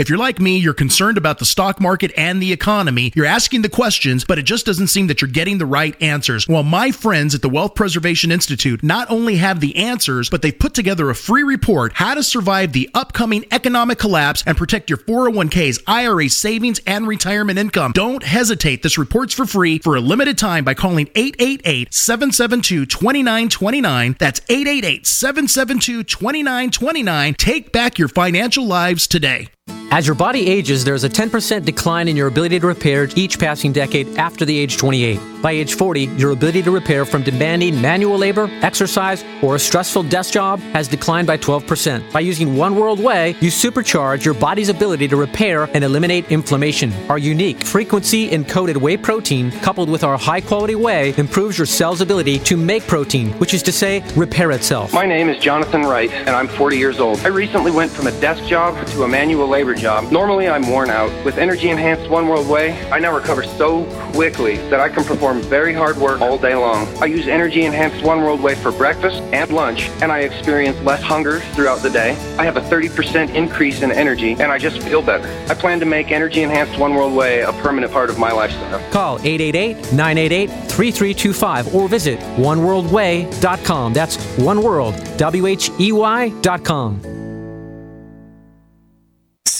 If 0.00 0.08
you're 0.08 0.16
like 0.16 0.40
me, 0.40 0.56
you're 0.56 0.72
concerned 0.72 1.18
about 1.18 1.40
the 1.40 1.44
stock 1.44 1.78
market 1.78 2.10
and 2.16 2.42
the 2.42 2.54
economy. 2.54 3.12
You're 3.14 3.26
asking 3.26 3.60
the 3.60 3.68
questions, 3.68 4.24
but 4.24 4.38
it 4.38 4.44
just 4.44 4.64
doesn't 4.64 4.86
seem 4.86 5.08
that 5.08 5.20
you're 5.20 5.30
getting 5.30 5.58
the 5.58 5.66
right 5.66 5.94
answers. 6.00 6.48
Well, 6.48 6.62
my 6.62 6.90
friends 6.90 7.34
at 7.34 7.42
the 7.42 7.50
Wealth 7.50 7.74
Preservation 7.74 8.32
Institute 8.32 8.82
not 8.82 9.10
only 9.10 9.36
have 9.36 9.60
the 9.60 9.76
answers, 9.76 10.30
but 10.30 10.40
they've 10.40 10.58
put 10.58 10.72
together 10.72 11.10
a 11.10 11.14
free 11.14 11.42
report 11.42 11.92
how 11.92 12.14
to 12.14 12.22
survive 12.22 12.72
the 12.72 12.88
upcoming 12.94 13.44
economic 13.50 13.98
collapse 13.98 14.42
and 14.46 14.56
protect 14.56 14.88
your 14.88 14.96
401ks, 14.96 15.82
IRA 15.86 16.30
savings, 16.30 16.80
and 16.86 17.06
retirement 17.06 17.58
income. 17.58 17.92
Don't 17.92 18.22
hesitate. 18.22 18.82
This 18.82 18.96
report's 18.96 19.34
for 19.34 19.44
free 19.44 19.80
for 19.80 19.96
a 19.96 20.00
limited 20.00 20.38
time 20.38 20.64
by 20.64 20.72
calling 20.72 21.10
888 21.14 21.92
772 21.92 22.86
2929. 22.86 24.16
That's 24.18 24.40
888 24.48 25.06
772 25.06 26.04
2929. 26.04 27.34
Take 27.34 27.70
back 27.70 27.98
your 27.98 28.08
financial 28.08 28.64
lives 28.64 29.06
today. 29.06 29.50
As 29.92 30.06
your 30.06 30.14
body 30.14 30.48
ages, 30.48 30.84
there's 30.84 31.04
a 31.04 31.08
10% 31.08 31.64
decline 31.64 32.06
in 32.06 32.16
your 32.16 32.28
ability 32.28 32.60
to 32.60 32.66
repair 32.66 33.08
each 33.16 33.38
passing 33.38 33.72
decade 33.72 34.16
after 34.18 34.44
the 34.44 34.56
age 34.56 34.76
28. 34.76 35.20
By 35.42 35.52
age 35.52 35.74
40, 35.74 36.02
your 36.18 36.32
ability 36.32 36.62
to 36.62 36.70
repair 36.70 37.04
from 37.06 37.22
demanding 37.22 37.80
manual 37.80 38.18
labor, 38.18 38.48
exercise, 38.62 39.24
or 39.42 39.56
a 39.56 39.58
stressful 39.58 40.04
desk 40.04 40.34
job 40.34 40.60
has 40.74 40.86
declined 40.86 41.26
by 41.26 41.38
12%. 41.38 42.12
By 42.12 42.20
using 42.20 42.56
One 42.56 42.76
World 42.76 43.00
Whey, 43.00 43.30
you 43.40 43.50
supercharge 43.50 44.24
your 44.24 44.34
body's 44.34 44.68
ability 44.68 45.08
to 45.08 45.16
repair 45.16 45.64
and 45.74 45.82
eliminate 45.82 46.30
inflammation. 46.30 46.92
Our 47.08 47.18
unique 47.18 47.64
frequency 47.64 48.28
encoded 48.30 48.76
whey 48.76 48.98
protein, 48.98 49.50
coupled 49.50 49.88
with 49.88 50.04
our 50.04 50.18
high 50.18 50.42
quality 50.42 50.74
whey, 50.74 51.14
improves 51.16 51.56
your 51.56 51.66
cell's 51.66 52.02
ability 52.02 52.38
to 52.40 52.56
make 52.56 52.86
protein, 52.86 53.30
which 53.38 53.54
is 53.54 53.62
to 53.62 53.72
say, 53.72 54.04
repair 54.16 54.50
itself. 54.50 54.92
My 54.92 55.06
name 55.06 55.30
is 55.30 55.42
Jonathan 55.42 55.82
Wright, 55.82 56.10
and 56.12 56.30
I'm 56.30 56.48
40 56.48 56.76
years 56.76 57.00
old. 57.00 57.18
I 57.20 57.28
recently 57.28 57.70
went 57.70 57.90
from 57.90 58.06
a 58.06 58.20
desk 58.20 58.44
job 58.44 58.86
to 58.88 59.04
a 59.04 59.08
manual 59.08 59.48
labor 59.48 59.59
job. 59.60 60.10
Normally, 60.10 60.48
I'm 60.48 60.68
worn 60.68 60.90
out. 60.90 61.10
With 61.24 61.38
energy 61.38 61.70
enhanced 61.70 62.10
One 62.10 62.28
World 62.28 62.48
Whey, 62.48 62.72
I 62.90 62.98
now 62.98 63.14
recover 63.14 63.42
so 63.42 63.84
quickly 64.12 64.56
that 64.70 64.80
I 64.80 64.88
can 64.88 65.04
perform 65.04 65.42
very 65.42 65.72
hard 65.72 65.96
work 65.98 66.20
all 66.20 66.38
day 66.38 66.54
long. 66.54 66.88
I 67.02 67.06
use 67.06 67.28
energy 67.28 67.64
enhanced 67.64 68.04
One 68.04 68.22
World 68.22 68.40
Whey 68.40 68.54
for 68.54 68.72
breakfast 68.72 69.22
and 69.32 69.52
lunch, 69.52 69.88
and 70.02 70.10
I 70.10 70.20
experience 70.20 70.78
less 70.80 71.02
hunger 71.02 71.40
throughout 71.54 71.82
the 71.82 71.90
day. 71.90 72.12
I 72.38 72.44
have 72.44 72.56
a 72.56 72.60
30% 72.62 73.34
increase 73.34 73.82
in 73.82 73.92
energy, 73.92 74.32
and 74.32 74.50
I 74.50 74.58
just 74.58 74.82
feel 74.82 75.02
better. 75.02 75.28
I 75.50 75.54
plan 75.54 75.78
to 75.80 75.86
make 75.86 76.10
energy 76.10 76.42
enhanced 76.42 76.78
One 76.78 76.94
World 76.94 77.14
Whey 77.14 77.40
a 77.40 77.52
permanent 77.52 77.92
part 77.92 78.10
of 78.10 78.18
my 78.18 78.32
lifestyle. 78.32 78.80
Call 78.90 79.18
888 79.18 79.92
988 79.92 80.50
3325 80.70 81.74
or 81.74 81.88
visit 81.88 82.18
oneworldwhey.com. 82.36 83.92
That's 83.92 84.16
oneworld, 84.36 85.16
W 85.18 85.46
H 85.46 85.70
E 85.78 85.92
Y.com. 85.92 87.19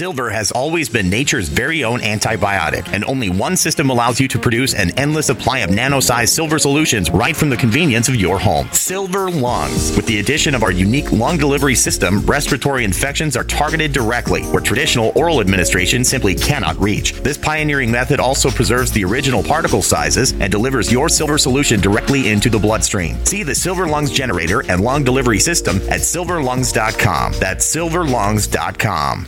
Silver 0.01 0.31
has 0.31 0.51
always 0.51 0.89
been 0.89 1.11
nature's 1.11 1.51
very 1.51 1.85
own 1.85 2.01
antibiotic, 2.01 2.91
and 2.95 3.05
only 3.05 3.29
one 3.29 3.55
system 3.55 3.91
allows 3.91 4.19
you 4.19 4.27
to 4.29 4.39
produce 4.39 4.73
an 4.73 4.99
endless 4.99 5.27
supply 5.27 5.59
of 5.59 5.69
nano-sized 5.69 6.33
silver 6.33 6.59
solutions 6.59 7.11
right 7.11 7.37
from 7.37 7.51
the 7.51 7.57
convenience 7.59 8.09
of 8.09 8.17
your 8.17 8.39
home. 8.39 8.67
Silver 8.73 9.31
Lungs. 9.31 9.95
With 9.95 10.07
the 10.07 10.19
addition 10.19 10.55
of 10.55 10.63
our 10.63 10.73
unique 10.73 11.13
lung 11.13 11.37
delivery 11.37 11.75
system, 11.75 12.23
respiratory 12.23 12.83
infections 12.83 13.37
are 13.37 13.45
targeted 13.45 13.93
directly, 13.93 14.43
where 14.45 14.63
traditional 14.63 15.13
oral 15.17 15.39
administration 15.39 16.03
simply 16.03 16.35
cannot 16.35 16.81
reach. 16.81 17.13
This 17.21 17.37
pioneering 17.37 17.91
method 17.91 18.21
also 18.21 18.49
preserves 18.49 18.91
the 18.93 19.05
original 19.05 19.43
particle 19.43 19.83
sizes 19.83 20.33
and 20.33 20.51
delivers 20.51 20.91
your 20.91 21.11
silver 21.11 21.37
solution 21.37 21.79
directly 21.79 22.31
into 22.31 22.49
the 22.49 22.59
bloodstream. 22.59 23.23
See 23.27 23.43
the 23.43 23.55
Silver 23.55 23.87
Lungs 23.87 24.11
generator 24.11 24.65
and 24.67 24.81
lung 24.81 25.05
delivery 25.05 25.41
system 25.41 25.77
at 25.91 26.01
silverlungs.com. 26.01 27.35
That's 27.39 27.77
silverlungs.com. 27.77 29.27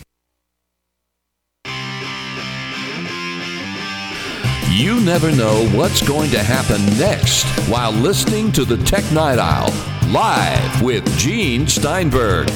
You 4.72 5.02
never 5.02 5.30
know 5.30 5.68
what's 5.74 6.00
going 6.00 6.30
to 6.30 6.42
happen 6.42 6.82
next 6.98 7.44
while 7.68 7.92
listening 7.92 8.50
to 8.52 8.64
the 8.64 8.78
Tech 8.78 9.04
Night 9.12 9.38
Owl 9.38 9.70
live 10.10 10.80
with 10.80 11.06
Gene 11.18 11.68
Steinberg. 11.68 12.48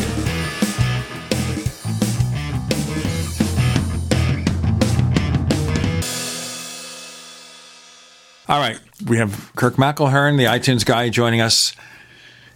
All 8.48 8.60
right. 8.60 8.80
We 9.06 9.18
have 9.18 9.55
Kirk 9.55 9.74
McElhearn, 9.74 10.38
the 10.38 10.44
iTunes 10.44 10.86
guy, 10.86 11.10
joining 11.10 11.43
us. 11.43 11.74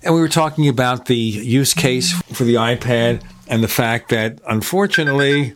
And 0.03 0.15
we 0.15 0.23
were 0.23 0.28
talking 0.28 0.69
about 0.69 1.05
the 1.05 1.15
use 1.15 1.74
case 1.74 2.15
for 2.32 2.45
the 2.45 2.55
iPad 2.55 3.23
and 3.47 3.62
the 3.62 3.69
fact 3.69 4.09
that, 4.09 4.41
unfortunately, 4.49 5.55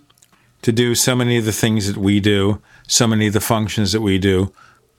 to 0.60 0.72
do 0.72 0.94
so 0.94 1.16
many 1.16 1.38
of 1.38 1.46
the 1.46 1.52
things 1.52 1.86
that 1.86 1.96
we 1.96 2.20
do, 2.20 2.60
so 2.86 3.06
many 3.06 3.26
of 3.26 3.32
the 3.32 3.40
functions 3.40 3.92
that 3.92 4.00
we 4.00 4.18
do 4.18 4.52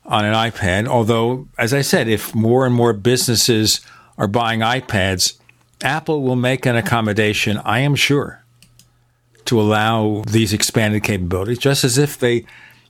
on 0.04 0.24
an 0.24 0.34
iPad. 0.34 0.86
Although, 0.86 1.48
as 1.58 1.74
I 1.74 1.82
said, 1.82 2.08
if 2.08 2.34
more 2.34 2.66
and 2.66 2.74
more 2.74 2.92
businesses 2.92 3.80
are 4.18 4.28
buying 4.28 4.60
iPads, 4.60 5.38
Apple 5.82 6.22
will 6.22 6.36
make 6.36 6.66
an 6.66 6.76
accommodation, 6.76 7.58
I 7.58 7.80
am 7.80 7.94
sure, 7.94 8.44
to 9.44 9.60
allow 9.60 10.22
these 10.26 10.52
expanded 10.52 11.02
capabilities, 11.04 11.58
just 11.58 11.84
as 11.84 11.98
if 11.98 12.18
they 12.18 12.44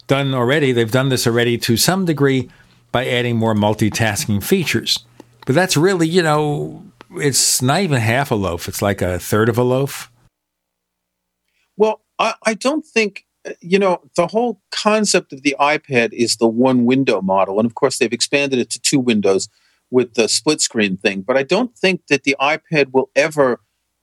done 0.07 0.35
already, 0.35 0.73
they've 0.73 0.91
done 0.91 1.09
this 1.09 1.27
already 1.27 1.59
to 1.59 1.77
some 1.77 2.05
degree 2.05 2.49
by 2.93 3.07
adding 3.07 3.37
more 3.37 3.55
multitasking 3.55 4.43
features. 4.43 5.01
But 5.45 5.55
that's 5.55 5.77
really, 5.77 6.09
you 6.09 6.23
know, 6.23 6.85
it's 7.17 7.61
not 7.61 7.81
even 7.81 8.01
half 8.01 8.31
a 8.31 8.35
loaf, 8.35 8.69
it's 8.69 8.81
like 8.81 9.03
a 9.03 9.19
third 9.19 9.49
of 9.49 9.59
a 9.59 9.63
loaf. 9.63 10.11
Well, 11.77 12.03
I, 12.19 12.35
I 12.45 12.55
don't 12.55 12.87
think, 12.87 13.26
you 13.61 13.79
know, 13.79 14.01
the 14.17 14.27
whole 14.27 14.61
concept 14.71 15.33
of 15.33 15.43
the 15.43 15.57
iPad 15.61 16.13
is 16.13 16.37
the 16.37 16.49
one 16.49 16.85
window 16.85 17.21
model. 17.21 17.59
And 17.59 17.67
of 17.67 17.75
course, 17.75 17.99
they've 17.99 18.13
expanded 18.13 18.59
it 18.59 18.71
to 18.71 18.81
two 18.81 18.99
windows 18.99 19.49
with 19.91 20.15
the 20.15 20.29
split 20.29 20.61
screen 20.61 20.97
thing. 20.97 21.23
But 21.23 21.37
I 21.37 21.43
don't 21.43 21.77
think 21.77 22.07
that 22.09 22.25
the 22.25 22.37
iPad 22.41 22.93
will 22.93 23.11
ever 23.15 23.61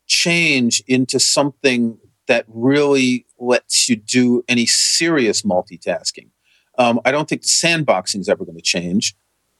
change 0.08 0.82
into 0.88 1.20
something 1.20 1.98
that 2.28 2.46
really 2.48 3.26
lets 3.38 3.90
you 3.90 3.96
do 3.96 4.44
any 4.48 4.66
serious 4.66 5.42
multitasking. 5.42 6.30
Um, 6.78 7.02
I 7.06 7.12
don't 7.12 7.28
think 7.28 7.42
the 7.42 7.48
sandboxing 7.48 8.20
is 8.20 8.30
ever 8.30 8.46
going 8.46 8.58
to 8.58 8.64
change. 8.64 9.16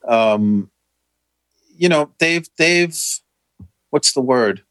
Um, 0.06 0.70
you 1.76 1.88
know, 1.88 2.10
they've 2.18 2.48
they've 2.56 2.96
what's 3.90 4.12
the 4.12 4.20
word? 4.20 4.62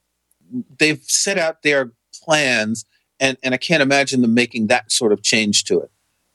They've 0.79 1.01
set 1.03 1.37
out 1.37 1.61
their 1.61 1.93
plans, 2.23 2.85
and 3.19 3.37
and 3.43 3.53
I 3.53 3.57
can't 3.57 3.81
imagine 3.81 4.21
them 4.21 4.33
making 4.33 4.67
that 4.67 4.91
sort 4.91 5.13
of 5.13 5.23
change 5.23 5.63
to 5.65 5.79
it. 5.81 5.91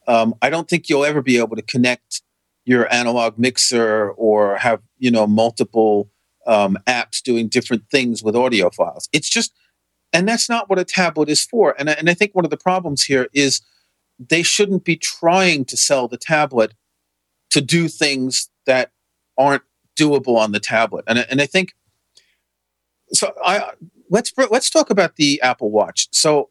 Um, 0.07 0.35
I 0.41 0.51
don't 0.51 0.69
think 0.69 0.89
you'll 0.89 1.05
ever 1.05 1.23
be 1.23 1.39
able 1.39 1.57
to 1.57 1.63
connect 1.63 2.23
your 2.65 2.93
analog 2.93 3.39
mixer 3.39 4.11
or 4.13 4.57
have 4.57 4.81
you 4.99 5.11
know 5.11 5.27
multiple 5.27 6.11
um, 6.47 6.79
apps 6.87 7.23
doing 7.23 7.49
different 7.49 7.85
things 7.91 8.23
with 8.23 8.35
audio 8.35 8.71
files. 8.71 9.09
It's 9.13 9.29
just, 9.29 9.53
and 10.13 10.27
that's 10.27 10.49
not 10.49 10.69
what 10.71 10.79
a 10.79 10.85
tablet 10.85 11.29
is 11.29 11.45
for. 11.45 11.75
And 11.79 11.91
I, 11.91 11.93
and 11.93 12.09
I 12.09 12.15
think 12.15 12.35
one 12.35 12.47
of 12.47 12.51
the 12.51 12.57
problems 12.57 13.05
here 13.05 13.29
is 13.35 13.61
they 14.19 14.43
shouldn't 14.43 14.85
be 14.85 14.97
trying 14.97 15.67
to 15.67 15.77
sell 15.77 16.09
the 16.09 16.17
tablet 16.17 16.75
to 17.51 17.61
do 17.61 17.87
things 17.87 18.49
that 18.67 18.93
aren't 19.37 19.63
doable 19.99 20.37
on 20.37 20.53
the 20.53 20.61
tablet. 20.61 21.05
And 21.07 21.19
and 21.19 21.41
I 21.41 21.47
think 21.47 21.75
so. 23.13 23.33
I 23.45 23.73
let's 24.11 24.33
let's 24.51 24.71
talk 24.71 24.91
about 24.91 25.17
the 25.17 25.41
Apple 25.43 25.71
Watch. 25.71 26.09
So 26.13 26.51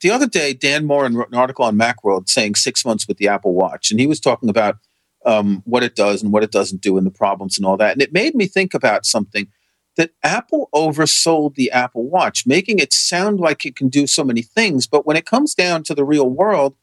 the 0.00 0.10
other 0.10 0.26
day, 0.26 0.52
Dan 0.52 0.84
Moren 0.84 1.16
wrote 1.16 1.28
an 1.28 1.38
article 1.38 1.64
on 1.64 1.78
Macworld 1.78 2.28
saying 2.28 2.56
six 2.56 2.84
months 2.84 3.08
with 3.08 3.18
the 3.18 3.28
Apple 3.28 3.54
Watch, 3.54 3.90
and 3.90 4.00
he 4.00 4.06
was 4.06 4.20
talking 4.20 4.48
about 4.48 4.76
um, 5.24 5.62
what 5.64 5.82
it 5.82 5.96
does 5.96 6.22
and 6.22 6.32
what 6.32 6.42
it 6.42 6.52
doesn't 6.52 6.82
do 6.82 6.98
and 6.98 7.06
the 7.06 7.10
problems 7.10 7.56
and 7.56 7.66
all 7.66 7.76
that. 7.78 7.92
And 7.92 8.02
it 8.02 8.12
made 8.12 8.34
me 8.34 8.46
think 8.46 8.74
about 8.74 9.06
something 9.06 9.48
that 9.96 10.10
Apple 10.22 10.68
oversold 10.74 11.54
the 11.54 11.70
Apple 11.70 12.08
Watch, 12.08 12.46
making 12.46 12.78
it 12.78 12.92
sound 12.92 13.40
like 13.40 13.64
it 13.64 13.76
can 13.76 13.88
do 13.88 14.06
so 14.06 14.24
many 14.24 14.42
things, 14.42 14.86
but 14.86 15.06
when 15.06 15.16
it 15.16 15.26
comes 15.26 15.54
down 15.54 15.82
to 15.84 15.94
the 15.94 16.04
real 16.04 16.28
world, 16.28 16.76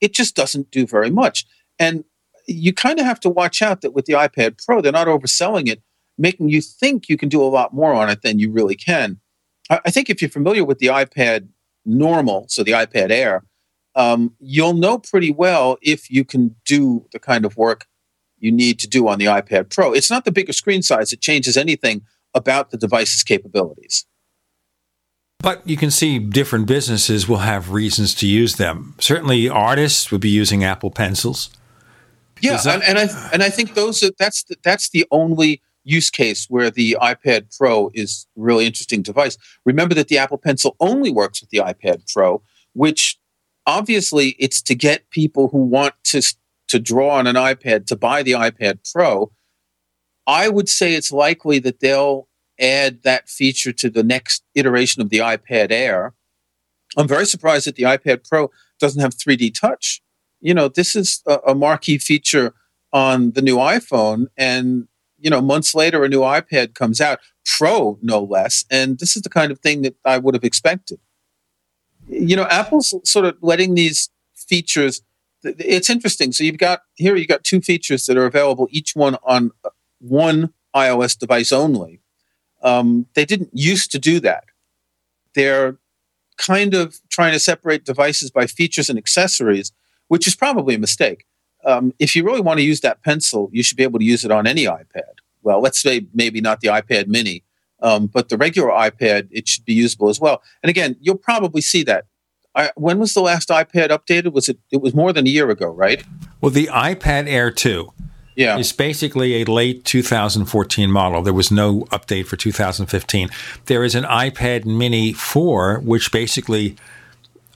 it 0.00 0.12
just 0.12 0.36
doesn't 0.36 0.70
do 0.70 0.86
very 0.86 1.10
much. 1.10 1.46
And 1.78 2.04
you 2.46 2.72
kind 2.72 2.98
of 2.98 3.06
have 3.06 3.20
to 3.20 3.30
watch 3.30 3.62
out 3.62 3.80
that 3.80 3.94
with 3.94 4.04
the 4.04 4.12
iPad 4.14 4.64
Pro, 4.64 4.80
they're 4.80 4.92
not 4.92 5.06
overselling 5.06 5.68
it, 5.68 5.82
making 6.18 6.50
you 6.50 6.60
think 6.60 7.08
you 7.08 7.16
can 7.16 7.28
do 7.28 7.42
a 7.42 7.48
lot 7.48 7.74
more 7.74 7.94
on 7.94 8.10
it 8.10 8.22
than 8.22 8.38
you 8.38 8.50
really 8.50 8.76
can. 8.76 9.20
I, 9.68 9.80
I 9.86 9.90
think 9.90 10.10
if 10.10 10.20
you're 10.20 10.30
familiar 10.30 10.64
with 10.64 10.78
the 10.78 10.88
iPad 10.88 11.48
normal, 11.84 12.46
so 12.48 12.62
the 12.62 12.72
iPad 12.72 13.10
Air, 13.10 13.44
um, 13.94 14.34
you'll 14.38 14.74
know 14.74 14.98
pretty 14.98 15.30
well 15.30 15.76
if 15.82 16.10
you 16.10 16.24
can 16.24 16.56
do 16.64 17.06
the 17.12 17.18
kind 17.18 17.44
of 17.44 17.56
work 17.56 17.86
you 18.38 18.50
need 18.52 18.78
to 18.78 18.88
do 18.88 19.08
on 19.08 19.18
the 19.18 19.26
iPad 19.26 19.74
Pro. 19.74 19.92
It's 19.92 20.10
not 20.10 20.24
the 20.24 20.32
bigger 20.32 20.52
screen 20.52 20.82
size 20.82 21.10
that 21.10 21.20
changes 21.20 21.56
anything 21.56 22.02
about 22.34 22.70
the 22.70 22.76
device's 22.78 23.22
capabilities. 23.22 24.06
But 25.38 25.66
you 25.66 25.76
can 25.76 25.90
see 25.90 26.18
different 26.18 26.66
businesses 26.66 27.26
will 27.26 27.38
have 27.38 27.70
reasons 27.70 28.14
to 28.16 28.26
use 28.26 28.56
them. 28.56 28.94
Certainly, 28.98 29.48
artists 29.48 30.12
would 30.12 30.20
be 30.20 30.28
using 30.28 30.62
Apple 30.64 30.90
Pencils. 30.90 31.50
Yeah, 32.40 32.58
that- 32.58 32.82
and, 32.82 32.98
and 32.98 32.98
I 32.98 33.30
and 33.32 33.42
I 33.42 33.50
think 33.50 33.74
those 33.74 34.02
are, 34.02 34.10
that's 34.18 34.44
the, 34.44 34.56
that's 34.62 34.90
the 34.90 35.06
only 35.10 35.62
use 35.84 36.10
case 36.10 36.46
where 36.48 36.70
the 36.70 36.96
iPad 37.00 37.56
Pro 37.56 37.90
is 37.94 38.26
a 38.36 38.40
really 38.40 38.66
interesting 38.66 39.02
device. 39.02 39.36
Remember 39.64 39.94
that 39.94 40.08
the 40.08 40.18
Apple 40.18 40.38
Pencil 40.38 40.76
only 40.80 41.10
works 41.10 41.40
with 41.40 41.50
the 41.50 41.58
iPad 41.58 42.10
Pro, 42.12 42.42
which 42.72 43.18
obviously 43.66 44.30
it's 44.38 44.62
to 44.62 44.74
get 44.74 45.10
people 45.10 45.48
who 45.48 45.58
want 45.58 45.94
to 46.04 46.22
to 46.68 46.78
draw 46.78 47.16
on 47.16 47.26
an 47.26 47.34
iPad 47.34 47.86
to 47.86 47.96
buy 47.96 48.22
the 48.22 48.32
iPad 48.32 48.78
Pro. 48.92 49.32
I 50.26 50.48
would 50.48 50.68
say 50.68 50.94
it's 50.94 51.10
likely 51.10 51.58
that 51.60 51.80
they'll 51.80 52.28
add 52.60 53.02
that 53.02 53.28
feature 53.28 53.72
to 53.72 53.90
the 53.90 54.04
next 54.04 54.44
iteration 54.54 55.02
of 55.02 55.10
the 55.10 55.18
iPad 55.18 55.72
Air. 55.72 56.14
I'm 56.96 57.08
very 57.08 57.26
surprised 57.26 57.66
that 57.66 57.74
the 57.74 57.84
iPad 57.84 58.28
Pro 58.28 58.50
doesn't 58.78 59.00
have 59.00 59.14
3D 59.14 59.58
touch. 59.58 60.00
You 60.40 60.54
know, 60.54 60.68
this 60.68 60.94
is 60.94 61.22
a, 61.26 61.38
a 61.48 61.54
marquee 61.54 61.98
feature 61.98 62.54
on 62.92 63.32
the 63.32 63.42
new 63.42 63.56
iPhone, 63.56 64.26
and 64.36 64.88
you 65.20 65.30
know, 65.30 65.40
months 65.40 65.74
later, 65.74 66.04
a 66.04 66.08
new 66.08 66.20
iPad 66.20 66.74
comes 66.74 67.00
out, 67.00 67.20
Pro 67.44 67.98
no 68.02 68.22
less, 68.22 68.64
and 68.70 68.98
this 68.98 69.16
is 69.16 69.22
the 69.22 69.28
kind 69.30 69.52
of 69.52 69.58
thing 69.60 69.82
that 69.82 69.96
I 70.04 70.18
would 70.18 70.34
have 70.34 70.44
expected. 70.44 70.98
you 72.08 72.36
know, 72.36 72.46
Apple's 72.46 72.94
sort 73.04 73.24
of 73.24 73.36
letting 73.40 73.74
these 73.74 74.10
features. 74.34 75.02
It's 75.42 75.90
interesting. 75.90 76.32
So 76.32 76.44
you've 76.44 76.58
got 76.58 76.82
here, 76.96 77.16
you've 77.16 77.28
got 77.28 77.44
two 77.44 77.60
features 77.60 78.06
that 78.06 78.16
are 78.16 78.26
available, 78.26 78.68
each 78.70 78.94
one 78.94 79.16
on 79.22 79.52
one 80.00 80.52
iOS 80.74 81.18
device 81.18 81.52
only. 81.52 82.00
Um, 82.62 83.06
they 83.14 83.24
didn't 83.24 83.50
used 83.52 83.90
to 83.92 83.98
do 83.98 84.20
that. 84.20 84.44
They're 85.34 85.78
kind 86.36 86.74
of 86.74 87.00
trying 87.10 87.32
to 87.32 87.38
separate 87.38 87.84
devices 87.84 88.30
by 88.30 88.46
features 88.46 88.88
and 88.88 88.98
accessories, 88.98 89.72
which 90.08 90.26
is 90.26 90.34
probably 90.34 90.74
a 90.74 90.78
mistake. 90.78 91.26
Um, 91.64 91.92
if 91.98 92.16
you 92.16 92.24
really 92.24 92.40
want 92.40 92.58
to 92.58 92.64
use 92.64 92.80
that 92.80 93.02
pencil, 93.02 93.50
you 93.52 93.62
should 93.62 93.76
be 93.76 93.82
able 93.82 93.98
to 93.98 94.04
use 94.04 94.24
it 94.24 94.30
on 94.30 94.46
any 94.46 94.64
iPad. 94.64 95.02
Well, 95.42 95.60
let's 95.60 95.80
say 95.80 96.06
maybe 96.14 96.40
not 96.40 96.60
the 96.60 96.68
iPad 96.68 97.06
mini, 97.06 97.44
um, 97.82 98.06
but 98.06 98.28
the 98.28 98.36
regular 98.36 98.68
iPad, 98.70 99.28
it 99.30 99.48
should 99.48 99.64
be 99.64 99.74
usable 99.74 100.08
as 100.08 100.20
well. 100.20 100.42
And 100.62 100.70
again, 100.70 100.96
you'll 101.00 101.16
probably 101.16 101.60
see 101.60 101.82
that. 101.84 102.06
I, 102.54 102.70
when 102.76 102.98
was 102.98 103.14
the 103.14 103.20
last 103.20 103.48
iPad 103.48 103.90
updated? 103.90 104.32
Was 104.32 104.48
it? 104.48 104.58
It 104.72 104.80
was 104.80 104.94
more 104.94 105.12
than 105.12 105.26
a 105.26 105.30
year 105.30 105.50
ago, 105.50 105.68
right? 105.68 106.02
Well, 106.40 106.50
the 106.50 106.66
iPad 106.66 107.28
Air 107.28 107.50
2 107.50 107.92
yeah. 108.34 108.58
is 108.58 108.72
basically 108.72 109.42
a 109.42 109.44
late 109.44 109.84
2014 109.84 110.90
model. 110.90 111.22
There 111.22 111.32
was 111.32 111.50
no 111.50 111.82
update 111.92 112.26
for 112.26 112.36
2015. 112.36 113.28
There 113.66 113.84
is 113.84 113.94
an 113.94 114.04
iPad 114.04 114.64
Mini 114.64 115.12
4, 115.12 115.80
which 115.80 116.10
basically 116.10 116.76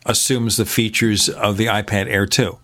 assumes 0.07 0.59
the 0.59 0.67
features 0.67 1.29
of 1.29 1.57
the 1.57 1.67
iPad 1.67 2.07
Air 2.07 2.27
2. 2.27 2.59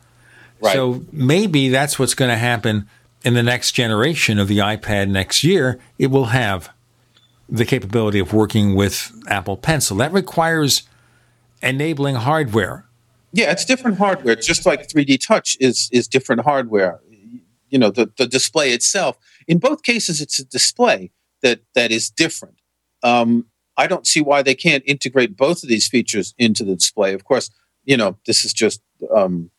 Right. 0.62 0.72
So 0.72 1.04
maybe 1.12 1.68
that's 1.68 1.98
what's 1.98 2.14
going 2.14 2.30
to 2.30 2.36
happen 2.36 2.88
in 3.24 3.34
the 3.34 3.42
next 3.42 3.72
generation 3.72 4.38
of 4.38 4.48
the 4.48 4.58
iPad 4.58 5.08
next 5.08 5.44
year. 5.44 5.78
It 5.98 6.08
will 6.08 6.26
have 6.26 6.70
the 7.48 7.64
capability 7.64 8.18
of 8.18 8.32
working 8.32 8.74
with 8.74 9.12
Apple 9.28 9.56
Pencil. 9.56 9.96
That 9.96 10.12
requires 10.12 10.82
enabling 11.62 12.16
hardware. 12.16 12.84
Yeah, 13.32 13.50
it's 13.50 13.64
different 13.64 13.98
hardware. 13.98 14.36
Just 14.36 14.66
like 14.66 14.88
3D 14.88 15.24
Touch 15.26 15.56
is 15.60 15.88
is 15.92 16.08
different 16.08 16.42
hardware. 16.42 17.00
You 17.68 17.78
know, 17.78 17.90
the, 17.90 18.10
the 18.16 18.26
display 18.26 18.72
itself. 18.72 19.16
In 19.46 19.58
both 19.58 19.82
cases, 19.84 20.20
it's 20.20 20.40
a 20.40 20.44
display 20.44 21.12
that 21.42 21.60
that 21.74 21.92
is 21.92 22.10
different. 22.10 22.56
Um, 23.02 23.46
I 23.76 23.86
don't 23.86 24.06
see 24.06 24.20
why 24.20 24.42
they 24.42 24.54
can't 24.54 24.82
integrate 24.86 25.36
both 25.36 25.62
of 25.62 25.68
these 25.68 25.88
features 25.88 26.34
into 26.38 26.64
the 26.64 26.74
display. 26.74 27.14
Of 27.14 27.24
course, 27.24 27.50
you 27.84 27.96
know, 27.96 28.18
this 28.26 28.44
is 28.44 28.52
just 28.52 28.80
um, 29.14 29.50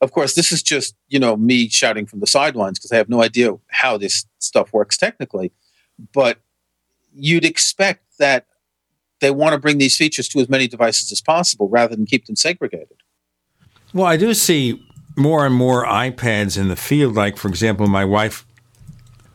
of 0.00 0.12
course, 0.12 0.34
this 0.34 0.52
is 0.52 0.62
just 0.62 0.94
you 1.08 1.18
know 1.18 1.36
me 1.36 1.68
shouting 1.68 2.06
from 2.06 2.20
the 2.20 2.26
sidelines 2.26 2.78
because 2.78 2.92
I 2.92 2.96
have 2.96 3.08
no 3.08 3.22
idea 3.22 3.54
how 3.68 3.96
this 3.96 4.26
stuff 4.38 4.72
works 4.72 4.96
technically. 4.96 5.52
But 6.12 6.38
you'd 7.14 7.44
expect 7.44 8.18
that 8.18 8.46
they 9.20 9.30
want 9.30 9.52
to 9.52 9.58
bring 9.58 9.78
these 9.78 9.96
features 9.96 10.28
to 10.28 10.40
as 10.40 10.48
many 10.48 10.66
devices 10.66 11.12
as 11.12 11.20
possible 11.20 11.68
rather 11.68 11.94
than 11.94 12.06
keep 12.06 12.26
them 12.26 12.36
segregated. 12.36 12.96
Well, 13.92 14.06
I 14.06 14.16
do 14.16 14.32
see 14.34 14.82
more 15.16 15.44
and 15.44 15.54
more 15.54 15.84
iPads 15.84 16.56
in 16.56 16.68
the 16.68 16.76
field. 16.76 17.14
Like, 17.14 17.36
for 17.36 17.48
example, 17.48 17.86
my 17.86 18.04
wife 18.04 18.46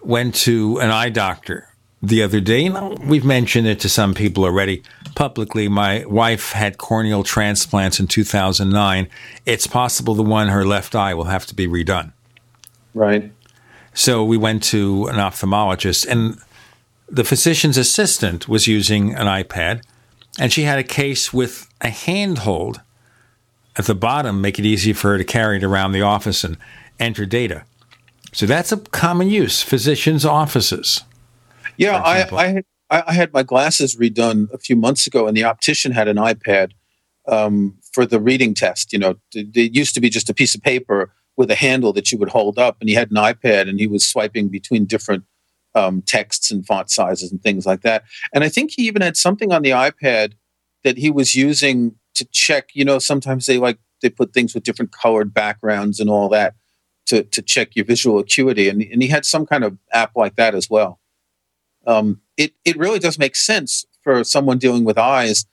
went 0.02 0.34
to 0.36 0.80
an 0.80 0.90
eye 0.90 1.10
doctor 1.10 1.75
the 2.08 2.24
other 2.24 2.40
day. 2.40 2.62
You 2.62 2.74
know, 2.74 2.98
we've 3.06 3.26
mentioned 3.26 3.68
it 3.68 3.80
to 3.82 3.90
some 3.90 4.14
people 4.14 4.44
already 4.44 4.84
publicly. 5.16 5.68
My 5.68 6.06
wife 6.06 6.52
had 6.52 6.78
corneal 6.78 7.24
transplants 7.24 8.00
in 8.00 8.08
2009. 8.08 9.10
It's 9.46 9.68
possible 9.68 10.14
the 10.16 10.24
one 10.24 10.50
her 10.50 10.66
left 10.66 10.96
eye 10.96 11.14
will 11.14 11.26
have 11.26 11.46
to 11.48 11.56
be 11.56 11.68
redone. 11.68 12.12
Right. 12.94 13.32
So 13.94 14.24
we 14.24 14.38
went 14.38 14.64
to 14.66 15.08
an 15.08 15.16
ophthalmologist, 15.16 16.06
and 16.08 16.38
the 17.10 17.24
physician's 17.24 17.78
assistant 17.78 18.48
was 18.48 18.68
using 18.68 19.14
an 19.16 19.28
iPad, 19.28 19.84
and 20.38 20.52
she 20.52 20.64
had 20.64 20.80
a 20.80 20.84
case 20.84 21.34
with 21.34 21.70
a 21.82 21.90
handhold 21.90 22.82
at 23.78 23.86
the 23.86 23.96
bottom, 23.96 24.42
make 24.42 24.60
it 24.60 24.66
easy 24.66 24.94
for 24.94 25.12
her 25.12 25.18
to 25.18 25.24
carry 25.24 25.58
it 25.58 25.64
around 25.64 25.92
the 25.92 26.02
office 26.02 26.44
and 26.44 26.58
enter 27.00 27.26
data. 27.26 27.66
So 28.32 28.46
that's 28.46 28.72
a 28.72 28.78
common 28.78 29.30
use, 29.30 29.62
physicians' 29.62 30.26
offices. 30.26 31.04
Yeah, 31.78 31.98
I, 31.98 32.28
I, 32.36 32.48
had, 32.48 32.66
I 32.90 33.14
had 33.14 33.34
my 33.34 33.44
glasses 33.44 33.96
redone 33.96 34.52
a 34.54 34.58
few 34.58 34.76
months 34.76 35.08
ago, 35.08 35.28
and 35.28 35.36
the 35.36 35.44
optician 35.44 35.92
had 35.92 36.08
an 36.08 36.18
iPad 36.18 36.72
um, 37.28 37.78
for 37.92 38.06
the 38.06 38.20
reading 38.20 38.54
test. 38.54 38.94
You 38.94 39.00
know, 39.00 39.16
it 39.34 39.76
used 39.76 39.94
to 39.96 40.02
be 40.02 40.10
just 40.10 40.30
a 40.30 40.34
piece 40.34 40.56
of 40.56 40.62
paper 40.62 41.12
with 41.38 41.52
a 41.52 41.56
handle 41.56 41.92
that 41.94 42.12
you 42.12 42.18
would 42.18 42.30
hold 42.30 42.58
up, 42.58 42.78
and 42.80 42.90
he 42.90 42.96
had 42.96 43.12
an 43.12 43.18
iPad, 43.18 43.68
and 43.68 43.80
he 43.80 43.88
was 43.88 44.08
swiping 44.08 44.50
between 44.50 44.86
different 44.86 45.24
um, 45.74 46.02
texts 46.02 46.52
and 46.52 46.66
font 46.66 46.90
sizes 46.90 47.32
and 47.32 47.42
things 47.42 47.66
like 47.66 47.82
that. 47.82 48.04
And 48.34 48.44
I 48.44 48.50
think 48.50 48.72
he 48.72 48.84
even 48.84 49.02
had 49.02 49.18
something 49.18 49.52
on 49.52 49.62
the 49.62 49.72
iPad 49.72 50.34
that 50.84 50.98
he 50.98 51.12
was 51.12 51.36
using 51.36 51.96
to 52.14 52.26
check. 52.32 52.70
You 52.74 52.86
know, 52.86 53.00
sometimes 53.00 53.46
they 53.46 53.58
like 53.58 53.80
they 54.02 54.10
put 54.10 54.34
things 54.34 54.54
with 54.54 54.64
different 54.64 54.92
colored 54.92 55.34
backgrounds 55.34 56.00
and 56.00 56.10
all 56.10 56.30
that 56.30 56.56
to 57.08 57.24
to 57.24 57.42
check 57.42 57.76
your 57.76 57.86
visual 57.86 58.20
acuity, 58.20 58.70
and 58.70 58.82
and 58.82 59.02
he 59.02 59.10
had 59.10 59.26
some 59.26 59.46
kind 59.46 59.64
of 59.64 59.78
app 59.92 60.12
like 60.16 60.36
that 60.36 60.56
as 60.56 60.70
well 60.70 61.00
um, 61.86 62.22
it 62.38 62.54
it 62.64 62.78
really 62.78 63.00
does 63.00 63.18
make 63.20 63.36
sense 63.36 63.86
for 64.02 64.24
someone 64.24 64.58
dealing 64.58 64.84
with 64.84 64.98
eyes 64.98 65.46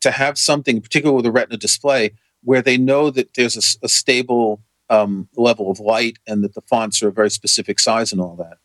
to 0.00 0.10
have 0.10 0.38
something, 0.38 0.80
particularly 0.80 1.16
with 1.16 1.26
a 1.26 1.32
retina 1.32 1.56
display, 1.56 2.12
where 2.42 2.62
they 2.62 2.76
know 2.76 3.10
that 3.10 3.34
there's 3.34 3.56
a, 3.56 3.84
a 3.84 3.88
stable 3.88 4.62
um, 4.90 5.28
level 5.36 5.70
of 5.70 5.80
light 5.80 6.18
and 6.26 6.42
that 6.44 6.54
the 6.54 6.62
fonts 6.62 7.02
are 7.02 7.08
a 7.08 7.12
very 7.12 7.30
specific 7.30 7.78
size 7.78 8.12
and 8.12 8.20
all 8.20 8.36
that. 8.36 8.58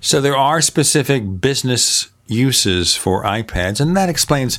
So 0.00 0.20
there 0.20 0.36
are 0.36 0.60
specific 0.60 1.40
business 1.40 2.10
uses 2.26 2.96
for 2.96 3.22
iPads, 3.22 3.80
and 3.80 3.96
that 3.96 4.08
explains 4.08 4.58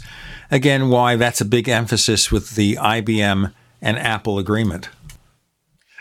again 0.50 0.90
why 0.90 1.16
that's 1.16 1.42
a 1.42 1.46
big 1.46 1.70
emphasis 1.70 2.32
with 2.32 2.56
the 2.56 2.76
IBM 2.76 3.54
and 3.82 4.00
Apple 4.00 4.40
agreement. 4.40 4.90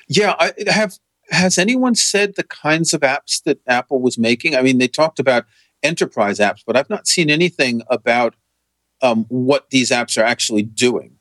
Yeah, 0.08 0.34
I 0.38 0.52
have 0.68 0.98
has 1.30 1.58
anyone 1.58 1.94
said 1.94 2.34
the 2.36 2.44
kinds 2.44 2.92
of 2.92 3.00
apps 3.00 3.42
that 3.44 3.60
Apple 3.66 4.00
was 4.00 4.18
making? 4.18 4.54
I 4.54 4.62
mean, 4.62 4.78
they 4.78 4.88
talked 4.88 5.18
about 5.18 5.44
enterprise 5.82 6.38
apps, 6.38 6.62
but 6.66 6.76
I've 6.76 6.90
not 6.90 7.06
seen 7.06 7.30
anything 7.30 7.82
about 7.90 8.34
um, 9.02 9.26
what 9.28 9.70
these 9.70 9.90
apps 9.90 10.20
are 10.20 10.24
actually 10.24 10.62
doing. 10.62 11.16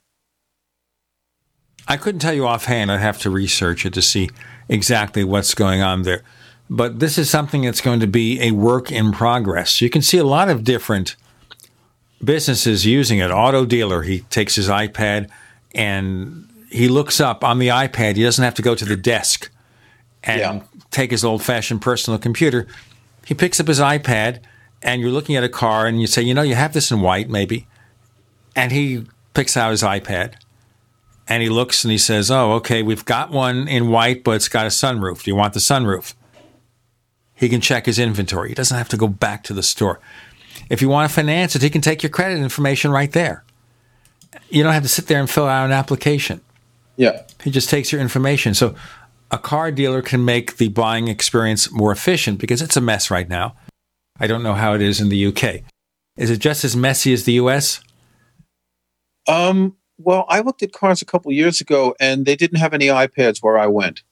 I 1.87 1.97
couldn't 1.97 2.19
tell 2.19 2.33
you 2.33 2.47
offhand. 2.47 2.91
I'd 2.91 2.99
have 2.99 3.19
to 3.19 3.29
research 3.29 3.85
it 3.85 3.93
to 3.93 4.01
see 4.01 4.29
exactly 4.69 5.23
what's 5.23 5.53
going 5.53 5.81
on 5.81 6.01
there. 6.01 6.23
But 6.69 6.99
this 6.99 7.17
is 7.17 7.29
something 7.29 7.61
that's 7.61 7.81
going 7.81 7.99
to 7.99 8.07
be 8.07 8.41
a 8.41 8.51
work 8.51 8.91
in 8.91 9.11
progress. 9.11 9.81
You 9.81 9.89
can 9.89 10.01
see 10.01 10.17
a 10.17 10.23
lot 10.23 10.49
of 10.49 10.63
different 10.63 11.15
businesses 12.23 12.85
using 12.85 13.19
it. 13.19 13.29
Auto 13.29 13.65
dealer, 13.65 14.01
he 14.01 14.21
takes 14.21 14.55
his 14.55 14.67
iPad 14.67 15.29
and 15.75 16.49
he 16.71 16.87
looks 16.87 17.19
up 17.19 17.43
on 17.43 17.59
the 17.59 17.67
iPad. 17.67 18.15
He 18.15 18.23
doesn't 18.23 18.43
have 18.43 18.55
to 18.55 18.63
go 18.63 18.73
to 18.73 18.85
the 18.85 18.95
desk 18.95 19.51
and 20.25 20.39
yeah. 20.39 20.63
take 20.91 21.11
his 21.11 21.23
old 21.23 21.43
fashioned 21.43 21.81
personal 21.81 22.19
computer. 22.19 22.67
He 23.25 23.33
picks 23.33 23.59
up 23.59 23.67
his 23.67 23.79
iPad 23.79 24.41
and 24.81 25.01
you're 25.01 25.11
looking 25.11 25.35
at 25.35 25.43
a 25.43 25.49
car 25.49 25.87
and 25.87 26.01
you 26.01 26.07
say, 26.07 26.21
you 26.21 26.33
know, 26.33 26.41
you 26.41 26.55
have 26.55 26.73
this 26.73 26.91
in 26.91 27.01
white, 27.01 27.29
maybe. 27.29 27.67
And 28.55 28.71
he 28.71 29.05
picks 29.33 29.57
out 29.57 29.71
his 29.71 29.83
iPad 29.83 30.35
and 31.27 31.41
he 31.41 31.49
looks 31.49 31.83
and 31.83 31.91
he 31.91 31.97
says, 31.97 32.29
oh, 32.29 32.53
okay, 32.53 32.83
we've 32.83 33.05
got 33.05 33.31
one 33.31 33.67
in 33.67 33.89
white, 33.89 34.23
but 34.23 34.31
it's 34.31 34.47
got 34.47 34.65
a 34.65 34.69
sunroof. 34.69 35.23
Do 35.23 35.31
you 35.31 35.35
want 35.35 35.53
the 35.53 35.59
sunroof? 35.59 36.13
He 37.33 37.49
can 37.49 37.61
check 37.61 37.85
his 37.85 37.99
inventory. 37.99 38.49
He 38.49 38.55
doesn't 38.55 38.77
have 38.77 38.89
to 38.89 38.97
go 38.97 39.07
back 39.07 39.43
to 39.45 39.53
the 39.53 39.63
store. 39.63 39.99
If 40.69 40.81
you 40.81 40.87
want 40.89 41.09
to 41.09 41.13
finance 41.13 41.55
it, 41.55 41.61
he 41.61 41.69
can 41.69 41.81
take 41.81 42.01
your 42.01 42.09
credit 42.09 42.39
information 42.39 42.91
right 42.91 43.11
there. 43.11 43.43
You 44.49 44.63
don't 44.63 44.73
have 44.73 44.83
to 44.83 44.89
sit 44.89 45.07
there 45.07 45.19
and 45.19 45.29
fill 45.29 45.47
out 45.47 45.65
an 45.65 45.71
application. 45.71 46.41
Yeah. 46.95 47.23
He 47.43 47.51
just 47.51 47.69
takes 47.69 47.91
your 47.91 48.01
information. 48.01 48.53
So 48.53 48.75
a 49.31 49.37
car 49.37 49.71
dealer 49.71 50.01
can 50.01 50.23
make 50.23 50.57
the 50.57 50.69
buying 50.69 51.07
experience 51.07 51.71
more 51.71 51.91
efficient 51.91 52.39
because 52.39 52.61
it's 52.61 52.77
a 52.77 52.81
mess 52.81 53.09
right 53.09 53.27
now. 53.27 53.55
I 54.19 54.27
don't 54.27 54.43
know 54.43 54.53
how 54.53 54.73
it 54.73 54.81
is 54.81 55.01
in 55.01 55.09
the 55.09 55.25
UK. 55.27 55.61
Is 56.17 56.29
it 56.29 56.37
just 56.37 56.63
as 56.63 56.75
messy 56.75 57.11
as 57.11 57.25
the 57.25 57.33
US? 57.33 57.81
Um, 59.27 59.75
well, 59.97 60.25
I 60.29 60.41
looked 60.41 60.63
at 60.63 60.71
cars 60.71 61.01
a 61.01 61.05
couple 61.05 61.31
years 61.31 61.59
ago 61.59 61.95
and 61.99 62.25
they 62.25 62.35
didn't 62.35 62.59
have 62.59 62.73
any 62.73 62.87
iPads 62.87 63.39
where 63.41 63.57
I 63.57 63.67
went. 63.67 64.03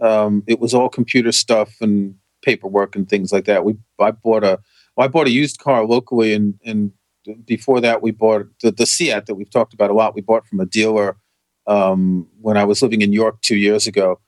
Um, 0.00 0.42
it 0.46 0.60
was 0.60 0.74
all 0.74 0.88
computer 0.88 1.32
stuff 1.32 1.74
and 1.80 2.14
paperwork 2.42 2.94
and 2.94 3.08
things 3.08 3.32
like 3.32 3.46
that. 3.46 3.64
We 3.64 3.76
I 3.98 4.10
bought 4.10 4.44
a 4.44 4.60
well, 4.96 5.04
I 5.04 5.08
bought 5.08 5.26
a 5.26 5.30
used 5.30 5.58
car 5.58 5.84
locally 5.84 6.34
and 6.34 6.54
and 6.64 6.92
before 7.44 7.80
that 7.80 8.00
we 8.00 8.10
bought 8.10 8.46
the, 8.62 8.70
the 8.70 8.86
Seat 8.86 9.26
that 9.26 9.34
we've 9.34 9.50
talked 9.50 9.74
about 9.74 9.90
a 9.90 9.94
lot. 9.94 10.14
We 10.14 10.22
bought 10.22 10.46
from 10.46 10.60
a 10.60 10.66
dealer 10.66 11.16
um, 11.66 12.28
when 12.40 12.56
I 12.56 12.64
was 12.64 12.80
living 12.80 13.02
in 13.02 13.12
York 13.12 13.40
two 13.42 13.56
years 13.56 13.86
ago 13.86 14.20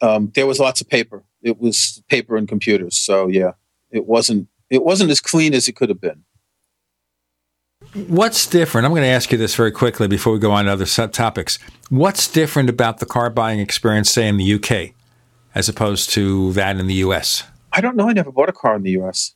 um, 0.00 0.30
there 0.34 0.46
was 0.46 0.58
lots 0.58 0.80
of 0.80 0.88
paper. 0.88 1.24
It 1.42 1.60
was 1.60 2.02
paper 2.08 2.36
and 2.36 2.48
computers. 2.48 2.96
So 2.96 3.28
yeah, 3.28 3.52
it 3.90 4.06
wasn't 4.06 4.48
it 4.70 4.84
wasn't 4.84 5.10
as 5.10 5.20
clean 5.20 5.54
as 5.54 5.68
it 5.68 5.76
could 5.76 5.88
have 5.88 6.00
been. 6.00 6.24
What's 8.08 8.46
different? 8.46 8.84
I'm 8.84 8.92
going 8.92 9.02
to 9.02 9.08
ask 9.08 9.30
you 9.32 9.38
this 9.38 9.54
very 9.54 9.70
quickly 9.70 10.08
before 10.08 10.32
we 10.32 10.38
go 10.38 10.50
on 10.50 10.64
to 10.64 10.72
other 10.72 10.84
subtopics. 10.84 11.58
What's 11.88 12.26
different 12.26 12.68
about 12.68 12.98
the 12.98 13.06
car 13.06 13.30
buying 13.30 13.60
experience, 13.60 14.10
say, 14.10 14.26
in 14.28 14.38
the 14.38 14.54
UK, 14.54 14.94
as 15.54 15.68
opposed 15.68 16.10
to 16.10 16.52
that 16.54 16.78
in 16.78 16.86
the 16.88 16.94
US? 16.94 17.44
I 17.72 17.80
don't 17.80 17.96
know. 17.96 18.08
I 18.08 18.12
never 18.12 18.32
bought 18.32 18.48
a 18.48 18.52
car 18.52 18.76
in 18.76 18.82
the 18.82 18.90
US. 19.02 19.34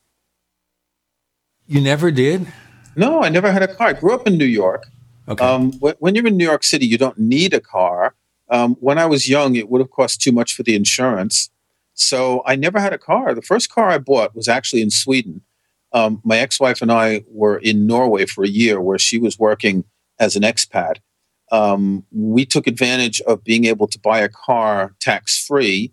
You 1.67 1.81
never 1.81 2.11
did? 2.11 2.53
No, 2.97 3.23
I 3.23 3.29
never 3.29 3.53
had 3.53 3.63
a 3.63 3.69
car. 3.69 3.89
I 3.89 3.93
grew 3.93 4.15
up 4.15 4.27
in 4.27 4.37
New 4.37 4.45
York. 4.45 4.87
Okay. 5.29 5.45
Um, 5.45 5.73
when 5.75 6.15
you're 6.15 6.27
in 6.27 6.37
New 6.37 6.45
York 6.45 6.65
City, 6.65 6.87
you 6.87 6.99
don't 6.99 7.19
need 7.19 7.55
a 7.55 7.61
car. 7.61 8.15
Um, 8.51 8.77
when 8.81 8.99
I 8.99 9.07
was 9.07 9.29
young, 9.29 9.55
it 9.55 9.69
would 9.69 9.81
have 9.81 9.91
cost 9.91 10.21
too 10.21 10.33
much 10.33 10.55
for 10.55 10.63
the 10.63 10.75
insurance. 10.75 11.51
So 11.95 12.43
I 12.47 12.57
never 12.57 12.81
had 12.81 12.93
a 12.93 12.99
car. 12.99 13.35
The 13.35 13.43
first 13.43 13.71
car 13.71 13.89
I 13.89 13.99
bought 13.99 14.35
was 14.35 14.49
actually 14.49 14.83
in 14.83 14.91
Sweden. 14.91 15.43
Um, 15.93 16.21
my 16.25 16.39
ex 16.39 16.61
wife 16.61 16.83
and 16.83 16.91
I 16.91 17.25
were 17.29 17.59
in 17.59 17.87
Norway 17.87 18.27
for 18.27 18.45
a 18.45 18.49
year 18.49 18.81
where 18.81 18.99
she 18.99 19.19
was 19.19 19.39
working 19.39 19.85
as 20.19 20.37
an 20.37 20.43
expat. 20.43 20.97
Um, 21.53 22.05
we 22.13 22.45
took 22.45 22.67
advantage 22.67 23.21
of 23.23 23.43
being 23.43 23.65
able 23.65 23.89
to 23.89 23.99
buy 23.99 24.21
a 24.21 24.29
car 24.29 24.95
tax 25.01 25.45
free, 25.45 25.93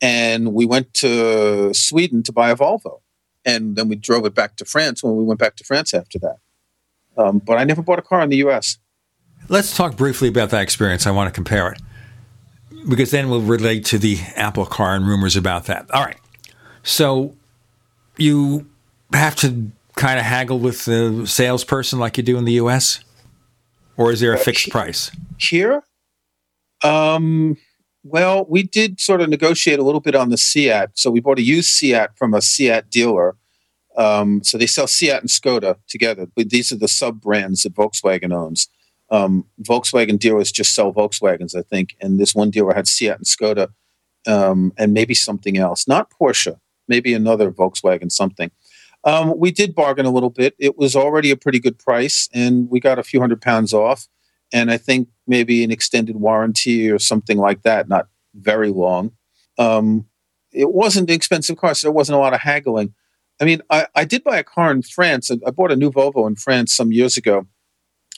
and 0.00 0.54
we 0.54 0.64
went 0.64 0.94
to 0.94 1.72
Sweden 1.74 2.22
to 2.24 2.32
buy 2.32 2.50
a 2.50 2.56
Volvo. 2.56 3.00
And 3.44 3.76
then 3.76 3.88
we 3.88 3.96
drove 3.96 4.26
it 4.26 4.34
back 4.34 4.56
to 4.56 4.64
France 4.64 5.02
when 5.02 5.16
we 5.16 5.24
went 5.24 5.38
back 5.38 5.56
to 5.56 5.64
France 5.64 5.94
after 5.94 6.18
that. 6.20 6.38
Um, 7.16 7.38
but 7.38 7.58
I 7.58 7.64
never 7.64 7.82
bought 7.82 7.98
a 7.98 8.02
car 8.02 8.22
in 8.22 8.30
the 8.30 8.38
US. 8.48 8.78
Let's 9.48 9.76
talk 9.76 9.96
briefly 9.96 10.28
about 10.28 10.50
that 10.50 10.62
experience. 10.62 11.06
I 11.06 11.10
want 11.12 11.28
to 11.28 11.34
compare 11.34 11.70
it 11.72 11.80
because 12.88 13.10
then 13.10 13.28
we'll 13.30 13.42
relate 13.42 13.84
to 13.86 13.98
the 13.98 14.18
Apple 14.34 14.66
car 14.66 14.94
and 14.94 15.06
rumors 15.06 15.36
about 15.36 15.66
that. 15.66 15.90
All 15.90 16.04
right. 16.04 16.18
So 16.82 17.36
you 18.16 18.66
have 19.12 19.36
to 19.36 19.70
kind 19.96 20.18
of 20.18 20.24
haggle 20.24 20.58
with 20.58 20.84
the 20.84 21.26
salesperson 21.26 21.98
like 21.98 22.16
you 22.16 22.22
do 22.22 22.36
in 22.36 22.44
the 22.44 22.52
US? 22.52 23.00
Or 23.96 24.12
is 24.12 24.20
there 24.20 24.34
a 24.34 24.38
fixed 24.38 24.68
price? 24.70 25.10
Here? 25.38 25.82
Um, 26.84 27.56
well, 28.04 28.44
we 28.48 28.62
did 28.62 29.00
sort 29.00 29.22
of 29.22 29.30
negotiate 29.30 29.78
a 29.78 29.82
little 29.82 30.02
bit 30.02 30.14
on 30.14 30.28
the 30.28 30.36
Seat. 30.36 30.88
So 30.94 31.10
we 31.10 31.20
bought 31.20 31.38
a 31.38 31.42
used 31.42 31.70
Seat 31.70 32.08
from 32.14 32.34
a 32.34 32.42
Seat 32.42 32.90
dealer. 32.90 33.36
Um, 33.96 34.44
so 34.44 34.58
they 34.58 34.66
sell 34.66 34.86
Seat 34.86 35.12
and 35.12 35.30
Skoda 35.30 35.76
together. 35.88 36.26
But 36.36 36.50
these 36.50 36.70
are 36.70 36.76
the 36.76 36.88
sub 36.88 37.22
brands 37.22 37.62
that 37.62 37.74
Volkswagen 37.74 38.34
owns. 38.34 38.68
Um, 39.10 39.46
Volkswagen 39.62 40.18
dealers 40.18 40.50
just 40.50 40.74
sell 40.74 40.92
Volkswagens, 40.92 41.56
I 41.56 41.62
think. 41.62 41.96
And 42.00 42.18
this 42.18 42.34
one 42.34 42.50
dealer 42.50 42.74
had 42.74 42.88
Seat 42.88 43.10
and 43.10 43.24
Skoda 43.24 43.68
um, 44.26 44.72
and 44.76 44.92
maybe 44.92 45.14
something 45.14 45.56
else. 45.56 45.86
Not 45.86 46.10
Porsche, 46.10 46.58
maybe 46.88 47.14
another 47.14 47.50
Volkswagen 47.50 48.10
something. 48.10 48.50
Um, 49.04 49.34
we 49.38 49.52
did 49.52 49.74
bargain 49.74 50.06
a 50.06 50.10
little 50.10 50.30
bit. 50.30 50.54
It 50.58 50.76
was 50.76 50.96
already 50.96 51.30
a 51.30 51.36
pretty 51.36 51.60
good 51.60 51.78
price, 51.78 52.28
and 52.34 52.68
we 52.68 52.80
got 52.80 52.98
a 52.98 53.04
few 53.04 53.20
hundred 53.20 53.40
pounds 53.40 53.72
off. 53.72 54.08
And 54.52 54.70
I 54.70 54.78
think 54.78 55.08
maybe 55.26 55.62
an 55.62 55.70
extended 55.70 56.16
warranty 56.16 56.90
or 56.90 56.98
something 56.98 57.38
like 57.38 57.62
that, 57.62 57.88
not 57.88 58.08
very 58.34 58.70
long. 58.70 59.12
Um, 59.58 60.06
it 60.52 60.72
wasn't 60.72 61.10
an 61.10 61.14
expensive 61.14 61.56
car, 61.56 61.74
so 61.74 61.86
there 61.86 61.92
wasn't 61.92 62.16
a 62.16 62.20
lot 62.20 62.34
of 62.34 62.40
haggling. 62.40 62.94
I 63.40 63.44
mean, 63.44 63.60
I, 63.70 63.86
I 63.94 64.04
did 64.04 64.24
buy 64.24 64.38
a 64.38 64.44
car 64.44 64.70
in 64.70 64.82
France. 64.82 65.30
I 65.30 65.50
bought 65.50 65.72
a 65.72 65.76
new 65.76 65.90
Volvo 65.90 66.26
in 66.26 66.36
France 66.36 66.74
some 66.74 66.92
years 66.92 67.16
ago. 67.16 67.46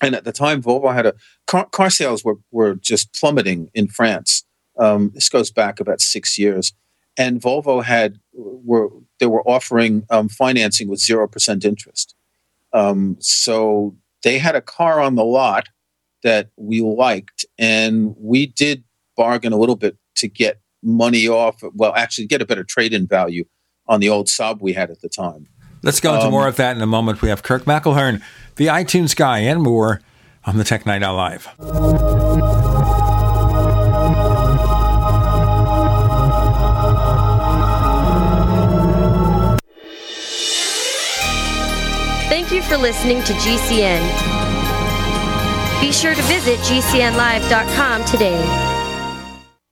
And 0.03 0.15
at 0.15 0.25
the 0.25 0.33
time, 0.33 0.63
Volvo 0.63 0.95
had 0.95 1.07
a 1.07 1.15
car, 1.47 1.67
car 1.67 1.91
sales 1.91 2.25
were, 2.25 2.37
were 2.51 2.75
just 2.75 3.13
plummeting 3.13 3.71
in 3.75 3.89
France. 3.89 4.45
Um, 4.79 5.11
this 5.15 5.29
goes 5.29 5.51
back 5.51 5.81
about 5.81 6.01
six 6.01 6.39
years. 6.39 6.73
And 7.17 7.41
Volvo 7.41 7.83
had 7.83 8.21
were 8.33 8.91
they 9.19 9.27
were 9.27 9.43
offering 9.43 10.05
um, 10.09 10.29
financing 10.29 10.89
with 10.89 11.01
zero 11.01 11.27
percent 11.27 11.65
interest. 11.65 12.15
Um, 12.73 13.17
so 13.19 13.97
they 14.23 14.39
had 14.39 14.55
a 14.55 14.61
car 14.61 15.01
on 15.01 15.17
the 15.17 15.25
lot 15.25 15.69
that 16.23 16.51
we 16.57 16.81
liked, 16.81 17.45
and 17.59 18.15
we 18.19 18.47
did 18.47 18.85
bargain 19.17 19.53
a 19.53 19.57
little 19.57 19.75
bit 19.75 19.97
to 20.17 20.29
get 20.29 20.61
money 20.81 21.27
off. 21.27 21.61
Well, 21.75 21.93
actually, 21.97 22.29
get 22.29 22.41
a 22.41 22.47
better 22.47 22.63
trade-in 22.63 23.09
value 23.09 23.47
on 23.89 23.99
the 23.99 24.09
old 24.09 24.29
Saab 24.29 24.61
we 24.61 24.75
had 24.75 24.91
at 24.91 25.01
the 25.01 25.09
time. 25.09 25.49
Let's 25.83 26.01
go 26.01 26.15
into 26.15 26.27
Um, 26.27 26.33
more 26.33 26.47
of 26.47 26.57
that 26.57 26.77
in 26.77 26.83
a 26.83 26.87
moment. 26.87 27.23
We 27.23 27.29
have 27.31 27.43
Kirk 27.43 27.65
McElhearn, 27.65 28.23
the 28.59 28.67
iTunes 28.67 29.17
guy, 29.17 29.39
and 29.39 29.63
more 29.63 30.03
on 30.45 30.59
the 30.59 30.65
Tech 30.65 30.85
Night 30.85 31.03
Owl 31.03 31.17
Live. 31.17 31.49
Thank 42.29 42.53
you 42.53 42.63
for 42.63 42.77
listening 42.77 43.23
to 43.25 43.33
GCN. 43.35 44.03
Be 45.81 45.93
sure 45.93 46.15
to 46.15 46.23
visit 46.23 46.59
GCNlive.com 46.61 48.05
today. 48.05 48.78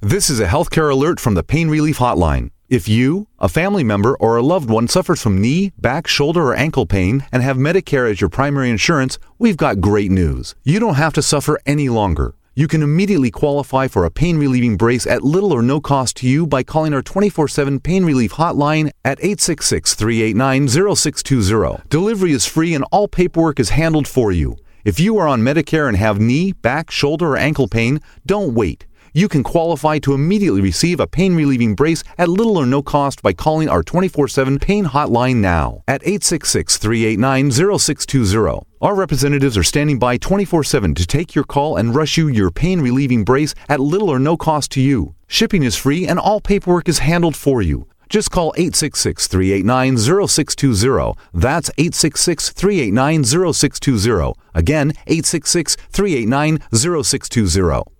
This 0.00 0.30
is 0.30 0.38
a 0.38 0.46
healthcare 0.46 0.92
alert 0.92 1.18
from 1.18 1.34
the 1.34 1.42
Pain 1.42 1.68
Relief 1.68 1.98
Hotline. 1.98 2.52
If 2.68 2.86
you, 2.86 3.26
a 3.40 3.48
family 3.48 3.82
member, 3.82 4.16
or 4.18 4.36
a 4.36 4.44
loved 4.44 4.70
one 4.70 4.86
suffers 4.86 5.20
from 5.20 5.40
knee, 5.40 5.72
back, 5.76 6.06
shoulder, 6.06 6.42
or 6.42 6.54
ankle 6.54 6.86
pain 6.86 7.24
and 7.32 7.42
have 7.42 7.56
Medicare 7.56 8.08
as 8.08 8.20
your 8.20 8.30
primary 8.30 8.70
insurance, 8.70 9.18
we've 9.40 9.56
got 9.56 9.80
great 9.80 10.12
news. 10.12 10.54
You 10.62 10.78
don't 10.78 10.94
have 10.94 11.14
to 11.14 11.20
suffer 11.20 11.58
any 11.66 11.88
longer. 11.88 12.36
You 12.54 12.68
can 12.68 12.80
immediately 12.80 13.32
qualify 13.32 13.88
for 13.88 14.04
a 14.04 14.10
pain 14.10 14.38
relieving 14.38 14.76
brace 14.76 15.04
at 15.04 15.24
little 15.24 15.52
or 15.52 15.62
no 15.62 15.80
cost 15.80 16.18
to 16.18 16.28
you 16.28 16.46
by 16.46 16.62
calling 16.62 16.94
our 16.94 17.02
24 17.02 17.48
7 17.48 17.80
pain 17.80 18.04
relief 18.04 18.34
hotline 18.34 18.92
at 19.04 19.18
866 19.18 19.94
389 19.94 20.68
0620. 20.68 21.82
Delivery 21.88 22.30
is 22.30 22.46
free 22.46 22.72
and 22.72 22.84
all 22.92 23.08
paperwork 23.08 23.58
is 23.58 23.70
handled 23.70 24.06
for 24.06 24.30
you. 24.30 24.58
If 24.84 25.00
you 25.00 25.18
are 25.18 25.26
on 25.26 25.42
Medicare 25.42 25.88
and 25.88 25.96
have 25.96 26.20
knee, 26.20 26.52
back, 26.52 26.92
shoulder, 26.92 27.32
or 27.32 27.36
ankle 27.36 27.66
pain, 27.66 28.00
don't 28.24 28.54
wait. 28.54 28.86
You 29.18 29.26
can 29.26 29.42
qualify 29.42 29.98
to 30.02 30.14
immediately 30.14 30.60
receive 30.60 31.00
a 31.00 31.08
pain 31.08 31.34
relieving 31.34 31.74
brace 31.74 32.04
at 32.18 32.28
little 32.28 32.56
or 32.56 32.66
no 32.66 32.84
cost 32.84 33.20
by 33.20 33.32
calling 33.32 33.68
our 33.68 33.82
24 33.82 34.28
7 34.28 34.60
pain 34.60 34.84
hotline 34.84 35.38
now 35.38 35.82
at 35.88 36.02
866 36.04 36.76
389 36.76 37.50
0620. 37.50 38.60
Our 38.80 38.94
representatives 38.94 39.58
are 39.58 39.64
standing 39.64 39.98
by 39.98 40.18
24 40.18 40.62
7 40.62 40.94
to 40.94 41.04
take 41.04 41.34
your 41.34 41.42
call 41.42 41.76
and 41.76 41.96
rush 41.96 42.16
you 42.16 42.28
your 42.28 42.52
pain 42.52 42.80
relieving 42.80 43.24
brace 43.24 43.56
at 43.68 43.80
little 43.80 44.08
or 44.08 44.20
no 44.20 44.36
cost 44.36 44.70
to 44.72 44.80
you. 44.80 45.16
Shipping 45.26 45.64
is 45.64 45.74
free 45.74 46.06
and 46.06 46.20
all 46.20 46.40
paperwork 46.40 46.88
is 46.88 47.00
handled 47.00 47.34
for 47.34 47.60
you. 47.60 47.88
Just 48.08 48.30
call 48.30 48.54
866 48.56 49.26
389 49.26 49.96
0620. 50.28 51.14
That's 51.34 51.70
866 51.76 52.50
389 52.50 53.24
0620. 53.24 54.34
Again, 54.54 54.92
866 55.08 55.74
389 55.90 56.58
0620. 56.72 57.97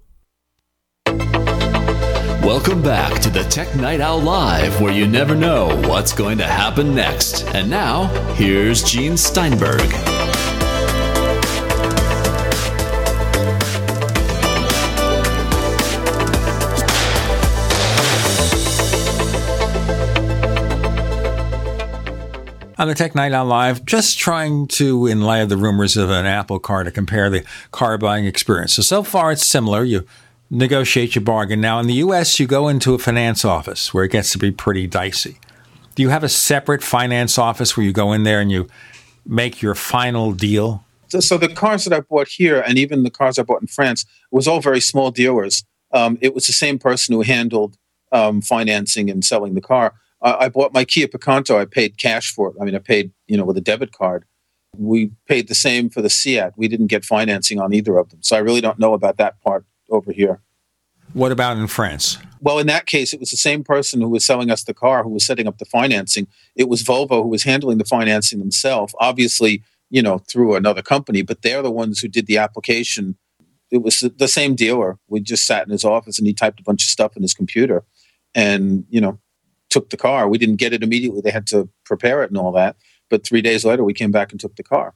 Welcome 2.49 2.81
back 2.81 3.21
to 3.21 3.29
the 3.29 3.45
Tech 3.45 3.77
Night 3.77 4.01
Owl 4.01 4.23
Live, 4.23 4.81
where 4.81 4.91
you 4.91 5.07
never 5.07 5.35
know 5.35 5.67
what's 5.87 6.15
going 6.15 6.39
to 6.39 6.47
happen 6.47 6.95
next. 6.95 7.45
And 7.49 7.69
now, 7.69 8.07
here's 8.37 8.83
Gene 8.83 9.19
Steinberg. 9.19 9.83
on 22.79 22.87
the 22.87 22.95
Tech 22.95 23.15
Night 23.15 23.33
Owl 23.33 23.45
Live, 23.45 23.85
just 23.85 24.19
trying 24.19 24.69
to, 24.69 25.07
in 25.07 25.21
light 25.21 25.41
of 25.41 25.51
the 25.51 25.59
rumors 25.59 25.99
of 25.99 26.09
an 26.09 26.25
Apple 26.25 26.61
car, 26.61 26.83
to 26.83 26.91
compare 26.91 27.29
the 27.29 27.45
car 27.73 27.99
buying 27.99 28.25
experience. 28.25 28.73
So, 28.73 28.81
so 28.81 29.03
far 29.03 29.33
it's 29.33 29.47
similar. 29.47 29.85
You 29.85 30.07
negotiate 30.51 31.15
your 31.15 31.25
bargain. 31.25 31.61
Now, 31.61 31.79
in 31.79 31.87
the 31.87 31.95
U.S., 31.95 32.41
you 32.41 32.47
go 32.47 32.69
into 32.69 32.95
a 32.95 32.99
finance 32.99 33.45
office 33.45 33.93
where 33.93 34.05
it 34.05 34.13
gets 34.13 34.31
to 34.33 34.39
be 34.39 34.51
pretty 34.51 34.87
dicey. 34.87 35.39
Do 35.95 36.03
you 36.03 36.09
have 36.11 36.25
a 36.25 36.29
separate 36.29 36.83
finance 36.83 37.39
office 37.39 37.77
where 37.77 37.85
you 37.85 37.93
go 37.93 38.13
in 38.13 38.23
there 38.23 38.41
and 38.41 38.51
you 38.51 38.69
make 39.27 39.61
your 39.61 39.75
final 39.75 40.33
deal? 40.33 40.85
So, 41.09 41.39
the 41.39 41.49
cars 41.49 41.85
that 41.85 41.93
I 41.93 42.01
bought 42.01 42.29
here, 42.29 42.61
and 42.61 42.79
even 42.79 43.03
the 43.03 43.11
cars 43.11 43.39
I 43.39 43.43
bought 43.43 43.63
in 43.63 43.67
France, 43.67 44.05
was 44.31 44.47
all 44.47 44.61
very 44.61 44.81
small 44.81 45.11
dealers. 45.11 45.65
Um, 45.93 46.19
it 46.21 46.35
was 46.35 46.47
the 46.47 46.53
same 46.53 46.79
person 46.79 47.15
who 47.15 47.23
handled 47.23 47.77
um, 48.13 48.43
financing 48.43 49.11
and 49.11 49.25
selling 49.25 49.55
the 49.55 49.61
car. 49.61 49.95
I 50.21 50.49
bought 50.49 50.75
my 50.75 50.85
Kia 50.85 51.07
Picanto. 51.07 51.57
I 51.57 51.65
paid 51.65 51.97
cash 51.97 52.33
for 52.33 52.49
it. 52.49 52.57
I 52.61 52.65
mean, 52.65 52.75
I 52.75 52.81
paid 52.81 53.13
you 53.29 53.37
know 53.37 53.45
with 53.45 53.57
a 53.57 53.61
debit 53.61 53.93
card. 53.93 54.25
We 54.77 55.13
paid 55.27 55.49
the 55.49 55.55
same 55.55 55.89
for 55.89 56.03
the 56.03 56.11
Seat. 56.11 56.51
We 56.57 56.67
didn't 56.67 56.89
get 56.89 57.05
financing 57.05 57.61
on 57.61 57.73
either 57.73 57.97
of 57.97 58.11
them, 58.11 58.19
so 58.23 58.37
I 58.37 58.41
really 58.41 58.61
don't 58.61 58.81
know 58.81 58.95
about 58.95 59.17
that 59.19 59.41
part 59.41 59.65
over 59.91 60.13
here. 60.13 60.41
What 61.13 61.33
about 61.33 61.57
in 61.57 61.67
France? 61.67 62.19
Well, 62.41 62.59
in 62.59 62.67
that 62.67 62.87
case, 62.87 63.13
it 63.13 63.21
was 63.21 63.31
the 63.31 63.37
same 63.37 63.65
person 63.65 64.01
who 64.01 64.09
was 64.09 64.25
selling 64.25 64.51
us 64.51 64.65
the 64.65 64.75
car 64.75 65.03
who 65.03 65.11
was 65.11 65.27
setting 65.27 65.49
up 65.49 65.59
the 65.59 65.65
financing. 65.65 66.27
It 66.55 66.69
was 66.69 66.83
Volvo 66.83 67.23
who 67.23 67.29
was 67.29 67.45
handling 67.45 67.79
the 67.79 67.85
financing 67.85 68.39
themselves. 68.39 68.95
Obviously, 69.01 69.63
you 69.91 70.03
know, 70.03 70.19
through 70.19 70.55
another 70.55 70.83
company, 70.83 71.23
but 71.23 71.43
they're 71.43 71.63
the 71.63 71.71
ones 71.71 72.01
who 72.01 72.09
did 72.09 72.27
the 72.27 72.39
application. 72.39 73.17
It 73.71 73.79
was 73.79 74.01
the 74.17 74.29
same 74.29 74.55
dealer. 74.55 74.99
We 75.09 75.21
just 75.21 75.47
sat 75.47 75.67
in 75.67 75.71
his 75.71 75.85
office 75.85 76.19
and 76.19 76.27
he 76.27 76.35
typed 76.35 76.61
a 76.61 76.63
bunch 76.63 76.85
of 76.85 76.91
stuff 76.91 77.17
in 77.17 77.23
his 77.23 77.35
computer 77.35 77.85
and, 78.35 78.85
you 78.91 79.01
know, 79.01 79.19
took 79.71 79.91
the 79.91 79.97
car. 79.97 80.29
We 80.29 80.39
didn't 80.39 80.57
get 80.57 80.73
it 80.73 80.83
immediately. 80.83 81.21
They 81.23 81.31
had 81.31 81.47
to 81.49 81.69
prepare 81.85 82.23
it 82.23 82.31
and 82.31 82.39
all 82.39 82.53
that. 82.53 82.77
But 83.11 83.27
three 83.27 83.43
days 83.43 83.65
later, 83.65 83.85
we 83.85 83.95
came 83.95 84.11
back 84.11 84.31
and 84.31 84.41
took 84.41 84.57
the 84.57 84.63
car. 84.63 84.95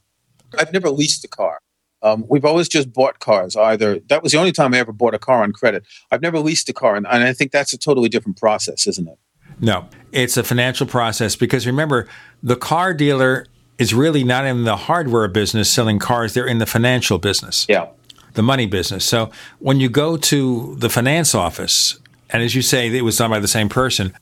I've 0.57 0.73
never 0.73 0.89
leased 0.89 1.23
a 1.25 1.27
car. 1.27 1.59
Um, 2.03 2.25
we've 2.29 2.45
always 2.45 2.67
just 2.67 2.91
bought 2.91 3.19
cars. 3.19 3.55
Either 3.55 3.99
that 4.09 4.21
was 4.21 4.33
the 4.33 4.37
only 4.37 4.51
time 4.51 4.73
I 4.73 4.79
ever 4.79 4.91
bought 4.91 5.13
a 5.13 5.19
car 5.19 5.41
on 5.41 5.53
credit. 5.53 5.85
I've 6.11 6.21
never 6.21 6.39
leased 6.39 6.69
a 6.69 6.73
car, 6.73 6.95
and, 6.95 7.07
and 7.07 7.23
I 7.23 7.33
think 7.33 7.51
that's 7.51 7.73
a 7.73 7.77
totally 7.77 8.09
different 8.09 8.37
process, 8.37 8.85
isn't 8.85 9.07
it? 9.07 9.17
No, 9.59 9.87
it's 10.11 10.35
a 10.35 10.43
financial 10.43 10.85
process 10.85 11.35
because 11.35 11.65
remember, 11.65 12.07
the 12.41 12.55
car 12.55 12.93
dealer 12.93 13.47
is 13.77 13.93
really 13.93 14.23
not 14.23 14.45
in 14.45 14.65
the 14.65 14.75
hardware 14.75 15.27
business 15.27 15.71
selling 15.71 15.99
cars, 15.99 16.33
they're 16.33 16.47
in 16.47 16.57
the 16.57 16.65
financial 16.65 17.17
business. 17.17 17.65
Yeah. 17.69 17.87
The 18.33 18.43
money 18.43 18.65
business. 18.65 19.05
So 19.05 19.31
when 19.59 19.79
you 19.79 19.89
go 19.89 20.17
to 20.17 20.75
the 20.77 20.89
finance 20.89 21.33
office, 21.33 21.99
and 22.29 22.43
as 22.43 22.55
you 22.55 22.61
say, 22.61 22.87
it 22.95 23.03
was 23.03 23.17
done 23.17 23.29
by 23.29 23.39
the 23.39 23.47
same 23.47 23.69
person, 23.69 24.13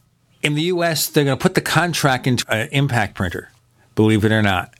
in 0.43 0.55
the 0.55 0.63
US, 0.63 1.07
they're 1.07 1.23
going 1.23 1.37
to 1.37 1.41
put 1.41 1.55
the 1.55 1.61
contract 1.61 2.27
into 2.27 2.45
an 2.53 2.67
impact 2.71 3.15
printer, 3.15 3.51
believe 3.95 4.25
it 4.25 4.31
or 4.31 4.41
not. 4.41 4.73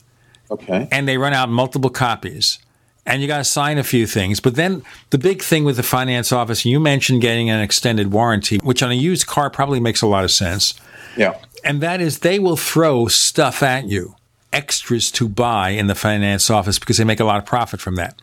Okay. 0.50 0.88
And 0.90 1.08
they 1.08 1.16
run 1.16 1.32
out 1.32 1.48
multiple 1.48 1.90
copies. 1.90 2.58
And 3.04 3.20
you 3.20 3.28
got 3.28 3.38
to 3.38 3.44
sign 3.44 3.78
a 3.78 3.84
few 3.84 4.06
things. 4.06 4.38
But 4.38 4.54
then 4.54 4.82
the 5.10 5.18
big 5.18 5.42
thing 5.42 5.64
with 5.64 5.76
the 5.76 5.82
finance 5.82 6.30
office, 6.30 6.64
you 6.64 6.78
mentioned 6.78 7.20
getting 7.20 7.50
an 7.50 7.60
extended 7.60 8.12
warranty, 8.12 8.58
which 8.58 8.82
on 8.82 8.92
a 8.92 8.94
used 8.94 9.26
car 9.26 9.50
probably 9.50 9.80
makes 9.80 10.02
a 10.02 10.06
lot 10.06 10.22
of 10.22 10.30
sense. 10.30 10.74
Yeah. 11.16 11.36
And 11.64 11.80
that 11.80 12.00
is 12.00 12.20
they 12.20 12.38
will 12.38 12.56
throw 12.56 13.08
stuff 13.08 13.62
at 13.62 13.86
you 13.86 14.14
extras 14.52 15.10
to 15.10 15.28
buy 15.28 15.70
in 15.70 15.86
the 15.86 15.94
finance 15.94 16.50
office 16.50 16.78
because 16.78 16.98
they 16.98 17.04
make 17.04 17.20
a 17.20 17.24
lot 17.24 17.38
of 17.38 17.46
profit 17.46 17.80
from 17.80 17.96
that. 17.96 18.14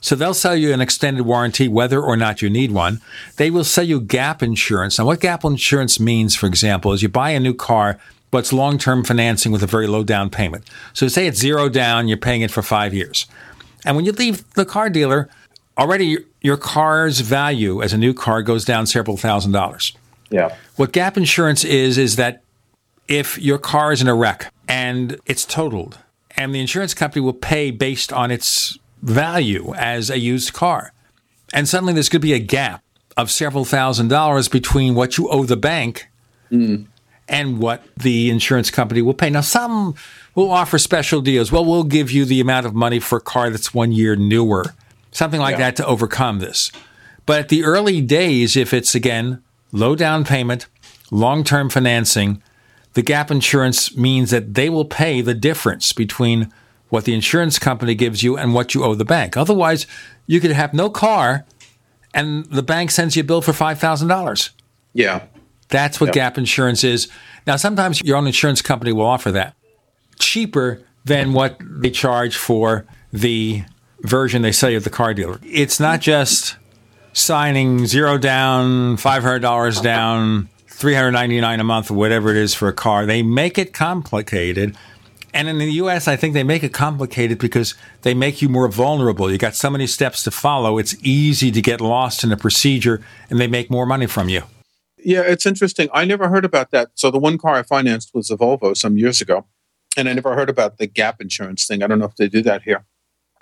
So 0.00 0.14
they'll 0.14 0.34
sell 0.34 0.54
you 0.54 0.72
an 0.72 0.80
extended 0.80 1.22
warranty 1.22 1.66
whether 1.66 2.00
or 2.00 2.16
not 2.16 2.40
you 2.40 2.48
need 2.48 2.70
one. 2.70 3.00
They 3.36 3.50
will 3.50 3.64
sell 3.64 3.84
you 3.84 4.00
gap 4.00 4.42
insurance. 4.42 4.98
Now, 4.98 5.06
what 5.06 5.20
gap 5.20 5.44
insurance 5.44 5.98
means, 5.98 6.36
for 6.36 6.46
example, 6.46 6.92
is 6.92 7.02
you 7.02 7.08
buy 7.08 7.30
a 7.30 7.40
new 7.40 7.54
car, 7.54 7.98
but 8.30 8.38
it's 8.38 8.52
long 8.52 8.78
term 8.78 9.02
financing 9.02 9.50
with 9.50 9.62
a 9.62 9.66
very 9.66 9.86
low 9.86 10.04
down 10.04 10.30
payment. 10.30 10.64
So 10.92 11.08
say 11.08 11.26
it's 11.26 11.40
zero 11.40 11.68
down, 11.68 12.06
you're 12.06 12.16
paying 12.16 12.42
it 12.42 12.50
for 12.50 12.62
five 12.62 12.94
years. 12.94 13.26
And 13.84 13.96
when 13.96 14.04
you 14.04 14.12
leave 14.12 14.48
the 14.54 14.64
car 14.64 14.90
dealer, 14.90 15.28
already 15.76 16.18
your 16.40 16.56
car's 16.56 17.20
value 17.20 17.82
as 17.82 17.92
a 17.92 17.98
new 17.98 18.14
car 18.14 18.42
goes 18.42 18.64
down 18.64 18.86
several 18.86 19.16
thousand 19.16 19.52
dollars. 19.52 19.96
Yeah. 20.30 20.54
What 20.76 20.92
gap 20.92 21.16
insurance 21.16 21.64
is, 21.64 21.98
is 21.98 22.16
that 22.16 22.42
if 23.06 23.38
your 23.38 23.58
car 23.58 23.92
is 23.92 24.02
in 24.02 24.08
a 24.08 24.14
wreck 24.14 24.52
and 24.68 25.18
it's 25.26 25.44
totaled, 25.44 25.98
and 26.36 26.54
the 26.54 26.60
insurance 26.60 26.94
company 26.94 27.20
will 27.20 27.32
pay 27.32 27.70
based 27.70 28.12
on 28.12 28.30
its 28.30 28.78
value 29.02 29.74
as 29.76 30.10
a 30.10 30.18
used 30.18 30.52
car. 30.52 30.92
And 31.52 31.68
suddenly 31.68 31.92
there's 31.92 32.08
going 32.08 32.20
to 32.20 32.26
be 32.26 32.34
a 32.34 32.38
gap 32.38 32.82
of 33.16 33.30
several 33.30 33.64
thousand 33.64 34.08
dollars 34.08 34.48
between 34.48 34.94
what 34.94 35.18
you 35.18 35.28
owe 35.28 35.44
the 35.44 35.56
bank 35.56 36.08
mm. 36.50 36.86
and 37.28 37.58
what 37.58 37.82
the 37.96 38.30
insurance 38.30 38.70
company 38.70 39.02
will 39.02 39.14
pay. 39.14 39.30
Now, 39.30 39.40
some 39.40 39.94
will 40.38 40.52
offer 40.52 40.78
special 40.78 41.20
deals. 41.20 41.50
Well, 41.50 41.64
we'll 41.64 41.82
give 41.82 42.12
you 42.12 42.24
the 42.24 42.40
amount 42.40 42.64
of 42.64 42.72
money 42.74 43.00
for 43.00 43.18
a 43.18 43.20
car 43.20 43.50
that's 43.50 43.74
one 43.74 43.90
year 43.90 44.14
newer, 44.14 44.74
something 45.10 45.40
like 45.40 45.54
yeah. 45.54 45.58
that 45.58 45.76
to 45.76 45.86
overcome 45.86 46.38
this. 46.38 46.70
But 47.26 47.40
at 47.40 47.48
the 47.48 47.64
early 47.64 48.00
days, 48.00 48.56
if 48.56 48.72
it's 48.72 48.94
again 48.94 49.42
low 49.72 49.96
down 49.96 50.24
payment, 50.24 50.66
long 51.10 51.42
term 51.42 51.68
financing, 51.68 52.40
the 52.94 53.02
gap 53.02 53.30
insurance 53.32 53.96
means 53.96 54.30
that 54.30 54.54
they 54.54 54.70
will 54.70 54.84
pay 54.84 55.20
the 55.20 55.34
difference 55.34 55.92
between 55.92 56.52
what 56.88 57.04
the 57.04 57.14
insurance 57.14 57.58
company 57.58 57.96
gives 57.96 58.22
you 58.22 58.36
and 58.36 58.54
what 58.54 58.74
you 58.74 58.84
owe 58.84 58.94
the 58.94 59.04
bank. 59.04 59.36
Otherwise, 59.36 59.86
you 60.26 60.40
could 60.40 60.52
have 60.52 60.72
no 60.72 60.88
car 60.88 61.44
and 62.14 62.46
the 62.46 62.62
bank 62.62 62.92
sends 62.92 63.16
you 63.16 63.22
a 63.22 63.26
bill 63.26 63.42
for 63.42 63.52
$5,000. 63.52 64.50
Yeah. 64.94 65.24
That's 65.68 66.00
what 66.00 66.08
yeah. 66.08 66.12
gap 66.12 66.38
insurance 66.38 66.82
is. 66.82 67.08
Now, 67.46 67.56
sometimes 67.56 68.00
your 68.02 68.16
own 68.16 68.26
insurance 68.26 68.62
company 68.62 68.92
will 68.92 69.04
offer 69.04 69.30
that 69.32 69.54
cheaper 70.18 70.82
than 71.04 71.32
what 71.32 71.58
they 71.60 71.90
charge 71.90 72.36
for 72.36 72.86
the 73.12 73.62
version 74.02 74.42
they 74.42 74.52
sell 74.52 74.70
you 74.70 74.76
at 74.76 74.84
the 74.84 74.90
car 74.90 75.14
dealer. 75.14 75.40
It's 75.42 75.80
not 75.80 76.00
just 76.00 76.56
signing 77.12 77.86
zero 77.86 78.18
down, 78.18 78.96
$500 78.96 79.82
down, 79.82 80.48
399 80.66 81.60
a 81.60 81.64
month 81.64 81.90
whatever 81.90 82.30
it 82.30 82.36
is 82.36 82.54
for 82.54 82.68
a 82.68 82.72
car. 82.72 83.06
They 83.06 83.22
make 83.22 83.58
it 83.58 83.72
complicated 83.72 84.76
and 85.34 85.48
in 85.48 85.58
the 85.58 85.70
US, 85.72 86.08
I 86.08 86.16
think 86.16 86.34
they 86.34 86.42
make 86.42 86.62
it 86.62 86.72
complicated 86.72 87.38
because 87.38 87.74
they 88.02 88.14
make 88.14 88.40
you 88.40 88.48
more 88.48 88.68
vulnerable. 88.68 89.30
You 89.30 89.38
got 89.38 89.54
so 89.54 89.70
many 89.70 89.86
steps 89.86 90.22
to 90.24 90.30
follow. 90.30 90.78
It's 90.78 90.96
easy 91.02 91.50
to 91.50 91.60
get 91.60 91.80
lost 91.80 92.24
in 92.24 92.32
a 92.32 92.36
procedure 92.36 93.04
and 93.28 93.38
they 93.38 93.46
make 93.46 93.70
more 93.70 93.86
money 93.86 94.06
from 94.06 94.28
you. 94.28 94.42
Yeah, 94.96 95.20
it's 95.20 95.46
interesting. 95.46 95.88
I 95.92 96.04
never 96.04 96.28
heard 96.28 96.44
about 96.44 96.70
that. 96.72 96.90
So 96.94 97.10
the 97.10 97.18
one 97.18 97.38
car 97.38 97.54
I 97.54 97.62
financed 97.62 98.14
was 98.14 98.30
a 98.30 98.36
Volvo 98.36 98.76
some 98.76 98.96
years 98.96 99.20
ago. 99.20 99.46
And 99.98 100.08
I 100.08 100.14
never 100.14 100.34
heard 100.34 100.48
about 100.48 100.78
the 100.78 100.86
gap 100.86 101.20
insurance 101.20 101.66
thing. 101.66 101.82
I 101.82 101.86
don't 101.86 101.98
know 101.98 102.06
if 102.06 102.16
they 102.16 102.28
do 102.28 102.40
that 102.42 102.62
here. 102.62 102.86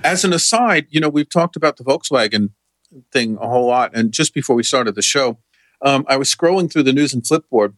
As 0.02 0.24
an 0.24 0.32
aside, 0.32 0.86
you 0.90 1.00
know, 1.00 1.08
we've 1.08 1.28
talked 1.28 1.54
about 1.54 1.76
the 1.76 1.84
Volkswagen 1.84 2.50
thing 3.12 3.38
a 3.40 3.46
whole 3.46 3.66
lot. 3.66 3.92
And 3.94 4.10
just 4.10 4.34
before 4.34 4.56
we 4.56 4.62
started 4.62 4.94
the 4.94 5.02
show, 5.02 5.38
um, 5.82 6.04
I 6.08 6.16
was 6.16 6.34
scrolling 6.34 6.72
through 6.72 6.84
the 6.84 6.92
news 6.92 7.14
and 7.14 7.22
Flipboard 7.22 7.74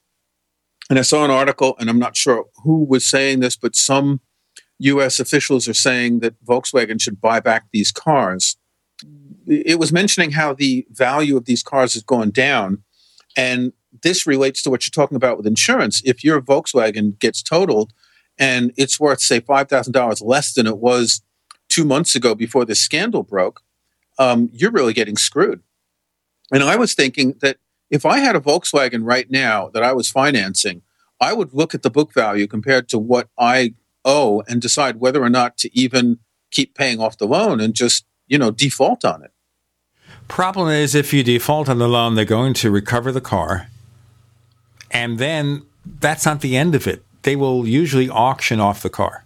and 0.89 0.99
I 0.99 1.03
saw 1.03 1.25
an 1.25 1.31
article, 1.31 1.77
and 1.79 1.91
I'm 1.91 1.99
not 1.99 2.17
sure 2.17 2.47
who 2.65 2.85
was 2.85 3.09
saying 3.09 3.41
this, 3.41 3.57
but 3.57 3.77
some 3.77 4.21
US 4.79 5.21
officials 5.21 5.69
are 5.69 5.75
saying 5.75 6.21
that 6.21 6.43
Volkswagen 6.45 7.01
should 7.01 7.21
buy 7.21 7.41
back 7.41 7.67
these 7.73 7.93
cars. 7.93 8.57
It 9.47 9.79
was 9.79 9.93
mentioning 9.93 10.33
how 10.33 10.55
the 10.55 10.87
value 10.91 11.37
of 11.37 11.45
these 11.45 11.63
cars 11.63 11.95
has 11.95 12.03
gone 12.03 12.31
down. 12.31 12.83
And 13.37 13.73
this 14.03 14.27
relates 14.27 14.63
to 14.63 14.71
what 14.71 14.87
you're 14.87 15.03
talking 15.03 15.17
about 15.17 15.37
with 15.37 15.47
insurance. 15.47 16.01
If 16.05 16.25
your 16.25 16.41
Volkswagen 16.41 17.19
gets 17.19 17.43
totaled 17.43 17.93
and 18.39 18.73
it's 18.77 19.01
worth, 19.01 19.21
say, 19.21 19.41
$5,000 19.41 20.25
less 20.25 20.53
than 20.53 20.67
it 20.67 20.79
was 20.79 21.23
two 21.69 21.85
months 21.85 22.15
ago 22.15 22.35
before 22.35 22.65
this 22.65 22.81
scandal 22.81 23.23
broke, 23.23 23.63
um, 24.19 24.49
you're 24.53 24.71
really 24.71 24.93
getting 24.93 25.17
screwed. 25.17 25.63
And 26.53 26.63
I 26.63 26.77
was 26.77 26.95
thinking 26.95 27.35
that 27.41 27.59
if 27.91 28.07
I 28.07 28.19
had 28.19 28.37
a 28.37 28.41
Volkswagen 28.41 29.01
right 29.05 29.31
now 29.31 29.69
that 29.71 29.83
I 29.83 29.93
was 29.93 30.11
financing, 30.11 30.83
I 31.21 31.33
would 31.33 31.53
look 31.53 31.75
at 31.75 31.83
the 31.83 31.91
book 31.91 32.13
value 32.15 32.47
compared 32.47 32.89
to 32.91 32.99
what 32.99 33.29
I 33.39 33.75
owe 34.05 34.43
and 34.49 34.63
decide 34.63 35.01
whether 35.01 35.23
or 35.23 35.31
not 35.31 35.57
to 35.59 35.79
even 35.79 36.19
keep 36.51 36.75
paying 36.75 37.01
off 37.01 37.19
the 37.19 37.27
loan 37.27 37.61
and 37.61 37.75
just, 37.75 38.07
you 38.27 38.39
know, 38.39 38.51
default 38.51 39.05
on 39.05 39.23
it. 39.23 39.33
Problem 40.29 40.69
is 40.69 40.95
if 40.95 41.13
you 41.13 41.23
default 41.23 41.69
on 41.69 41.79
the 41.79 41.89
loan, 41.89 42.15
they're 42.15 42.25
going 42.25 42.55
to 42.55 42.71
recover 42.71 43.11
the 43.11 43.21
car. 43.21 43.69
And 44.91 45.19
then 45.19 45.63
that's 45.85 46.25
not 46.25 46.41
the 46.41 46.57
end 46.57 46.75
of 46.75 46.87
it. 46.87 47.03
They 47.29 47.37
will 47.37 47.67
usually 47.69 48.09
auction 48.09 48.59
off 48.59 48.83
the 48.83 48.89
car. 48.89 49.23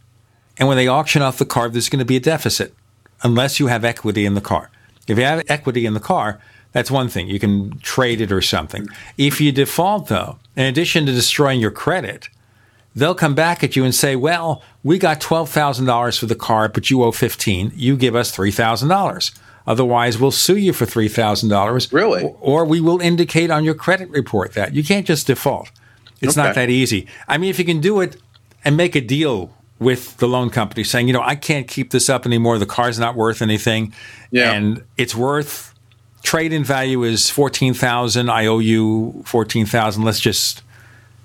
And 0.59 0.67
when 0.67 0.77
they 0.77 0.89
auction 0.89 1.23
off 1.23 1.39
the 1.39 1.47
car, 1.47 1.69
there's 1.69 1.89
going 1.89 2.01
to 2.01 2.05
be 2.05 2.17
a 2.17 2.21
deficit 2.35 2.75
unless 3.23 3.61
you 3.61 3.69
have 3.69 3.85
equity 3.85 4.27
in 4.27 4.35
the 4.35 4.41
car. 4.41 4.71
If 5.07 5.19
you 5.19 5.25
have 5.25 5.45
equity 5.49 5.87
in 5.87 5.95
the 5.95 6.01
car, 6.01 6.41
that's 6.73 6.91
one 6.91 7.09
thing. 7.09 7.29
You 7.29 7.39
can 7.39 7.79
trade 7.79 8.21
it 8.21 8.33
or 8.33 8.43
something. 8.43 8.89
If 9.17 9.41
you 9.41 9.53
default, 9.53 10.09
though, 10.09 10.41
in 10.57 10.65
addition 10.65 11.07
to 11.07 11.13
destroying 11.13 11.61
your 11.61 11.71
credit, 11.71 12.29
they'll 12.97 13.15
come 13.15 13.37
back 13.37 13.63
at 13.63 13.77
you 13.77 13.85
and 13.85 13.95
say, 13.95 14.17
"Well, 14.17 14.65
we 14.83 14.99
got 14.99 15.21
twelve 15.21 15.49
thousand 15.49 15.87
dollars 15.87 16.19
for 16.19 16.27
the 16.27 16.35
car, 16.35 16.69
but 16.69 16.91
you 16.91 17.05
owe 17.05 17.13
fifteen. 17.13 17.71
You 17.77 17.97
give 17.97 18.17
us 18.17 18.33
three 18.33 18.51
thousand 18.51 18.89
dollars. 18.89 19.31
Otherwise, 19.65 20.19
we'll 20.19 20.33
sue 20.33 20.57
you 20.57 20.73
for 20.73 20.87
three 20.87 21.07
thousand 21.07 21.51
dollars. 21.51 21.93
Really? 21.93 22.35
Or 22.41 22.65
we 22.65 22.81
will 22.81 23.01
indicate 23.01 23.53
on 23.53 23.63
your 23.63 23.75
credit 23.75 24.11
report 24.11 24.55
that 24.55 24.75
you 24.75 24.83
can't 24.83 25.07
just 25.07 25.29
default. 25.29 25.71
It's 26.23 26.39
okay. 26.39 26.47
not 26.47 26.55
that 26.55 26.71
easy. 26.71 27.07
I 27.29 27.39
mean, 27.39 27.51
if 27.51 27.59
you 27.59 27.65
can 27.65 27.81
do 27.81 28.01
it 28.01 28.17
and 28.65 28.77
make 28.77 28.95
a 28.95 29.01
deal 29.01 29.53
with 29.79 30.17
the 30.19 30.29
loan 30.29 30.49
company, 30.49 30.85
saying, 30.85 31.09
you 31.09 31.13
know, 31.13 31.23
I 31.23 31.35
can't 31.35 31.67
keep 31.67 31.91
this 31.91 32.09
up 32.09 32.25
anymore. 32.25 32.59
The 32.59 32.67
car's 32.67 32.99
not 32.99 33.17
worth 33.17 33.43
anything, 33.43 33.93
yeah. 34.31 34.53
and 34.53 34.85
it's 34.97 35.15
worth 35.15 35.75
trade 36.23 36.53
in 36.53 36.65
value 36.65 37.03
is 37.03 37.29
14,000. 37.31 38.31
I 38.31 38.47
owe 38.47 38.61
you 38.61 39.23
14,000. 39.27 40.05
Let's 40.05 40.21
just 40.21 40.63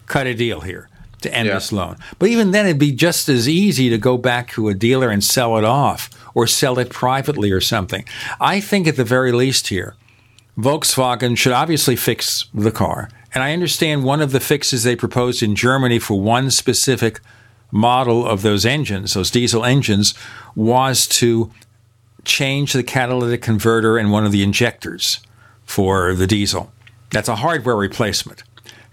cut 0.07 0.25
a 0.27 0.33
deal 0.33 0.61
here. 0.61 0.89
to 1.21 1.33
end 1.33 1.49
this 1.49 1.71
loan. 1.71 1.97
But 2.19 2.29
even 2.29 2.51
then, 2.51 2.65
it'd 2.65 2.79
be 2.79 2.91
just 2.91 3.27
as 3.29 3.49
easy 3.49 3.89
to 3.89 3.97
go 3.97 4.17
back 4.17 4.51
to 4.51 4.69
a 4.69 4.73
dealer 4.73 5.09
and 5.09 5.23
sell 5.23 5.57
it 5.57 5.63
off 5.63 6.09
or 6.35 6.45
sell 6.45 6.77
it 6.77 6.89
privately 6.89 7.51
or 7.51 7.61
something. 7.61 8.05
I 8.39 8.59
think 8.59 8.87
at 8.87 8.95
the 8.97 9.03
very 9.03 9.31
least 9.31 9.67
here, 9.67 9.95
Volkswagen 10.57 11.37
should 11.37 11.53
obviously 11.53 11.95
fix 11.95 12.45
the 12.53 12.71
car. 12.71 13.09
And 13.33 13.43
I 13.43 13.53
understand 13.53 14.03
one 14.03 14.21
of 14.21 14.31
the 14.31 14.39
fixes 14.39 14.83
they 14.83 14.95
proposed 14.95 15.43
in 15.43 15.55
Germany 15.55 15.99
for 15.99 16.19
one 16.19 16.49
specific 16.49 17.19
model 17.71 18.25
of 18.25 18.41
those 18.41 18.65
engines, 18.65 19.13
those 19.13 19.29
diesel 19.29 19.63
engines, 19.63 20.13
was 20.55 21.05
to 21.07 21.51
change 22.23 22.73
the 22.73 22.83
catalytic 22.83 23.41
converter 23.41 23.97
and 23.97 24.11
one 24.11 24.25
of 24.25 24.31
the 24.31 24.43
injectors 24.43 25.19
for 25.65 26.15
the 26.15 26.27
diesel. 26.27 26.71
That's 27.11 27.29
a 27.29 27.35
hardware 27.35 27.75
replacement. 27.75 28.43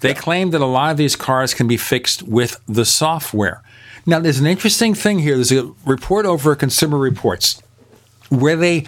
They 0.00 0.12
claim 0.12 0.50
that 0.50 0.60
a 0.60 0.66
lot 0.66 0.90
of 0.90 0.96
these 0.96 1.16
cars 1.16 1.54
can 1.54 1.66
be 1.66 1.76
fixed 1.76 2.22
with 2.22 2.60
the 2.68 2.84
software. 2.84 3.62
Now, 4.04 4.20
there's 4.20 4.38
an 4.38 4.46
interesting 4.46 4.94
thing 4.94 5.20
here. 5.20 5.36
There's 5.36 5.50
a 5.50 5.72
report 5.86 6.26
over 6.26 6.54
Consumer 6.54 6.98
Reports 6.98 7.62
where 8.28 8.56
they 8.56 8.86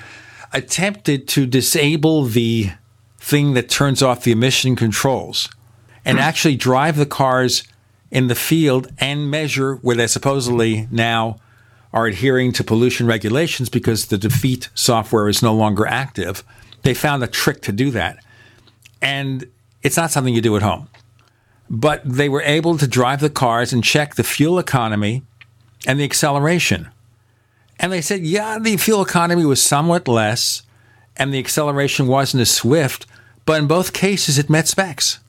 attempted 0.57 1.29
to 1.29 1.47
disable 1.47 2.25
the 2.25 2.71
thing 3.19 3.55
that 3.55 3.69
turns 3.69 4.03
off 4.03 4.25
the 4.25 4.33
emission 4.33 4.77
controls 4.77 5.49
and 6.05 6.19
actually 6.21 6.57
drive 6.57 6.97
the 6.97 7.07
cars 7.07 7.65
in 8.11 8.29
the 8.29 8.35
field 8.35 8.89
and 8.99 9.31
measure 9.31 9.77
where 9.77 9.97
they 9.97 10.07
supposedly 10.07 10.89
now 10.91 11.39
are 11.93 12.07
adhering 12.07 12.53
to 12.53 12.65
pollution 12.65 13.07
regulations 13.07 13.69
because 13.69 14.07
the 14.07 14.19
defeat 14.19 14.69
software 14.75 15.29
is 15.29 15.43
no 15.43 15.55
longer 15.55 15.87
active. 15.87 16.45
They 16.83 16.95
found 16.95 17.23
a 17.23 17.27
trick 17.27 17.63
to 17.63 17.73
do 17.73 17.91
that. 17.93 18.23
And 19.01 19.47
it's 19.83 19.97
not 19.97 20.11
something 20.11 20.35
you 20.35 20.41
do 20.41 20.57
at 20.57 20.63
home 20.63 20.89
but 21.69 22.03
they 22.05 22.29
were 22.29 22.43
able 22.43 22.79
to 22.79 22.87
drive 22.87 23.21
the 23.21 23.31
cars 23.31 23.73
and 23.73 23.83
check 23.83 24.15
the 24.15 24.25
fuel 24.25 24.59
economy 24.59 25.23
and 25.87 25.99
the 25.99 26.05
acceleration. 26.05 26.89
And 27.79 27.93
they 27.93 28.01
said, 28.01 28.23
yeah, 28.23 28.59
the 28.59 28.77
fuel 28.77 29.03
economy 29.03 29.45
was 29.45 29.63
somewhat 29.63 30.09
less 30.09 30.63
and 31.17 31.33
the 31.33 31.39
acceleration 31.39 32.07
wasn't 32.07 32.41
as 32.41 32.51
swift, 32.51 33.07
but 33.45 33.59
in 33.61 33.67
both 33.67 33.93
cases 33.93 34.39
it 34.39 34.51
met 34.51 34.69
specs. 34.69 35.21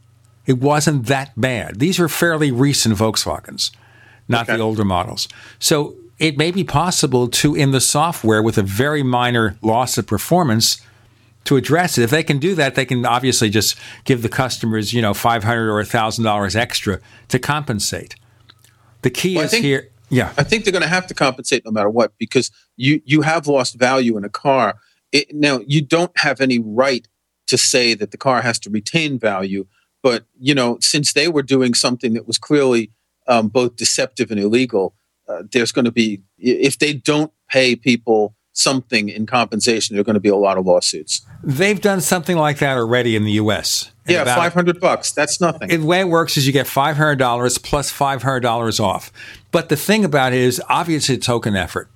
It 0.46 0.60
wasn't 0.60 1.08
that 1.08 1.34
bad. 1.40 1.80
These 1.80 2.00
are 2.00 2.08
fairly 2.08 2.52
recent 2.52 2.96
Volkswagens, 2.96 3.72
not 4.28 4.44
okay. 4.44 4.58
the 4.58 4.64
older 4.64 4.86
models. 4.86 5.28
So 5.60 5.96
it 6.20 6.38
may 6.38 6.52
be 6.52 6.64
possible 6.64 7.28
to, 7.28 7.54
in 7.54 7.72
the 7.72 7.82
software, 7.82 8.42
with 8.42 8.58
a 8.58 8.64
very 8.64 9.04
minor 9.04 9.58
loss 9.62 9.98
of 9.98 10.08
performance, 10.08 10.82
to 11.44 11.58
address 11.58 11.98
it. 11.98 12.04
If 12.04 12.10
they 12.10 12.24
can 12.24 12.40
do 12.40 12.56
that, 12.56 12.76
they 12.76 12.86
can 12.86 13.06
obviously 13.06 13.50
just 13.50 13.78
give 14.04 14.22
the 14.22 14.30
customers, 14.30 14.94
you 14.94 15.02
know, 15.02 15.14
five 15.14 15.44
hundred 15.44 15.72
or 15.72 15.84
thousand 15.84 16.24
dollars 16.24 16.56
extra 16.56 17.00
to 17.28 17.40
compensate. 17.40 18.16
The 19.02 19.10
key 19.10 19.36
well, 19.36 19.46
is 19.46 19.52
think, 19.52 19.64
here. 19.64 19.90
Yeah, 20.10 20.34
I 20.38 20.44
think 20.44 20.64
they're 20.64 20.72
going 20.72 20.84
to 20.84 20.88
have 20.88 21.08
to 21.08 21.14
compensate 21.14 21.66
no 21.66 21.72
matter 21.72 21.90
what 21.90 22.18
because 22.18 22.52
you 22.76 23.02
you 23.06 23.22
have 23.22 23.48
lost 23.48 23.76
value 23.76 24.18
in 24.18 24.24
a 24.24 24.30
car. 24.30 24.76
It, 25.12 25.34
now 25.34 25.62
you 25.66 25.82
don't 25.82 26.18
have 26.20 26.42
any 26.42 26.60
right 26.60 27.08
to 27.48 27.58
say 27.58 27.94
that 27.94 28.12
the 28.12 28.18
car 28.18 28.42
has 28.42 28.60
to 28.60 28.70
retain 28.70 29.18
value, 29.20 29.66
but 30.04 30.26
you 30.40 30.54
know, 30.54 30.78
since 30.82 31.14
they 31.14 31.28
were 31.28 31.44
doing 31.44 31.74
something 31.74 32.14
that 32.14 32.28
was 32.28 32.38
clearly 32.38 32.92
um, 33.28 33.48
both 33.48 33.76
deceptive 33.76 34.32
and 34.32 34.40
illegal, 34.40 34.96
uh, 35.28 35.44
there's 35.52 35.72
going 35.72 35.86
to 35.86 35.92
be 35.92 36.22
if 36.38 36.80
they 36.80 36.94
don't 36.94 37.32
pay 37.50 37.76
people 37.76 38.36
something 38.58 39.10
in 39.10 39.26
compensation, 39.26 39.96
there 39.96 40.02
are 40.02 40.04
going 40.04 40.16
to 40.16 40.20
be 40.20 40.30
a 40.30 40.36
lot 40.36 40.58
of 40.58 40.66
lawsuits. 40.66 41.22
They've 41.44 41.80
done 41.80 42.02
something 42.02 42.38
like 42.38 42.58
that 42.60 42.78
already 42.78 43.16
in 43.16 43.24
the 43.24 43.34
U.S. 43.34 43.92
Yeah, 44.08 44.24
five 44.24 44.54
hundred 44.54 44.80
bucks. 44.80 45.12
That's 45.12 45.40
nothing. 45.40 45.70
The 45.70 45.86
way 45.86 46.00
it 46.00 46.08
works 46.08 46.38
is 46.38 46.48
you 46.48 46.54
get 46.54 46.68
five 46.68 46.98
hundred 46.98 47.20
dollars 47.20 47.58
plus 47.58 47.92
five 47.92 48.24
hundred 48.24 48.42
dollars 48.42 48.80
off. 48.80 49.12
But 49.58 49.70
the 49.70 49.76
thing 49.76 50.06
about 50.06 50.34
it 50.34 50.40
is, 50.40 50.62
obviously, 50.70 51.16
a 51.16 51.18
token 51.18 51.56
effort. 51.56 51.90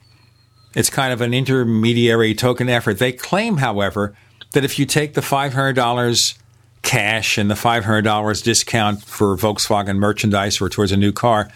It's 0.74 0.90
kind 0.90 1.14
of 1.14 1.22
an 1.22 1.32
intermediary 1.32 2.34
token 2.34 2.70
effort. 2.70 2.98
They 2.98 3.12
claim, 3.12 3.58
however, 3.58 4.16
that 4.54 4.66
if 4.66 4.80
you 4.80 4.88
take 4.88 5.14
the 5.14 5.22
five 5.22 5.54
hundred 5.54 5.74
dollars 5.74 6.34
cash 6.82 7.38
and 7.38 7.52
the 7.52 7.56
five 7.56 7.86
hundred 7.86 8.02
dollars 8.02 8.42
discount 8.42 9.04
for 9.04 9.38
Volkswagen 9.38 9.98
merchandise 9.98 10.60
or 10.60 10.70
towards 10.70 10.92
a 10.92 10.98
new 10.98 11.12
car, 11.12 11.52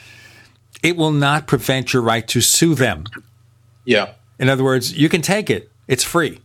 it 0.84 0.95
will 0.95 1.10
not 1.11 1.48
prevent 1.48 1.91
your 1.91 2.03
right 2.03 2.27
to 2.27 2.40
sue 2.40 2.76
them. 2.76 3.06
Yeah. 3.84 4.11
In 4.38 4.48
other 4.48 4.64
words, 4.64 4.95
you 4.95 5.10
can 5.10 5.23
take 5.23 5.49
it. 5.49 5.72
It's 5.88 6.03
free. 6.03 6.40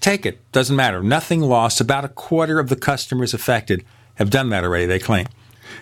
Take 0.00 0.26
it. 0.26 0.40
Doesn't 0.50 0.74
matter. 0.74 1.00
Nothing 1.00 1.42
lost. 1.42 1.80
About 1.80 2.04
a 2.04 2.08
quarter 2.08 2.58
of 2.58 2.70
the 2.70 2.74
customers 2.74 3.32
affected 3.32 3.84
have 4.16 4.30
done 4.30 4.48
that 4.48 4.64
already, 4.64 4.86
they 4.86 4.98
claim. 4.98 5.28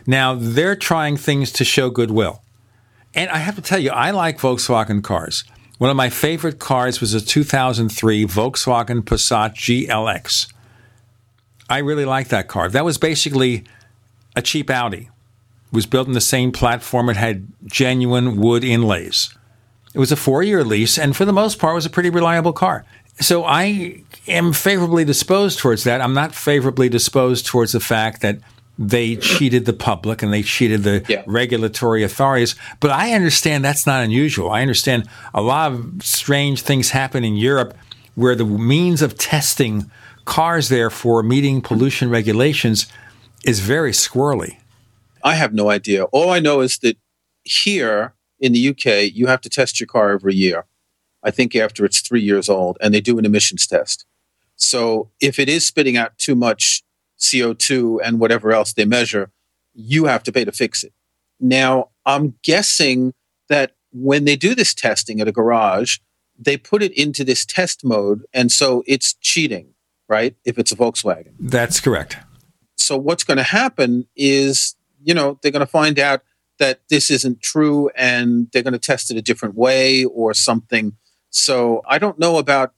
Now, 0.07 0.35
they're 0.39 0.77
trying 0.77 1.17
things 1.17 1.51
to 1.53 1.65
show 1.65 1.89
goodwill. 1.89 2.43
And 3.15 3.31
I 3.31 3.39
have 3.39 3.55
to 3.57 3.63
tell 3.63 3.79
you, 3.79 3.91
I 3.91 4.11
like 4.11 4.39
Volkswagen 4.39 5.03
cars. 5.03 5.45
One 5.79 5.91
of 5.91 5.97
my 5.97 6.11
favorite 6.11 6.59
cars 6.59 7.01
was 7.01 7.15
a 7.15 7.21
2003 7.21 8.27
Volkswagen 8.27 9.03
Passat 9.03 9.55
GLX. 9.55 10.53
I 11.69 11.79
really 11.79 12.05
like 12.05 12.29
that 12.29 12.49
car. 12.49 12.69
That 12.69 12.85
was 12.85 12.99
basically 12.99 13.65
a 14.37 14.43
cheap 14.43 14.71
Audi. 14.71 15.09
It 15.67 15.73
was 15.73 15.87
built 15.87 16.09
on 16.09 16.15
the 16.15 16.21
same 16.21 16.53
platform. 16.53 17.09
It 17.09 17.17
had 17.17 17.47
genuine 17.65 18.37
wood 18.37 18.65
inlays. 18.65 19.35
It 19.95 19.99
was 19.99 20.13
a 20.13 20.17
four 20.17 20.43
year 20.43 20.65
lease, 20.65 20.99
and 20.99 21.17
for 21.17 21.25
the 21.25 21.33
most 21.33 21.59
part, 21.59 21.75
was 21.75 21.87
a 21.87 21.91
pretty 21.91 22.11
reliable 22.11 22.53
car. 22.53 22.85
So 23.21 23.45
I 23.45 24.03
am 24.27 24.53
favorably 24.53 25.05
disposed 25.05 25.61
towards 25.61 25.85
that. 25.85 26.01
I'm 26.01 26.15
not 26.15 26.35
favorably 26.35 26.89
disposed 26.89 27.47
towards 27.47 27.73
the 27.73 27.81
fact 27.81 28.21
that 28.23 28.41
they 28.79 29.17
cheated 29.17 29.67
the 29.67 29.73
public 29.73 30.23
and 30.23 30.33
they 30.33 30.43
cheated 30.43 30.83
the 30.83 31.05
yeah. 31.09 31.23
regulatory 31.27 32.03
authorities. 32.03 32.57
But 32.81 32.91
I 32.91 33.13
understand 33.13 33.65
that's 33.65 33.87
not 33.87 34.03
unusual. 34.03 34.51
I 34.51 34.63
understand 34.63 35.09
a 35.33 35.43
lot 35.43 35.73
of 35.73 36.03
strange 36.03 36.63
things 36.63 36.91
happen 36.91 37.25
in 37.25 37.37
Europe 37.37 37.77
where 38.15 38.35
the 38.35 38.45
means 38.45 39.03
of 39.03 39.17
testing 39.17 39.91
cars 40.25 40.69
there 40.69 40.91
for 40.91 41.23
meeting 41.23 41.61
pollution 41.61 42.11
regulations 42.11 42.87
is 43.45 43.61
very 43.61 43.93
squirrely. 43.93 44.57
I 45.23 45.35
have 45.35 45.55
no 45.55 45.71
idea. 45.71 46.05
All 46.05 46.31
I 46.31 46.41
know 46.41 46.61
is 46.61 46.79
that 46.79 46.97
here 47.45 48.15
in 48.41 48.53
the 48.53 48.69
UK, 48.69 49.15
you 49.15 49.27
have 49.27 49.41
to 49.43 49.49
test 49.49 49.81
your 49.81 49.87
car 49.87 50.13
every 50.13 50.35
year. 50.35 50.65
I 51.23 51.31
think 51.31 51.55
after 51.55 51.85
it's 51.85 52.01
three 52.01 52.21
years 52.21 52.49
old, 52.49 52.77
and 52.81 52.93
they 52.93 53.01
do 53.01 53.19
an 53.19 53.25
emissions 53.25 53.67
test. 53.67 54.05
So 54.57 55.11
if 55.21 55.39
it 55.39 55.49
is 55.49 55.67
spitting 55.67 55.97
out 55.97 56.19
too 56.19 56.35
much 56.35 56.83
CO2 57.25 58.01
and 58.05 58.21
whatever 58.21 58.53
else 58.53 58.73
they 58.73 58.85
measure, 58.85 59.31
you 59.75 60.05
have 60.07 60.23
to 60.25 60.33
pay 60.33 60.45
to 60.45 60.53
fix 60.53 60.85
it. 60.85 60.93
Now, 61.41 61.91
I'm 62.07 62.35
guessing 62.43 63.13
that 63.49 63.73
when 63.93 64.25
they 64.25 64.37
do 64.37 64.55
this 64.55 64.75
testing 64.75 65.21
at 65.21 65.29
a 65.29 65.33
garage, 65.33 65.99
they 66.39 66.57
put 66.57 66.83
it 66.83 66.93
into 66.99 67.25
this 67.25 67.45
test 67.45 67.85
mode, 67.85 68.25
and 68.33 68.51
so 68.51 68.83
it's 68.87 69.15
cheating, 69.15 69.75
right? 70.09 70.37
If 70.45 70.59
it's 70.59 70.73
a 70.73 70.77
Volkswagen. 70.77 71.33
That's 71.39 71.81
correct. 71.81 72.17
So 72.77 72.97
what's 72.97 73.25
going 73.25 73.37
to 73.37 73.45
happen 73.45 74.07
is, 74.17 74.77
you 75.03 75.15
know, 75.15 75.39
they're 75.41 75.53
going 75.53 75.61
to 75.61 75.67
find 75.67 75.99
out 75.99 76.23
that 76.59 76.81
this 76.89 77.11
isn't 77.11 77.41
true 77.43 77.91
and 77.97 78.49
they're 78.53 78.63
going 78.63 78.73
to 78.73 78.79
test 78.79 79.11
it 79.11 79.17
a 79.17 79.23
different 79.23 79.55
way 79.55 80.05
or 80.05 80.35
something. 80.35 80.97
So 81.31 81.83
I 81.89 81.99
don't 81.99 82.19
know 82.19 82.39
about. 82.39 82.75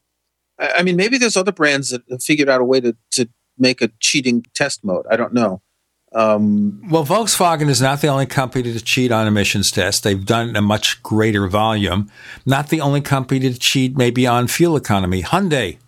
I 0.59 0.83
mean, 0.83 0.97
maybe 0.97 1.19
there's 1.19 1.37
other 1.37 1.53
brands 1.53 1.91
that 1.91 2.03
have 2.11 2.23
figured 2.23 2.49
out 2.49 2.63
a 2.63 2.65
way 2.65 2.81
to, 2.81 2.97
to 3.13 3.29
make 3.59 3.83
a 3.83 3.89
cheating 4.01 4.45
test 4.55 4.85
mode. 4.85 5.07
I 5.11 5.17
don't 5.17 5.35
know. 5.35 5.63
Um, 6.13 6.81
well, 6.89 7.05
Volkswagen 7.05 7.69
is 7.69 7.83
not 7.83 8.01
the 8.01 8.09
only 8.09 8.27
company 8.27 8.73
to 8.73 8.81
cheat 8.81 9.13
on 9.13 9.27
emissions 9.27 9.71
tests. 9.71 10.01
They've 10.01 10.25
done 10.25 10.57
a 10.57 10.63
much 10.63 11.03
greater 11.03 11.47
volume. 11.47 12.11
Not 12.47 12.71
the 12.71 12.81
only 12.81 13.03
company 13.03 13.41
to 13.41 13.59
cheat 13.59 13.97
maybe 13.97 14.27
on 14.27 14.49
fuel 14.49 14.77
economy. 14.77 15.23
Hyundai 15.23 15.79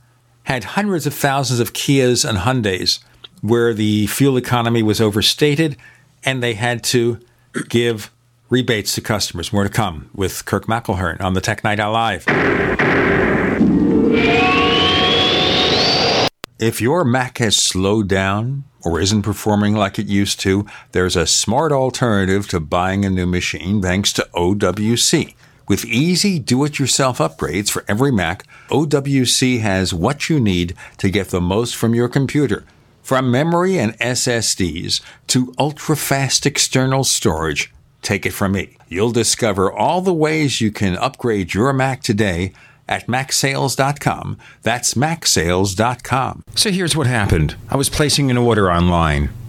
had 0.44 0.64
hundreds 0.64 1.06
of 1.06 1.14
thousands 1.14 1.60
of 1.60 1.72
Kias 1.72 2.28
and 2.28 2.38
Hyundais 2.38 2.98
where 3.40 3.72
the 3.72 4.06
fuel 4.08 4.36
economy 4.36 4.82
was 4.82 5.00
overstated 5.00 5.76
and 6.24 6.42
they 6.42 6.54
had 6.54 6.82
to 6.82 7.20
give 7.68 8.10
rebates 8.50 8.94
to 8.96 9.00
customers. 9.00 9.52
More 9.52 9.64
to 9.64 9.70
come 9.70 10.10
with 10.14 10.44
Kirk 10.44 10.66
McElhearn 10.66 11.20
on 11.20 11.34
the 11.34 11.40
Tech 11.40 11.64
Night 11.64 11.80
Owl 11.80 11.92
Live. 11.92 12.26
If 16.58 16.80
your 16.80 17.04
Mac 17.04 17.38
has 17.38 17.56
slowed 17.56 18.08
down 18.08 18.64
or 18.82 18.98
isn't 19.00 19.22
performing 19.22 19.74
like 19.74 19.96
it 19.96 20.06
used 20.06 20.40
to, 20.40 20.66
there's 20.90 21.14
a 21.14 21.24
smart 21.24 21.70
alternative 21.70 22.48
to 22.48 22.58
buying 22.58 23.04
a 23.04 23.10
new 23.10 23.26
machine 23.26 23.80
thanks 23.80 24.12
to 24.14 24.28
OWC. 24.34 25.34
With 25.68 25.84
easy 25.84 26.40
do 26.40 26.64
it 26.64 26.80
yourself 26.80 27.18
upgrades 27.18 27.70
for 27.70 27.84
every 27.86 28.10
Mac, 28.10 28.44
OWC 28.70 29.60
has 29.60 29.94
what 29.94 30.28
you 30.28 30.40
need 30.40 30.74
to 30.96 31.10
get 31.10 31.28
the 31.28 31.40
most 31.40 31.76
from 31.76 31.94
your 31.94 32.08
computer 32.08 32.64
from 33.08 33.30
memory 33.30 33.78
and 33.78 33.98
SSDs 34.00 35.00
to 35.28 35.54
ultra 35.58 35.96
fast 35.96 36.44
external 36.44 37.04
storage, 37.04 37.72
take 38.02 38.26
it 38.26 38.32
from 38.32 38.52
me. 38.52 38.76
You'll 38.88 39.12
discover 39.12 39.72
all 39.72 40.02
the 40.02 40.12
ways 40.12 40.60
you 40.60 40.70
can 40.70 40.94
upgrade 40.98 41.54
your 41.54 41.72
Mac 41.72 42.02
today 42.02 42.52
at 42.88 43.06
macsales.com. 43.06 44.38
That's 44.62 44.94
macsales.com. 44.94 46.42
So 46.54 46.70
here's 46.70 46.96
what 46.96 47.06
happened 47.06 47.56
I 47.68 47.76
was 47.76 47.88
placing 47.88 48.30
an 48.30 48.38
order 48.38 48.70
online. 48.70 49.30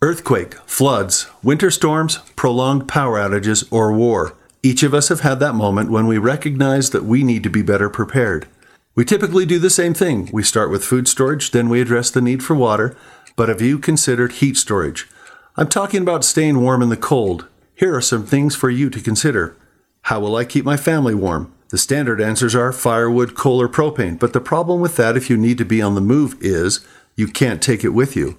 Earthquake, 0.00 0.54
floods, 0.64 1.26
winter 1.42 1.72
storms, 1.72 2.18
prolonged 2.36 2.86
power 2.86 3.18
outages, 3.18 3.66
or 3.72 3.92
war. 3.92 4.36
Each 4.62 4.84
of 4.84 4.94
us 4.94 5.08
have 5.08 5.20
had 5.20 5.40
that 5.40 5.56
moment 5.56 5.90
when 5.90 6.06
we 6.06 6.18
recognize 6.18 6.90
that 6.90 7.04
we 7.04 7.24
need 7.24 7.42
to 7.42 7.50
be 7.50 7.62
better 7.62 7.90
prepared. 7.90 8.46
We 8.94 9.04
typically 9.04 9.44
do 9.44 9.58
the 9.58 9.70
same 9.70 9.94
thing. 9.94 10.30
We 10.32 10.44
start 10.44 10.70
with 10.70 10.84
food 10.84 11.08
storage, 11.08 11.50
then 11.50 11.68
we 11.68 11.80
address 11.80 12.12
the 12.12 12.20
need 12.20 12.44
for 12.44 12.54
water. 12.54 12.96
But 13.34 13.48
have 13.48 13.60
you 13.60 13.80
considered 13.80 14.34
heat 14.34 14.56
storage? 14.56 15.08
I'm 15.56 15.68
talking 15.68 16.02
about 16.02 16.24
staying 16.24 16.60
warm 16.60 16.80
in 16.80 16.90
the 16.90 16.96
cold. 16.96 17.48
Here 17.74 17.96
are 17.96 18.00
some 18.00 18.24
things 18.24 18.54
for 18.54 18.70
you 18.70 18.90
to 18.90 19.00
consider. 19.00 19.56
How 20.02 20.20
will 20.20 20.36
I 20.36 20.44
keep 20.44 20.64
my 20.64 20.76
family 20.76 21.14
warm? 21.14 21.52
The 21.70 21.78
standard 21.78 22.20
answers 22.20 22.54
are 22.54 22.72
firewood, 22.72 23.34
coal, 23.34 23.60
or 23.60 23.68
propane. 23.68 24.16
But 24.16 24.32
the 24.32 24.40
problem 24.40 24.80
with 24.80 24.94
that, 24.94 25.16
if 25.16 25.28
you 25.28 25.36
need 25.36 25.58
to 25.58 25.64
be 25.64 25.82
on 25.82 25.96
the 25.96 26.00
move, 26.00 26.36
is 26.40 26.86
you 27.16 27.26
can't 27.26 27.60
take 27.60 27.82
it 27.82 27.88
with 27.88 28.14
you. 28.14 28.38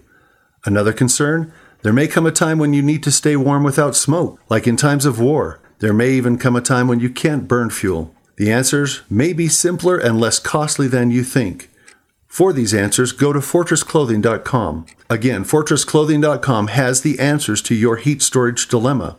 Another 0.65 0.93
concern? 0.93 1.53
There 1.81 1.93
may 1.93 2.07
come 2.07 2.25
a 2.25 2.31
time 2.31 2.59
when 2.59 2.73
you 2.73 2.81
need 2.81 3.03
to 3.03 3.11
stay 3.11 3.35
warm 3.35 3.63
without 3.63 3.95
smoke, 3.95 4.39
like 4.49 4.67
in 4.67 4.75
times 4.75 5.05
of 5.05 5.19
war. 5.19 5.61
There 5.79 5.93
may 5.93 6.11
even 6.11 6.37
come 6.37 6.55
a 6.55 6.61
time 6.61 6.87
when 6.87 6.99
you 6.99 7.09
can't 7.09 7.47
burn 7.47 7.69
fuel. 7.69 8.13
The 8.35 8.51
answers 8.51 9.01
may 9.09 9.33
be 9.33 9.47
simpler 9.47 9.97
and 9.97 10.19
less 10.19 10.39
costly 10.39 10.87
than 10.87 11.11
you 11.11 11.23
think. 11.23 11.69
For 12.27 12.53
these 12.53 12.73
answers, 12.73 13.11
go 13.11 13.33
to 13.33 13.39
fortressclothing.com. 13.39 14.85
Again, 15.09 15.43
fortressclothing.com 15.43 16.67
has 16.67 17.01
the 17.01 17.17
answers 17.19 17.61
to 17.63 17.75
your 17.75 17.95
heat 17.95 18.21
storage 18.21 18.67
dilemma. 18.67 19.17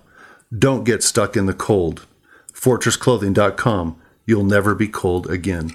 Don't 0.57 0.85
get 0.85 1.03
stuck 1.03 1.37
in 1.37 1.47
the 1.47 1.55
cold. 1.55 2.07
Fortressclothing.com. 2.53 4.01
You'll 4.27 4.45
never 4.45 4.75
be 4.75 4.89
cold 4.89 5.31
again. 5.31 5.75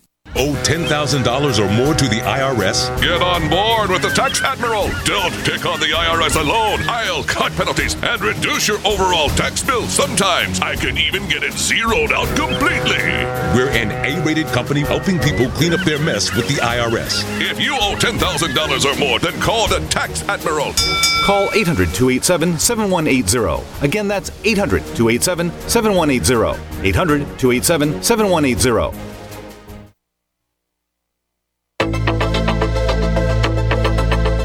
Owe 0.37 0.55
$10,000 0.63 1.59
or 1.59 1.73
more 1.73 1.93
to 1.93 2.05
the 2.05 2.21
IRS? 2.21 2.87
Get 3.01 3.21
on 3.21 3.49
board 3.49 3.89
with 3.89 4.01
the 4.01 4.09
Tax 4.15 4.41
Admiral. 4.41 4.87
Don't 5.03 5.33
take 5.43 5.65
on 5.65 5.79
the 5.81 5.87
IRS 5.87 6.39
alone. 6.39 6.79
I'll 6.87 7.23
cut 7.25 7.51
penalties 7.53 7.95
and 8.01 8.21
reduce 8.21 8.65
your 8.65 8.77
overall 8.87 9.27
tax 9.29 9.61
bill. 9.61 9.83
Sometimes 9.87 10.61
I 10.61 10.77
can 10.77 10.97
even 10.97 11.27
get 11.27 11.43
it 11.43 11.51
zeroed 11.53 12.13
out 12.13 12.27
completely. 12.37 13.03
We're 13.53 13.71
an 13.71 13.91
A 13.91 14.23
rated 14.25 14.47
company 14.47 14.81
helping 14.81 15.19
people 15.19 15.49
clean 15.49 15.73
up 15.73 15.81
their 15.81 15.99
mess 15.99 16.33
with 16.33 16.47
the 16.47 16.61
IRS. 16.61 17.25
If 17.41 17.59
you 17.59 17.73
owe 17.73 17.95
$10,000 17.99 18.85
or 18.85 18.99
more, 18.99 19.19
then 19.19 19.37
call 19.41 19.67
the 19.67 19.85
Tax 19.89 20.23
Admiral. 20.29 20.73
Call 21.25 21.49
800 21.53 21.93
287 21.93 22.57
7180. 22.57 23.85
Again, 23.85 24.07
that's 24.07 24.31
800 24.45 24.79
287 24.95 25.51
7180. 25.67 26.87
800 26.87 27.19
287 27.37 28.01
7180. 28.01 29.10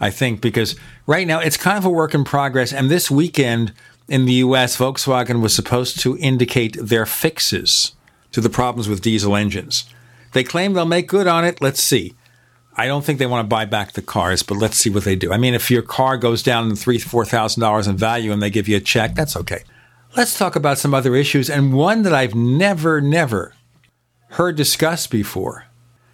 I 0.00 0.10
think, 0.10 0.40
because 0.40 0.76
right 1.06 1.26
now 1.26 1.40
it's 1.40 1.56
kind 1.56 1.78
of 1.78 1.84
a 1.84 1.90
work 1.90 2.14
in 2.14 2.24
progress. 2.24 2.72
And 2.72 2.90
this 2.90 3.10
weekend 3.10 3.72
in 4.08 4.24
the 4.24 4.34
US, 4.34 4.76
Volkswagen 4.76 5.42
was 5.42 5.54
supposed 5.54 6.00
to 6.00 6.16
indicate 6.18 6.76
their 6.80 7.06
fixes 7.06 7.92
to 8.32 8.40
the 8.40 8.50
problems 8.50 8.88
with 8.88 9.02
diesel 9.02 9.36
engines. 9.36 9.84
They 10.32 10.44
claim 10.44 10.72
they'll 10.72 10.84
make 10.84 11.08
good 11.08 11.26
on 11.26 11.44
it. 11.44 11.60
Let's 11.60 11.82
see. 11.82 12.14
I 12.76 12.86
don't 12.86 13.04
think 13.04 13.18
they 13.18 13.26
want 13.26 13.44
to 13.44 13.48
buy 13.48 13.64
back 13.64 13.92
the 13.92 14.02
cars, 14.02 14.44
but 14.44 14.56
let's 14.56 14.76
see 14.76 14.88
what 14.88 15.02
they 15.02 15.16
do. 15.16 15.32
I 15.32 15.36
mean, 15.36 15.52
if 15.52 15.70
your 15.70 15.82
car 15.82 16.16
goes 16.16 16.44
down 16.44 16.74
three, 16.76 16.98
four 16.98 17.24
thousand 17.24 17.60
dollars 17.60 17.88
in 17.88 17.96
value 17.96 18.30
and 18.30 18.40
they 18.40 18.50
give 18.50 18.68
you 18.68 18.76
a 18.76 18.80
check, 18.80 19.16
that's 19.16 19.36
okay. 19.36 19.64
Let's 20.16 20.38
talk 20.38 20.54
about 20.54 20.78
some 20.78 20.94
other 20.94 21.16
issues, 21.16 21.50
and 21.50 21.74
one 21.74 22.02
that 22.02 22.14
I've 22.14 22.34
never, 22.34 23.00
never 23.00 23.54
heard 24.30 24.56
discussed 24.56 25.10
before. 25.10 25.66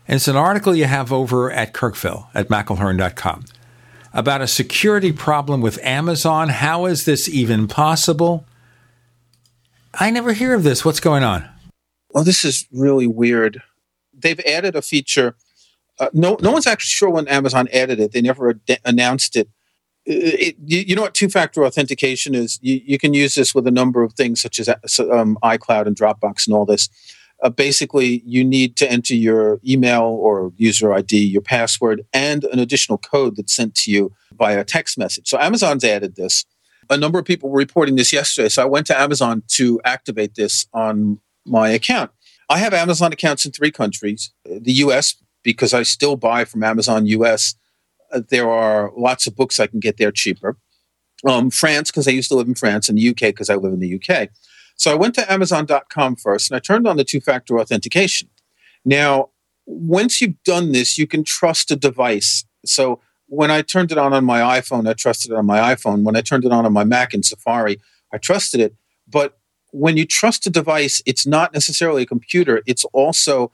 And 0.08 0.16
it's 0.16 0.28
an 0.28 0.36
article 0.36 0.74
you 0.74 0.86
have 0.86 1.12
over 1.12 1.50
at 1.50 1.74
Kirkville 1.74 2.28
at 2.34 2.48
McElhearn.com 2.48 3.44
about 4.14 4.40
a 4.40 4.46
security 4.46 5.12
problem 5.12 5.60
with 5.60 5.78
Amazon. 5.84 6.48
How 6.48 6.86
is 6.86 7.04
this 7.04 7.28
even 7.28 7.66
possible? 7.66 8.46
I 9.92 10.10
never 10.10 10.32
hear 10.32 10.54
of 10.54 10.62
this. 10.62 10.84
What's 10.84 11.00
going 11.00 11.24
on? 11.24 11.48
Well, 12.10 12.24
this 12.24 12.44
is 12.44 12.66
really 12.72 13.08
weird. 13.08 13.60
They've 14.16 14.40
added 14.40 14.76
a 14.76 14.82
feature. 14.82 15.36
Uh, 15.98 16.08
no, 16.12 16.36
no 16.40 16.52
one's 16.52 16.66
actually 16.66 16.90
sure 16.90 17.10
when 17.10 17.26
Amazon 17.26 17.68
added 17.72 17.98
it. 17.98 18.12
They 18.12 18.22
never 18.22 18.50
ad- 18.50 18.78
announced 18.84 19.36
it. 19.36 19.48
It, 20.06 20.56
you, 20.64 20.80
you, 20.80 20.94
know 20.94 21.02
what 21.02 21.14
two-factor 21.14 21.64
authentication 21.64 22.34
is? 22.34 22.58
You, 22.62 22.80
you, 22.84 22.98
can 22.98 23.14
use 23.14 23.34
this 23.34 23.54
with 23.54 23.66
a 23.66 23.70
number 23.70 24.02
of 24.02 24.12
things, 24.12 24.40
such 24.40 24.60
as 24.60 24.68
um, 24.68 25.38
iCloud 25.42 25.86
and 25.86 25.96
Dropbox 25.96 26.46
and 26.46 26.54
all 26.54 26.66
this. 26.66 26.88
Uh, 27.44 27.50
basically, 27.50 28.22
you 28.24 28.42
need 28.42 28.74
to 28.74 28.90
enter 28.90 29.14
your 29.14 29.60
email 29.66 30.02
or 30.02 30.50
user 30.56 30.94
ID, 30.94 31.18
your 31.18 31.42
password, 31.42 32.04
and 32.14 32.44
an 32.44 32.58
additional 32.58 32.96
code 32.96 33.36
that's 33.36 33.54
sent 33.54 33.74
to 33.74 33.90
you 33.90 34.10
via 34.38 34.64
text 34.64 34.96
message. 34.96 35.28
So 35.28 35.38
Amazon's 35.38 35.84
added 35.84 36.16
this. 36.16 36.46
A 36.88 36.96
number 36.96 37.18
of 37.18 37.26
people 37.26 37.50
were 37.50 37.58
reporting 37.58 37.96
this 37.96 38.14
yesterday. 38.14 38.48
So 38.48 38.62
I 38.62 38.66
went 38.66 38.86
to 38.86 38.98
Amazon 38.98 39.42
to 39.48 39.78
activate 39.84 40.36
this 40.36 40.66
on 40.72 41.20
my 41.44 41.68
account. 41.68 42.10
I 42.48 42.58
have 42.58 42.72
Amazon 42.72 43.12
accounts 43.12 43.44
in 43.44 43.52
three 43.52 43.70
countries 43.70 44.32
the 44.46 44.72
US, 44.72 45.14
because 45.42 45.74
I 45.74 45.82
still 45.82 46.16
buy 46.16 46.46
from 46.46 46.64
Amazon 46.64 47.06
US. 47.06 47.54
Uh, 48.10 48.22
there 48.28 48.50
are 48.50 48.90
lots 48.96 49.26
of 49.26 49.36
books 49.36 49.60
I 49.60 49.66
can 49.66 49.80
get 49.80 49.98
there 49.98 50.10
cheaper. 50.10 50.56
Um, 51.26 51.50
France, 51.50 51.90
because 51.90 52.08
I 52.08 52.10
used 52.10 52.28
to 52.30 52.36
live 52.36 52.48
in 52.48 52.54
France, 52.54 52.88
and 52.88 52.98
the 52.98 53.10
UK, 53.10 53.20
because 53.20 53.50
I 53.50 53.54
live 53.54 53.72
in 53.72 53.80
the 53.80 53.94
UK. 53.94 54.30
So 54.76 54.90
I 54.90 54.94
went 54.94 55.14
to 55.14 55.32
Amazon.com 55.32 56.16
first 56.16 56.50
and 56.50 56.56
I 56.56 56.60
turned 56.60 56.86
on 56.86 56.96
the 56.96 57.04
two 57.04 57.20
factor 57.20 57.58
authentication. 57.58 58.28
Now, 58.84 59.30
once 59.66 60.20
you've 60.20 60.42
done 60.44 60.72
this, 60.72 60.98
you 60.98 61.06
can 61.06 61.24
trust 61.24 61.70
a 61.70 61.76
device. 61.76 62.44
So 62.66 63.00
when 63.26 63.50
I 63.50 63.62
turned 63.62 63.92
it 63.92 63.98
on 63.98 64.12
on 64.12 64.24
my 64.24 64.40
iPhone, 64.40 64.88
I 64.88 64.92
trusted 64.92 65.32
it 65.32 65.36
on 65.36 65.46
my 65.46 65.74
iPhone. 65.74 66.02
When 66.02 66.16
I 66.16 66.20
turned 66.20 66.44
it 66.44 66.52
on 66.52 66.66
on 66.66 66.72
my 66.72 66.84
Mac 66.84 67.14
in 67.14 67.22
Safari, 67.22 67.80
I 68.12 68.18
trusted 68.18 68.60
it. 68.60 68.74
But 69.08 69.38
when 69.72 69.96
you 69.96 70.06
trust 70.06 70.46
a 70.46 70.50
device, 70.50 71.02
it's 71.06 71.26
not 71.26 71.52
necessarily 71.52 72.02
a 72.02 72.06
computer. 72.06 72.62
It's 72.66 72.84
also 72.92 73.50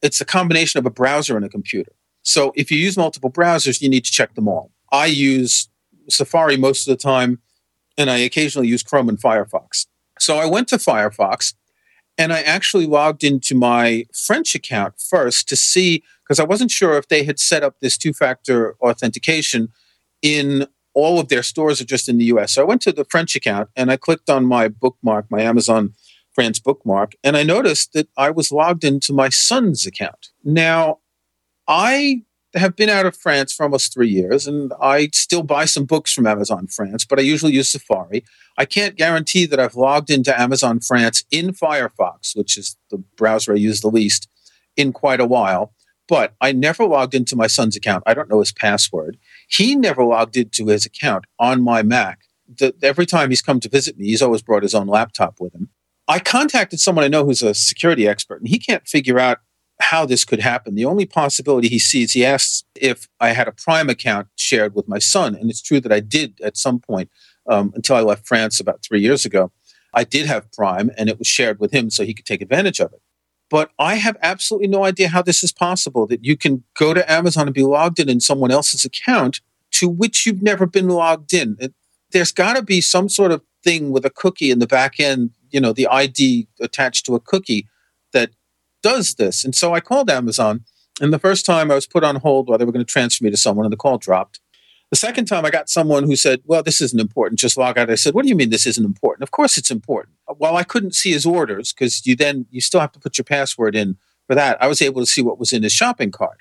it's 0.00 0.20
a 0.20 0.24
combination 0.24 0.78
of 0.78 0.86
a 0.86 0.90
browser 0.90 1.36
and 1.36 1.44
a 1.44 1.48
computer. 1.48 1.92
So 2.22 2.52
if 2.54 2.70
you 2.70 2.78
use 2.78 2.96
multiple 2.96 3.30
browsers, 3.30 3.80
you 3.80 3.88
need 3.88 4.04
to 4.04 4.12
check 4.12 4.34
them 4.34 4.48
all. 4.48 4.70
I 4.92 5.06
use 5.06 5.68
Safari 6.08 6.56
most 6.56 6.86
of 6.86 6.96
the 6.96 7.02
time, 7.02 7.40
and 7.96 8.08
I 8.08 8.18
occasionally 8.18 8.68
use 8.68 8.82
Chrome 8.82 9.08
and 9.08 9.18
Firefox. 9.18 9.86
So 10.20 10.38
I 10.38 10.46
went 10.46 10.68
to 10.68 10.76
Firefox 10.76 11.54
and 12.16 12.32
I 12.32 12.40
actually 12.42 12.86
logged 12.86 13.22
into 13.22 13.54
my 13.54 14.04
French 14.12 14.54
account 14.54 14.94
first 15.00 15.48
to 15.48 15.56
see, 15.56 16.02
because 16.24 16.40
I 16.40 16.44
wasn't 16.44 16.70
sure 16.70 16.98
if 16.98 17.08
they 17.08 17.22
had 17.24 17.38
set 17.38 17.62
up 17.62 17.76
this 17.80 17.96
two 17.96 18.12
factor 18.12 18.74
authentication 18.80 19.68
in 20.20 20.66
all 20.94 21.20
of 21.20 21.28
their 21.28 21.44
stores 21.44 21.80
or 21.80 21.84
just 21.84 22.08
in 22.08 22.18
the 22.18 22.24
US. 22.26 22.54
So 22.54 22.62
I 22.62 22.64
went 22.64 22.82
to 22.82 22.92
the 22.92 23.04
French 23.04 23.36
account 23.36 23.68
and 23.76 23.90
I 23.90 23.96
clicked 23.96 24.28
on 24.28 24.44
my 24.44 24.66
bookmark, 24.66 25.26
my 25.30 25.42
Amazon 25.42 25.94
France 26.32 26.58
bookmark, 26.58 27.14
and 27.22 27.36
I 27.36 27.44
noticed 27.44 27.92
that 27.92 28.08
I 28.16 28.30
was 28.30 28.50
logged 28.50 28.84
into 28.84 29.12
my 29.12 29.28
son's 29.28 29.86
account. 29.86 30.28
Now, 30.44 30.98
I 31.68 32.22
have 32.54 32.76
been 32.76 32.88
out 32.88 33.06
of 33.06 33.16
France 33.16 33.52
for 33.52 33.64
almost 33.64 33.92
three 33.92 34.08
years, 34.08 34.46
and 34.46 34.72
I 34.80 35.08
still 35.12 35.42
buy 35.42 35.66
some 35.66 35.84
books 35.84 36.12
from 36.12 36.26
Amazon 36.26 36.66
France, 36.66 37.04
but 37.04 37.18
I 37.18 37.22
usually 37.22 37.52
use 37.52 37.70
Safari. 37.70 38.24
I 38.56 38.64
can't 38.64 38.96
guarantee 38.96 39.46
that 39.46 39.60
I've 39.60 39.74
logged 39.74 40.10
into 40.10 40.38
Amazon 40.38 40.80
France 40.80 41.24
in 41.30 41.52
Firefox, 41.52 42.34
which 42.34 42.56
is 42.56 42.76
the 42.90 42.98
browser 43.16 43.52
I 43.52 43.56
use 43.56 43.80
the 43.80 43.90
least, 43.90 44.28
in 44.76 44.92
quite 44.92 45.20
a 45.20 45.26
while. 45.26 45.74
But 46.08 46.34
I 46.40 46.52
never 46.52 46.86
logged 46.86 47.14
into 47.14 47.36
my 47.36 47.48
son's 47.48 47.76
account. 47.76 48.02
I 48.06 48.14
don't 48.14 48.30
know 48.30 48.40
his 48.40 48.52
password. 48.52 49.18
He 49.48 49.76
never 49.76 50.02
logged 50.02 50.38
into 50.38 50.68
his 50.68 50.86
account 50.86 51.26
on 51.38 51.62
my 51.62 51.82
Mac. 51.82 52.20
The, 52.48 52.74
every 52.82 53.04
time 53.04 53.28
he's 53.28 53.42
come 53.42 53.60
to 53.60 53.68
visit 53.68 53.98
me, 53.98 54.06
he's 54.06 54.22
always 54.22 54.40
brought 54.40 54.62
his 54.62 54.74
own 54.74 54.86
laptop 54.86 55.36
with 55.38 55.54
him. 55.54 55.68
I 56.08 56.18
contacted 56.18 56.80
someone 56.80 57.04
I 57.04 57.08
know 57.08 57.26
who's 57.26 57.42
a 57.42 57.52
security 57.52 58.08
expert, 58.08 58.40
and 58.40 58.48
he 58.48 58.58
can't 58.58 58.88
figure 58.88 59.18
out 59.18 59.40
how 59.80 60.04
this 60.04 60.24
could 60.24 60.40
happen. 60.40 60.74
The 60.74 60.84
only 60.84 61.06
possibility 61.06 61.68
he 61.68 61.78
sees, 61.78 62.12
he 62.12 62.24
asks 62.24 62.64
if 62.74 63.08
I 63.20 63.30
had 63.30 63.48
a 63.48 63.52
Prime 63.52 63.88
account 63.88 64.28
shared 64.36 64.74
with 64.74 64.88
my 64.88 64.98
son. 64.98 65.34
And 65.34 65.50
it's 65.50 65.62
true 65.62 65.80
that 65.80 65.92
I 65.92 66.00
did 66.00 66.40
at 66.42 66.56
some 66.56 66.80
point 66.80 67.10
um, 67.48 67.72
until 67.74 67.96
I 67.96 68.00
left 68.00 68.26
France 68.26 68.60
about 68.60 68.82
three 68.82 69.00
years 69.00 69.24
ago. 69.24 69.52
I 69.94 70.04
did 70.04 70.26
have 70.26 70.52
Prime 70.52 70.90
and 70.98 71.08
it 71.08 71.18
was 71.18 71.28
shared 71.28 71.60
with 71.60 71.72
him 71.72 71.90
so 71.90 72.04
he 72.04 72.14
could 72.14 72.26
take 72.26 72.42
advantage 72.42 72.80
of 72.80 72.92
it. 72.92 73.00
But 73.50 73.70
I 73.78 73.94
have 73.94 74.16
absolutely 74.20 74.68
no 74.68 74.84
idea 74.84 75.08
how 75.08 75.22
this 75.22 75.42
is 75.42 75.52
possible 75.52 76.06
that 76.08 76.24
you 76.24 76.36
can 76.36 76.64
go 76.74 76.92
to 76.92 77.10
Amazon 77.10 77.46
and 77.46 77.54
be 77.54 77.62
logged 77.62 77.98
in 77.98 78.08
in 78.08 78.20
someone 78.20 78.50
else's 78.50 78.84
account 78.84 79.40
to 79.72 79.88
which 79.88 80.26
you've 80.26 80.42
never 80.42 80.66
been 80.66 80.88
logged 80.88 81.32
in. 81.32 81.56
It, 81.58 81.72
there's 82.10 82.32
got 82.32 82.56
to 82.56 82.62
be 82.62 82.80
some 82.80 83.08
sort 83.08 83.32
of 83.32 83.42
thing 83.64 83.90
with 83.90 84.04
a 84.04 84.10
cookie 84.10 84.50
in 84.50 84.58
the 84.58 84.66
back 84.66 85.00
end, 85.00 85.30
you 85.50 85.60
know, 85.60 85.72
the 85.72 85.86
ID 85.86 86.46
attached 86.60 87.06
to 87.06 87.14
a 87.14 87.20
cookie 87.20 87.66
does 88.82 89.14
this. 89.14 89.44
And 89.44 89.54
so 89.54 89.74
I 89.74 89.80
called 89.80 90.10
Amazon. 90.10 90.64
And 91.00 91.12
the 91.12 91.18
first 91.18 91.46
time 91.46 91.70
I 91.70 91.74
was 91.74 91.86
put 91.86 92.02
on 92.02 92.16
hold 92.16 92.48
while 92.48 92.58
they 92.58 92.64
were 92.64 92.72
going 92.72 92.84
to 92.84 92.90
transfer 92.90 93.24
me 93.24 93.30
to 93.30 93.36
someone, 93.36 93.64
and 93.64 93.72
the 93.72 93.76
call 93.76 93.98
dropped. 93.98 94.40
The 94.90 94.96
second 94.96 95.26
time 95.26 95.44
I 95.44 95.50
got 95.50 95.68
someone 95.68 96.04
who 96.04 96.16
said, 96.16 96.40
Well, 96.44 96.62
this 96.62 96.80
isn't 96.80 96.98
important, 96.98 97.38
just 97.38 97.58
log 97.58 97.76
out. 97.76 97.90
I 97.90 97.94
said, 97.94 98.14
What 98.14 98.22
do 98.22 98.28
you 98.28 98.34
mean 98.34 98.50
this 98.50 98.66
isn't 98.66 98.84
important? 98.84 99.22
Of 99.22 99.30
course 99.30 99.58
it's 99.58 99.70
important. 99.70 100.16
Uh, 100.26 100.34
while 100.34 100.56
I 100.56 100.64
couldn't 100.64 100.94
see 100.94 101.12
his 101.12 101.26
orders, 101.26 101.72
because 101.72 102.06
you 102.06 102.16
then 102.16 102.46
you 102.50 102.60
still 102.60 102.80
have 102.80 102.92
to 102.92 102.98
put 102.98 103.18
your 103.18 103.24
password 103.24 103.76
in 103.76 103.96
for 104.26 104.34
that, 104.34 104.60
I 104.62 104.66
was 104.66 104.80
able 104.80 105.02
to 105.02 105.06
see 105.06 105.22
what 105.22 105.38
was 105.38 105.52
in 105.52 105.62
his 105.62 105.72
shopping 105.72 106.10
cart. 106.10 106.38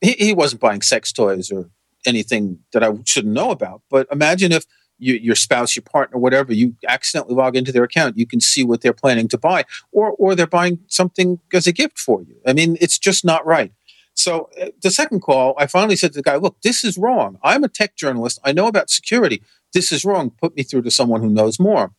He, 0.00 0.12
he 0.12 0.34
wasn't 0.34 0.60
buying 0.60 0.82
sex 0.82 1.12
toys 1.12 1.50
or 1.50 1.70
anything 2.06 2.60
that 2.72 2.82
I 2.82 2.92
shouldn't 3.04 3.34
know 3.34 3.50
about. 3.50 3.82
But 3.90 4.06
imagine 4.10 4.52
if 4.52 4.64
you, 5.00 5.14
your 5.14 5.34
spouse, 5.34 5.74
your 5.74 5.82
partner, 5.82 6.18
whatever, 6.18 6.52
you 6.52 6.76
accidentally 6.88 7.34
log 7.34 7.56
into 7.56 7.72
their 7.72 7.84
account, 7.84 8.18
you 8.18 8.26
can 8.26 8.40
see 8.40 8.64
what 8.64 8.80
they're 8.82 8.92
planning 8.92 9.28
to 9.28 9.38
buy, 9.38 9.64
or 9.92 10.12
or 10.12 10.34
they're 10.34 10.46
buying 10.46 10.78
something 10.86 11.40
as 11.52 11.66
a 11.66 11.72
gift 11.72 11.98
for 11.98 12.22
you. 12.22 12.36
I 12.46 12.52
mean, 12.52 12.76
it's 12.80 12.98
just 12.98 13.24
not 13.24 13.44
right. 13.46 13.72
So 14.14 14.50
uh, 14.60 14.66
the 14.82 14.90
second 14.90 15.20
call, 15.20 15.54
I 15.58 15.66
finally 15.66 15.96
said 15.96 16.12
to 16.12 16.18
the 16.18 16.22
guy, 16.22 16.36
"Look, 16.36 16.56
this 16.62 16.84
is 16.84 16.98
wrong. 16.98 17.38
I'm 17.42 17.64
a 17.64 17.68
tech 17.68 17.96
journalist. 17.96 18.38
I 18.44 18.52
know 18.52 18.66
about 18.66 18.90
security. 18.90 19.42
This 19.72 19.92
is 19.92 20.04
wrong. 20.04 20.30
Put 20.30 20.56
me 20.56 20.62
through 20.62 20.82
to 20.82 20.90
someone 20.90 21.22
who 21.22 21.30
knows 21.30 21.58
more." 21.58 21.92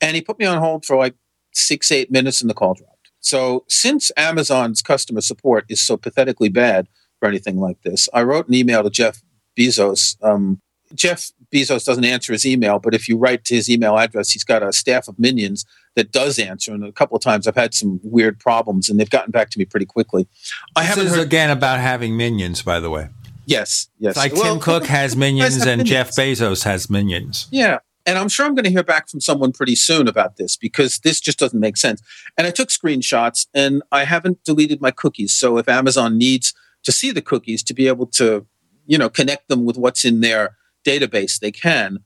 And 0.00 0.16
he 0.16 0.22
put 0.22 0.38
me 0.38 0.46
on 0.46 0.58
hold 0.58 0.84
for 0.84 0.96
like 0.96 1.14
six, 1.52 1.92
eight 1.92 2.10
minutes, 2.10 2.40
and 2.40 2.50
the 2.50 2.54
call 2.54 2.74
dropped. 2.74 3.10
So 3.20 3.64
since 3.68 4.10
Amazon's 4.16 4.82
customer 4.82 5.20
support 5.20 5.64
is 5.68 5.80
so 5.80 5.96
pathetically 5.96 6.48
bad 6.48 6.88
for 7.20 7.28
anything 7.28 7.60
like 7.60 7.80
this, 7.82 8.08
I 8.12 8.24
wrote 8.24 8.48
an 8.48 8.54
email 8.54 8.82
to 8.82 8.90
Jeff 8.90 9.22
Bezos. 9.56 10.16
Um, 10.22 10.60
Jeff 10.94 11.30
Bezos 11.52 11.84
doesn't 11.84 12.04
answer 12.04 12.32
his 12.32 12.46
email, 12.46 12.78
but 12.78 12.94
if 12.94 13.08
you 13.08 13.16
write 13.16 13.44
to 13.44 13.54
his 13.54 13.68
email 13.68 13.98
address, 13.98 14.30
he's 14.30 14.44
got 14.44 14.62
a 14.62 14.72
staff 14.72 15.08
of 15.08 15.18
minions 15.18 15.64
that 15.94 16.10
does 16.10 16.38
answer. 16.38 16.72
And 16.72 16.84
a 16.84 16.92
couple 16.92 17.16
of 17.16 17.22
times 17.22 17.46
I've 17.46 17.54
had 17.54 17.74
some 17.74 18.00
weird 18.02 18.38
problems, 18.38 18.88
and 18.88 18.98
they've 18.98 19.10
gotten 19.10 19.30
back 19.30 19.50
to 19.50 19.58
me 19.58 19.64
pretty 19.64 19.86
quickly. 19.86 20.26
I 20.74 20.86
this 20.86 20.96
is 20.98 21.16
heard- 21.16 21.26
again 21.26 21.50
about 21.50 21.80
having 21.80 22.16
minions, 22.16 22.62
by 22.62 22.80
the 22.80 22.90
way. 22.90 23.08
Yes, 23.44 23.88
yes. 23.98 24.10
It's 24.10 24.18
like 24.18 24.32
well, 24.34 24.54
Tim 24.54 24.60
Cook 24.60 24.86
has 24.86 25.16
minions 25.16 25.56
and 25.56 25.64
minions. 25.66 25.90
Jeff 25.90 26.10
Bezos 26.12 26.64
has 26.64 26.88
minions. 26.88 27.48
Yeah. 27.50 27.78
And 28.04 28.18
I'm 28.18 28.28
sure 28.28 28.46
I'm 28.46 28.54
going 28.54 28.64
to 28.64 28.70
hear 28.70 28.82
back 28.82 29.08
from 29.08 29.20
someone 29.20 29.52
pretty 29.52 29.76
soon 29.76 30.08
about 30.08 30.36
this 30.36 30.56
because 30.56 30.98
this 31.04 31.20
just 31.20 31.38
doesn't 31.38 31.60
make 31.60 31.76
sense. 31.76 32.02
And 32.36 32.46
I 32.46 32.50
took 32.50 32.68
screenshots 32.68 33.46
and 33.54 33.82
I 33.92 34.04
haven't 34.04 34.42
deleted 34.44 34.80
my 34.80 34.90
cookies. 34.90 35.32
So 35.32 35.56
if 35.58 35.68
Amazon 35.68 36.18
needs 36.18 36.52
to 36.82 36.90
see 36.90 37.12
the 37.12 37.22
cookies 37.22 37.62
to 37.64 37.74
be 37.74 37.86
able 37.86 38.06
to, 38.06 38.46
you 38.86 38.98
know, 38.98 39.08
connect 39.08 39.48
them 39.48 39.64
with 39.64 39.76
what's 39.76 40.04
in 40.04 40.20
their 40.20 40.56
database, 40.84 41.38
they 41.38 41.52
can. 41.52 41.98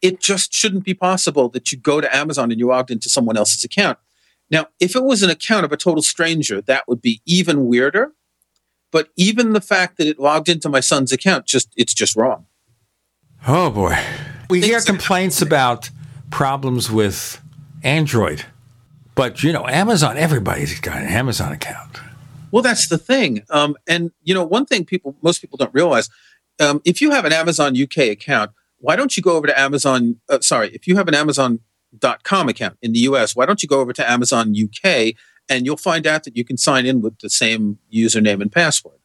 It 0.00 0.20
just 0.20 0.52
shouldn't 0.52 0.84
be 0.84 0.94
possible 0.94 1.48
that 1.50 1.70
you 1.70 1.78
go 1.78 2.00
to 2.00 2.14
Amazon 2.14 2.50
and 2.50 2.58
you 2.58 2.66
logged 2.66 2.90
into 2.90 3.08
someone 3.08 3.36
else's 3.36 3.64
account. 3.64 3.98
Now, 4.50 4.66
if 4.80 4.96
it 4.96 5.04
was 5.04 5.22
an 5.22 5.30
account 5.30 5.64
of 5.64 5.72
a 5.72 5.76
total 5.76 6.02
stranger, 6.02 6.60
that 6.62 6.86
would 6.88 7.00
be 7.00 7.22
even 7.24 7.66
weirder. 7.66 8.12
But 8.90 9.08
even 9.16 9.54
the 9.54 9.60
fact 9.60 9.96
that 9.96 10.06
it 10.06 10.18
logged 10.18 10.48
into 10.48 10.68
my 10.68 10.80
son's 10.80 11.12
account, 11.12 11.46
just 11.46 11.68
it's 11.76 11.94
just 11.94 12.14
wrong. 12.14 12.46
Oh 13.48 13.70
boy. 13.70 13.98
We 14.50 14.60
hear 14.60 14.80
complaints 14.82 15.40
about 15.40 15.88
problems 16.30 16.90
with 16.90 17.40
Android. 17.82 18.44
But 19.14 19.42
you 19.42 19.52
know, 19.52 19.66
Amazon, 19.66 20.18
everybody's 20.18 20.78
got 20.80 20.98
an 20.98 21.08
Amazon 21.08 21.52
account. 21.52 22.00
Well, 22.50 22.62
that's 22.62 22.88
the 22.88 22.98
thing. 22.98 23.42
Um, 23.48 23.76
and 23.88 24.10
you 24.22 24.34
know, 24.34 24.44
one 24.44 24.66
thing 24.66 24.84
people 24.84 25.16
most 25.22 25.40
people 25.40 25.56
don't 25.56 25.72
realize 25.72 26.10
um, 26.60 26.80
if 26.84 27.00
you 27.00 27.10
have 27.10 27.24
an 27.24 27.32
Amazon 27.32 27.80
UK 27.80 27.98
account, 28.08 28.50
why 28.78 28.96
don't 28.96 29.16
you 29.16 29.22
go 29.22 29.36
over 29.36 29.46
to 29.46 29.58
Amazon? 29.58 30.20
Uh, 30.28 30.40
sorry, 30.40 30.70
if 30.70 30.86
you 30.86 30.96
have 30.96 31.08
an 31.08 31.14
Amazon.com 31.14 32.48
account 32.48 32.76
in 32.82 32.92
the 32.92 33.00
US, 33.00 33.36
why 33.36 33.46
don't 33.46 33.62
you 33.62 33.68
go 33.68 33.80
over 33.80 33.92
to 33.92 34.10
Amazon 34.10 34.54
UK 34.60 35.14
and 35.48 35.66
you'll 35.66 35.76
find 35.76 36.06
out 36.06 36.24
that 36.24 36.36
you 36.36 36.44
can 36.44 36.56
sign 36.56 36.86
in 36.86 37.00
with 37.00 37.18
the 37.18 37.30
same 37.30 37.78
username 37.92 38.40
and 38.40 38.50
password. 38.50 38.98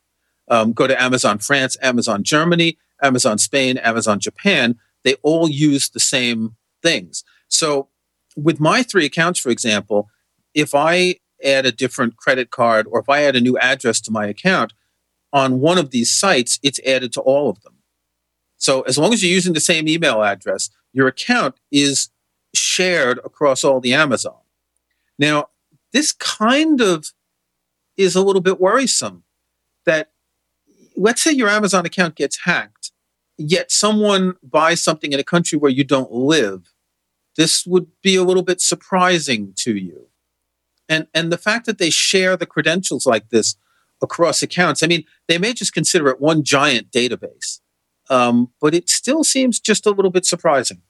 Um, 0.49 0.73
go 0.73 0.87
to 0.87 1.01
Amazon 1.01 1.39
France, 1.39 1.77
Amazon 1.81 2.23
Germany, 2.23 2.77
Amazon 3.01 3.37
Spain, 3.37 3.77
Amazon 3.77 4.19
Japan. 4.19 4.77
They 5.03 5.15
all 5.15 5.49
use 5.49 5.89
the 5.89 5.99
same 5.99 6.55
things. 6.81 7.23
So, 7.47 7.89
with 8.35 8.59
my 8.59 8.83
three 8.83 9.05
accounts, 9.05 9.39
for 9.39 9.49
example, 9.49 10.09
if 10.53 10.73
I 10.75 11.15
add 11.43 11.65
a 11.65 11.71
different 11.71 12.17
credit 12.17 12.49
card 12.49 12.87
or 12.89 12.99
if 12.99 13.09
I 13.09 13.23
add 13.23 13.35
a 13.35 13.41
new 13.41 13.57
address 13.57 13.99
to 14.01 14.11
my 14.11 14.25
account, 14.27 14.73
on 15.37 15.59
one 15.59 15.77
of 15.77 15.91
these 15.91 16.11
sites, 16.11 16.59
it's 16.63 16.79
added 16.83 17.13
to 17.13 17.21
all 17.21 17.47
of 17.47 17.61
them. 17.61 17.75
So 18.57 18.81
as 18.81 18.97
long 18.97 19.13
as 19.13 19.21
you're 19.21 19.31
using 19.31 19.53
the 19.53 19.59
same 19.59 19.87
email 19.87 20.23
address, 20.23 20.71
your 20.93 21.07
account 21.07 21.55
is 21.71 22.09
shared 22.55 23.19
across 23.23 23.63
all 23.63 23.79
the 23.79 23.93
Amazon. 23.93 24.39
Now, 25.19 25.49
this 25.93 26.11
kind 26.11 26.81
of 26.81 27.13
is 27.97 28.15
a 28.15 28.23
little 28.23 28.41
bit 28.41 28.59
worrisome 28.59 29.23
that 29.85 30.11
let's 30.95 31.21
say 31.21 31.31
your 31.31 31.49
Amazon 31.49 31.85
account 31.85 32.15
gets 32.15 32.39
hacked, 32.45 32.91
yet 33.37 33.71
someone 33.71 34.33
buys 34.41 34.83
something 34.83 35.13
in 35.13 35.19
a 35.19 35.23
country 35.23 35.59
where 35.59 35.71
you 35.71 35.83
don't 35.83 36.11
live. 36.11 36.73
This 37.35 37.63
would 37.67 37.87
be 38.01 38.15
a 38.15 38.23
little 38.23 38.41
bit 38.41 38.59
surprising 38.59 39.53
to 39.57 39.75
you. 39.75 40.07
And 40.89 41.05
and 41.13 41.31
the 41.31 41.37
fact 41.37 41.67
that 41.67 41.77
they 41.77 41.91
share 41.91 42.35
the 42.35 42.47
credentials 42.47 43.05
like 43.05 43.29
this 43.29 43.55
across 44.01 44.41
accounts, 44.43 44.83
I 44.83 44.87
mean, 44.87 45.03
they 45.27 45.37
may 45.37 45.53
just 45.53 45.73
consider 45.73 46.07
it 46.09 46.21
one 46.21 46.43
giant 46.43 46.91
database, 46.91 47.59
um, 48.09 48.51
but 48.61 48.73
it 48.73 48.89
still 48.89 49.23
seems 49.23 49.59
just 49.59 49.85
a 49.85 49.91
little 49.91 50.11
bit 50.11 50.25
surprising. 50.25 50.81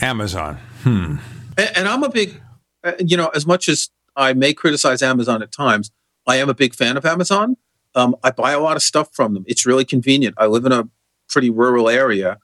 Amazon. 0.00 0.58
Hmm. 0.82 1.16
And, 1.56 1.76
and 1.76 1.88
I'm 1.88 2.02
a 2.02 2.08
big, 2.08 2.40
uh, 2.84 2.92
you 2.98 3.16
know, 3.16 3.28
as 3.28 3.46
much 3.46 3.68
as 3.68 3.90
I 4.16 4.32
may 4.32 4.54
criticize 4.54 5.02
Amazon 5.02 5.42
at 5.42 5.52
times, 5.52 5.90
I 6.26 6.36
am 6.36 6.48
a 6.48 6.54
big 6.54 6.74
fan 6.74 6.96
of 6.96 7.04
Amazon. 7.04 7.56
Um, 7.94 8.16
I 8.22 8.30
buy 8.30 8.52
a 8.52 8.60
lot 8.60 8.76
of 8.76 8.82
stuff 8.82 9.14
from 9.14 9.34
them. 9.34 9.44
It's 9.46 9.66
really 9.66 9.84
convenient. 9.84 10.34
I 10.38 10.46
live 10.46 10.64
in 10.64 10.72
a 10.72 10.88
pretty 11.28 11.50
rural 11.50 11.88
area. 11.88 12.38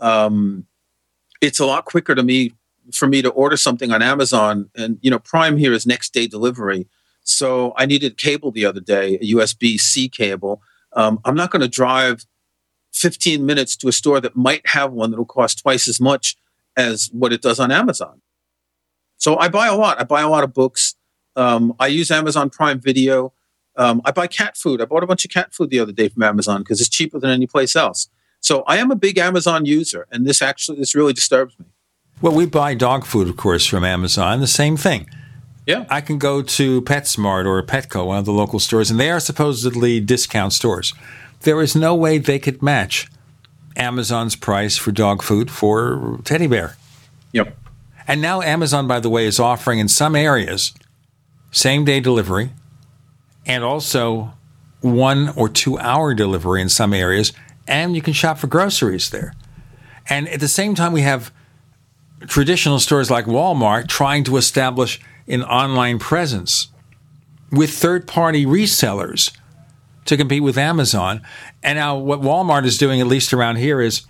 Um, 0.00 0.66
it's 1.40 1.60
a 1.60 1.66
lot 1.66 1.84
quicker 1.84 2.14
to 2.14 2.22
me 2.22 2.52
for 2.92 3.06
me 3.06 3.22
to 3.22 3.30
order 3.30 3.56
something 3.56 3.92
on 3.92 4.02
Amazon, 4.02 4.68
and 4.74 4.98
you 5.00 5.10
know, 5.10 5.18
Prime 5.18 5.56
here 5.56 5.72
is 5.72 5.86
next 5.86 6.12
day 6.12 6.26
delivery. 6.26 6.88
So 7.30 7.72
I 7.76 7.86
needed 7.86 8.16
cable 8.16 8.50
the 8.50 8.66
other 8.66 8.80
day, 8.80 9.14
a 9.14 9.32
USB 9.32 9.78
C 9.78 10.08
cable. 10.08 10.62
Um, 10.92 11.20
I'm 11.24 11.34
not 11.34 11.50
going 11.50 11.62
to 11.62 11.68
drive 11.68 12.26
15 12.92 13.46
minutes 13.46 13.76
to 13.76 13.88
a 13.88 13.92
store 13.92 14.20
that 14.20 14.36
might 14.36 14.66
have 14.68 14.92
one 14.92 15.10
that'll 15.10 15.24
cost 15.24 15.60
twice 15.60 15.86
as 15.88 16.00
much 16.00 16.36
as 16.76 17.08
what 17.12 17.32
it 17.32 17.40
does 17.40 17.60
on 17.60 17.70
Amazon. 17.70 18.20
So 19.16 19.38
I 19.38 19.48
buy 19.48 19.68
a 19.68 19.76
lot. 19.76 20.00
I 20.00 20.04
buy 20.04 20.22
a 20.22 20.28
lot 20.28 20.44
of 20.44 20.52
books. 20.52 20.96
Um, 21.36 21.74
I 21.78 21.86
use 21.86 22.10
Amazon 22.10 22.50
Prime 22.50 22.80
Video. 22.80 23.32
Um, 23.76 24.02
I 24.04 24.10
buy 24.10 24.26
cat 24.26 24.56
food. 24.56 24.80
I 24.80 24.84
bought 24.84 25.04
a 25.04 25.06
bunch 25.06 25.24
of 25.24 25.30
cat 25.30 25.54
food 25.54 25.70
the 25.70 25.78
other 25.78 25.92
day 25.92 26.08
from 26.08 26.22
Amazon 26.22 26.62
because 26.62 26.80
it's 26.80 26.90
cheaper 26.90 27.20
than 27.20 27.30
any 27.30 27.46
place 27.46 27.76
else. 27.76 28.08
So 28.40 28.62
I 28.66 28.78
am 28.78 28.90
a 28.90 28.96
big 28.96 29.18
Amazon 29.18 29.66
user, 29.66 30.06
and 30.10 30.26
this 30.26 30.42
actually 30.42 30.78
this 30.78 30.94
really 30.94 31.12
disturbs 31.12 31.58
me. 31.58 31.66
Well, 32.22 32.34
we 32.34 32.46
buy 32.46 32.74
dog 32.74 33.04
food, 33.06 33.28
of 33.28 33.36
course, 33.36 33.66
from 33.66 33.84
Amazon. 33.84 34.40
The 34.40 34.46
same 34.46 34.76
thing. 34.76 35.08
Yeah. 35.70 35.86
I 35.88 36.00
can 36.00 36.18
go 36.18 36.42
to 36.42 36.82
PetSmart 36.82 37.46
or 37.46 37.62
Petco, 37.62 38.06
one 38.06 38.18
of 38.18 38.24
the 38.24 38.32
local 38.32 38.58
stores, 38.58 38.90
and 38.90 38.98
they 38.98 39.08
are 39.08 39.20
supposedly 39.20 40.00
discount 40.00 40.52
stores. 40.52 40.92
There 41.42 41.62
is 41.62 41.76
no 41.76 41.94
way 41.94 42.18
they 42.18 42.40
could 42.40 42.60
match 42.60 43.08
Amazon's 43.76 44.34
price 44.34 44.76
for 44.76 44.90
dog 44.90 45.22
food 45.22 45.48
for 45.48 46.18
teddy 46.24 46.48
bear. 46.48 46.76
Yep. 47.32 47.56
And 48.08 48.20
now 48.20 48.42
Amazon, 48.42 48.88
by 48.88 48.98
the 48.98 49.08
way, 49.08 49.26
is 49.26 49.38
offering 49.38 49.78
in 49.78 49.86
some 49.86 50.16
areas 50.16 50.74
same 51.52 51.84
day 51.84 52.00
delivery 52.00 52.50
and 53.46 53.62
also 53.62 54.32
one 54.80 55.28
or 55.30 55.48
two 55.48 55.78
hour 55.78 56.14
delivery 56.14 56.62
in 56.62 56.68
some 56.68 56.92
areas. 56.92 57.32
And 57.68 57.94
you 57.94 58.02
can 58.02 58.12
shop 58.12 58.38
for 58.38 58.48
groceries 58.48 59.10
there. 59.10 59.34
And 60.08 60.28
at 60.28 60.40
the 60.40 60.48
same 60.48 60.74
time, 60.74 60.92
we 60.92 61.02
have 61.02 61.32
traditional 62.26 62.80
stores 62.80 63.08
like 63.08 63.26
Walmart 63.26 63.86
trying 63.86 64.24
to 64.24 64.36
establish 64.36 65.00
an 65.30 65.42
online 65.42 65.98
presence 65.98 66.68
with 67.50 67.70
third 67.70 68.06
party 68.06 68.44
resellers 68.44 69.32
to 70.04 70.16
compete 70.16 70.42
with 70.42 70.58
Amazon. 70.58 71.22
And 71.62 71.76
now, 71.76 71.96
what 71.96 72.20
Walmart 72.20 72.64
is 72.64 72.78
doing, 72.78 73.00
at 73.00 73.06
least 73.06 73.32
around 73.32 73.56
here, 73.56 73.80
is 73.80 74.06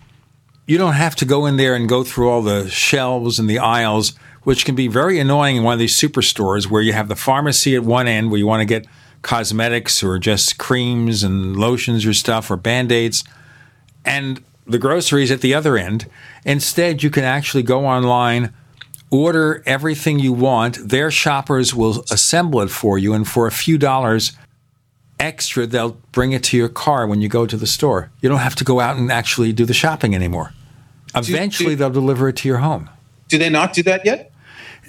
you 0.66 0.78
don't 0.78 0.94
have 0.94 1.16
to 1.16 1.24
go 1.24 1.46
in 1.46 1.56
there 1.56 1.74
and 1.74 1.88
go 1.88 2.04
through 2.04 2.30
all 2.30 2.42
the 2.42 2.68
shelves 2.68 3.38
and 3.38 3.50
the 3.50 3.58
aisles, 3.58 4.14
which 4.44 4.64
can 4.64 4.74
be 4.74 4.88
very 4.88 5.18
annoying 5.18 5.56
in 5.56 5.62
one 5.62 5.72
of 5.72 5.78
these 5.78 5.98
superstores 5.98 6.70
where 6.70 6.82
you 6.82 6.92
have 6.92 7.08
the 7.08 7.16
pharmacy 7.16 7.74
at 7.74 7.82
one 7.82 8.06
end 8.06 8.30
where 8.30 8.38
you 8.38 8.46
want 8.46 8.60
to 8.60 8.66
get 8.66 8.86
cosmetics 9.22 10.02
or 10.02 10.18
just 10.18 10.58
creams 10.58 11.22
and 11.22 11.56
lotions 11.56 12.06
or 12.06 12.14
stuff 12.14 12.50
or 12.50 12.56
band 12.56 12.92
aids, 12.92 13.24
and 14.04 14.42
the 14.66 14.78
groceries 14.78 15.30
at 15.30 15.40
the 15.40 15.52
other 15.52 15.76
end. 15.76 16.08
Instead, 16.44 17.02
you 17.02 17.10
can 17.10 17.24
actually 17.24 17.62
go 17.62 17.84
online, 17.84 18.54
order 19.10 19.62
everything 19.66 20.18
you 20.18 20.32
want. 20.32 20.88
Their 20.88 21.10
shoppers 21.10 21.74
will 21.74 22.04
assemble 22.10 22.60
it 22.60 22.70
for 22.70 22.98
you, 22.98 23.12
and 23.12 23.26
for 23.28 23.46
a 23.46 23.52
few 23.52 23.78
dollars 23.78 24.32
extra, 25.18 25.66
they'll 25.66 25.98
bring 26.12 26.32
it 26.32 26.42
to 26.44 26.56
your 26.56 26.68
car 26.68 27.06
when 27.06 27.20
you 27.20 27.28
go 27.28 27.46
to 27.46 27.56
the 27.56 27.66
store. 27.66 28.10
You 28.20 28.28
don't 28.28 28.38
have 28.38 28.56
to 28.56 28.64
go 28.64 28.80
out 28.80 28.96
and 28.96 29.12
actually 29.12 29.52
do 29.52 29.64
the 29.64 29.74
shopping 29.74 30.14
anymore. 30.14 30.52
Eventually, 31.14 31.74
they'll 31.74 31.90
deliver 31.90 32.28
it 32.28 32.36
to 32.36 32.48
your 32.48 32.58
home. 32.58 32.88
Do 33.28 33.38
they 33.38 33.50
not 33.50 33.72
do 33.72 33.82
that 33.84 34.04
yet? 34.04 34.32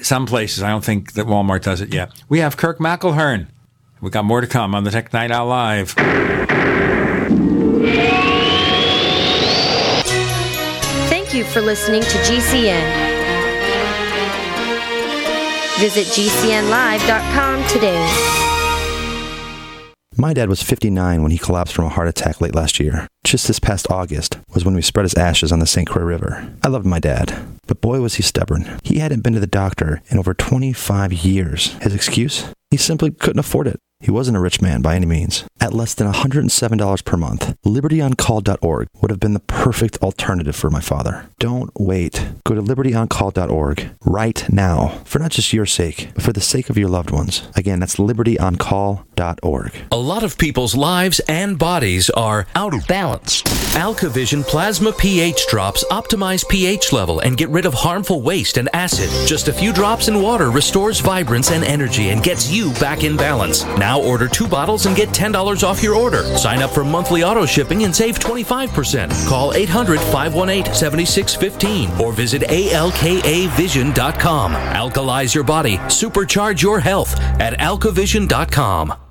Some 0.02 0.26
places. 0.26 0.64
I 0.64 0.70
don't 0.70 0.84
think 0.84 1.14
that 1.14 1.26
Walmart 1.28 1.64
does 1.64 1.82
it 1.82 1.94
yet. 1.94 2.12
We 2.30 2.40
have 2.40 2.58
Kirk 2.58 2.80
McElhearn. 2.80 3.48
We 4.02 4.10
got 4.10 4.26
more 4.26 4.42
to 4.42 4.48
come 4.48 4.74
on 4.74 4.84
the 4.84 4.92
Tech 4.92 5.14
Night 5.14 5.30
Owl 5.30 5.48
Live. 5.48 5.92
Thank 11.10 11.34
you 11.36 11.44
for 11.44 11.62
listening 11.62 12.02
to 12.02 12.08
GCN. 12.08 13.11
Visit 15.82 16.06
GCNlive.com 16.14 17.68
today. 17.68 18.06
My 20.16 20.32
dad 20.32 20.48
was 20.48 20.62
59 20.62 21.24
when 21.24 21.32
he 21.32 21.40
collapsed 21.40 21.74
from 21.74 21.86
a 21.86 21.90
heart 21.90 22.08
attack 22.08 22.40
late 22.40 22.54
last 22.54 22.80
year. 22.80 23.08
Just 23.24 23.48
this 23.48 23.58
past 23.58 23.90
August 23.90 24.38
was 24.54 24.64
when 24.64 24.76
we 24.76 24.84
spread 24.84 25.06
his 25.06 25.16
ashes 25.16 25.52
on 25.52 25.58
the 25.58 25.66
St. 25.66 25.90
Croix 25.90 26.04
River. 26.04 26.54
I 26.62 26.68
loved 26.68 26.86
my 26.86 27.00
dad, 27.00 27.34
but 27.66 27.82
boy 27.82 28.00
was 28.00 28.14
he 28.14 28.22
stubborn. 28.22 28.80
He 28.84 29.00
hadn't 29.00 29.22
been 29.24 29.34
to 29.34 29.40
the 29.40 29.48
doctor 29.48 30.04
in 30.10 30.20
over 30.20 30.36
25 30.36 31.14
years. 31.14 31.74
His 31.82 31.96
excuse? 31.96 32.46
He 32.70 32.78
simply 32.78 33.10
couldn't 33.10 33.40
afford 33.40 33.66
it. 33.66 33.80
He 34.02 34.12
wasn't 34.12 34.38
a 34.38 34.42
rich 34.42 34.62
man 34.62 34.82
by 34.82 34.96
any 34.96 35.06
means. 35.06 35.46
At 35.60 35.74
less 35.74 35.94
than 35.94 36.12
$107 36.12 37.06
per 37.06 37.18
month, 37.18 37.56
libertyoncall.org 37.64 38.88
would 39.00 39.12
have 39.12 39.20
been 39.20 39.34
the 39.34 39.40
perfect 39.40 39.98
alternative 40.02 40.56
for 40.56 40.72
my 40.72 40.82
father. 40.82 41.30
Don't 41.38 41.72
wait. 41.80 42.28
Go 42.44 42.56
to 42.56 42.62
libertyoncall.org 42.62 43.92
right 44.04 44.52
now 44.52 45.00
for 45.06 45.20
not 45.20 45.32
just 45.32 45.54
your 45.54 45.68
sake, 45.68 46.10
but 46.16 46.24
for 46.24 46.34
the 46.34 46.42
sake 46.42 46.70
of 46.72 46.78
your 46.80 46.90
loved 46.90 47.12
ones. 47.12 47.48
Again, 47.56 47.80
that's 47.80 47.98
libertyoncall.org. 47.98 49.74
A 49.92 49.98
lot 49.98 50.24
of 50.24 50.38
people's 50.38 50.76
lives 50.76 51.20
and 51.28 51.60
bodies 51.60 52.10
are 52.10 52.48
out 52.56 52.74
of 52.74 52.88
balance. 52.88 53.44
AlkaVision 53.72 54.44
Plasma 54.44 54.92
pH 54.92 55.48
drops 55.48 55.86
optimize 55.92 56.48
pH 56.50 56.92
level 56.92 57.20
and 57.20 57.38
get 57.38 57.50
rid 57.50 57.66
of 57.66 57.74
harmful 57.74 58.22
waste 58.22 58.58
and 58.58 58.68
acid. 58.74 59.10
Just 59.28 59.48
a 59.48 59.54
few 59.54 59.72
drops 59.72 60.08
in 60.08 60.22
water 60.22 60.50
restores 60.50 61.00
vibrance 61.00 61.52
and 61.52 61.64
energy 61.64 62.10
and 62.10 62.24
gets 62.24 62.52
you 62.52 62.74
back 62.74 63.04
in 63.04 63.16
balance. 63.16 63.64
Now 63.78 63.91
order 64.00 64.28
two 64.28 64.48
bottles 64.48 64.86
and 64.86 64.96
get 64.96 65.10
$10 65.10 65.64
off 65.64 65.84
your 65.84 65.96
order. 65.96 66.24
Sign 66.38 66.62
up 66.62 66.70
for 66.70 66.84
monthly 66.84 67.24
auto 67.24 67.46
shipping 67.46 67.84
and 67.84 67.96
save 67.96 68.20
25%. 68.20 69.28
Call 69.28 69.54
800 69.54 70.00
518 70.00 70.74
7615 70.74 72.00
or 72.00 72.14
visit 72.14 72.44
alkavision.com. 72.44 74.54
Alkalize 74.54 75.36
your 75.36 75.44
body, 75.44 75.78
supercharge 75.78 76.62
your 76.62 76.80
health 76.80 77.20
at 77.40 77.60
alkavision.com. 77.60 79.11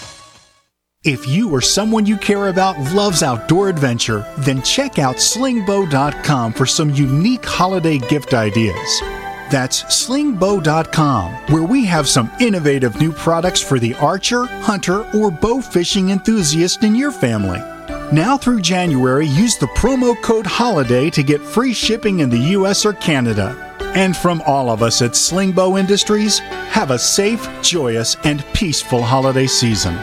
If 1.03 1.27
you 1.27 1.49
or 1.49 1.61
someone 1.61 2.05
you 2.05 2.15
care 2.15 2.49
about 2.49 2.77
loves 2.93 3.23
outdoor 3.23 3.69
adventure, 3.69 4.23
then 4.37 4.61
check 4.61 4.99
out 4.99 5.15
slingbow.com 5.15 6.53
for 6.53 6.67
some 6.67 6.91
unique 6.91 7.43
holiday 7.43 7.97
gift 7.97 8.35
ideas. 8.35 9.01
That's 9.49 9.81
slingbow.com, 9.85 11.33
where 11.51 11.63
we 11.63 11.85
have 11.85 12.07
some 12.07 12.31
innovative 12.39 13.01
new 13.01 13.11
products 13.11 13.59
for 13.59 13.79
the 13.79 13.95
archer, 13.95 14.45
hunter, 14.45 15.09
or 15.17 15.31
bow 15.31 15.59
fishing 15.59 16.11
enthusiast 16.11 16.83
in 16.83 16.93
your 16.93 17.11
family. 17.11 17.57
Now 18.13 18.37
through 18.37 18.61
January, 18.61 19.25
use 19.25 19.57
the 19.57 19.65
promo 19.69 20.21
code 20.21 20.45
HOLIDAY 20.45 21.09
to 21.13 21.23
get 21.23 21.41
free 21.41 21.73
shipping 21.73 22.19
in 22.19 22.29
the 22.29 22.53
US 22.59 22.85
or 22.85 22.93
Canada. 22.93 23.57
And 23.95 24.15
from 24.15 24.43
all 24.45 24.69
of 24.69 24.83
us 24.83 25.01
at 25.01 25.13
Slingbow 25.13 25.79
Industries, 25.79 26.37
have 26.37 26.91
a 26.91 26.99
safe, 26.99 27.49
joyous, 27.63 28.17
and 28.23 28.45
peaceful 28.53 29.01
holiday 29.01 29.47
season. 29.47 29.97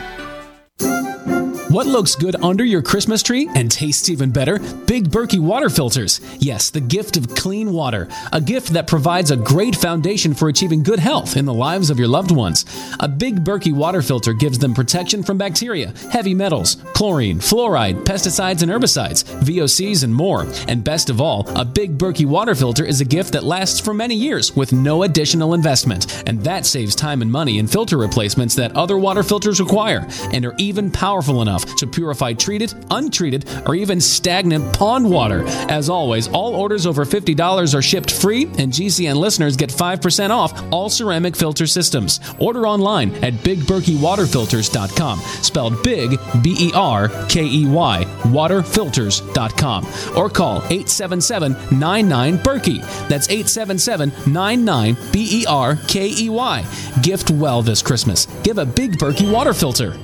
What 1.69 1.87
looks 1.87 2.15
good 2.15 2.35
under 2.43 2.65
your 2.65 2.81
Christmas 2.81 3.23
tree 3.23 3.47
and 3.55 3.71
tastes 3.71 4.09
even 4.09 4.31
better? 4.31 4.59
Big 4.87 5.11
Berkey 5.11 5.39
water 5.39 5.69
filters. 5.69 6.19
Yes, 6.39 6.71
the 6.71 6.81
gift 6.81 7.19
of 7.19 7.35
clean 7.35 7.75
water. 7.75 8.09
A 8.33 8.41
gift 8.41 8.69
that 8.73 8.87
provides 8.87 9.31
a 9.31 9.37
great 9.37 9.77
foundation 9.77 10.33
for 10.33 10.49
achieving 10.49 10.83
good 10.83 10.99
health 10.99 11.37
in 11.37 11.45
the 11.45 11.53
lives 11.53 11.91
of 11.91 11.99
your 11.99 12.09
loved 12.09 12.31
ones. 12.31 12.65
A 13.01 13.07
Big 13.09 13.45
Berkey 13.45 13.75
water 13.75 14.01
filter 14.01 14.33
gives 14.33 14.59
them 14.59 14.73
protection 14.73 15.23
from 15.23 15.37
bacteria, 15.37 15.93
heavy 16.11 16.33
metals, 16.33 16.77
chlorine, 16.95 17.39
fluoride, 17.39 18.03
pesticides 18.03 18.63
and 18.63 18.73
herbicides, 18.73 19.25
VOCs, 19.43 20.05
and 20.05 20.15
more. 20.15 20.47
And 20.69 20.83
best 20.83 21.11
of 21.11 21.21
all, 21.21 21.47
a 21.55 21.67
Big 21.67 21.99
Berkey 21.99 22.25
water 22.25 22.55
filter 22.55 22.87
is 22.87 23.03
a 23.03 23.05
gift 23.05 23.35
that 23.35 23.45
lasts 23.45 23.79
for 23.79 23.93
many 23.93 24.15
years 24.15 24.57
with 24.57 24.73
no 24.73 25.03
additional 25.03 25.53
investment. 25.53 26.23
And 26.27 26.43
that 26.45 26.65
saves 26.65 26.95
time 26.95 27.21
and 27.21 27.31
money 27.31 27.59
in 27.59 27.67
filter 27.67 27.99
replacements 27.99 28.55
that 28.55 28.75
other 28.75 28.97
water 28.97 29.23
filters 29.23 29.61
require 29.61 30.09
and 30.33 30.47
are 30.47 30.55
even 30.57 30.91
powerful 30.91 31.43
enough 31.43 31.58
to 31.65 31.87
purify 31.87 32.33
treated, 32.33 32.75
untreated, 32.91 33.49
or 33.67 33.75
even 33.75 34.01
stagnant 34.01 34.73
pond 34.75 35.09
water. 35.09 35.45
As 35.69 35.89
always, 35.89 36.29
all 36.29 36.55
orders 36.55 36.87
over 36.87 37.05
$50 37.05 37.75
are 37.75 37.83
shipped 37.83 38.11
free, 38.11 38.45
and 38.59 38.73
GCN 38.73 39.17
listeners 39.17 39.57
get 39.57 39.71
5% 39.71 40.31
off 40.31 40.63
all 40.73 40.89
ceramic 40.89 41.37
filter 41.37 41.67
systems. 41.67 42.21
Order 42.39 42.67
online 42.67 43.15
at 43.25 43.35
bigberkeywaterfilters.com, 43.35 45.19
spelled 45.43 45.83
big, 45.83 46.19
B 46.43 46.57
E 46.59 46.73
R 46.75 47.09
K 47.29 47.45
E 47.45 47.67
Y, 47.67 48.05
waterfilters.com, 48.25 49.87
or 50.17 50.31
call 50.31 50.59
877 50.65 51.57
99 51.79 52.39
Berkey. 52.39 52.81
That's 53.09 53.29
877 53.29 54.33
99 54.33 54.97
B 55.13 55.43
E 55.43 55.47
R 55.47 55.77
K 55.87 56.09
E 56.09 56.29
Y. 56.29 56.65
Gift 57.03 57.31
well 57.31 57.63
this 57.63 57.83
Christmas. 57.83 58.27
Give 58.43 58.59
a 58.59 58.67
Big 58.67 58.99
Berkey 58.99 59.31
water 59.33 59.53
filter. 59.53 59.97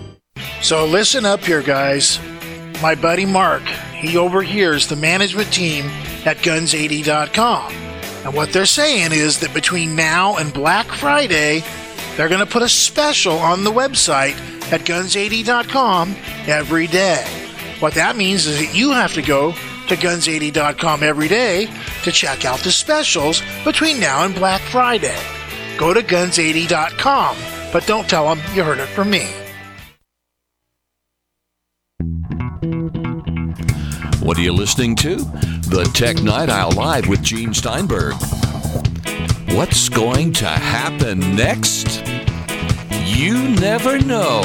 So 0.64 0.86
listen 0.86 1.26
up 1.26 1.44
here, 1.44 1.62
guys. 1.62 2.18
My 2.80 2.94
buddy 2.94 3.26
Mark, 3.26 3.62
he 3.62 4.16
overhears 4.16 4.86
the 4.86 4.96
management 4.96 5.52
team 5.52 5.84
at 6.24 6.38
guns80.com. 6.38 7.72
And 8.24 8.34
what 8.34 8.52
they're 8.52 8.64
saying 8.64 9.12
is 9.12 9.40
that 9.40 9.52
between 9.52 9.94
now 9.94 10.36
and 10.38 10.54
Black 10.54 10.86
Friday, 10.86 11.62
they're 12.16 12.30
going 12.30 12.40
to 12.40 12.50
put 12.50 12.62
a 12.62 12.68
special 12.68 13.34
on 13.34 13.64
the 13.64 13.70
website 13.70 14.36
at 14.72 14.80
guns80.com 14.80 16.16
every 16.46 16.86
day. 16.86 17.26
What 17.80 17.92
that 17.94 18.16
means 18.16 18.46
is 18.46 18.58
that 18.58 18.74
you 18.74 18.92
have 18.92 19.12
to 19.14 19.22
go 19.22 19.52
to 19.52 19.96
guns80.com 19.96 21.02
every 21.02 21.28
day 21.28 21.68
to 22.04 22.10
check 22.10 22.46
out 22.46 22.60
the 22.60 22.72
specials 22.72 23.42
between 23.64 24.00
now 24.00 24.24
and 24.24 24.34
Black 24.34 24.62
Friday. 24.62 25.20
Go 25.76 25.92
to 25.92 26.00
guns80.com, 26.00 27.36
but 27.70 27.86
don't 27.86 28.08
tell 28.08 28.34
them 28.34 28.42
you 28.54 28.64
heard 28.64 28.78
it 28.78 28.88
from 28.88 29.10
me. 29.10 29.43
What 34.34 34.40
are 34.40 34.42
you 34.42 34.52
listening 34.52 34.96
to? 34.96 35.14
The 35.14 35.88
Tech 35.94 36.20
Night 36.20 36.48
Owl 36.48 36.72
Live 36.72 37.06
with 37.06 37.22
Gene 37.22 37.54
Steinberg. 37.54 38.14
What's 39.54 39.88
going 39.88 40.32
to 40.32 40.48
happen 40.48 41.36
next? 41.36 42.04
You 43.04 43.50
never 43.50 44.00
know. 44.00 44.42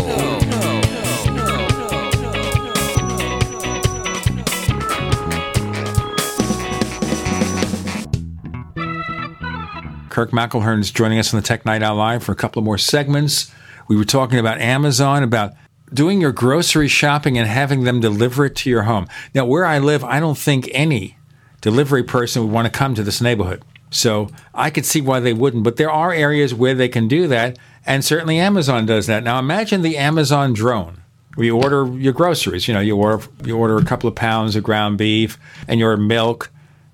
Kirk 10.09 10.29
McElhearn 10.29 10.81
is 10.81 10.91
joining 10.91 11.17
us 11.17 11.33
on 11.33 11.39
the 11.41 11.43
Tech 11.47 11.65
Night 11.65 11.81
Owl 11.81 11.95
Live 11.95 12.23
for 12.23 12.31
a 12.31 12.35
couple 12.35 12.59
of 12.59 12.63
more 12.63 12.77
segments. 12.77 13.51
We 13.87 13.97
were 13.97 14.05
talking 14.05 14.37
about 14.37 14.61
Amazon, 14.61 15.23
about 15.23 15.53
doing 15.93 16.21
your 16.21 16.31
grocery 16.31 16.87
shopping 16.87 17.37
and 17.37 17.47
having 17.47 17.83
them 17.83 17.99
deliver 17.99 18.45
it 18.45 18.55
to 18.57 18.69
your 18.69 18.83
home. 18.83 19.07
Now, 19.33 19.45
where 19.45 19.65
I 19.65 19.79
live, 19.79 20.03
I 20.03 20.19
don't 20.19 20.37
think 20.37 20.69
any 20.71 21.17
delivery 21.61 22.03
person 22.03 22.43
would 22.43 22.51
want 22.51 22.65
to 22.65 22.77
come 22.77 22.95
to 22.95 23.03
this 23.03 23.21
neighborhood. 23.21 23.63
So 23.91 24.29
I 24.53 24.69
could 24.69 24.85
see 24.85 25.01
why 25.01 25.19
they 25.19 25.33
wouldn't, 25.33 25.63
but 25.63 25.77
there 25.77 25.91
are 25.91 26.13
areas 26.13 26.53
where 26.53 26.75
they 26.75 26.89
can 26.89 27.07
do 27.07 27.27
that, 27.27 27.57
and 27.85 28.05
certainly 28.05 28.37
Amazon 28.37 28.85
does 28.85 29.07
that. 29.07 29.23
Now 29.23 29.39
imagine 29.39 29.81
the 29.81 29.97
Amazon 29.97 30.53
drone. 30.53 31.01
Where 31.35 31.45
you 31.45 31.55
order 31.55 31.87
your 31.97 32.13
groceries, 32.13 32.67
you 32.67 32.73
know, 32.73 32.79
you 32.81 32.97
order 32.97 33.23
you 33.45 33.57
order 33.57 33.77
a 33.77 33.85
couple 33.85 34.09
of 34.09 34.15
pounds 34.15 34.55
of 34.55 34.63
ground 34.63 34.97
beef 34.97 35.39
and 35.67 35.79
your 35.79 35.95
milk, 35.95 36.51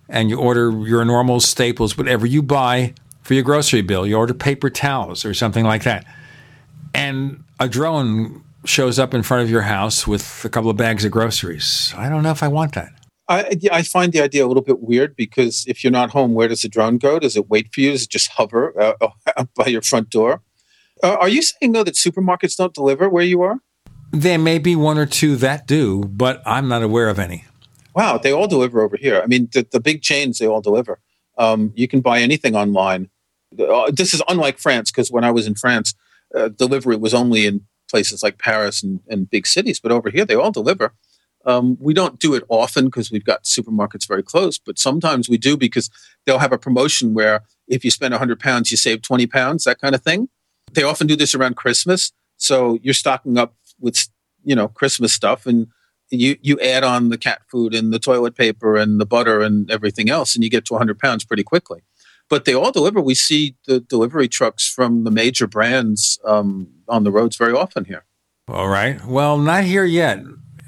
and 0.08 0.30
you 0.30 0.40
order 0.40 0.72
your 0.86 1.04
normal 1.04 1.40
staples, 1.40 1.98
whatever 1.98 2.26
you 2.26 2.42
buy 2.44 2.94
for 3.24 3.34
your 3.34 3.44
grocery 3.44 3.82
bill. 3.82 4.06
You 4.06 4.18
order 4.18 4.34
paper 4.34 4.70
towels 4.70 5.26
or 5.26 5.34
something 5.34 5.66
like 5.66 5.84
that, 5.84 6.06
and 6.94 7.44
a 7.60 7.68
drone 7.68 8.44
shows 8.66 9.00
up 9.00 9.14
in 9.14 9.24
front 9.24 9.44
of 9.44 9.50
your 9.50 9.64
house 9.64 10.08
with 10.08 10.44
a 10.46 10.50
couple 10.50 10.70
of 10.70 10.78
bags 10.78 11.06
of 11.06 11.12
groceries. 11.12 11.94
I 11.98 12.10
don't 12.10 12.24
know 12.24 12.32
if 12.32 12.44
I 12.44 12.48
want 12.48 12.74
that. 12.74 12.90
I, 13.28 13.58
I 13.72 13.82
find 13.82 14.14
the 14.14 14.22
idea 14.22 14.46
a 14.46 14.48
little 14.48 14.64
bit 14.64 14.82
weird 14.82 15.16
because 15.16 15.66
if 15.68 15.84
you're 15.84 15.92
not 15.92 16.12
home, 16.12 16.34
where 16.34 16.48
does 16.48 16.62
the 16.62 16.70
drone 16.70 16.98
go? 16.98 17.18
Does 17.18 17.36
it 17.36 17.50
wait 17.50 17.74
for 17.74 17.82
you? 17.82 17.92
Does 17.92 18.04
it 18.04 18.10
just 18.10 18.32
hover 18.32 18.80
uh, 18.80 19.08
by 19.56 19.66
your 19.66 19.82
front 19.82 20.10
door? 20.10 20.42
Uh, 21.04 21.16
are 21.20 21.30
you 21.30 21.42
saying 21.42 21.72
though 21.72 21.84
that 21.84 21.96
supermarkets 21.96 22.56
don't 22.56 22.74
deliver 22.74 23.10
where 23.10 23.24
you 23.24 23.42
are? 23.42 23.58
There 24.12 24.38
may 24.38 24.60
be 24.60 24.76
one 24.76 24.98
or 24.98 25.06
two 25.06 25.36
that 25.38 25.68
do, 25.68 26.04
but 26.04 26.42
I'm 26.46 26.68
not 26.68 26.84
aware 26.84 27.10
of 27.10 27.20
any. 27.20 27.46
Wow, 27.96 28.18
they 28.18 28.32
all 28.32 28.48
deliver 28.48 28.82
over 28.82 28.98
here. 28.98 29.22
I 29.22 29.26
mean, 29.26 29.50
the, 29.54 29.68
the 29.72 29.80
big 29.80 30.02
chains 30.02 30.38
they 30.38 30.48
all 30.48 30.62
deliver. 30.62 31.00
Um, 31.38 31.74
you 31.76 31.88
can 31.88 32.02
buy 32.02 32.20
anything 32.20 32.56
online. 32.56 33.10
Uh, 33.58 33.92
this 33.92 34.14
is 34.14 34.22
unlike 34.28 34.60
France 34.60 34.92
because 34.92 35.12
when 35.12 35.24
I 35.24 35.32
was 35.32 35.48
in 35.48 35.56
France, 35.56 35.96
uh, 36.36 36.50
delivery 36.50 36.98
was 36.98 37.14
only 37.14 37.46
in 37.46 37.66
places 37.90 38.24
like 38.24 38.38
Paris 38.38 38.84
and, 38.84 39.00
and 39.08 39.30
big 39.30 39.48
cities, 39.48 39.80
but 39.80 39.92
over 39.92 40.10
here 40.10 40.26
they 40.26 40.36
all 40.36 40.52
deliver. 40.52 40.94
Um, 41.46 41.78
we 41.80 41.94
don't 41.94 42.20
do 42.20 42.34
it 42.34 42.44
often 42.50 42.86
because 42.86 43.12
we've 43.12 43.24
got 43.24 43.44
supermarkets 43.44 44.08
very 44.08 44.24
close, 44.24 44.58
but 44.58 44.80
sometimes 44.80 45.30
we 45.30 45.38
do 45.38 45.56
because 45.56 45.90
they'll 46.26 46.40
have 46.40 46.52
a 46.52 46.58
promotion 46.58 47.14
where 47.14 47.44
if 47.68 47.86
you 47.86 47.92
spend 47.92 48.14
100 48.14 48.40
pounds, 48.40 48.72
you 48.72 48.78
save 48.78 49.04
20 49.04 49.28
pounds, 49.28 49.64
that 49.64 49.80
kind 49.80 49.94
of 49.94 50.02
thing. 50.02 50.28
They 50.74 50.84
often 50.84 51.06
do 51.06 51.16
this 51.16 51.36
around 51.36 51.56
Christmas. 51.56 52.12
So 52.38 52.80
you're 52.82 52.96
stocking 52.96 53.38
up 53.38 53.56
with, 53.80 54.08
you 54.44 54.56
know, 54.56 54.68
Christmas 54.68 55.14
stuff 55.14 55.46
and 55.46 55.68
you, 56.10 56.36
you 56.42 56.60
add 56.60 56.84
on 56.84 57.10
the 57.10 57.18
cat 57.18 57.42
food 57.50 57.74
and 57.74 57.94
the 57.94 58.00
toilet 58.00 58.36
paper 58.36 58.76
and 58.76 59.00
the 59.00 59.06
butter 59.06 59.42
and 59.42 59.70
everything 59.72 60.10
else, 60.10 60.36
and 60.36 60.44
you 60.44 60.50
get 60.50 60.66
to 60.66 60.74
100 60.74 61.00
pounds 61.00 61.24
pretty 61.24 61.44
quickly. 61.44 61.82
But 62.30 62.46
they 62.46 62.56
all 62.56 62.72
deliver. 62.72 63.02
We 63.02 63.16
see 63.16 63.56
the 63.68 63.80
delivery 63.80 64.28
trucks 64.28 64.68
from 64.68 65.04
the 65.04 65.12
major 65.12 65.48
brands 65.48 66.20
um, 66.26 66.68
on 66.88 67.04
the 67.04 67.12
roads 67.12 67.38
very 67.38 67.54
often 67.54 67.86
here. 67.86 68.06
All 68.48 68.68
right. 68.68 69.04
Well, 69.06 69.38
not 69.38 69.64
here 69.64 69.86
yet 69.86 70.20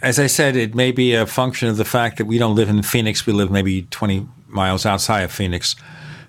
as 0.01 0.19
I 0.19 0.27
said, 0.27 0.55
it 0.55 0.75
may 0.75 0.91
be 0.91 1.13
a 1.13 1.25
function 1.25 1.67
of 1.69 1.77
the 1.77 1.85
fact 1.85 2.17
that 2.17 2.25
we 2.25 2.37
don't 2.37 2.55
live 2.55 2.69
in 2.69 2.83
Phoenix. 2.83 3.25
We 3.25 3.33
live 3.33 3.49
maybe 3.49 3.83
20 3.83 4.27
miles 4.47 4.85
outside 4.85 5.21
of 5.21 5.31
Phoenix. 5.31 5.75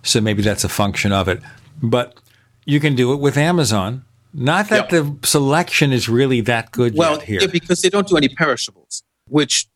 So 0.02 0.20
maybe 0.20 0.42
that's 0.42 0.64
a 0.64 0.68
function 0.68 1.12
of 1.12 1.28
it. 1.28 1.40
But 1.82 2.18
you 2.64 2.80
can 2.80 2.94
do 2.94 3.12
it 3.12 3.16
with 3.16 3.36
Amazon. 3.36 4.04
Not 4.32 4.68
that 4.68 4.90
the 4.90 5.16
selection 5.22 5.92
is 5.92 6.08
really 6.08 6.40
that 6.42 6.70
good 6.70 6.96
well, 6.96 7.14
yet 7.14 7.22
here. 7.22 7.40
Yeah, 7.40 7.46
because 7.48 7.82
they 7.82 7.88
don't 7.88 8.06
do 8.06 8.16
any 8.16 8.28
perishables, 8.28 9.02
which 9.26 9.66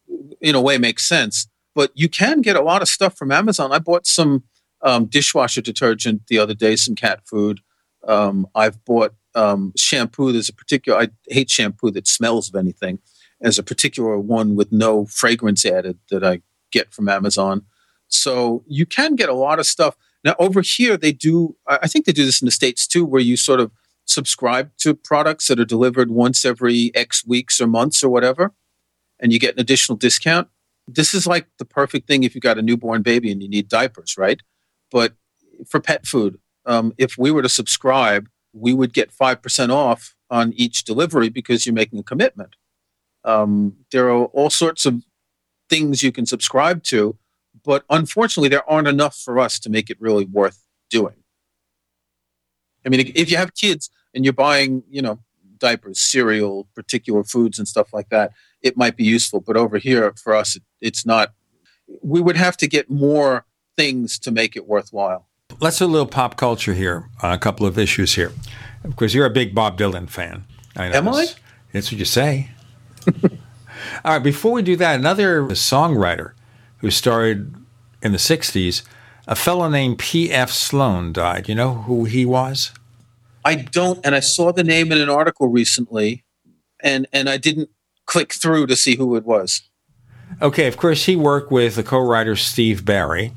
in 0.41 0.55
a 0.55 0.61
way 0.61 0.79
makes 0.79 1.07
sense. 1.07 1.49
But 1.75 1.91
you 1.95 2.09
can 2.09 2.43
get 2.43 2.55
a 2.55 2.61
lot 2.61 2.83
of 2.83 2.89
stuff 2.89 3.17
from 3.17 3.33
Amazon. 3.33 3.73
I 3.73 3.79
bought 3.79 4.07
some 4.07 4.45
um, 4.83 5.07
dishwasher 5.07 5.63
detergent 5.63 6.27
the 6.29 6.39
other 6.39 6.55
day, 6.55 6.77
some 6.77 6.95
cat 6.95 7.21
food. 7.27 7.61
Um, 8.07 8.47
I've 8.55 8.85
bought 8.85 9.15
um, 9.35 9.73
shampoo. 9.77 10.33
There's 10.33 10.49
a 10.49 10.55
particular, 10.55 10.99
I 11.01 11.09
hate 11.29 11.51
shampoo 11.51 11.91
that 11.93 12.07
smells 12.07 12.49
of 12.49 12.55
anything 12.55 12.99
as 13.41 13.59
a 13.59 13.63
particular 13.63 14.19
one 14.19 14.55
with 14.55 14.71
no 14.71 15.07
fragrance 15.07 15.65
added 15.65 15.99
that 16.11 16.25
I 16.25 16.43
get 16.71 16.93
from 16.93 17.09
Amazon. 17.09 17.67
So 18.09 18.63
you 18.67 18.87
can 18.87 19.17
get 19.17 19.29
a 19.29 19.35
lot 19.35 19.59
of 19.59 19.67
stuff. 19.67 19.97
Now, 20.25 20.35
over 20.39 20.61
here, 20.61 20.97
they 20.97 21.13
do, 21.13 21.57
I 21.67 21.89
think 21.89 22.05
they 22.05 22.13
do 22.13 22.25
this 22.25 22.41
in 22.41 22.47
the 22.47 22.53
States 22.53 22.87
too, 22.87 23.05
where 23.05 23.21
you 23.21 23.37
sort 23.37 23.59
of 23.59 23.73
subscribe 24.05 24.71
to 24.79 24.95
products 24.95 25.49
that 25.49 25.59
are 25.59 25.65
delivered 25.65 26.11
once 26.11 26.45
every 26.45 26.93
X 26.95 27.25
weeks 27.27 27.61
or 27.61 27.67
months 27.67 28.05
or 28.05 28.11
whatever, 28.11 28.53
and 29.19 29.33
you 29.33 29.39
get 29.39 29.55
an 29.55 29.61
additional 29.61 29.97
discount. 29.97 30.49
This 30.87 31.15
is 31.15 31.27
like 31.27 31.47
the 31.59 31.65
perfect 31.65 32.07
thing 32.09 32.25
if 32.25 32.35
you've 32.35 32.43
got 32.43 32.59
a 32.59 32.63
newborn 32.63 33.03
baby 33.03 33.31
and 33.31 33.43
you 33.43 33.49
need 33.49 33.69
diapers, 33.69 34.19
right? 34.19 34.41
But 34.91 35.15
for 35.69 35.81
pet 35.81 36.07
food, 36.07 36.39
um, 36.67 36.93
if 36.99 37.17
we 37.17 37.31
were 37.31 37.43
to 37.43 37.49
subscribe, 37.49 38.29
we 38.53 38.75
would 38.75 38.93
get 38.93 39.11
5% 39.11 39.71
off 39.71 40.15
on 40.31 40.53
each 40.55 40.85
delivery 40.85 41.29
because 41.29 41.67
you're 41.67 41.75
making 41.75 41.99
a 41.99 42.03
commitment. 42.03 42.57
Um, 43.25 43.77
there 43.91 44.09
are 44.09 44.25
all 44.27 44.51
sorts 44.51 44.87
of 44.87 45.03
things 45.69 46.03
you 46.03 46.13
can 46.13 46.27
subscribe 46.27 46.83
to, 46.85 47.17
but 47.65 47.85
unfortunately, 47.89 48.49
there 48.49 48.69
aren't 48.69 48.89
enough 48.89 49.17
for 49.17 49.39
us 49.39 49.59
to 49.61 49.71
make 49.71 49.91
it 49.91 50.01
really 50.01 50.25
worth 50.25 50.65
doing. 50.91 51.15
I 52.85 52.89
mean, 52.89 53.13
if 53.15 53.31
you 53.31 53.37
have 53.37 53.55
kids 53.55 53.91
and 54.15 54.25
you're 54.25 54.33
buying, 54.33 54.83
you 54.91 55.03
know, 55.03 55.21
diapers, 55.59 56.01
cereal, 56.01 56.67
particular 56.75 57.23
foods, 57.23 57.59
and 57.59 57.69
stuff 57.69 57.93
like 57.93 58.09
that, 58.09 58.33
it 58.61 58.77
might 58.77 58.97
be 58.97 59.05
useful. 59.05 59.41
But 59.41 59.57
over 59.57 59.79
here, 59.79 60.13
for 60.23 60.35
us, 60.35 60.59
it's 60.81 61.07
not. 61.07 61.33
We 62.03 62.21
would 62.21 62.37
have 62.37 62.57
to 62.59 62.67
get 62.67 62.91
more 62.91 63.45
things 63.77 64.19
to 64.21 64.31
make 64.31 64.57
it 64.57 64.67
worthwhile. 64.67 65.29
Let's 65.61 65.79
do 65.79 65.85
a 65.85 65.87
little 65.87 66.07
pop 66.07 66.37
culture 66.37 66.75
here. 66.75 67.09
Uh, 67.23 67.29
a 67.29 67.39
couple 67.39 67.67
of 67.67 67.79
issues 67.79 68.15
here. 68.15 68.33
Of 68.85 68.97
course, 68.97 69.15
you're 69.15 69.27
a 69.27 69.31
big 69.31 69.55
Bob 69.55 69.79
Dylan 69.79 70.09
fan. 70.09 70.45
I 70.77 70.89
know 70.89 70.95
Am 70.95 71.09
I? 71.09 71.27
That's 71.73 71.91
what 71.91 71.99
you 71.99 72.05
say. 72.05 72.51
All 74.05 74.13
right. 74.13 74.23
Before 74.23 74.53
we 74.53 74.63
do 74.63 74.77
that, 74.77 74.99
another 74.99 75.43
songwriter 75.49 76.33
who 76.79 76.91
started 76.91 77.55
in 78.03 78.13
the 78.13 78.19
'60s, 78.19 78.83
a 79.27 79.37
fellow 79.37 79.69
named 79.69 79.99
P.F. 79.99 80.51
Sloan 80.51 81.13
died. 81.13 81.49
You 81.49 81.55
know 81.55 81.75
who 81.75 82.05
he 82.05 82.25
was? 82.25 82.73
I 83.45 83.57
don't, 83.57 84.05
and 84.05 84.15
I 84.15 84.21
saw 84.21 84.53
the 84.53 84.65
name 84.65 84.93
in 84.93 85.01
an 85.01 85.09
article 85.09 85.49
recently, 85.49 86.25
and 86.81 87.07
and 87.13 87.29
I 87.29 87.37
didn't 87.37 87.71
click 88.07 88.33
through 88.33 88.67
to 88.67 88.77
see 88.77 88.97
who 88.97 89.17
it 89.17 89.25
was. 89.25 89.63
Okay, 90.41 90.67
of 90.67 90.77
course, 90.77 91.05
he 91.05 91.17
worked 91.17 91.53
with 91.53 91.77
the 91.77 91.83
co-writer 91.83 92.37
Steve 92.37 92.85
Barri, 92.85 93.33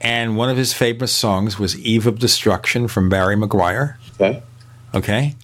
and 0.00 0.36
one 0.36 0.48
of 0.48 0.56
his 0.56 0.72
famous 0.72 1.12
songs 1.12 1.58
was 1.58 1.78
"Eve 1.78 2.06
of 2.06 2.18
Destruction" 2.18 2.88
from 2.88 3.08
Barry 3.08 3.36
McGuire. 3.36 3.96
Okay. 4.14 4.42
Okay. 4.94 5.34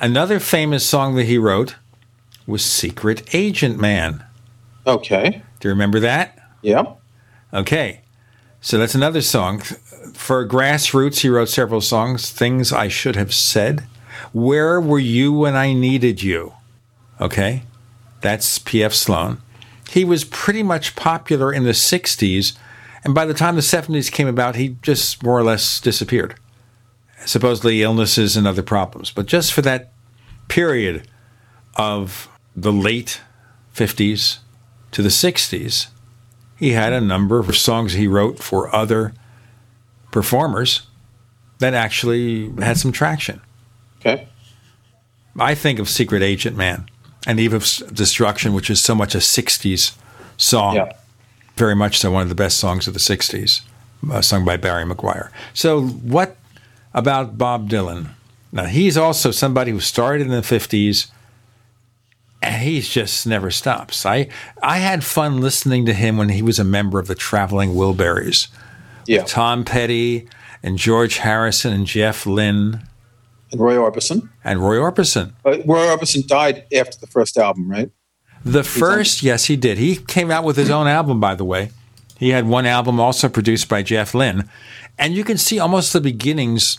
Another 0.00 0.38
famous 0.38 0.86
song 0.86 1.16
that 1.16 1.24
he 1.24 1.38
wrote 1.38 1.76
was 2.46 2.64
"Secret 2.64 3.34
Agent 3.34 3.80
Man." 3.80 4.24
Okay. 4.86 5.42
Do 5.60 5.68
you 5.68 5.70
remember 5.70 6.00
that? 6.00 6.38
Yeah. 6.62 6.94
Okay. 7.52 8.00
So 8.60 8.78
that's 8.78 8.94
another 8.94 9.20
song. 9.20 9.60
For 10.14 10.46
grassroots, 10.46 11.20
he 11.20 11.28
wrote 11.28 11.48
several 11.48 11.80
songs. 11.80 12.30
Things 12.30 12.72
I 12.72 12.88
Should 12.88 13.16
Have 13.16 13.32
Said. 13.32 13.86
Where 14.32 14.80
Were 14.80 14.98
You 14.98 15.32
When 15.32 15.54
I 15.54 15.72
Needed 15.72 16.22
You? 16.22 16.54
Okay. 17.20 17.62
That's 18.20 18.58
P.F. 18.58 18.92
Sloan. 18.92 19.40
He 19.90 20.04
was 20.04 20.24
pretty 20.24 20.62
much 20.62 20.96
popular 20.96 21.52
in 21.52 21.64
the 21.64 21.70
60s, 21.70 22.56
and 23.04 23.14
by 23.14 23.24
the 23.24 23.34
time 23.34 23.54
the 23.54 23.60
70s 23.60 24.10
came 24.10 24.28
about, 24.28 24.56
he 24.56 24.76
just 24.82 25.22
more 25.22 25.38
or 25.38 25.44
less 25.44 25.80
disappeared. 25.80 26.34
Supposedly 27.24 27.82
illnesses 27.82 28.36
and 28.36 28.46
other 28.46 28.62
problems. 28.62 29.10
But 29.10 29.26
just 29.26 29.52
for 29.52 29.62
that 29.62 29.92
period 30.48 31.08
of 31.76 32.28
the 32.56 32.72
late 32.72 33.20
50s 33.74 34.38
to 34.92 35.02
the 35.02 35.08
60s, 35.08 35.88
he 36.56 36.72
had 36.72 36.92
a 36.92 37.00
number 37.00 37.38
of 37.38 37.56
songs 37.56 37.92
he 37.92 38.08
wrote 38.08 38.38
for 38.40 38.74
other 38.74 39.14
performers 40.10 40.82
that 41.58 41.74
actually 41.74 42.50
had 42.58 42.78
some 42.78 42.92
traction. 42.92 43.40
Okay. 44.00 44.28
I 45.38 45.54
think 45.54 45.78
of 45.78 45.88
Secret 45.88 46.22
Agent 46.22 46.56
Man 46.56 46.88
and 47.26 47.38
Eve 47.38 47.52
of 47.52 47.62
Destruction, 47.92 48.54
which 48.54 48.70
is 48.70 48.82
so 48.82 48.94
much 48.94 49.14
a 49.14 49.18
60s 49.18 49.96
song. 50.36 50.76
Yeah. 50.76 50.92
Very 51.58 51.74
much 51.74 51.98
so 51.98 52.10
one 52.12 52.22
of 52.22 52.28
the 52.28 52.34
best 52.34 52.58
songs 52.58 52.86
of 52.86 52.94
the 52.94 53.00
60s, 53.00 53.62
uh, 54.10 54.20
sung 54.20 54.44
by 54.44 54.56
Barry 54.56 54.84
McGuire. 54.84 55.30
So, 55.54 55.82
what 55.82 56.36
about 56.94 57.36
Bob 57.36 57.68
Dylan? 57.68 58.10
Now, 58.52 58.64
he's 58.66 58.96
also 58.96 59.30
somebody 59.32 59.72
who 59.72 59.80
started 59.80 60.22
in 60.26 60.30
the 60.32 60.40
50s 60.40 61.10
and 62.40 62.62
he's 62.62 62.88
just 62.88 63.26
never 63.26 63.50
stops. 63.50 64.06
I, 64.06 64.28
I 64.62 64.78
had 64.78 65.02
fun 65.04 65.40
listening 65.40 65.84
to 65.86 65.92
him 65.92 66.16
when 66.16 66.28
he 66.28 66.40
was 66.42 66.58
a 66.60 66.64
member 66.64 67.00
of 67.00 67.08
the 67.08 67.14
Traveling 67.16 67.70
Wilburys. 67.74 68.46
Yeah. 69.06 69.24
Tom 69.24 69.64
Petty 69.64 70.28
and 70.62 70.78
George 70.78 71.16
Harrison 71.18 71.72
and 71.72 71.86
Jeff 71.86 72.24
Lynne 72.26 72.82
And 73.50 73.60
Roy 73.60 73.74
Orbison. 73.74 74.28
and 74.44 74.60
Roy 74.60 74.76
Orbison. 74.76 75.32
Uh, 75.44 75.58
Roy 75.66 75.86
Orbison 75.88 76.26
died 76.26 76.64
after 76.72 76.96
the 76.98 77.08
first 77.08 77.36
album, 77.36 77.68
right? 77.68 77.90
The 78.48 78.64
first, 78.64 79.22
yes, 79.22 79.44
he 79.44 79.56
did. 79.56 79.76
He 79.76 79.96
came 79.96 80.30
out 80.30 80.42
with 80.42 80.56
his 80.56 80.70
own 80.70 80.86
album, 80.86 81.20
by 81.20 81.34
the 81.34 81.44
way. 81.44 81.70
He 82.18 82.30
had 82.30 82.46
one 82.46 82.64
album 82.64 82.98
also 82.98 83.28
produced 83.28 83.68
by 83.68 83.82
Jeff 83.82 84.14
Lynne. 84.14 84.48
And 84.98 85.14
you 85.14 85.22
can 85.22 85.36
see 85.36 85.58
almost 85.58 85.92
the 85.92 86.00
beginnings 86.00 86.78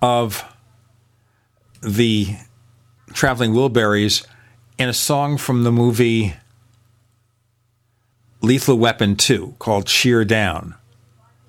of 0.00 0.44
the 1.82 2.36
Traveling 3.12 3.52
Wilburys 3.52 4.24
in 4.78 4.88
a 4.88 4.94
song 4.94 5.38
from 5.38 5.64
the 5.64 5.72
movie 5.72 6.34
Lethal 8.40 8.78
Weapon 8.78 9.16
2 9.16 9.56
called 9.58 9.86
Cheer 9.86 10.24
Down 10.24 10.76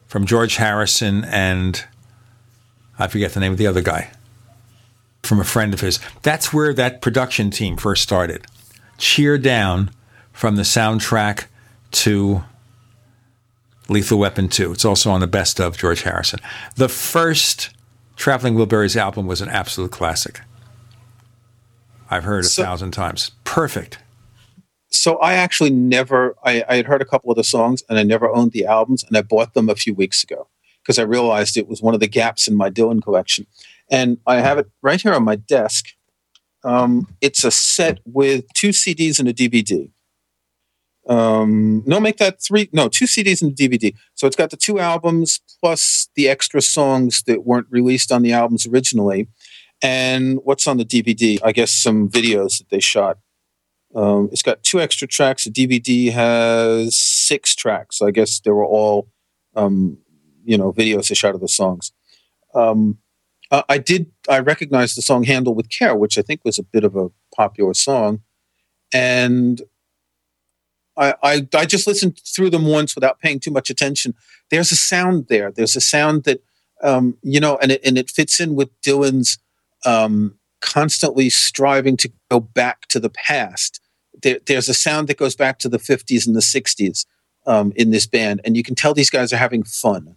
from 0.08 0.26
George 0.26 0.56
Harrison 0.56 1.24
and 1.26 1.86
I 2.98 3.08
forget 3.08 3.34
the 3.34 3.40
name 3.40 3.52
of 3.52 3.60
the 3.60 3.68
other 3.68 3.82
guy 3.82 4.10
from 5.22 5.40
a 5.40 5.44
friend 5.44 5.76
of 5.76 5.82
his. 5.82 6.00
That's 6.24 6.52
where 6.52 6.74
that 6.74 7.02
production 7.02 7.52
team 7.52 7.78
first 7.78 8.02
started. 8.02 8.48
Cheer 9.00 9.38
Down 9.38 9.90
from 10.32 10.56
the 10.56 10.62
soundtrack 10.64 11.46
to 11.92 12.44
Lethal 13.88 14.20
Weapon 14.20 14.48
2. 14.48 14.72
It's 14.74 14.86
also 14.86 15.10
on 15.10 15.20
the 15.22 15.28
best 15.28 15.60
of 15.60 15.78
George 15.78 16.04
Harrison. 16.04 16.40
The 16.76 16.90
first 16.90 17.72
Traveling 18.16 18.56
Wilburys 18.56 18.96
album 18.96 19.26
was 19.26 19.42
an 19.42 19.50
absolute 19.50 19.92
classic. 19.92 20.42
I've 22.10 22.24
heard 22.26 22.44
a 22.46 22.48
So- 22.48 22.64
thousand 22.64 22.92
times. 22.92 23.32
Perfect. 23.46 24.00
So 24.92 25.18
I 25.18 25.34
actually 25.36 25.70
never. 25.70 26.36
I, 26.44 26.64
I 26.68 26.76
had 26.78 26.88
heard 26.88 27.02
a 27.02 27.06
couple 27.06 27.30
of 27.30 27.38
the 27.38 27.44
songs, 27.44 27.84
and 27.88 28.00
I 28.00 28.04
never 28.04 28.28
owned 28.28 28.52
the 28.54 28.66
albums, 28.66 29.04
and 29.04 29.16
I 29.16 29.22
bought 29.22 29.54
them 29.54 29.70
a 29.70 29.76
few 29.76 29.94
weeks 29.94 30.24
ago 30.24 30.48
because 30.82 30.98
I 30.98 31.04
realized 31.04 31.58
it 31.58 31.68
was 31.68 31.80
one 31.82 31.94
of 31.94 32.00
the 32.00 32.08
gaps 32.08 32.48
in 32.48 32.56
my 32.56 32.72
Dylan 32.72 33.00
collection, 33.02 33.46
and 33.92 34.18
I 34.26 34.38
have 34.42 34.58
it 34.58 34.68
right 34.82 35.00
here 35.00 35.14
on 35.14 35.24
my 35.24 35.36
desk. 35.36 35.90
Um, 36.64 37.08
it's 37.22 37.44
a 37.44 37.52
set 37.52 38.00
with 38.06 38.46
two 38.54 38.70
CDs 38.70 39.20
and 39.20 39.28
a 39.28 39.34
DVD. 39.34 39.92
Um, 41.08 41.84
no, 41.86 42.00
make 42.00 42.18
that 42.18 42.42
three. 42.42 42.70
No, 42.72 42.88
two 42.88 43.06
CDs 43.06 43.42
and 43.42 43.52
a 43.52 43.56
DVD. 43.56 43.96
So 44.14 44.28
it's 44.28 44.36
got 44.36 44.52
the 44.52 44.58
two 44.58 44.80
albums 44.80 45.40
plus 45.60 46.10
the 46.16 46.30
extra 46.30 46.62
songs 46.62 47.24
that 47.24 47.46
weren't 47.46 47.68
released 47.72 48.12
on 48.12 48.22
the 48.22 48.34
albums 48.34 48.68
originally, 48.68 49.28
and 49.82 50.40
what's 50.44 50.68
on 50.68 50.78
the 50.78 50.86
DVD? 50.86 51.40
I 51.44 51.52
guess 51.52 51.72
some 51.72 52.10
videos 52.10 52.60
that 52.60 52.70
they 52.70 52.80
shot. 52.80 53.18
Um, 53.96 54.30
it's 54.32 54.44
got 54.44 54.64
two 54.64 54.80
extra 54.80 55.08
tracks. 55.08 55.46
The 55.46 55.52
DVD 55.52 56.12
has 56.12 56.96
six 56.96 57.56
tracks. 57.56 58.02
I 58.02 58.12
guess 58.12 58.40
they 58.40 58.52
were 58.52 58.66
all, 58.66 59.10
um, 59.56 59.98
you 60.44 60.58
know, 60.58 60.72
videos 60.72 61.10
they 61.10 61.16
shot 61.16 61.34
of 61.34 61.42
the 61.42 61.48
songs. 61.48 61.92
Um, 62.54 63.00
uh, 63.52 63.64
I 63.70 63.78
did. 63.78 64.12
I 64.30 64.40
recognized 64.40 64.98
the 64.98 65.02
song 65.02 65.24
"Handle 65.24 65.56
with 65.56 65.70
Care," 65.70 65.96
which 65.96 66.18
I 66.18 66.22
think 66.22 66.42
was 66.44 66.60
a 66.60 66.64
bit 66.64 66.84
of 66.84 66.96
a 66.96 67.10
popular 67.36 67.74
song, 67.74 68.22
and 68.94 69.62
I, 70.96 71.16
I 71.24 71.48
I 71.54 71.66
just 71.66 71.88
listened 71.88 72.20
through 72.36 72.52
them 72.52 72.66
once 72.66 72.96
without 72.96 73.20
paying 73.20 73.40
too 73.40 73.52
much 73.52 73.70
attention. 73.70 74.14
There's 74.52 74.72
a 74.72 74.76
sound 74.76 75.28
there. 75.30 75.52
There's 75.52 75.76
a 75.76 75.82
sound 75.82 76.26
that 76.26 76.44
um, 76.84 77.18
you 77.24 77.40
know, 77.40 77.58
and 77.62 77.72
it 77.72 77.82
and 77.84 77.98
it 77.98 78.10
fits 78.10 78.40
in 78.40 78.56
with 78.56 78.70
Dylan's 78.82 79.38
um, 79.86 80.36
constantly 80.62 81.30
striving 81.30 81.98
to 81.98 82.12
go 82.30 82.40
back 82.40 82.88
to 82.90 83.00
the 83.00 83.10
past. 83.10 83.80
There, 84.22 84.40
there's 84.46 84.70
a 84.70 84.74
sound 84.74 85.08
that 85.08 85.18
goes 85.18 85.36
back 85.36 85.60
to 85.60 85.70
the 85.70 85.78
50s 85.78 86.28
and 86.28 86.36
the 86.36 86.42
60s 86.42 87.06
um, 87.48 87.72
in 87.76 87.92
this 87.92 88.06
band, 88.06 88.42
and 88.44 88.58
you 88.58 88.64
can 88.64 88.76
tell 88.76 88.94
these 88.94 89.10
guys 89.10 89.32
are 89.32 89.38
having 89.38 89.64
fun. 89.64 90.16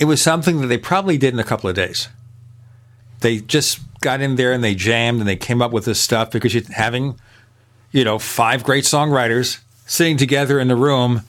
It 0.00 0.06
was 0.06 0.20
something 0.20 0.60
that 0.62 0.66
they 0.66 0.78
probably 0.78 1.18
did 1.18 1.34
in 1.34 1.38
a 1.38 1.44
couple 1.44 1.70
of 1.70 1.76
days. 1.76 2.08
They 3.20 3.38
just 3.38 3.80
got 4.00 4.20
in 4.20 4.36
there 4.36 4.52
and 4.52 4.64
they 4.64 4.74
jammed 4.74 5.20
and 5.20 5.28
they 5.28 5.36
came 5.36 5.60
up 5.60 5.72
with 5.72 5.84
this 5.84 6.00
stuff 6.00 6.30
because 6.30 6.54
you're 6.54 6.64
having, 6.70 7.20
you 7.92 8.02
know, 8.02 8.18
five 8.18 8.64
great 8.64 8.84
songwriters 8.84 9.60
sitting 9.86 10.16
together 10.16 10.58
in 10.58 10.68
the 10.68 10.76
room 10.76 11.22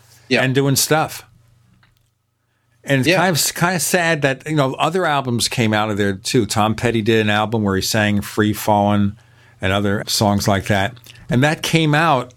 and 0.43 0.55
doing 0.55 0.77
stuff. 0.77 1.25
And 2.83 3.05
it's 3.05 3.15
kind 3.15 3.35
of 3.35 3.53
kind 3.53 3.75
of 3.75 3.81
sad 3.81 4.21
that 4.23 4.47
you 4.49 4.55
know 4.55 4.73
other 4.75 5.05
albums 5.05 5.47
came 5.47 5.73
out 5.73 5.91
of 5.91 5.97
there 5.97 6.15
too. 6.15 6.47
Tom 6.47 6.73
Petty 6.73 7.01
did 7.03 7.21
an 7.21 7.29
album 7.29 7.61
where 7.61 7.75
he 7.75 7.81
sang 7.81 8.21
"Free 8.21 8.53
Fallin'" 8.53 9.17
and 9.61 9.71
other 9.71 10.03
songs 10.07 10.47
like 10.47 10.65
that, 10.65 10.95
and 11.29 11.43
that 11.43 11.61
came 11.61 11.93
out 11.93 12.33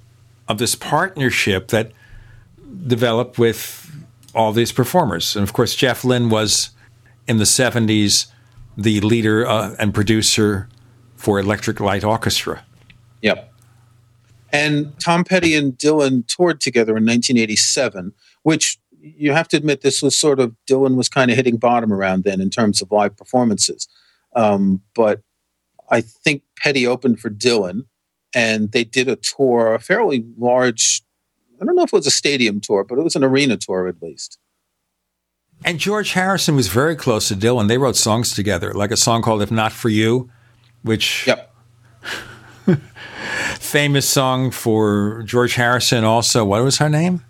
of 0.46 0.58
this 0.58 0.74
partnership 0.74 1.68
that 1.68 1.92
developed 2.86 3.38
with 3.38 3.83
all 4.34 4.52
these 4.52 4.72
performers. 4.72 5.36
And 5.36 5.42
of 5.42 5.52
course, 5.52 5.74
Jeff 5.74 6.04
Lynne 6.04 6.28
was 6.28 6.70
in 7.26 7.38
the 7.38 7.44
'70s 7.44 8.26
the 8.76 9.00
leader 9.00 9.46
uh, 9.46 9.74
and 9.78 9.94
producer 9.94 10.68
for 11.16 11.38
Electric 11.38 11.80
Light 11.80 12.04
Orchestra. 12.04 12.64
Yep. 13.22 13.52
And 14.52 14.98
Tom 15.00 15.24
Petty 15.24 15.54
and 15.56 15.76
Dylan 15.76 16.26
toured 16.28 16.60
together 16.60 16.96
in 16.96 17.04
1987, 17.04 18.12
which 18.42 18.78
you 19.00 19.32
have 19.32 19.48
to 19.48 19.56
admit 19.56 19.82
this 19.82 20.00
was 20.00 20.16
sort 20.16 20.40
of 20.40 20.54
Dylan 20.68 20.96
was 20.96 21.08
kind 21.08 21.30
of 21.30 21.36
hitting 21.36 21.56
bottom 21.56 21.92
around 21.92 22.24
then 22.24 22.40
in 22.40 22.50
terms 22.50 22.80
of 22.80 22.90
live 22.90 23.16
performances. 23.16 23.88
Um, 24.34 24.80
but 24.94 25.20
I 25.90 26.00
think 26.00 26.42
Petty 26.56 26.86
opened 26.86 27.20
for 27.20 27.30
Dylan, 27.30 27.86
and 28.34 28.72
they 28.72 28.84
did 28.84 29.08
a 29.08 29.16
tour, 29.16 29.74
a 29.74 29.78
fairly 29.78 30.24
large. 30.38 31.02
I 31.60 31.64
don't 31.64 31.76
know 31.76 31.82
if 31.82 31.92
it 31.92 31.96
was 31.96 32.06
a 32.06 32.10
stadium 32.10 32.60
tour, 32.60 32.84
but 32.84 32.98
it 32.98 33.02
was 33.02 33.16
an 33.16 33.24
arena 33.24 33.56
tour 33.56 33.86
at 33.88 34.02
least. 34.02 34.38
And 35.64 35.78
George 35.78 36.12
Harrison 36.12 36.56
was 36.56 36.68
very 36.68 36.96
close 36.96 37.28
to 37.28 37.34
Dylan. 37.34 37.68
They 37.68 37.78
wrote 37.78 37.96
songs 37.96 38.34
together, 38.34 38.74
like 38.74 38.90
a 38.90 38.96
song 38.96 39.22
called 39.22 39.40
"If 39.42 39.50
Not 39.50 39.72
for 39.72 39.88
You," 39.88 40.30
which 40.82 41.26
Yep. 41.26 41.54
famous 43.60 44.08
song 44.08 44.50
for 44.50 45.22
George 45.24 45.54
Harrison. 45.54 46.04
Also, 46.04 46.44
what 46.44 46.62
was 46.62 46.78
her 46.78 46.88
name? 46.88 47.24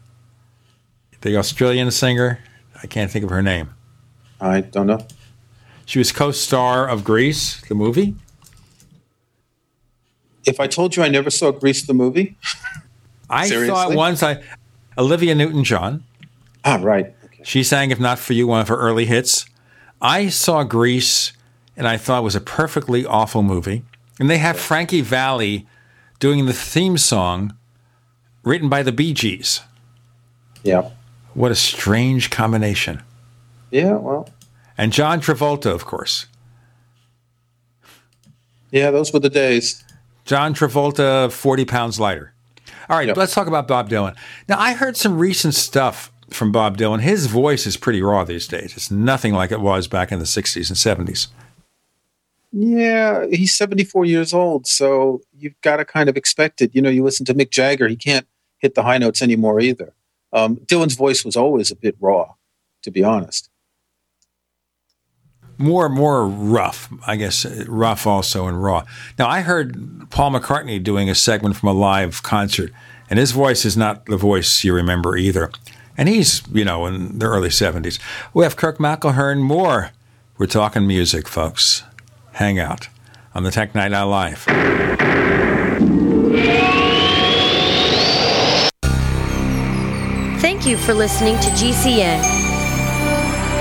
The 1.20 1.36
Australian 1.36 1.90
singer. 1.90 2.40
I 2.82 2.86
can't 2.86 3.10
think 3.10 3.24
of 3.24 3.30
her 3.30 3.42
name. 3.42 3.70
I 4.40 4.60
don't 4.60 4.86
know. 4.86 5.06
She 5.86 5.98
was 5.98 6.12
co-star 6.12 6.88
of 6.88 7.04
Grease, 7.04 7.60
the 7.62 7.74
movie. 7.74 8.14
If 10.46 10.60
I 10.60 10.66
told 10.66 10.96
you 10.96 11.02
I 11.02 11.08
never 11.08 11.30
saw 11.30 11.50
Grease 11.50 11.86
the 11.86 11.94
movie, 11.94 12.36
I 13.30 13.44
saw 13.44 13.48
Seriously? 13.48 13.94
it 13.94 13.96
once. 13.96 14.22
I 14.22 14.42
Olivia 14.98 15.34
Newton-John. 15.34 16.04
Ah, 16.64 16.78
right. 16.80 17.14
She 17.42 17.62
sang 17.62 17.90
"If 17.90 17.98
Not 18.00 18.18
for 18.18 18.32
You," 18.32 18.46
one 18.46 18.60
of 18.60 18.68
her 18.68 18.76
early 18.76 19.06
hits. 19.06 19.46
I 20.00 20.28
saw 20.28 20.62
Grease, 20.64 21.32
and 21.76 21.86
I 21.88 21.96
thought 21.96 22.20
it 22.20 22.24
was 22.24 22.36
a 22.36 22.40
perfectly 22.40 23.04
awful 23.04 23.42
movie. 23.42 23.82
And 24.20 24.30
they 24.30 24.38
have 24.38 24.58
Frankie 24.58 25.00
Valli 25.00 25.66
doing 26.20 26.46
the 26.46 26.52
theme 26.52 26.96
song, 26.98 27.54
written 28.44 28.68
by 28.68 28.82
the 28.82 28.92
Bee 28.92 29.12
Gees. 29.12 29.60
Yeah. 30.62 30.90
What 31.34 31.50
a 31.50 31.56
strange 31.56 32.30
combination. 32.30 33.02
Yeah, 33.70 33.94
well, 33.94 34.28
And 34.78 34.92
John 34.92 35.20
Travolta, 35.20 35.66
of 35.72 35.84
course. 35.84 36.26
yeah, 38.70 38.90
those 38.90 39.12
were 39.12 39.18
the 39.20 39.30
days. 39.30 39.82
John 40.24 40.54
Travolta, 40.54 41.30
40 41.32 41.64
pounds 41.64 41.98
lighter. 42.00 42.33
All 42.88 42.96
right, 42.96 43.16
let's 43.16 43.34
talk 43.34 43.46
about 43.46 43.66
Bob 43.66 43.88
Dylan. 43.88 44.16
Now, 44.48 44.58
I 44.58 44.74
heard 44.74 44.96
some 44.96 45.18
recent 45.18 45.54
stuff 45.54 46.12
from 46.30 46.52
Bob 46.52 46.76
Dylan. 46.76 47.00
His 47.00 47.26
voice 47.26 47.66
is 47.66 47.76
pretty 47.76 48.02
raw 48.02 48.24
these 48.24 48.46
days. 48.48 48.74
It's 48.76 48.90
nothing 48.90 49.34
like 49.34 49.52
it 49.52 49.60
was 49.60 49.88
back 49.88 50.12
in 50.12 50.18
the 50.18 50.24
60s 50.24 50.68
and 50.68 51.08
70s. 51.08 51.28
Yeah, 52.52 53.26
he's 53.32 53.52
74 53.54 54.04
years 54.04 54.32
old, 54.32 54.66
so 54.66 55.22
you've 55.36 55.60
got 55.60 55.78
to 55.78 55.84
kind 55.84 56.08
of 56.08 56.16
expect 56.16 56.62
it. 56.62 56.74
You 56.74 56.82
know, 56.82 56.90
you 56.90 57.02
listen 57.02 57.26
to 57.26 57.34
Mick 57.34 57.50
Jagger, 57.50 57.88
he 57.88 57.96
can't 57.96 58.26
hit 58.58 58.74
the 58.74 58.82
high 58.82 58.98
notes 58.98 59.22
anymore 59.22 59.60
either. 59.60 59.92
Um, 60.32 60.56
Dylan's 60.58 60.94
voice 60.94 61.24
was 61.24 61.36
always 61.36 61.70
a 61.70 61.76
bit 61.76 61.96
raw, 62.00 62.34
to 62.82 62.90
be 62.90 63.02
honest. 63.02 63.50
More, 65.56 65.88
more 65.88 66.26
rough, 66.26 66.92
I 67.06 67.16
guess, 67.16 67.46
rough 67.66 68.06
also 68.06 68.46
and 68.46 68.62
raw. 68.62 68.84
Now, 69.18 69.28
I 69.28 69.40
heard 69.42 70.10
Paul 70.10 70.32
McCartney 70.32 70.82
doing 70.82 71.08
a 71.08 71.14
segment 71.14 71.56
from 71.56 71.68
a 71.68 71.72
live 71.72 72.22
concert, 72.22 72.72
and 73.08 73.18
his 73.18 73.32
voice 73.32 73.64
is 73.64 73.76
not 73.76 74.06
the 74.06 74.16
voice 74.16 74.64
you 74.64 74.74
remember 74.74 75.16
either. 75.16 75.50
And 75.96 76.08
he's, 76.08 76.42
you 76.52 76.64
know, 76.64 76.86
in 76.86 77.18
the 77.18 77.26
early 77.26 77.50
70s. 77.50 78.00
We 78.32 78.42
have 78.44 78.56
Kirk 78.56 78.78
McElhearn 78.78 79.40
more. 79.40 79.90
We're 80.38 80.46
talking 80.46 80.86
music, 80.86 81.28
folks. 81.28 81.84
Hang 82.32 82.58
out 82.58 82.88
on 83.34 83.44
the 83.44 83.52
Tech 83.52 83.74
Night 83.74 83.92
Owl 83.92 84.08
Live. 84.08 84.44
Thank 90.40 90.66
you 90.66 90.76
for 90.76 90.94
listening 90.94 91.38
to 91.40 91.48
GCN. 91.50 92.43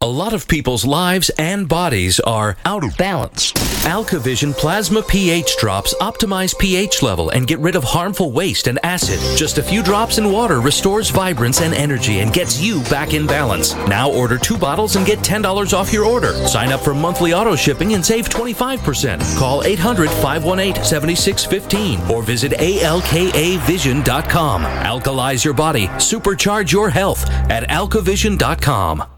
A 0.00 0.06
lot 0.06 0.32
of 0.32 0.46
people's 0.46 0.84
lives 0.84 1.28
and 1.38 1.68
bodies 1.68 2.20
are 2.20 2.54
out 2.64 2.84
of 2.84 2.96
balance. 2.96 3.52
Alkavision 3.82 4.56
Plasma 4.56 5.02
pH 5.02 5.56
drops 5.56 5.92
optimize 5.94 6.56
pH 6.56 7.02
level 7.02 7.30
and 7.30 7.48
get 7.48 7.58
rid 7.58 7.74
of 7.74 7.82
harmful 7.82 8.30
waste 8.30 8.68
and 8.68 8.78
acid. 8.84 9.18
Just 9.36 9.58
a 9.58 9.62
few 9.62 9.82
drops 9.82 10.18
in 10.18 10.30
water 10.30 10.60
restores 10.60 11.10
vibrance 11.10 11.60
and 11.60 11.74
energy 11.74 12.20
and 12.20 12.32
gets 12.32 12.60
you 12.60 12.80
back 12.84 13.12
in 13.12 13.26
balance. 13.26 13.74
Now 13.88 14.08
order 14.08 14.38
two 14.38 14.56
bottles 14.56 14.94
and 14.94 15.04
get 15.04 15.18
$10 15.18 15.72
off 15.72 15.92
your 15.92 16.04
order. 16.04 16.32
Sign 16.46 16.70
up 16.70 16.82
for 16.82 16.94
monthly 16.94 17.34
auto 17.34 17.56
shipping 17.56 17.94
and 17.94 18.06
save 18.06 18.28
25%. 18.28 19.36
Call 19.36 19.64
800 19.64 20.10
518 20.10 20.84
7615 20.84 22.08
or 22.08 22.22
visit 22.22 22.52
alkavision.com. 22.52 24.62
Alkalize 24.62 25.44
your 25.44 25.54
body, 25.54 25.88
supercharge 25.88 26.70
your 26.70 26.88
health 26.88 27.28
at 27.50 27.68
alkavision.com. 27.68 29.17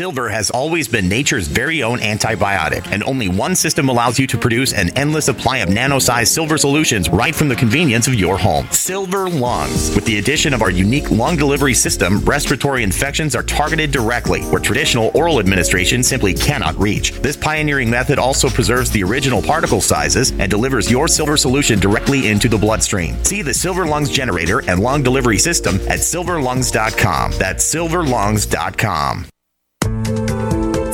Silver 0.00 0.30
has 0.30 0.48
always 0.48 0.88
been 0.88 1.10
nature's 1.10 1.46
very 1.46 1.82
own 1.82 1.98
antibiotic, 1.98 2.90
and 2.90 3.04
only 3.04 3.28
one 3.28 3.54
system 3.54 3.90
allows 3.90 4.18
you 4.18 4.26
to 4.28 4.38
produce 4.38 4.72
an 4.72 4.88
endless 4.96 5.26
supply 5.26 5.58
of 5.58 5.68
nano-sized 5.68 6.32
silver 6.32 6.56
solutions 6.56 7.10
right 7.10 7.34
from 7.34 7.50
the 7.50 7.54
convenience 7.54 8.08
of 8.08 8.14
your 8.14 8.38
home. 8.38 8.66
Silver 8.70 9.28
Lungs. 9.28 9.94
With 9.94 10.06
the 10.06 10.16
addition 10.16 10.54
of 10.54 10.62
our 10.62 10.70
unique 10.70 11.10
lung 11.10 11.36
delivery 11.36 11.74
system, 11.74 12.20
respiratory 12.20 12.82
infections 12.82 13.36
are 13.36 13.42
targeted 13.42 13.90
directly, 13.90 14.40
where 14.44 14.58
traditional 14.62 15.10
oral 15.12 15.38
administration 15.38 16.02
simply 16.02 16.32
cannot 16.32 16.74
reach. 16.78 17.12
This 17.20 17.36
pioneering 17.36 17.90
method 17.90 18.18
also 18.18 18.48
preserves 18.48 18.90
the 18.90 19.04
original 19.04 19.42
particle 19.42 19.82
sizes 19.82 20.30
and 20.30 20.50
delivers 20.50 20.90
your 20.90 21.08
silver 21.08 21.36
solution 21.36 21.78
directly 21.78 22.28
into 22.28 22.48
the 22.48 22.56
bloodstream. 22.56 23.22
See 23.22 23.42
the 23.42 23.52
Silver 23.52 23.84
Lungs 23.84 24.08
generator 24.10 24.62
and 24.66 24.80
lung 24.80 25.02
delivery 25.02 25.36
system 25.36 25.74
at 25.90 25.98
silverlungs.com. 25.98 27.32
That's 27.32 27.74
silverlungs.com. 27.74 29.26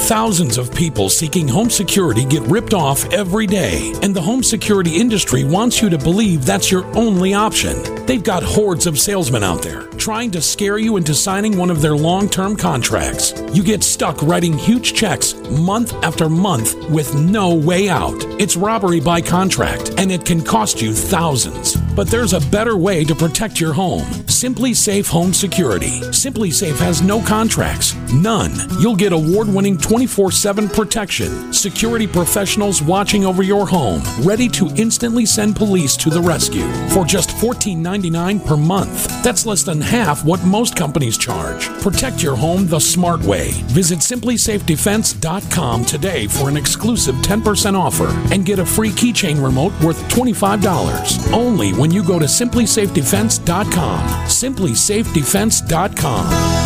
Thousands 0.07 0.57
of 0.57 0.73
people 0.73 1.09
seeking 1.09 1.49
home 1.49 1.69
security 1.69 2.25
get 2.25 2.43
ripped 2.43 2.75
off 2.75 3.13
every 3.13 3.45
day, 3.45 3.93
and 4.03 4.15
the 4.15 4.23
home 4.23 4.45
security 4.45 5.01
industry 5.01 5.43
wants 5.43 5.83
you 5.83 5.91
to 5.91 5.99
believe 5.99 6.47
that's 6.47 6.71
your 6.71 6.85
only 6.97 7.35
option. 7.35 8.07
They've 8.07 8.23
got 8.23 8.45
hordes 8.45 8.87
of 8.87 9.01
salesmen 9.01 9.43
out 9.43 9.63
there 9.63 9.87
trying 10.07 10.31
to 10.31 10.41
scare 10.41 10.79
you 10.79 10.97
into 10.97 11.13
signing 11.15 11.57
one 11.57 11.71
of 11.71 11.83
their 11.83 11.97
long 11.97 12.29
term 12.29 12.57
contracts. 12.57 13.35
You 13.53 13.65
get 13.65 13.83
stuck 13.83 14.23
writing 14.23 14.57
huge 14.57 14.95
checks 14.95 15.35
month 15.51 15.93
after 16.05 16.29
month 16.29 16.77
with 16.91 17.15
no 17.17 17.55
way 17.55 17.89
out. 17.89 18.15
It's 18.41 18.57
robbery 18.57 19.01
by 19.01 19.21
contract, 19.21 19.95
and 19.99 20.13
it 20.13 20.25
can 20.25 20.43
cost 20.43 20.81
you 20.81 20.93
thousands. 20.93 21.77
But 21.97 22.09
there's 22.09 22.35
a 22.35 22.51
better 22.51 22.77
way 22.77 23.05
to 23.05 23.15
protect 23.15 23.61
your 23.61 23.73
home. 23.73 24.05
Simply 24.29 24.75
Safe 24.75 25.09
Home 25.09 25.33
Security. 25.33 26.01
Simply 26.13 26.51
Safe 26.51 26.79
has 26.79 27.03
no 27.03 27.21
contracts, 27.23 27.95
none. 28.13 28.53
You'll 28.79 28.97
get 28.97 29.13
award 29.13 29.49
winning 29.49 29.79
24 29.97 30.31
7 30.31 30.69
protection, 30.69 31.51
security 31.55 32.07
professionals 32.07 32.83
watching 32.83 33.25
over 33.25 33.43
your 33.43 33.67
home, 33.67 34.03
ready 34.21 34.47
to 34.47 34.69
instantly 34.77 35.25
send 35.25 35.57
police 35.57 35.97
to 35.97 36.11
the 36.11 36.21
rescue 36.21 36.71
for 36.91 37.07
just 37.07 37.31
$14.99 37.31 38.45
per 38.45 38.59
month. 38.59 39.07
That's 39.25 39.47
less 39.47 39.63
than 39.63 39.81
half 39.81 40.23
what 40.23 40.45
most 40.45 40.77
companies 40.77 41.17
charge. 41.17 41.69
Protect 41.81 42.23
your 42.23 42.37
home 42.37 42.67
the 42.67 42.79
smart 42.79 43.23
way. 43.23 43.53
Visit 43.73 44.01
simplysafedefense.com 44.01 45.87
today 45.87 46.27
for 46.27 46.51
an 46.51 46.59
exclusive 46.59 47.15
10% 47.15 47.73
offer 47.73 48.09
and 48.35 48.45
get 48.45 48.59
a 48.59 48.67
free 48.67 48.91
keychain 48.91 49.43
remote 49.43 49.73
worth 49.81 50.07
$25. 50.13 51.33
only 51.33 51.73
when 51.73 51.91
you 51.91 52.05
go 52.05 52.19
to 52.19 52.27
simplysafedefense.com. 52.27 54.27
Simplysafedefense.com. 54.27 56.66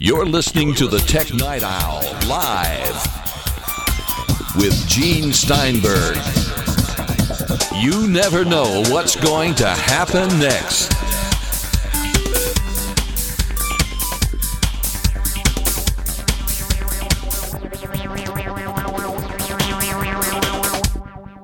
You're 0.00 0.26
listening 0.26 0.74
to 0.74 0.86
the 0.86 1.00
Tech 1.00 1.34
Night 1.34 1.64
Owl 1.64 2.02
live 2.28 2.94
with 4.54 4.86
Gene 4.86 5.32
Steinberg. 5.32 6.16
You 7.74 8.06
never 8.06 8.44
know 8.44 8.84
what's 8.90 9.16
going 9.16 9.56
to 9.56 9.66
happen 9.66 10.28
next. 10.38 10.92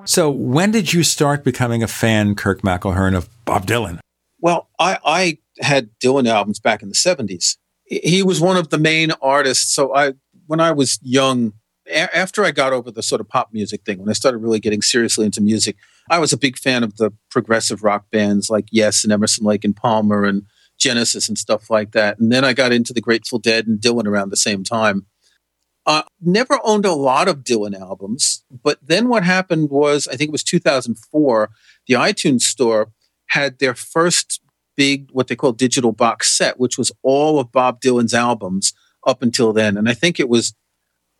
So, 0.07 0.31
when 0.31 0.71
did 0.71 0.93
you 0.93 1.03
start 1.03 1.43
becoming 1.43 1.83
a 1.83 1.89
fan, 1.89 2.37
Kirk 2.37 2.63
McElhearn, 2.63 3.17
of 3.17 3.29
Bob 3.45 3.67
Dylan? 3.67 3.99
Well, 4.39 4.69
I, 4.79 4.99
I 5.05 5.39
had 5.61 5.91
Dylan 5.99 6.29
albums 6.29 6.61
back 6.61 6.83
in 6.83 6.89
the 6.89 6.95
70s. 6.95 7.57
He 7.87 8.23
was 8.23 8.41
one 8.41 8.57
of 8.57 8.71
the 8.71 8.79
main 8.79 9.13
artists. 9.23 9.75
So 9.75 9.95
I, 9.95 10.15
when 10.47 10.61
I 10.61 10.73
was 10.73 10.99
young, 11.03 11.53
a- 11.87 12.17
after 12.17 12.45
I 12.45 12.51
got 12.51 12.73
over 12.73 12.91
the 12.91 13.03
sort 13.03 13.21
of 13.21 13.29
pop 13.29 13.51
music 13.53 13.83
thing, 13.85 13.99
when 13.99 14.09
I 14.09 14.15
started 14.15 14.39
really 14.39 14.61
getting 14.61 14.83
seriously 14.83 15.27
into 15.27 15.41
music, 15.41 15.77
I 16.11 16.19
was 16.19 16.33
a 16.33 16.39
big 16.39 16.57
fan 16.59 16.83
of 16.83 16.97
the 16.97 17.13
progressive 17.31 17.83
rock 17.83 18.07
bands 18.11 18.49
like 18.51 18.67
Yes 18.71 19.05
and 19.05 19.13
Emerson 19.13 19.45
Lake 19.45 19.65
and 19.65 19.77
Palmer 19.77 20.25
and 20.25 20.43
Genesis 20.79 21.29
and 21.29 21.39
stuff 21.39 21.71
like 21.71 21.93
that. 21.93 22.19
And 22.19 22.33
then 22.33 22.45
I 22.45 22.53
got 22.53 22.73
into 22.73 22.93
the 22.93 23.01
Grateful 23.01 23.39
Dead 23.39 23.67
and 23.67 23.81
Dylan 23.81 24.07
around 24.07 24.31
the 24.31 24.37
same 24.37 24.65
time. 24.65 25.07
Uh, 25.87 26.03
never 26.21 26.59
owned 26.65 26.87
a 26.87 26.95
lot 26.95 27.29
of 27.29 27.45
Dylan 27.45 27.79
albums, 27.79 28.43
but 28.63 28.79
then 28.83 29.07
what 29.09 29.23
happened 29.23 29.69
was, 29.69 30.09
I 30.09 30.17
think 30.17 30.29
it 30.29 30.33
was 30.33 30.43
2004, 30.43 31.51
the 31.87 31.95
iTunes 31.95 32.41
store 32.41 32.91
had 33.29 33.59
their 33.59 33.75
first 33.75 34.41
big, 34.77 35.09
what 35.13 35.29
they 35.29 35.37
call 35.37 35.53
digital 35.53 35.93
box 35.93 36.37
set, 36.37 36.59
which 36.59 36.79
was 36.79 36.93
all 37.03 37.39
of 37.39 37.53
Bob 37.53 37.81
Dylan's 37.81 38.15
albums 38.15 38.73
up 39.07 39.23
until 39.23 39.53
then. 39.53 39.77
And 39.77 39.89
I 39.89 39.95
think 39.95 40.19
it 40.19 40.29
was 40.29 40.55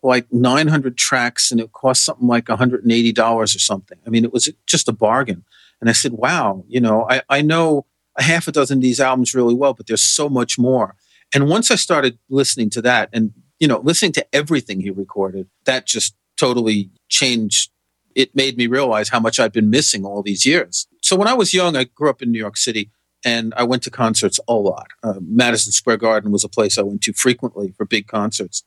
like 0.03 0.31
900 0.31 0.97
tracks 0.97 1.51
and 1.51 1.59
it 1.59 1.71
cost 1.71 2.05
something 2.05 2.27
like 2.27 2.45
$180 2.45 3.43
or 3.43 3.47
something. 3.47 3.97
I 4.05 4.09
mean, 4.09 4.23
it 4.23 4.33
was 4.33 4.49
just 4.67 4.87
a 4.87 4.93
bargain. 4.93 5.43
And 5.81 5.89
I 5.89 5.93
said, 5.93 6.13
wow, 6.13 6.63
you 6.67 6.79
know, 6.79 7.05
I, 7.09 7.21
I 7.29 7.41
know 7.41 7.85
a 8.17 8.23
half 8.23 8.47
a 8.47 8.51
dozen 8.51 8.77
of 8.77 8.81
these 8.81 8.99
albums 8.99 9.33
really 9.33 9.55
well, 9.55 9.73
but 9.73 9.87
there's 9.87 10.01
so 10.01 10.29
much 10.29 10.57
more. 10.57 10.95
And 11.33 11.49
once 11.49 11.71
I 11.71 11.75
started 11.75 12.17
listening 12.29 12.69
to 12.71 12.81
that 12.83 13.09
and, 13.11 13.33
you 13.59 13.67
know, 13.67 13.79
listening 13.79 14.13
to 14.13 14.25
everything 14.33 14.79
he 14.79 14.89
recorded, 14.89 15.47
that 15.65 15.85
just 15.85 16.15
totally 16.37 16.91
changed. 17.09 17.71
It 18.15 18.35
made 18.35 18.57
me 18.57 18.67
realize 18.67 19.09
how 19.09 19.19
much 19.19 19.39
I'd 19.39 19.51
been 19.51 19.69
missing 19.69 20.05
all 20.05 20.21
these 20.21 20.45
years. 20.45 20.87
So 21.01 21.15
when 21.15 21.27
I 21.27 21.33
was 21.33 21.53
young, 21.53 21.75
I 21.75 21.85
grew 21.85 22.09
up 22.09 22.21
in 22.21 22.31
New 22.31 22.39
York 22.39 22.57
City 22.57 22.89
and 23.25 23.53
I 23.57 23.63
went 23.63 23.81
to 23.83 23.89
concerts 23.89 24.39
a 24.47 24.53
lot. 24.53 24.91
Uh, 25.03 25.15
Madison 25.19 25.71
Square 25.71 25.97
Garden 25.97 26.31
was 26.31 26.43
a 26.43 26.49
place 26.49 26.77
I 26.77 26.83
went 26.83 27.01
to 27.01 27.13
frequently 27.13 27.73
for 27.75 27.85
big 27.85 28.07
concerts. 28.07 28.63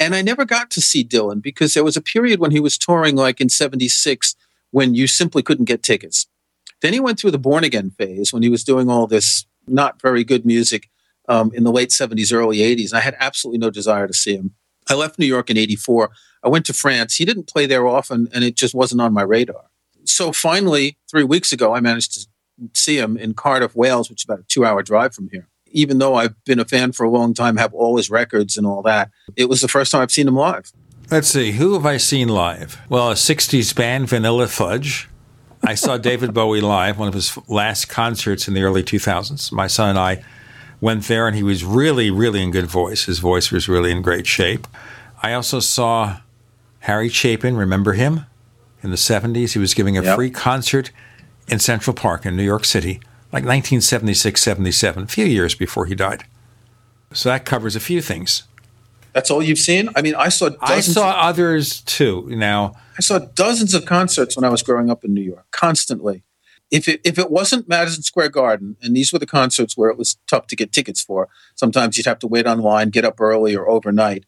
And 0.00 0.14
I 0.14 0.22
never 0.22 0.44
got 0.44 0.70
to 0.70 0.80
see 0.80 1.04
Dylan 1.04 1.42
because 1.42 1.74
there 1.74 1.84
was 1.84 1.96
a 1.96 2.02
period 2.02 2.40
when 2.40 2.50
he 2.50 2.60
was 2.60 2.78
touring, 2.78 3.16
like 3.16 3.40
in 3.40 3.50
76, 3.50 4.34
when 4.70 4.94
you 4.94 5.06
simply 5.06 5.42
couldn't 5.42 5.66
get 5.66 5.82
tickets. 5.82 6.26
Then 6.80 6.94
he 6.94 7.00
went 7.00 7.20
through 7.20 7.32
the 7.32 7.38
born 7.38 7.64
again 7.64 7.90
phase 7.90 8.32
when 8.32 8.42
he 8.42 8.48
was 8.48 8.64
doing 8.64 8.88
all 8.88 9.06
this 9.06 9.44
not 9.66 10.00
very 10.00 10.24
good 10.24 10.46
music 10.46 10.88
um, 11.28 11.50
in 11.52 11.64
the 11.64 11.72
late 11.72 11.90
70s, 11.90 12.32
early 12.32 12.58
80s. 12.58 12.90
And 12.90 12.98
I 12.98 13.02
had 13.02 13.16
absolutely 13.18 13.58
no 13.58 13.70
desire 13.70 14.06
to 14.06 14.14
see 14.14 14.36
him. 14.36 14.54
I 14.88 14.94
left 14.94 15.18
New 15.18 15.26
York 15.26 15.50
in 15.50 15.58
84. 15.58 16.10
I 16.42 16.48
went 16.48 16.64
to 16.66 16.72
France. 16.72 17.16
He 17.16 17.26
didn't 17.26 17.48
play 17.48 17.66
there 17.66 17.86
often, 17.86 18.28
and 18.32 18.42
it 18.42 18.56
just 18.56 18.74
wasn't 18.74 19.02
on 19.02 19.12
my 19.12 19.22
radar. 19.22 19.66
So 20.04 20.32
finally, 20.32 20.96
three 21.10 21.24
weeks 21.24 21.52
ago, 21.52 21.74
I 21.74 21.80
managed 21.80 22.14
to 22.14 22.26
see 22.74 22.98
him 22.98 23.16
in 23.16 23.34
Cardiff, 23.34 23.74
Wales, 23.74 24.08
which 24.10 24.20
is 24.20 24.24
about 24.24 24.40
a 24.40 24.44
two 24.44 24.64
hour 24.64 24.82
drive 24.82 25.14
from 25.14 25.28
here. 25.30 25.48
Even 25.70 25.98
though 25.98 26.14
I've 26.14 26.42
been 26.44 26.58
a 26.58 26.64
fan 26.64 26.92
for 26.92 27.04
a 27.04 27.10
long 27.10 27.34
time, 27.34 27.56
have 27.56 27.74
all 27.74 27.96
his 27.96 28.10
records 28.10 28.56
and 28.56 28.66
all 28.66 28.82
that, 28.82 29.10
it 29.36 29.48
was 29.48 29.60
the 29.60 29.68
first 29.68 29.92
time 29.92 30.02
I've 30.02 30.10
seen 30.10 30.26
him 30.26 30.36
live. 30.36 30.72
Let's 31.10 31.28
see, 31.28 31.52
who 31.52 31.74
have 31.74 31.86
I 31.86 31.96
seen 31.96 32.28
live? 32.28 32.78
Well, 32.88 33.10
a 33.10 33.14
60s 33.14 33.74
band, 33.74 34.08
Vanilla 34.08 34.46
Fudge. 34.46 35.08
I 35.62 35.74
saw 35.74 35.96
David 35.98 36.34
Bowie 36.34 36.60
live, 36.60 36.98
one 36.98 37.08
of 37.08 37.14
his 37.14 37.36
last 37.48 37.88
concerts 37.88 38.46
in 38.46 38.54
the 38.54 38.62
early 38.62 38.82
2000s. 38.82 39.50
My 39.52 39.66
son 39.66 39.90
and 39.90 39.98
I 39.98 40.24
went 40.80 41.04
there, 41.04 41.26
and 41.26 41.34
he 41.34 41.42
was 41.42 41.64
really, 41.64 42.10
really 42.10 42.42
in 42.42 42.50
good 42.50 42.66
voice. 42.66 43.04
His 43.04 43.18
voice 43.18 43.50
was 43.50 43.68
really 43.68 43.90
in 43.90 44.02
great 44.02 44.26
shape. 44.26 44.66
I 45.22 45.32
also 45.32 45.60
saw 45.60 46.20
Harry 46.80 47.08
Chapin, 47.08 47.56
remember 47.56 47.94
him? 47.94 48.26
In 48.82 48.90
the 48.90 48.96
70s, 48.96 49.54
he 49.54 49.58
was 49.58 49.74
giving 49.74 49.98
a 49.98 50.02
yep. 50.02 50.14
free 50.14 50.30
concert 50.30 50.92
in 51.48 51.58
Central 51.58 51.94
Park 51.94 52.26
in 52.26 52.36
New 52.36 52.44
York 52.44 52.64
City, 52.64 52.94
like 53.32 53.44
1976 53.44 54.40
77, 54.40 55.02
a 55.02 55.06
few 55.06 55.24
years 55.24 55.54
before 55.54 55.86
he 55.86 55.94
died. 55.94 56.24
So 57.12 57.28
that 57.28 57.44
covers 57.44 57.74
a 57.74 57.80
few 57.80 58.02
things. 58.02 58.42
That's 59.12 59.30
all 59.30 59.42
you've 59.42 59.58
seen? 59.58 59.88
I 59.96 60.02
mean, 60.02 60.14
I 60.14 60.28
saw 60.28 60.50
I 60.60 60.80
saw 60.80 61.10
others 61.10 61.80
too. 61.82 62.26
Now, 62.28 62.74
I 62.98 63.02
saw 63.02 63.18
dozens 63.18 63.74
of 63.74 63.84
concerts 63.84 64.36
when 64.36 64.44
I 64.44 64.48
was 64.48 64.62
growing 64.62 64.90
up 64.90 65.04
in 65.04 65.14
New 65.14 65.22
York, 65.22 65.46
constantly. 65.50 66.22
If 66.70 66.86
it, 66.86 67.00
if 67.02 67.18
it 67.18 67.30
wasn't 67.30 67.66
Madison 67.66 68.02
Square 68.02 68.28
Garden, 68.28 68.76
and 68.82 68.94
these 68.94 69.10
were 69.10 69.18
the 69.18 69.26
concerts 69.26 69.74
where 69.74 69.88
it 69.88 69.96
was 69.96 70.18
tough 70.28 70.46
to 70.48 70.56
get 70.56 70.70
tickets 70.70 71.00
for, 71.00 71.28
sometimes 71.54 71.96
you'd 71.96 72.06
have 72.06 72.18
to 72.18 72.26
wait 72.26 72.46
online, 72.46 72.90
get 72.90 73.06
up 73.06 73.20
early 73.20 73.56
or 73.56 73.68
overnight. 73.68 74.24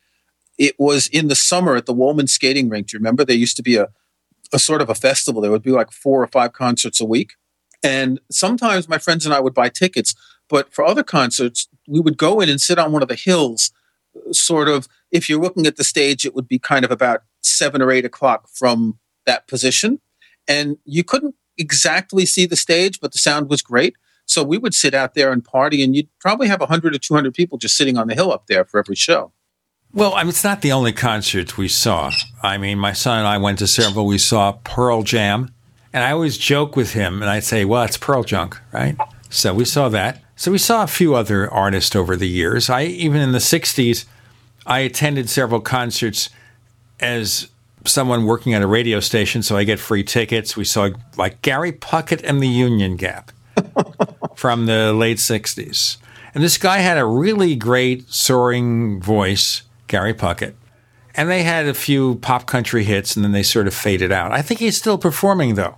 It 0.57 0.75
was 0.79 1.07
in 1.09 1.29
the 1.29 1.35
summer 1.35 1.77
at 1.77 1.85
the 1.85 1.93
Wollman 1.93 2.29
Skating 2.29 2.71
Rink. 2.71 2.89
Do 2.89 2.97
you 2.97 2.99
remember? 2.99 3.27
There 3.27 3.37
used 3.37 3.57
to 3.57 3.63
be 3.63 3.77
a, 3.77 3.89
a 4.53 4.59
sort 4.59 4.83
of 4.83 4.89
a 4.89 4.95
festival. 4.95 5.41
There 5.41 5.51
would 5.51 5.63
be 5.63 5.71
like 5.71 5.93
four 5.93 6.23
or 6.23 6.27
five 6.27 6.53
concerts 6.53 7.01
a 7.01 7.05
week. 7.05 7.33
And 7.83 8.21
sometimes 8.31 8.89
my 8.89 8.99
friends 8.99 9.25
and 9.25 9.35
I 9.35 9.41
would 9.41 9.55
buy 9.55 9.69
tickets, 9.69 10.15
but 10.49 10.73
for 10.73 10.85
other 10.85 11.03
concerts, 11.03 11.69
we 11.89 12.01
would 12.01 12.19
go 12.19 12.41
in 12.41 12.49
and 12.49 12.61
sit 12.61 12.79
on 12.79 12.93
one 12.93 13.03
of 13.03 13.09
the 13.09 13.15
hills. 13.15 13.73
Sort 14.33 14.69
of, 14.69 14.89
if 15.11 15.29
you're 15.29 15.41
looking 15.41 15.67
at 15.67 15.77
the 15.77 15.85
stage, 15.85 16.27
it 16.27 16.35
would 16.35 16.49
be 16.49 16.59
kind 16.59 16.85
of 16.85 16.91
about 16.91 17.23
seven 17.43 17.81
or 17.81 17.91
eight 17.91 18.05
o'clock 18.05 18.49
from 18.53 18.99
that 19.25 19.47
position. 19.47 20.01
And 20.49 20.77
you 20.85 21.05
couldn't 21.05 21.37
exactly 21.57 22.27
see 22.27 22.47
the 22.47 22.57
stage, 22.57 23.01
but 23.01 23.13
the 23.13 23.19
sound 23.19 23.49
was 23.49 23.63
great. 23.63 23.95
So 24.27 24.43
we 24.43 24.59
would 24.59 24.75
sit 24.75 24.95
out 24.95 25.15
there 25.15 25.33
and 25.33 25.45
party, 25.45 25.83
and 25.83 25.95
you'd 25.95 26.09
probably 26.21 26.49
have 26.49 26.61
100 26.61 26.95
or 26.95 26.99
200 26.99 27.35
people 27.35 27.59
just 27.59 27.77
sitting 27.77 27.97
on 27.97 28.09
the 28.09 28.15
hill 28.15 28.33
up 28.33 28.47
there 28.47 28.65
for 28.65 28.79
every 28.79 28.97
show. 28.97 29.33
Well, 29.93 30.15
I 30.15 30.23
mean, 30.23 30.29
it's 30.29 30.45
not 30.45 30.63
the 30.63 30.71
only 30.71 30.93
concert 30.93 31.59
we 31.59 31.67
saw. 31.67 32.13
I 32.43 32.59
mean, 32.59 32.79
my 32.79 32.93
son 32.93 33.19
and 33.19 33.27
I 33.27 33.39
went 33.39 33.59
to 33.59 33.67
several. 33.67 34.07
We 34.07 34.19
saw 34.19 34.53
Pearl 34.63 35.03
Jam, 35.03 35.53
and 35.93 36.05
I 36.05 36.13
always 36.13 36.39
joke 36.39 36.77
with 36.77 36.93
him, 36.93 37.23
and 37.23 37.31
I'd 37.31 37.43
say, 37.43 37.65
"Well, 37.65 37.83
it's 37.83 37.97
Pearl 37.97 38.23
Junk, 38.23 38.57
right?" 38.73 38.97
So 39.31 39.53
we 39.53 39.65
saw 39.65 39.89
that. 39.89 40.23
So 40.37 40.53
we 40.53 40.59
saw 40.59 40.85
a 40.85 40.87
few 40.87 41.15
other 41.17 41.51
artists 41.53 41.97
over 41.97 42.17
the 42.17 42.29
years. 42.29 42.71
I 42.71 42.85
even 42.85 43.21
in 43.21 43.33
the 43.33 43.41
'60s, 43.41 44.05
I 44.65 44.81
attended 44.81 45.29
several 45.29 45.61
concerts 45.61 46.31
as 47.01 47.49
someone 47.85 48.27
working 48.27 48.55
at 48.55 48.63
a 48.63 48.69
radio 48.69 49.01
station, 49.01 49.43
so 49.43 49.57
I 49.57 49.65
get 49.65 49.81
free 49.81 50.05
tickets. 50.05 50.57
We 50.57 50.65
saw 50.65 50.91
like 51.17 51.43
Gary 51.43 51.73
Puckett 51.73 52.23
and 52.23 52.41
the 52.41 52.49
Union 52.49 52.95
Gap 52.95 53.33
from 54.37 54.67
the 54.67 54.93
late 54.93 55.19
'60s, 55.19 55.97
and 56.33 56.45
this 56.45 56.59
guy 56.59 56.79
had 56.79 56.97
a 56.97 57.05
really 57.05 57.57
great 57.57 58.09
soaring 58.09 59.01
voice 59.01 59.63
Gary 59.91 60.15
Puckett. 60.15 60.55
And 61.15 61.29
they 61.29 61.43
had 61.43 61.67
a 61.67 61.75
few 61.75 62.15
pop 62.17 62.47
country 62.47 62.85
hits 62.85 63.17
and 63.17 63.25
then 63.25 63.33
they 63.33 63.43
sort 63.43 63.67
of 63.67 63.75
faded 63.75 64.13
out. 64.13 64.33
I 64.33 64.41
think 64.41 64.61
he's 64.61 64.79
still 64.79 64.97
performing 64.97 65.57
though. 65.57 65.77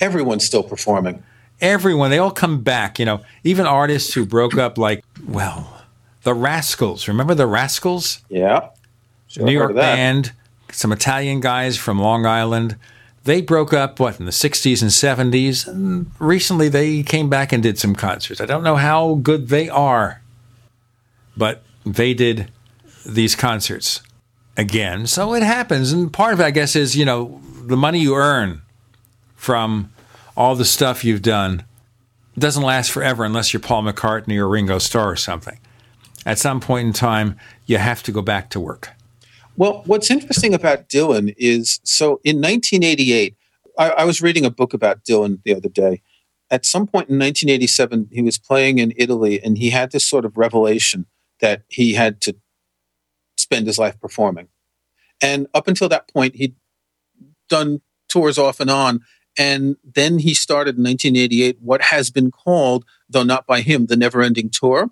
Everyone's 0.00 0.46
still 0.46 0.62
performing. 0.62 1.22
Everyone, 1.60 2.10
they 2.10 2.18
all 2.18 2.30
come 2.30 2.62
back, 2.62 2.98
you 2.98 3.04
know, 3.04 3.22
even 3.44 3.66
artists 3.66 4.14
who 4.14 4.24
broke 4.24 4.56
up 4.56 4.78
like, 4.78 5.04
well, 5.26 5.82
the 6.22 6.34
Rascals. 6.34 7.06
Remember 7.08 7.34
the 7.34 7.46
Rascals? 7.46 8.22
Yeah. 8.28 8.68
Sure 9.26 9.44
New 9.44 9.52
York 9.52 9.74
band, 9.74 10.32
some 10.70 10.92
Italian 10.92 11.40
guys 11.40 11.76
from 11.76 12.00
Long 12.00 12.26
Island. 12.26 12.76
They 13.24 13.40
broke 13.40 13.72
up, 13.72 14.00
what, 14.00 14.18
in 14.18 14.26
the 14.26 14.32
60s 14.32 14.82
and 14.82 14.90
70s? 14.90 15.68
And 15.68 16.10
recently 16.18 16.68
they 16.68 17.02
came 17.02 17.30
back 17.30 17.52
and 17.52 17.62
did 17.62 17.78
some 17.78 17.94
concerts. 17.94 18.40
I 18.40 18.46
don't 18.46 18.64
know 18.64 18.76
how 18.76 19.14
good 19.14 19.48
they 19.48 19.68
are, 19.68 20.20
but 21.36 21.62
they 21.86 22.14
did 22.14 22.50
these 23.04 23.34
concerts. 23.34 24.02
again. 24.56 25.06
So 25.06 25.34
it 25.34 25.42
happens. 25.42 25.92
And 25.92 26.12
part 26.12 26.34
of 26.34 26.40
it, 26.40 26.44
I 26.44 26.50
guess, 26.50 26.76
is, 26.76 26.96
you 26.96 27.04
know, 27.04 27.40
the 27.62 27.76
money 27.76 28.00
you 28.00 28.14
earn 28.14 28.62
from 29.34 29.92
all 30.36 30.54
the 30.54 30.64
stuff 30.64 31.04
you've 31.04 31.22
done 31.22 31.64
doesn't 32.38 32.62
last 32.62 32.90
forever 32.90 33.24
unless 33.24 33.52
you're 33.52 33.60
Paul 33.60 33.82
McCartney 33.82 34.38
or 34.38 34.48
Ringo 34.48 34.78
Starr 34.78 35.10
or 35.10 35.16
something. 35.16 35.58
At 36.24 36.38
some 36.38 36.60
point 36.60 36.86
in 36.86 36.92
time, 36.92 37.36
you 37.66 37.78
have 37.78 38.02
to 38.04 38.12
go 38.12 38.22
back 38.22 38.50
to 38.50 38.60
work. 38.60 38.90
Well, 39.56 39.82
what's 39.86 40.10
interesting 40.10 40.54
about 40.54 40.88
Dylan 40.88 41.34
is 41.36 41.80
so 41.84 42.20
in 42.24 42.36
1988, 42.36 43.36
I, 43.78 43.90
I, 43.90 44.04
was 44.04 44.22
reading 44.22 44.46
a 44.46 44.50
book 44.50 44.72
about 44.72 45.04
Dylan 45.04 45.42
the 45.44 45.54
other 45.54 45.68
day. 45.68 46.00
At 46.50 46.64
some 46.64 46.86
point 46.86 47.10
in 47.10 47.18
1987, 47.18 48.08
he 48.12 48.22
was 48.22 48.38
playing 48.38 48.78
in 48.78 48.94
Italy 48.96 49.42
and 49.42 49.58
he 49.58 49.70
had 49.70 49.92
this 49.92 50.06
sort 50.06 50.24
of 50.24 50.36
revelation 50.36 51.06
that 51.40 51.62
he 51.68 51.94
had 51.94 52.20
to 52.22 52.36
spend 53.52 53.66
his 53.66 53.78
life 53.78 54.00
performing. 54.00 54.48
And 55.20 55.46
up 55.52 55.68
until 55.68 55.88
that 55.90 56.08
point, 56.08 56.36
he'd 56.36 56.56
done 57.48 57.82
tours 58.08 58.38
off 58.38 58.60
and 58.60 58.70
on. 58.70 59.00
And 59.38 59.76
then 59.84 60.18
he 60.18 60.34
started 60.34 60.76
in 60.76 60.84
1988 60.84 61.58
what 61.60 61.82
has 61.82 62.10
been 62.10 62.30
called, 62.30 62.84
though 63.08 63.22
not 63.22 63.46
by 63.46 63.60
him, 63.60 63.86
the 63.86 63.96
Never 63.96 64.22
Ending 64.22 64.50
Tour. 64.50 64.90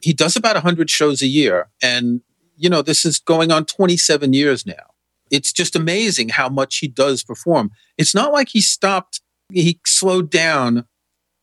He 0.00 0.12
does 0.12 0.36
about 0.36 0.54
100 0.54 0.88
shows 0.88 1.20
a 1.20 1.26
year. 1.26 1.68
And, 1.82 2.20
you 2.56 2.70
know, 2.70 2.80
this 2.80 3.04
is 3.04 3.18
going 3.18 3.50
on 3.50 3.64
27 3.64 4.32
years 4.32 4.64
now. 4.64 4.94
It's 5.30 5.52
just 5.52 5.74
amazing 5.74 6.28
how 6.30 6.48
much 6.48 6.78
he 6.78 6.86
does 6.86 7.24
perform. 7.24 7.72
It's 7.98 8.14
not 8.14 8.32
like 8.32 8.50
he 8.50 8.60
stopped, 8.60 9.20
he 9.52 9.80
slowed 9.84 10.30
down. 10.30 10.86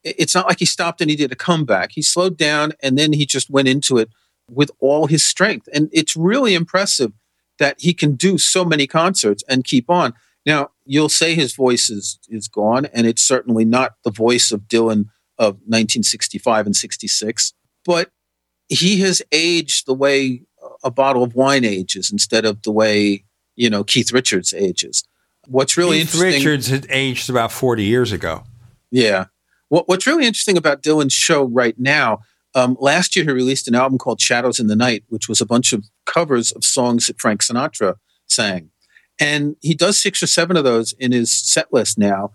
It's 0.05 0.35
not 0.35 0.47
like 0.47 0.59
he 0.59 0.65
stopped 0.65 1.01
and 1.01 1.09
he 1.09 1.17
did 1.17 1.31
a 1.31 1.35
comeback. 1.35 1.91
He 1.93 2.01
slowed 2.01 2.37
down 2.37 2.71
and 2.81 2.97
then 2.97 3.11
he 3.13 3.25
just 3.25 3.49
went 3.49 3.67
into 3.67 3.97
it 3.97 4.09
with 4.49 4.71
all 4.79 5.07
his 5.07 5.23
strength. 5.23 5.67
And 5.73 5.89
it's 5.91 6.15
really 6.15 6.53
impressive 6.53 7.13
that 7.59 7.77
he 7.79 7.93
can 7.93 8.15
do 8.15 8.37
so 8.37 8.65
many 8.65 8.87
concerts 8.87 9.43
and 9.47 9.63
keep 9.63 9.89
on. 9.89 10.13
Now, 10.45 10.69
you'll 10.85 11.09
say 11.09 11.35
his 11.35 11.55
voice 11.55 11.89
is, 11.89 12.19
is 12.27 12.47
gone, 12.47 12.85
and 12.87 13.07
it's 13.07 13.21
certainly 13.21 13.63
not 13.63 13.93
the 14.03 14.11
voice 14.11 14.51
of 14.51 14.61
Dylan 14.61 15.05
of 15.37 15.55
1965 15.65 16.65
and 16.65 16.75
66, 16.75 17.53
but 17.85 18.11
he 18.67 18.99
has 19.01 19.21
aged 19.31 19.85
the 19.85 19.93
way 19.93 20.43
a 20.83 20.91
bottle 20.91 21.23
of 21.23 21.35
wine 21.35 21.63
ages 21.63 22.11
instead 22.11 22.45
of 22.45 22.61
the 22.63 22.71
way, 22.71 23.23
you 23.55 23.69
know, 23.69 23.83
Keith 23.83 24.11
Richards 24.11 24.53
ages. 24.53 25.03
What's 25.47 25.77
really 25.77 25.99
Keith 25.99 26.15
interesting. 26.15 26.43
Richards 26.43 26.67
had 26.67 26.87
aged 26.89 27.29
about 27.29 27.51
40 27.51 27.83
years 27.83 28.11
ago. 28.11 28.43
Yeah. 28.91 29.25
What, 29.69 29.87
what's 29.87 30.07
really 30.07 30.25
interesting 30.25 30.57
about 30.57 30.81
Dylan's 30.81 31.13
show 31.13 31.45
right 31.45 31.77
now 31.77 32.19
um, 32.55 32.77
last 32.79 33.15
year, 33.15 33.25
he 33.25 33.31
released 33.31 33.67
an 33.67 33.75
album 33.75 33.97
called 33.97 34.21
Shadows 34.21 34.59
in 34.59 34.67
the 34.67 34.75
Night, 34.75 35.03
which 35.09 35.27
was 35.27 35.41
a 35.41 35.45
bunch 35.45 35.73
of 35.73 35.85
covers 36.05 36.51
of 36.51 36.63
songs 36.63 37.07
that 37.07 37.19
Frank 37.19 37.41
Sinatra 37.41 37.95
sang. 38.27 38.69
And 39.19 39.55
he 39.61 39.73
does 39.73 40.01
six 40.01 40.21
or 40.21 40.27
seven 40.27 40.57
of 40.57 40.63
those 40.63 40.93
in 40.93 41.11
his 41.11 41.33
set 41.33 41.71
list 41.71 41.97
now. 41.97 42.31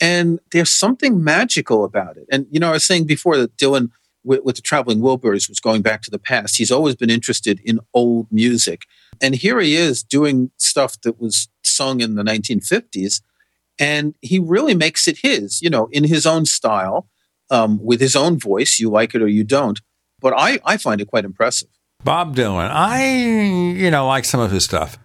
And 0.00 0.40
there's 0.52 0.70
something 0.70 1.22
magical 1.22 1.84
about 1.84 2.16
it. 2.16 2.26
And, 2.30 2.46
you 2.50 2.60
know, 2.60 2.70
I 2.70 2.72
was 2.72 2.84
saying 2.84 3.06
before 3.06 3.36
that 3.38 3.56
Dylan, 3.56 3.90
with, 4.24 4.42
with 4.44 4.56
the 4.56 4.62
Traveling 4.62 5.00
Wilburys, 5.00 5.48
was 5.48 5.60
going 5.60 5.82
back 5.82 6.02
to 6.02 6.10
the 6.10 6.18
past. 6.18 6.56
He's 6.56 6.72
always 6.72 6.94
been 6.94 7.10
interested 7.10 7.60
in 7.64 7.80
old 7.94 8.26
music. 8.30 8.82
And 9.20 9.34
here 9.34 9.58
he 9.60 9.76
is 9.76 10.02
doing 10.02 10.50
stuff 10.58 11.00
that 11.02 11.20
was 11.20 11.48
sung 11.62 12.00
in 12.00 12.14
the 12.14 12.22
1950s. 12.22 13.22
And 13.78 14.14
he 14.20 14.38
really 14.38 14.74
makes 14.74 15.08
it 15.08 15.18
his, 15.22 15.62
you 15.62 15.70
know, 15.70 15.88
in 15.92 16.04
his 16.04 16.26
own 16.26 16.44
style 16.44 17.08
um, 17.50 17.82
with 17.82 18.00
his 18.00 18.16
own 18.16 18.38
voice. 18.38 18.78
You 18.78 18.90
like 18.90 19.14
it 19.14 19.22
or 19.22 19.28
you 19.28 19.44
don't. 19.44 19.80
But 20.20 20.34
I, 20.36 20.58
I 20.64 20.76
find 20.76 21.00
it 21.00 21.08
quite 21.08 21.24
impressive. 21.24 21.68
Bob 22.04 22.36
Dylan, 22.36 22.70
I, 22.70 23.04
you 23.76 23.90
know, 23.90 24.06
like 24.06 24.24
some 24.24 24.40
of 24.40 24.50
his 24.50 24.64
stuff. 24.64 24.98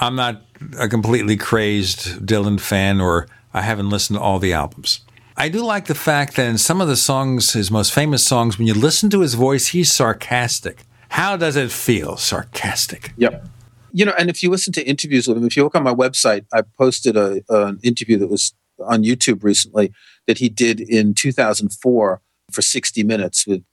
I'm 0.00 0.16
not 0.16 0.42
a 0.78 0.88
completely 0.88 1.36
crazed 1.36 2.24
Dylan 2.26 2.60
fan, 2.60 3.00
or 3.00 3.28
I 3.54 3.62
haven't 3.62 3.90
listened 3.90 4.18
to 4.18 4.22
all 4.22 4.38
the 4.38 4.52
albums. 4.52 5.00
I 5.36 5.48
do 5.48 5.64
like 5.64 5.86
the 5.86 5.94
fact 5.94 6.34
that 6.36 6.48
in 6.48 6.58
some 6.58 6.80
of 6.80 6.88
the 6.88 6.96
songs, 6.96 7.52
his 7.52 7.70
most 7.70 7.92
famous 7.92 8.26
songs, 8.26 8.58
when 8.58 8.66
you 8.66 8.74
listen 8.74 9.08
to 9.10 9.20
his 9.20 9.34
voice, 9.34 9.68
he's 9.68 9.92
sarcastic. 9.92 10.84
How 11.10 11.36
does 11.36 11.56
it 11.56 11.70
feel? 11.70 12.16
Sarcastic. 12.16 13.12
Yep. 13.16 13.46
You 13.92 14.04
know, 14.04 14.14
and 14.18 14.28
if 14.28 14.42
you 14.42 14.50
listen 14.50 14.72
to 14.74 14.84
interviews 14.84 15.28
with 15.28 15.36
him, 15.36 15.46
if 15.46 15.56
you 15.56 15.62
look 15.62 15.74
on 15.74 15.84
my 15.84 15.94
website, 15.94 16.44
I 16.52 16.62
posted 16.76 17.16
a, 17.16 17.40
an 17.48 17.78
interview 17.82 18.18
that 18.18 18.28
was 18.28 18.52
on 18.84 19.04
YouTube 19.04 19.42
recently 19.42 19.92
that 20.28 20.38
he 20.38 20.48
did 20.48 20.78
in 20.78 21.14
2004 21.14 22.22
for 22.52 22.62
60 22.62 23.02
minutes 23.02 23.46
with 23.46 23.64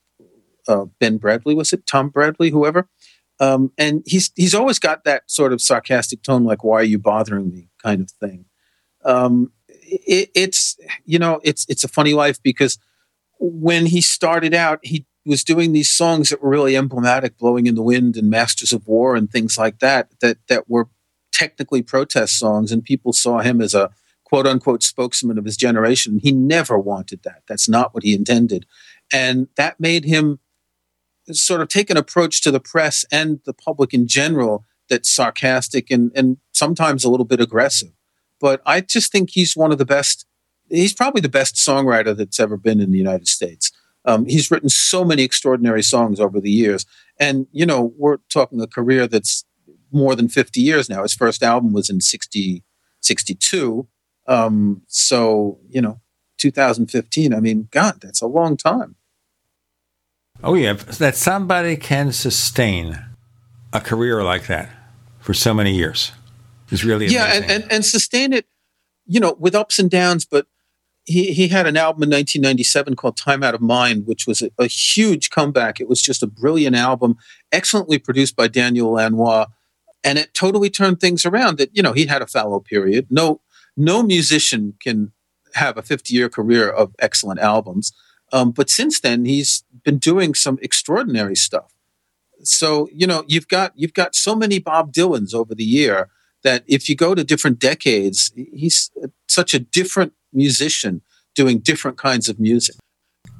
uh, 0.67 0.85
Ben 0.99 1.17
Bradley. 1.17 1.53
Was 1.53 1.71
it 1.71 1.85
Tom 1.85 2.09
Bradley? 2.09 2.49
Whoever. 2.49 2.89
Um, 3.39 3.71
and 3.77 4.01
he's 4.05 4.31
he's 4.35 4.55
always 4.55 4.79
got 4.79 5.03
that 5.03 5.29
sort 5.29 5.51
of 5.51 5.61
sarcastic 5.61 6.23
tone, 6.23 6.45
like 6.45 6.63
"Why 6.63 6.77
are 6.77 6.83
you 6.83 6.97
bothering 6.97 7.51
me?" 7.51 7.67
kind 7.83 8.01
of 8.01 8.09
thing. 8.09 8.45
Um, 9.03 9.51
it, 9.67 10.29
it's 10.33 10.77
you 11.03 11.19
know 11.19 11.41
it's 11.43 11.65
it's 11.67 11.83
a 11.83 11.89
funny 11.89 12.13
life 12.13 12.41
because 12.41 12.79
when 13.37 13.87
he 13.87 13.99
started 13.99 14.53
out, 14.53 14.79
he 14.83 15.05
was 15.25 15.43
doing 15.43 15.73
these 15.73 15.91
songs 15.91 16.29
that 16.29 16.41
were 16.41 16.49
really 16.49 16.77
emblematic, 16.77 17.37
"Blowing 17.37 17.67
in 17.67 17.75
the 17.75 17.81
Wind" 17.81 18.15
and 18.15 18.29
"Masters 18.29 18.71
of 18.71 18.87
War" 18.87 19.17
and 19.17 19.29
things 19.29 19.57
like 19.57 19.79
that. 19.79 20.07
That 20.21 20.37
that 20.47 20.69
were 20.69 20.87
technically 21.33 21.81
protest 21.81 22.39
songs, 22.39 22.71
and 22.71 22.85
people 22.85 23.11
saw 23.11 23.39
him 23.39 23.59
as 23.59 23.73
a 23.73 23.91
quote 24.25 24.45
unquote 24.45 24.83
spokesman 24.83 25.37
of 25.37 25.45
his 25.45 25.55
generation. 25.55 26.19
He 26.19 26.31
never 26.31 26.77
wanted 26.77 27.23
that. 27.23 27.43
That's 27.47 27.69
not 27.69 27.93
what 27.93 28.03
he 28.03 28.13
intended. 28.13 28.65
And 29.13 29.47
that 29.55 29.79
made 29.79 30.03
him 30.03 30.39
sort 31.31 31.61
of 31.61 31.69
take 31.69 31.89
an 31.89 31.97
approach 31.97 32.41
to 32.41 32.51
the 32.51 32.59
press 32.59 33.05
and 33.11 33.39
the 33.45 33.53
public 33.53 33.93
in 33.93 34.07
general 34.07 34.65
that's 34.89 35.09
sarcastic 35.09 35.89
and, 35.89 36.11
and 36.15 36.37
sometimes 36.51 37.03
a 37.03 37.09
little 37.09 37.25
bit 37.25 37.39
aggressive. 37.39 37.91
But 38.39 38.61
I 38.65 38.81
just 38.81 39.11
think 39.11 39.31
he's 39.31 39.55
one 39.55 39.71
of 39.71 39.77
the 39.77 39.85
best, 39.85 40.25
he's 40.69 40.93
probably 40.93 41.21
the 41.21 41.29
best 41.29 41.55
songwriter 41.55 42.15
that's 42.15 42.39
ever 42.39 42.57
been 42.57 42.79
in 42.79 42.91
the 42.91 42.97
United 42.97 43.27
States. 43.27 43.71
Um, 44.05 44.25
he's 44.25 44.51
written 44.51 44.69
so 44.69 45.03
many 45.03 45.23
extraordinary 45.23 45.81
songs 45.81 46.19
over 46.19 46.39
the 46.39 46.51
years. 46.51 46.85
And, 47.19 47.47
you 47.51 47.65
know, 47.65 47.93
we're 47.97 48.17
talking 48.29 48.61
a 48.61 48.67
career 48.67 49.07
that's 49.07 49.45
more 49.91 50.15
than 50.15 50.29
50 50.29 50.61
years 50.61 50.89
now. 50.89 51.01
His 51.01 51.15
first 51.15 51.41
album 51.41 51.73
was 51.73 51.89
in 51.89 52.01
60, 52.01 52.63
62. 53.01 53.87
Um, 54.27 54.81
so, 54.87 55.59
you 55.69 55.81
know, 55.81 55.99
2015, 56.37 57.33
I 57.33 57.39
mean, 57.39 57.67
God, 57.71 58.01
that's 58.01 58.21
a 58.21 58.27
long 58.27 58.57
time. 58.57 58.95
Oh, 60.43 60.55
yeah. 60.55 60.73
That 60.73 61.15
somebody 61.15 61.77
can 61.77 62.11
sustain 62.11 62.99
a 63.73 63.81
career 63.81 64.23
like 64.23 64.47
that 64.47 64.69
for 65.19 65.33
so 65.33 65.53
many 65.53 65.73
years 65.73 66.11
is 66.71 66.83
really 66.83 67.05
amazing. 67.05 67.17
Yeah, 67.17 67.33
and, 67.33 67.45
and, 67.45 67.71
and 67.71 67.85
sustain 67.85 68.33
it, 68.33 68.45
you 69.05 69.19
know, 69.19 69.35
with 69.39 69.55
ups 69.55 69.79
and 69.79 69.89
downs. 69.89 70.25
But 70.25 70.47
he, 71.05 71.33
he 71.33 71.47
had 71.47 71.67
an 71.67 71.77
album 71.77 72.03
in 72.03 72.09
1997 72.09 72.95
called 72.95 73.17
Time 73.17 73.43
Out 73.43 73.55
of 73.55 73.61
Mind, 73.61 74.07
which 74.07 74.27
was 74.27 74.41
a, 74.41 74.49
a 74.57 74.67
huge 74.67 75.29
comeback. 75.29 75.79
It 75.79 75.87
was 75.87 76.01
just 76.01 76.23
a 76.23 76.27
brilliant 76.27 76.75
album, 76.75 77.17
excellently 77.51 77.99
produced 77.99 78.35
by 78.35 78.47
Daniel 78.47 78.91
Lanois. 78.91 79.47
And 80.03 80.19
it 80.19 80.33
totally 80.33 80.69
turned 80.69 80.99
things 80.99 81.25
around 81.25 81.57
that, 81.57 81.75
you 81.75 81.81
know, 81.81 81.93
he 81.93 82.05
had 82.05 82.21
a 82.21 82.27
fallow 82.27 82.59
period. 82.59 83.07
No, 83.09 83.41
no 83.77 84.03
musician 84.03 84.73
can 84.81 85.11
have 85.53 85.77
a 85.77 85.81
50 85.81 86.13
year 86.13 86.29
career 86.29 86.69
of 86.69 86.93
excellent 86.99 87.39
albums. 87.39 87.93
Um, 88.33 88.51
but 88.51 88.69
since 88.69 88.99
then, 88.99 89.25
he's 89.25 89.63
been 89.83 89.97
doing 89.97 90.33
some 90.33 90.59
extraordinary 90.61 91.35
stuff. 91.35 91.73
So 92.43 92.89
you 92.93 93.07
know, 93.07 93.23
you've 93.27 93.47
got 93.47 93.71
you've 93.75 93.93
got 93.93 94.15
so 94.15 94.35
many 94.35 94.59
Bob 94.59 94.93
Dylans 94.93 95.33
over 95.33 95.55
the 95.55 95.63
year 95.63 96.09
that 96.43 96.63
if 96.67 96.89
you 96.89 96.95
go 96.95 97.15
to 97.15 97.23
different 97.23 97.59
decades, 97.59 98.31
he's 98.53 98.91
such 99.27 99.53
a 99.53 99.59
different 99.59 100.13
musician 100.31 101.01
doing 101.33 101.59
different 101.59 101.97
kinds 101.97 102.29
of 102.29 102.39
music. 102.39 102.75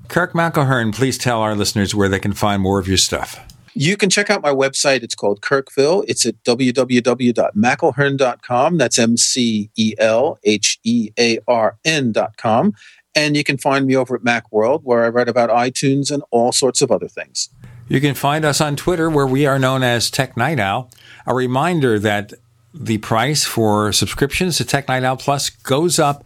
Kirk 0.07 0.33
McElhearn, 0.33 0.93
please 0.93 1.17
tell 1.17 1.41
our 1.41 1.55
listeners 1.55 1.95
where 1.95 2.09
they 2.09 2.19
can 2.19 2.33
find 2.33 2.61
more 2.61 2.79
of 2.79 2.87
your 2.87 2.97
stuff. 2.97 3.39
You 3.77 3.97
can 3.97 4.09
check 4.09 4.29
out 4.29 4.41
my 4.41 4.53
website. 4.53 5.03
It's 5.03 5.15
called 5.15 5.41
Kirkville. 5.41 6.05
It's 6.07 6.25
at 6.25 6.41
www.mcelhearn.com. 6.45 8.77
That's 8.77 8.97
M 8.97 9.17
C 9.17 9.69
E 9.75 9.93
L 9.97 10.39
H 10.45 10.79
E 10.83 11.09
A 11.19 11.39
R 11.45 11.77
N.com. 11.83 12.73
And 13.13 13.35
you 13.35 13.43
can 13.43 13.57
find 13.57 13.85
me 13.85 13.97
over 13.97 14.15
at 14.15 14.21
Macworld, 14.21 14.83
where 14.83 15.03
I 15.03 15.09
write 15.09 15.27
about 15.27 15.49
iTunes 15.49 16.09
and 16.09 16.23
all 16.31 16.53
sorts 16.53 16.81
of 16.81 16.89
other 16.89 17.09
things. 17.09 17.49
You 17.89 17.99
can 17.99 18.15
find 18.15 18.45
us 18.45 18.61
on 18.61 18.77
Twitter, 18.77 19.09
where 19.09 19.27
we 19.27 19.45
are 19.45 19.59
known 19.59 19.83
as 19.83 20.09
Tech 20.09 20.37
Night 20.37 20.59
Owl. 20.59 20.89
A 21.27 21.35
reminder 21.35 21.99
that 21.99 22.33
the 22.73 22.99
price 22.99 23.43
for 23.43 23.91
subscriptions 23.91 24.55
to 24.57 24.65
Tech 24.65 24.87
Night 24.87 25.03
Owl 25.03 25.17
Plus 25.17 25.49
goes 25.49 25.99
up 25.99 26.23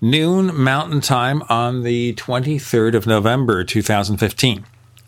noon 0.00 0.58
Mountain 0.58 1.02
Time 1.02 1.42
on 1.50 1.82
the 1.82 2.14
23rd 2.14 2.94
of 2.94 3.06
November, 3.06 3.62
2015. 3.62 4.64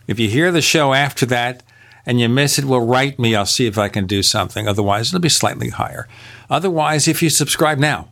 If 0.07 0.18
you 0.18 0.28
hear 0.28 0.52
the 0.52 0.60
show 0.60 0.92
after 0.92 1.25
that, 1.26 1.62
and 2.10 2.18
you 2.18 2.28
miss 2.28 2.58
it, 2.58 2.64
well, 2.64 2.84
write 2.84 3.20
me. 3.20 3.36
I'll 3.36 3.47
see 3.47 3.68
if 3.68 3.78
I 3.78 3.89
can 3.89 4.05
do 4.05 4.20
something. 4.24 4.66
Otherwise, 4.66 5.10
it'll 5.10 5.20
be 5.20 5.28
slightly 5.28 5.68
higher. 5.68 6.08
Otherwise, 6.50 7.06
if 7.06 7.22
you 7.22 7.30
subscribe 7.30 7.78
now, 7.78 8.10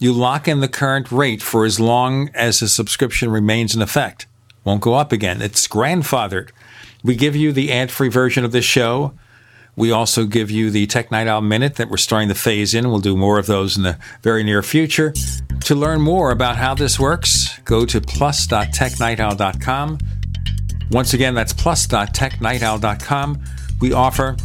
you 0.00 0.12
lock 0.12 0.48
in 0.48 0.58
the 0.58 0.66
current 0.66 1.12
rate 1.12 1.40
for 1.40 1.64
as 1.64 1.78
long 1.78 2.30
as 2.34 2.58
the 2.58 2.66
subscription 2.66 3.30
remains 3.30 3.76
in 3.76 3.80
effect. 3.80 4.26
Won't 4.64 4.80
go 4.80 4.94
up 4.94 5.12
again. 5.12 5.40
It's 5.40 5.68
grandfathered. 5.68 6.50
We 7.04 7.14
give 7.14 7.36
you 7.36 7.52
the 7.52 7.70
ad 7.72 7.92
free 7.92 8.08
version 8.08 8.44
of 8.44 8.50
the 8.50 8.60
show. 8.60 9.14
We 9.76 9.92
also 9.92 10.26
give 10.26 10.50
you 10.50 10.72
the 10.72 10.88
Tech 10.88 11.12
Night 11.12 11.28
Owl 11.28 11.42
Minute 11.42 11.76
that 11.76 11.88
we're 11.88 11.96
starting 11.96 12.30
to 12.30 12.34
phase 12.34 12.74
in. 12.74 12.90
We'll 12.90 12.98
do 12.98 13.16
more 13.16 13.38
of 13.38 13.46
those 13.46 13.76
in 13.76 13.84
the 13.84 14.00
very 14.20 14.42
near 14.42 14.64
future. 14.64 15.14
To 15.60 15.76
learn 15.76 16.00
more 16.00 16.32
about 16.32 16.56
how 16.56 16.74
this 16.74 16.98
works, 16.98 17.56
go 17.60 17.86
to 17.86 18.00
plus.technightowl.com. 18.00 19.98
Once 20.90 21.14
again, 21.14 21.34
that's 21.34 21.52
plus.technightowl.com. 21.52 23.42
We 23.80 23.92
offer 23.92 24.36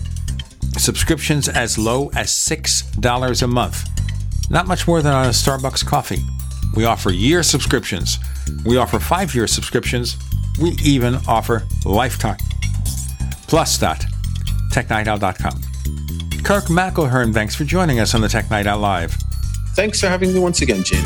subscriptions 0.77 1.49
as 1.49 1.77
low 1.77 2.09
as 2.15 2.29
$6 2.29 3.41
a 3.41 3.47
month. 3.47 3.87
Not 4.49 4.67
much 4.67 4.87
more 4.87 5.01
than 5.01 5.13
on 5.13 5.27
a 5.27 5.29
Starbucks 5.29 5.85
coffee. 5.85 6.19
We 6.75 6.83
offer 6.85 7.11
year 7.11 7.43
subscriptions. 7.43 8.17
We 8.65 8.77
offer 8.77 8.97
five 8.99 9.35
year 9.35 9.47
subscriptions. 9.47 10.17
We 10.61 10.71
even 10.83 11.15
offer 11.27 11.63
lifetime. 11.85 12.37
Plus.technightowl.com. 13.47 15.61
Kirk 16.43 16.65
McElhearn, 16.65 17.33
thanks 17.33 17.55
for 17.55 17.63
joining 17.63 18.01
us 18.01 18.13
on 18.13 18.19
the 18.21 18.27
Tech 18.27 18.51
Night 18.51 18.67
Owl 18.67 18.79
Live. 18.79 19.15
Thanks 19.75 20.01
for 20.01 20.07
having 20.07 20.33
me 20.33 20.39
once 20.39 20.61
again, 20.61 20.83
Gene. 20.83 21.05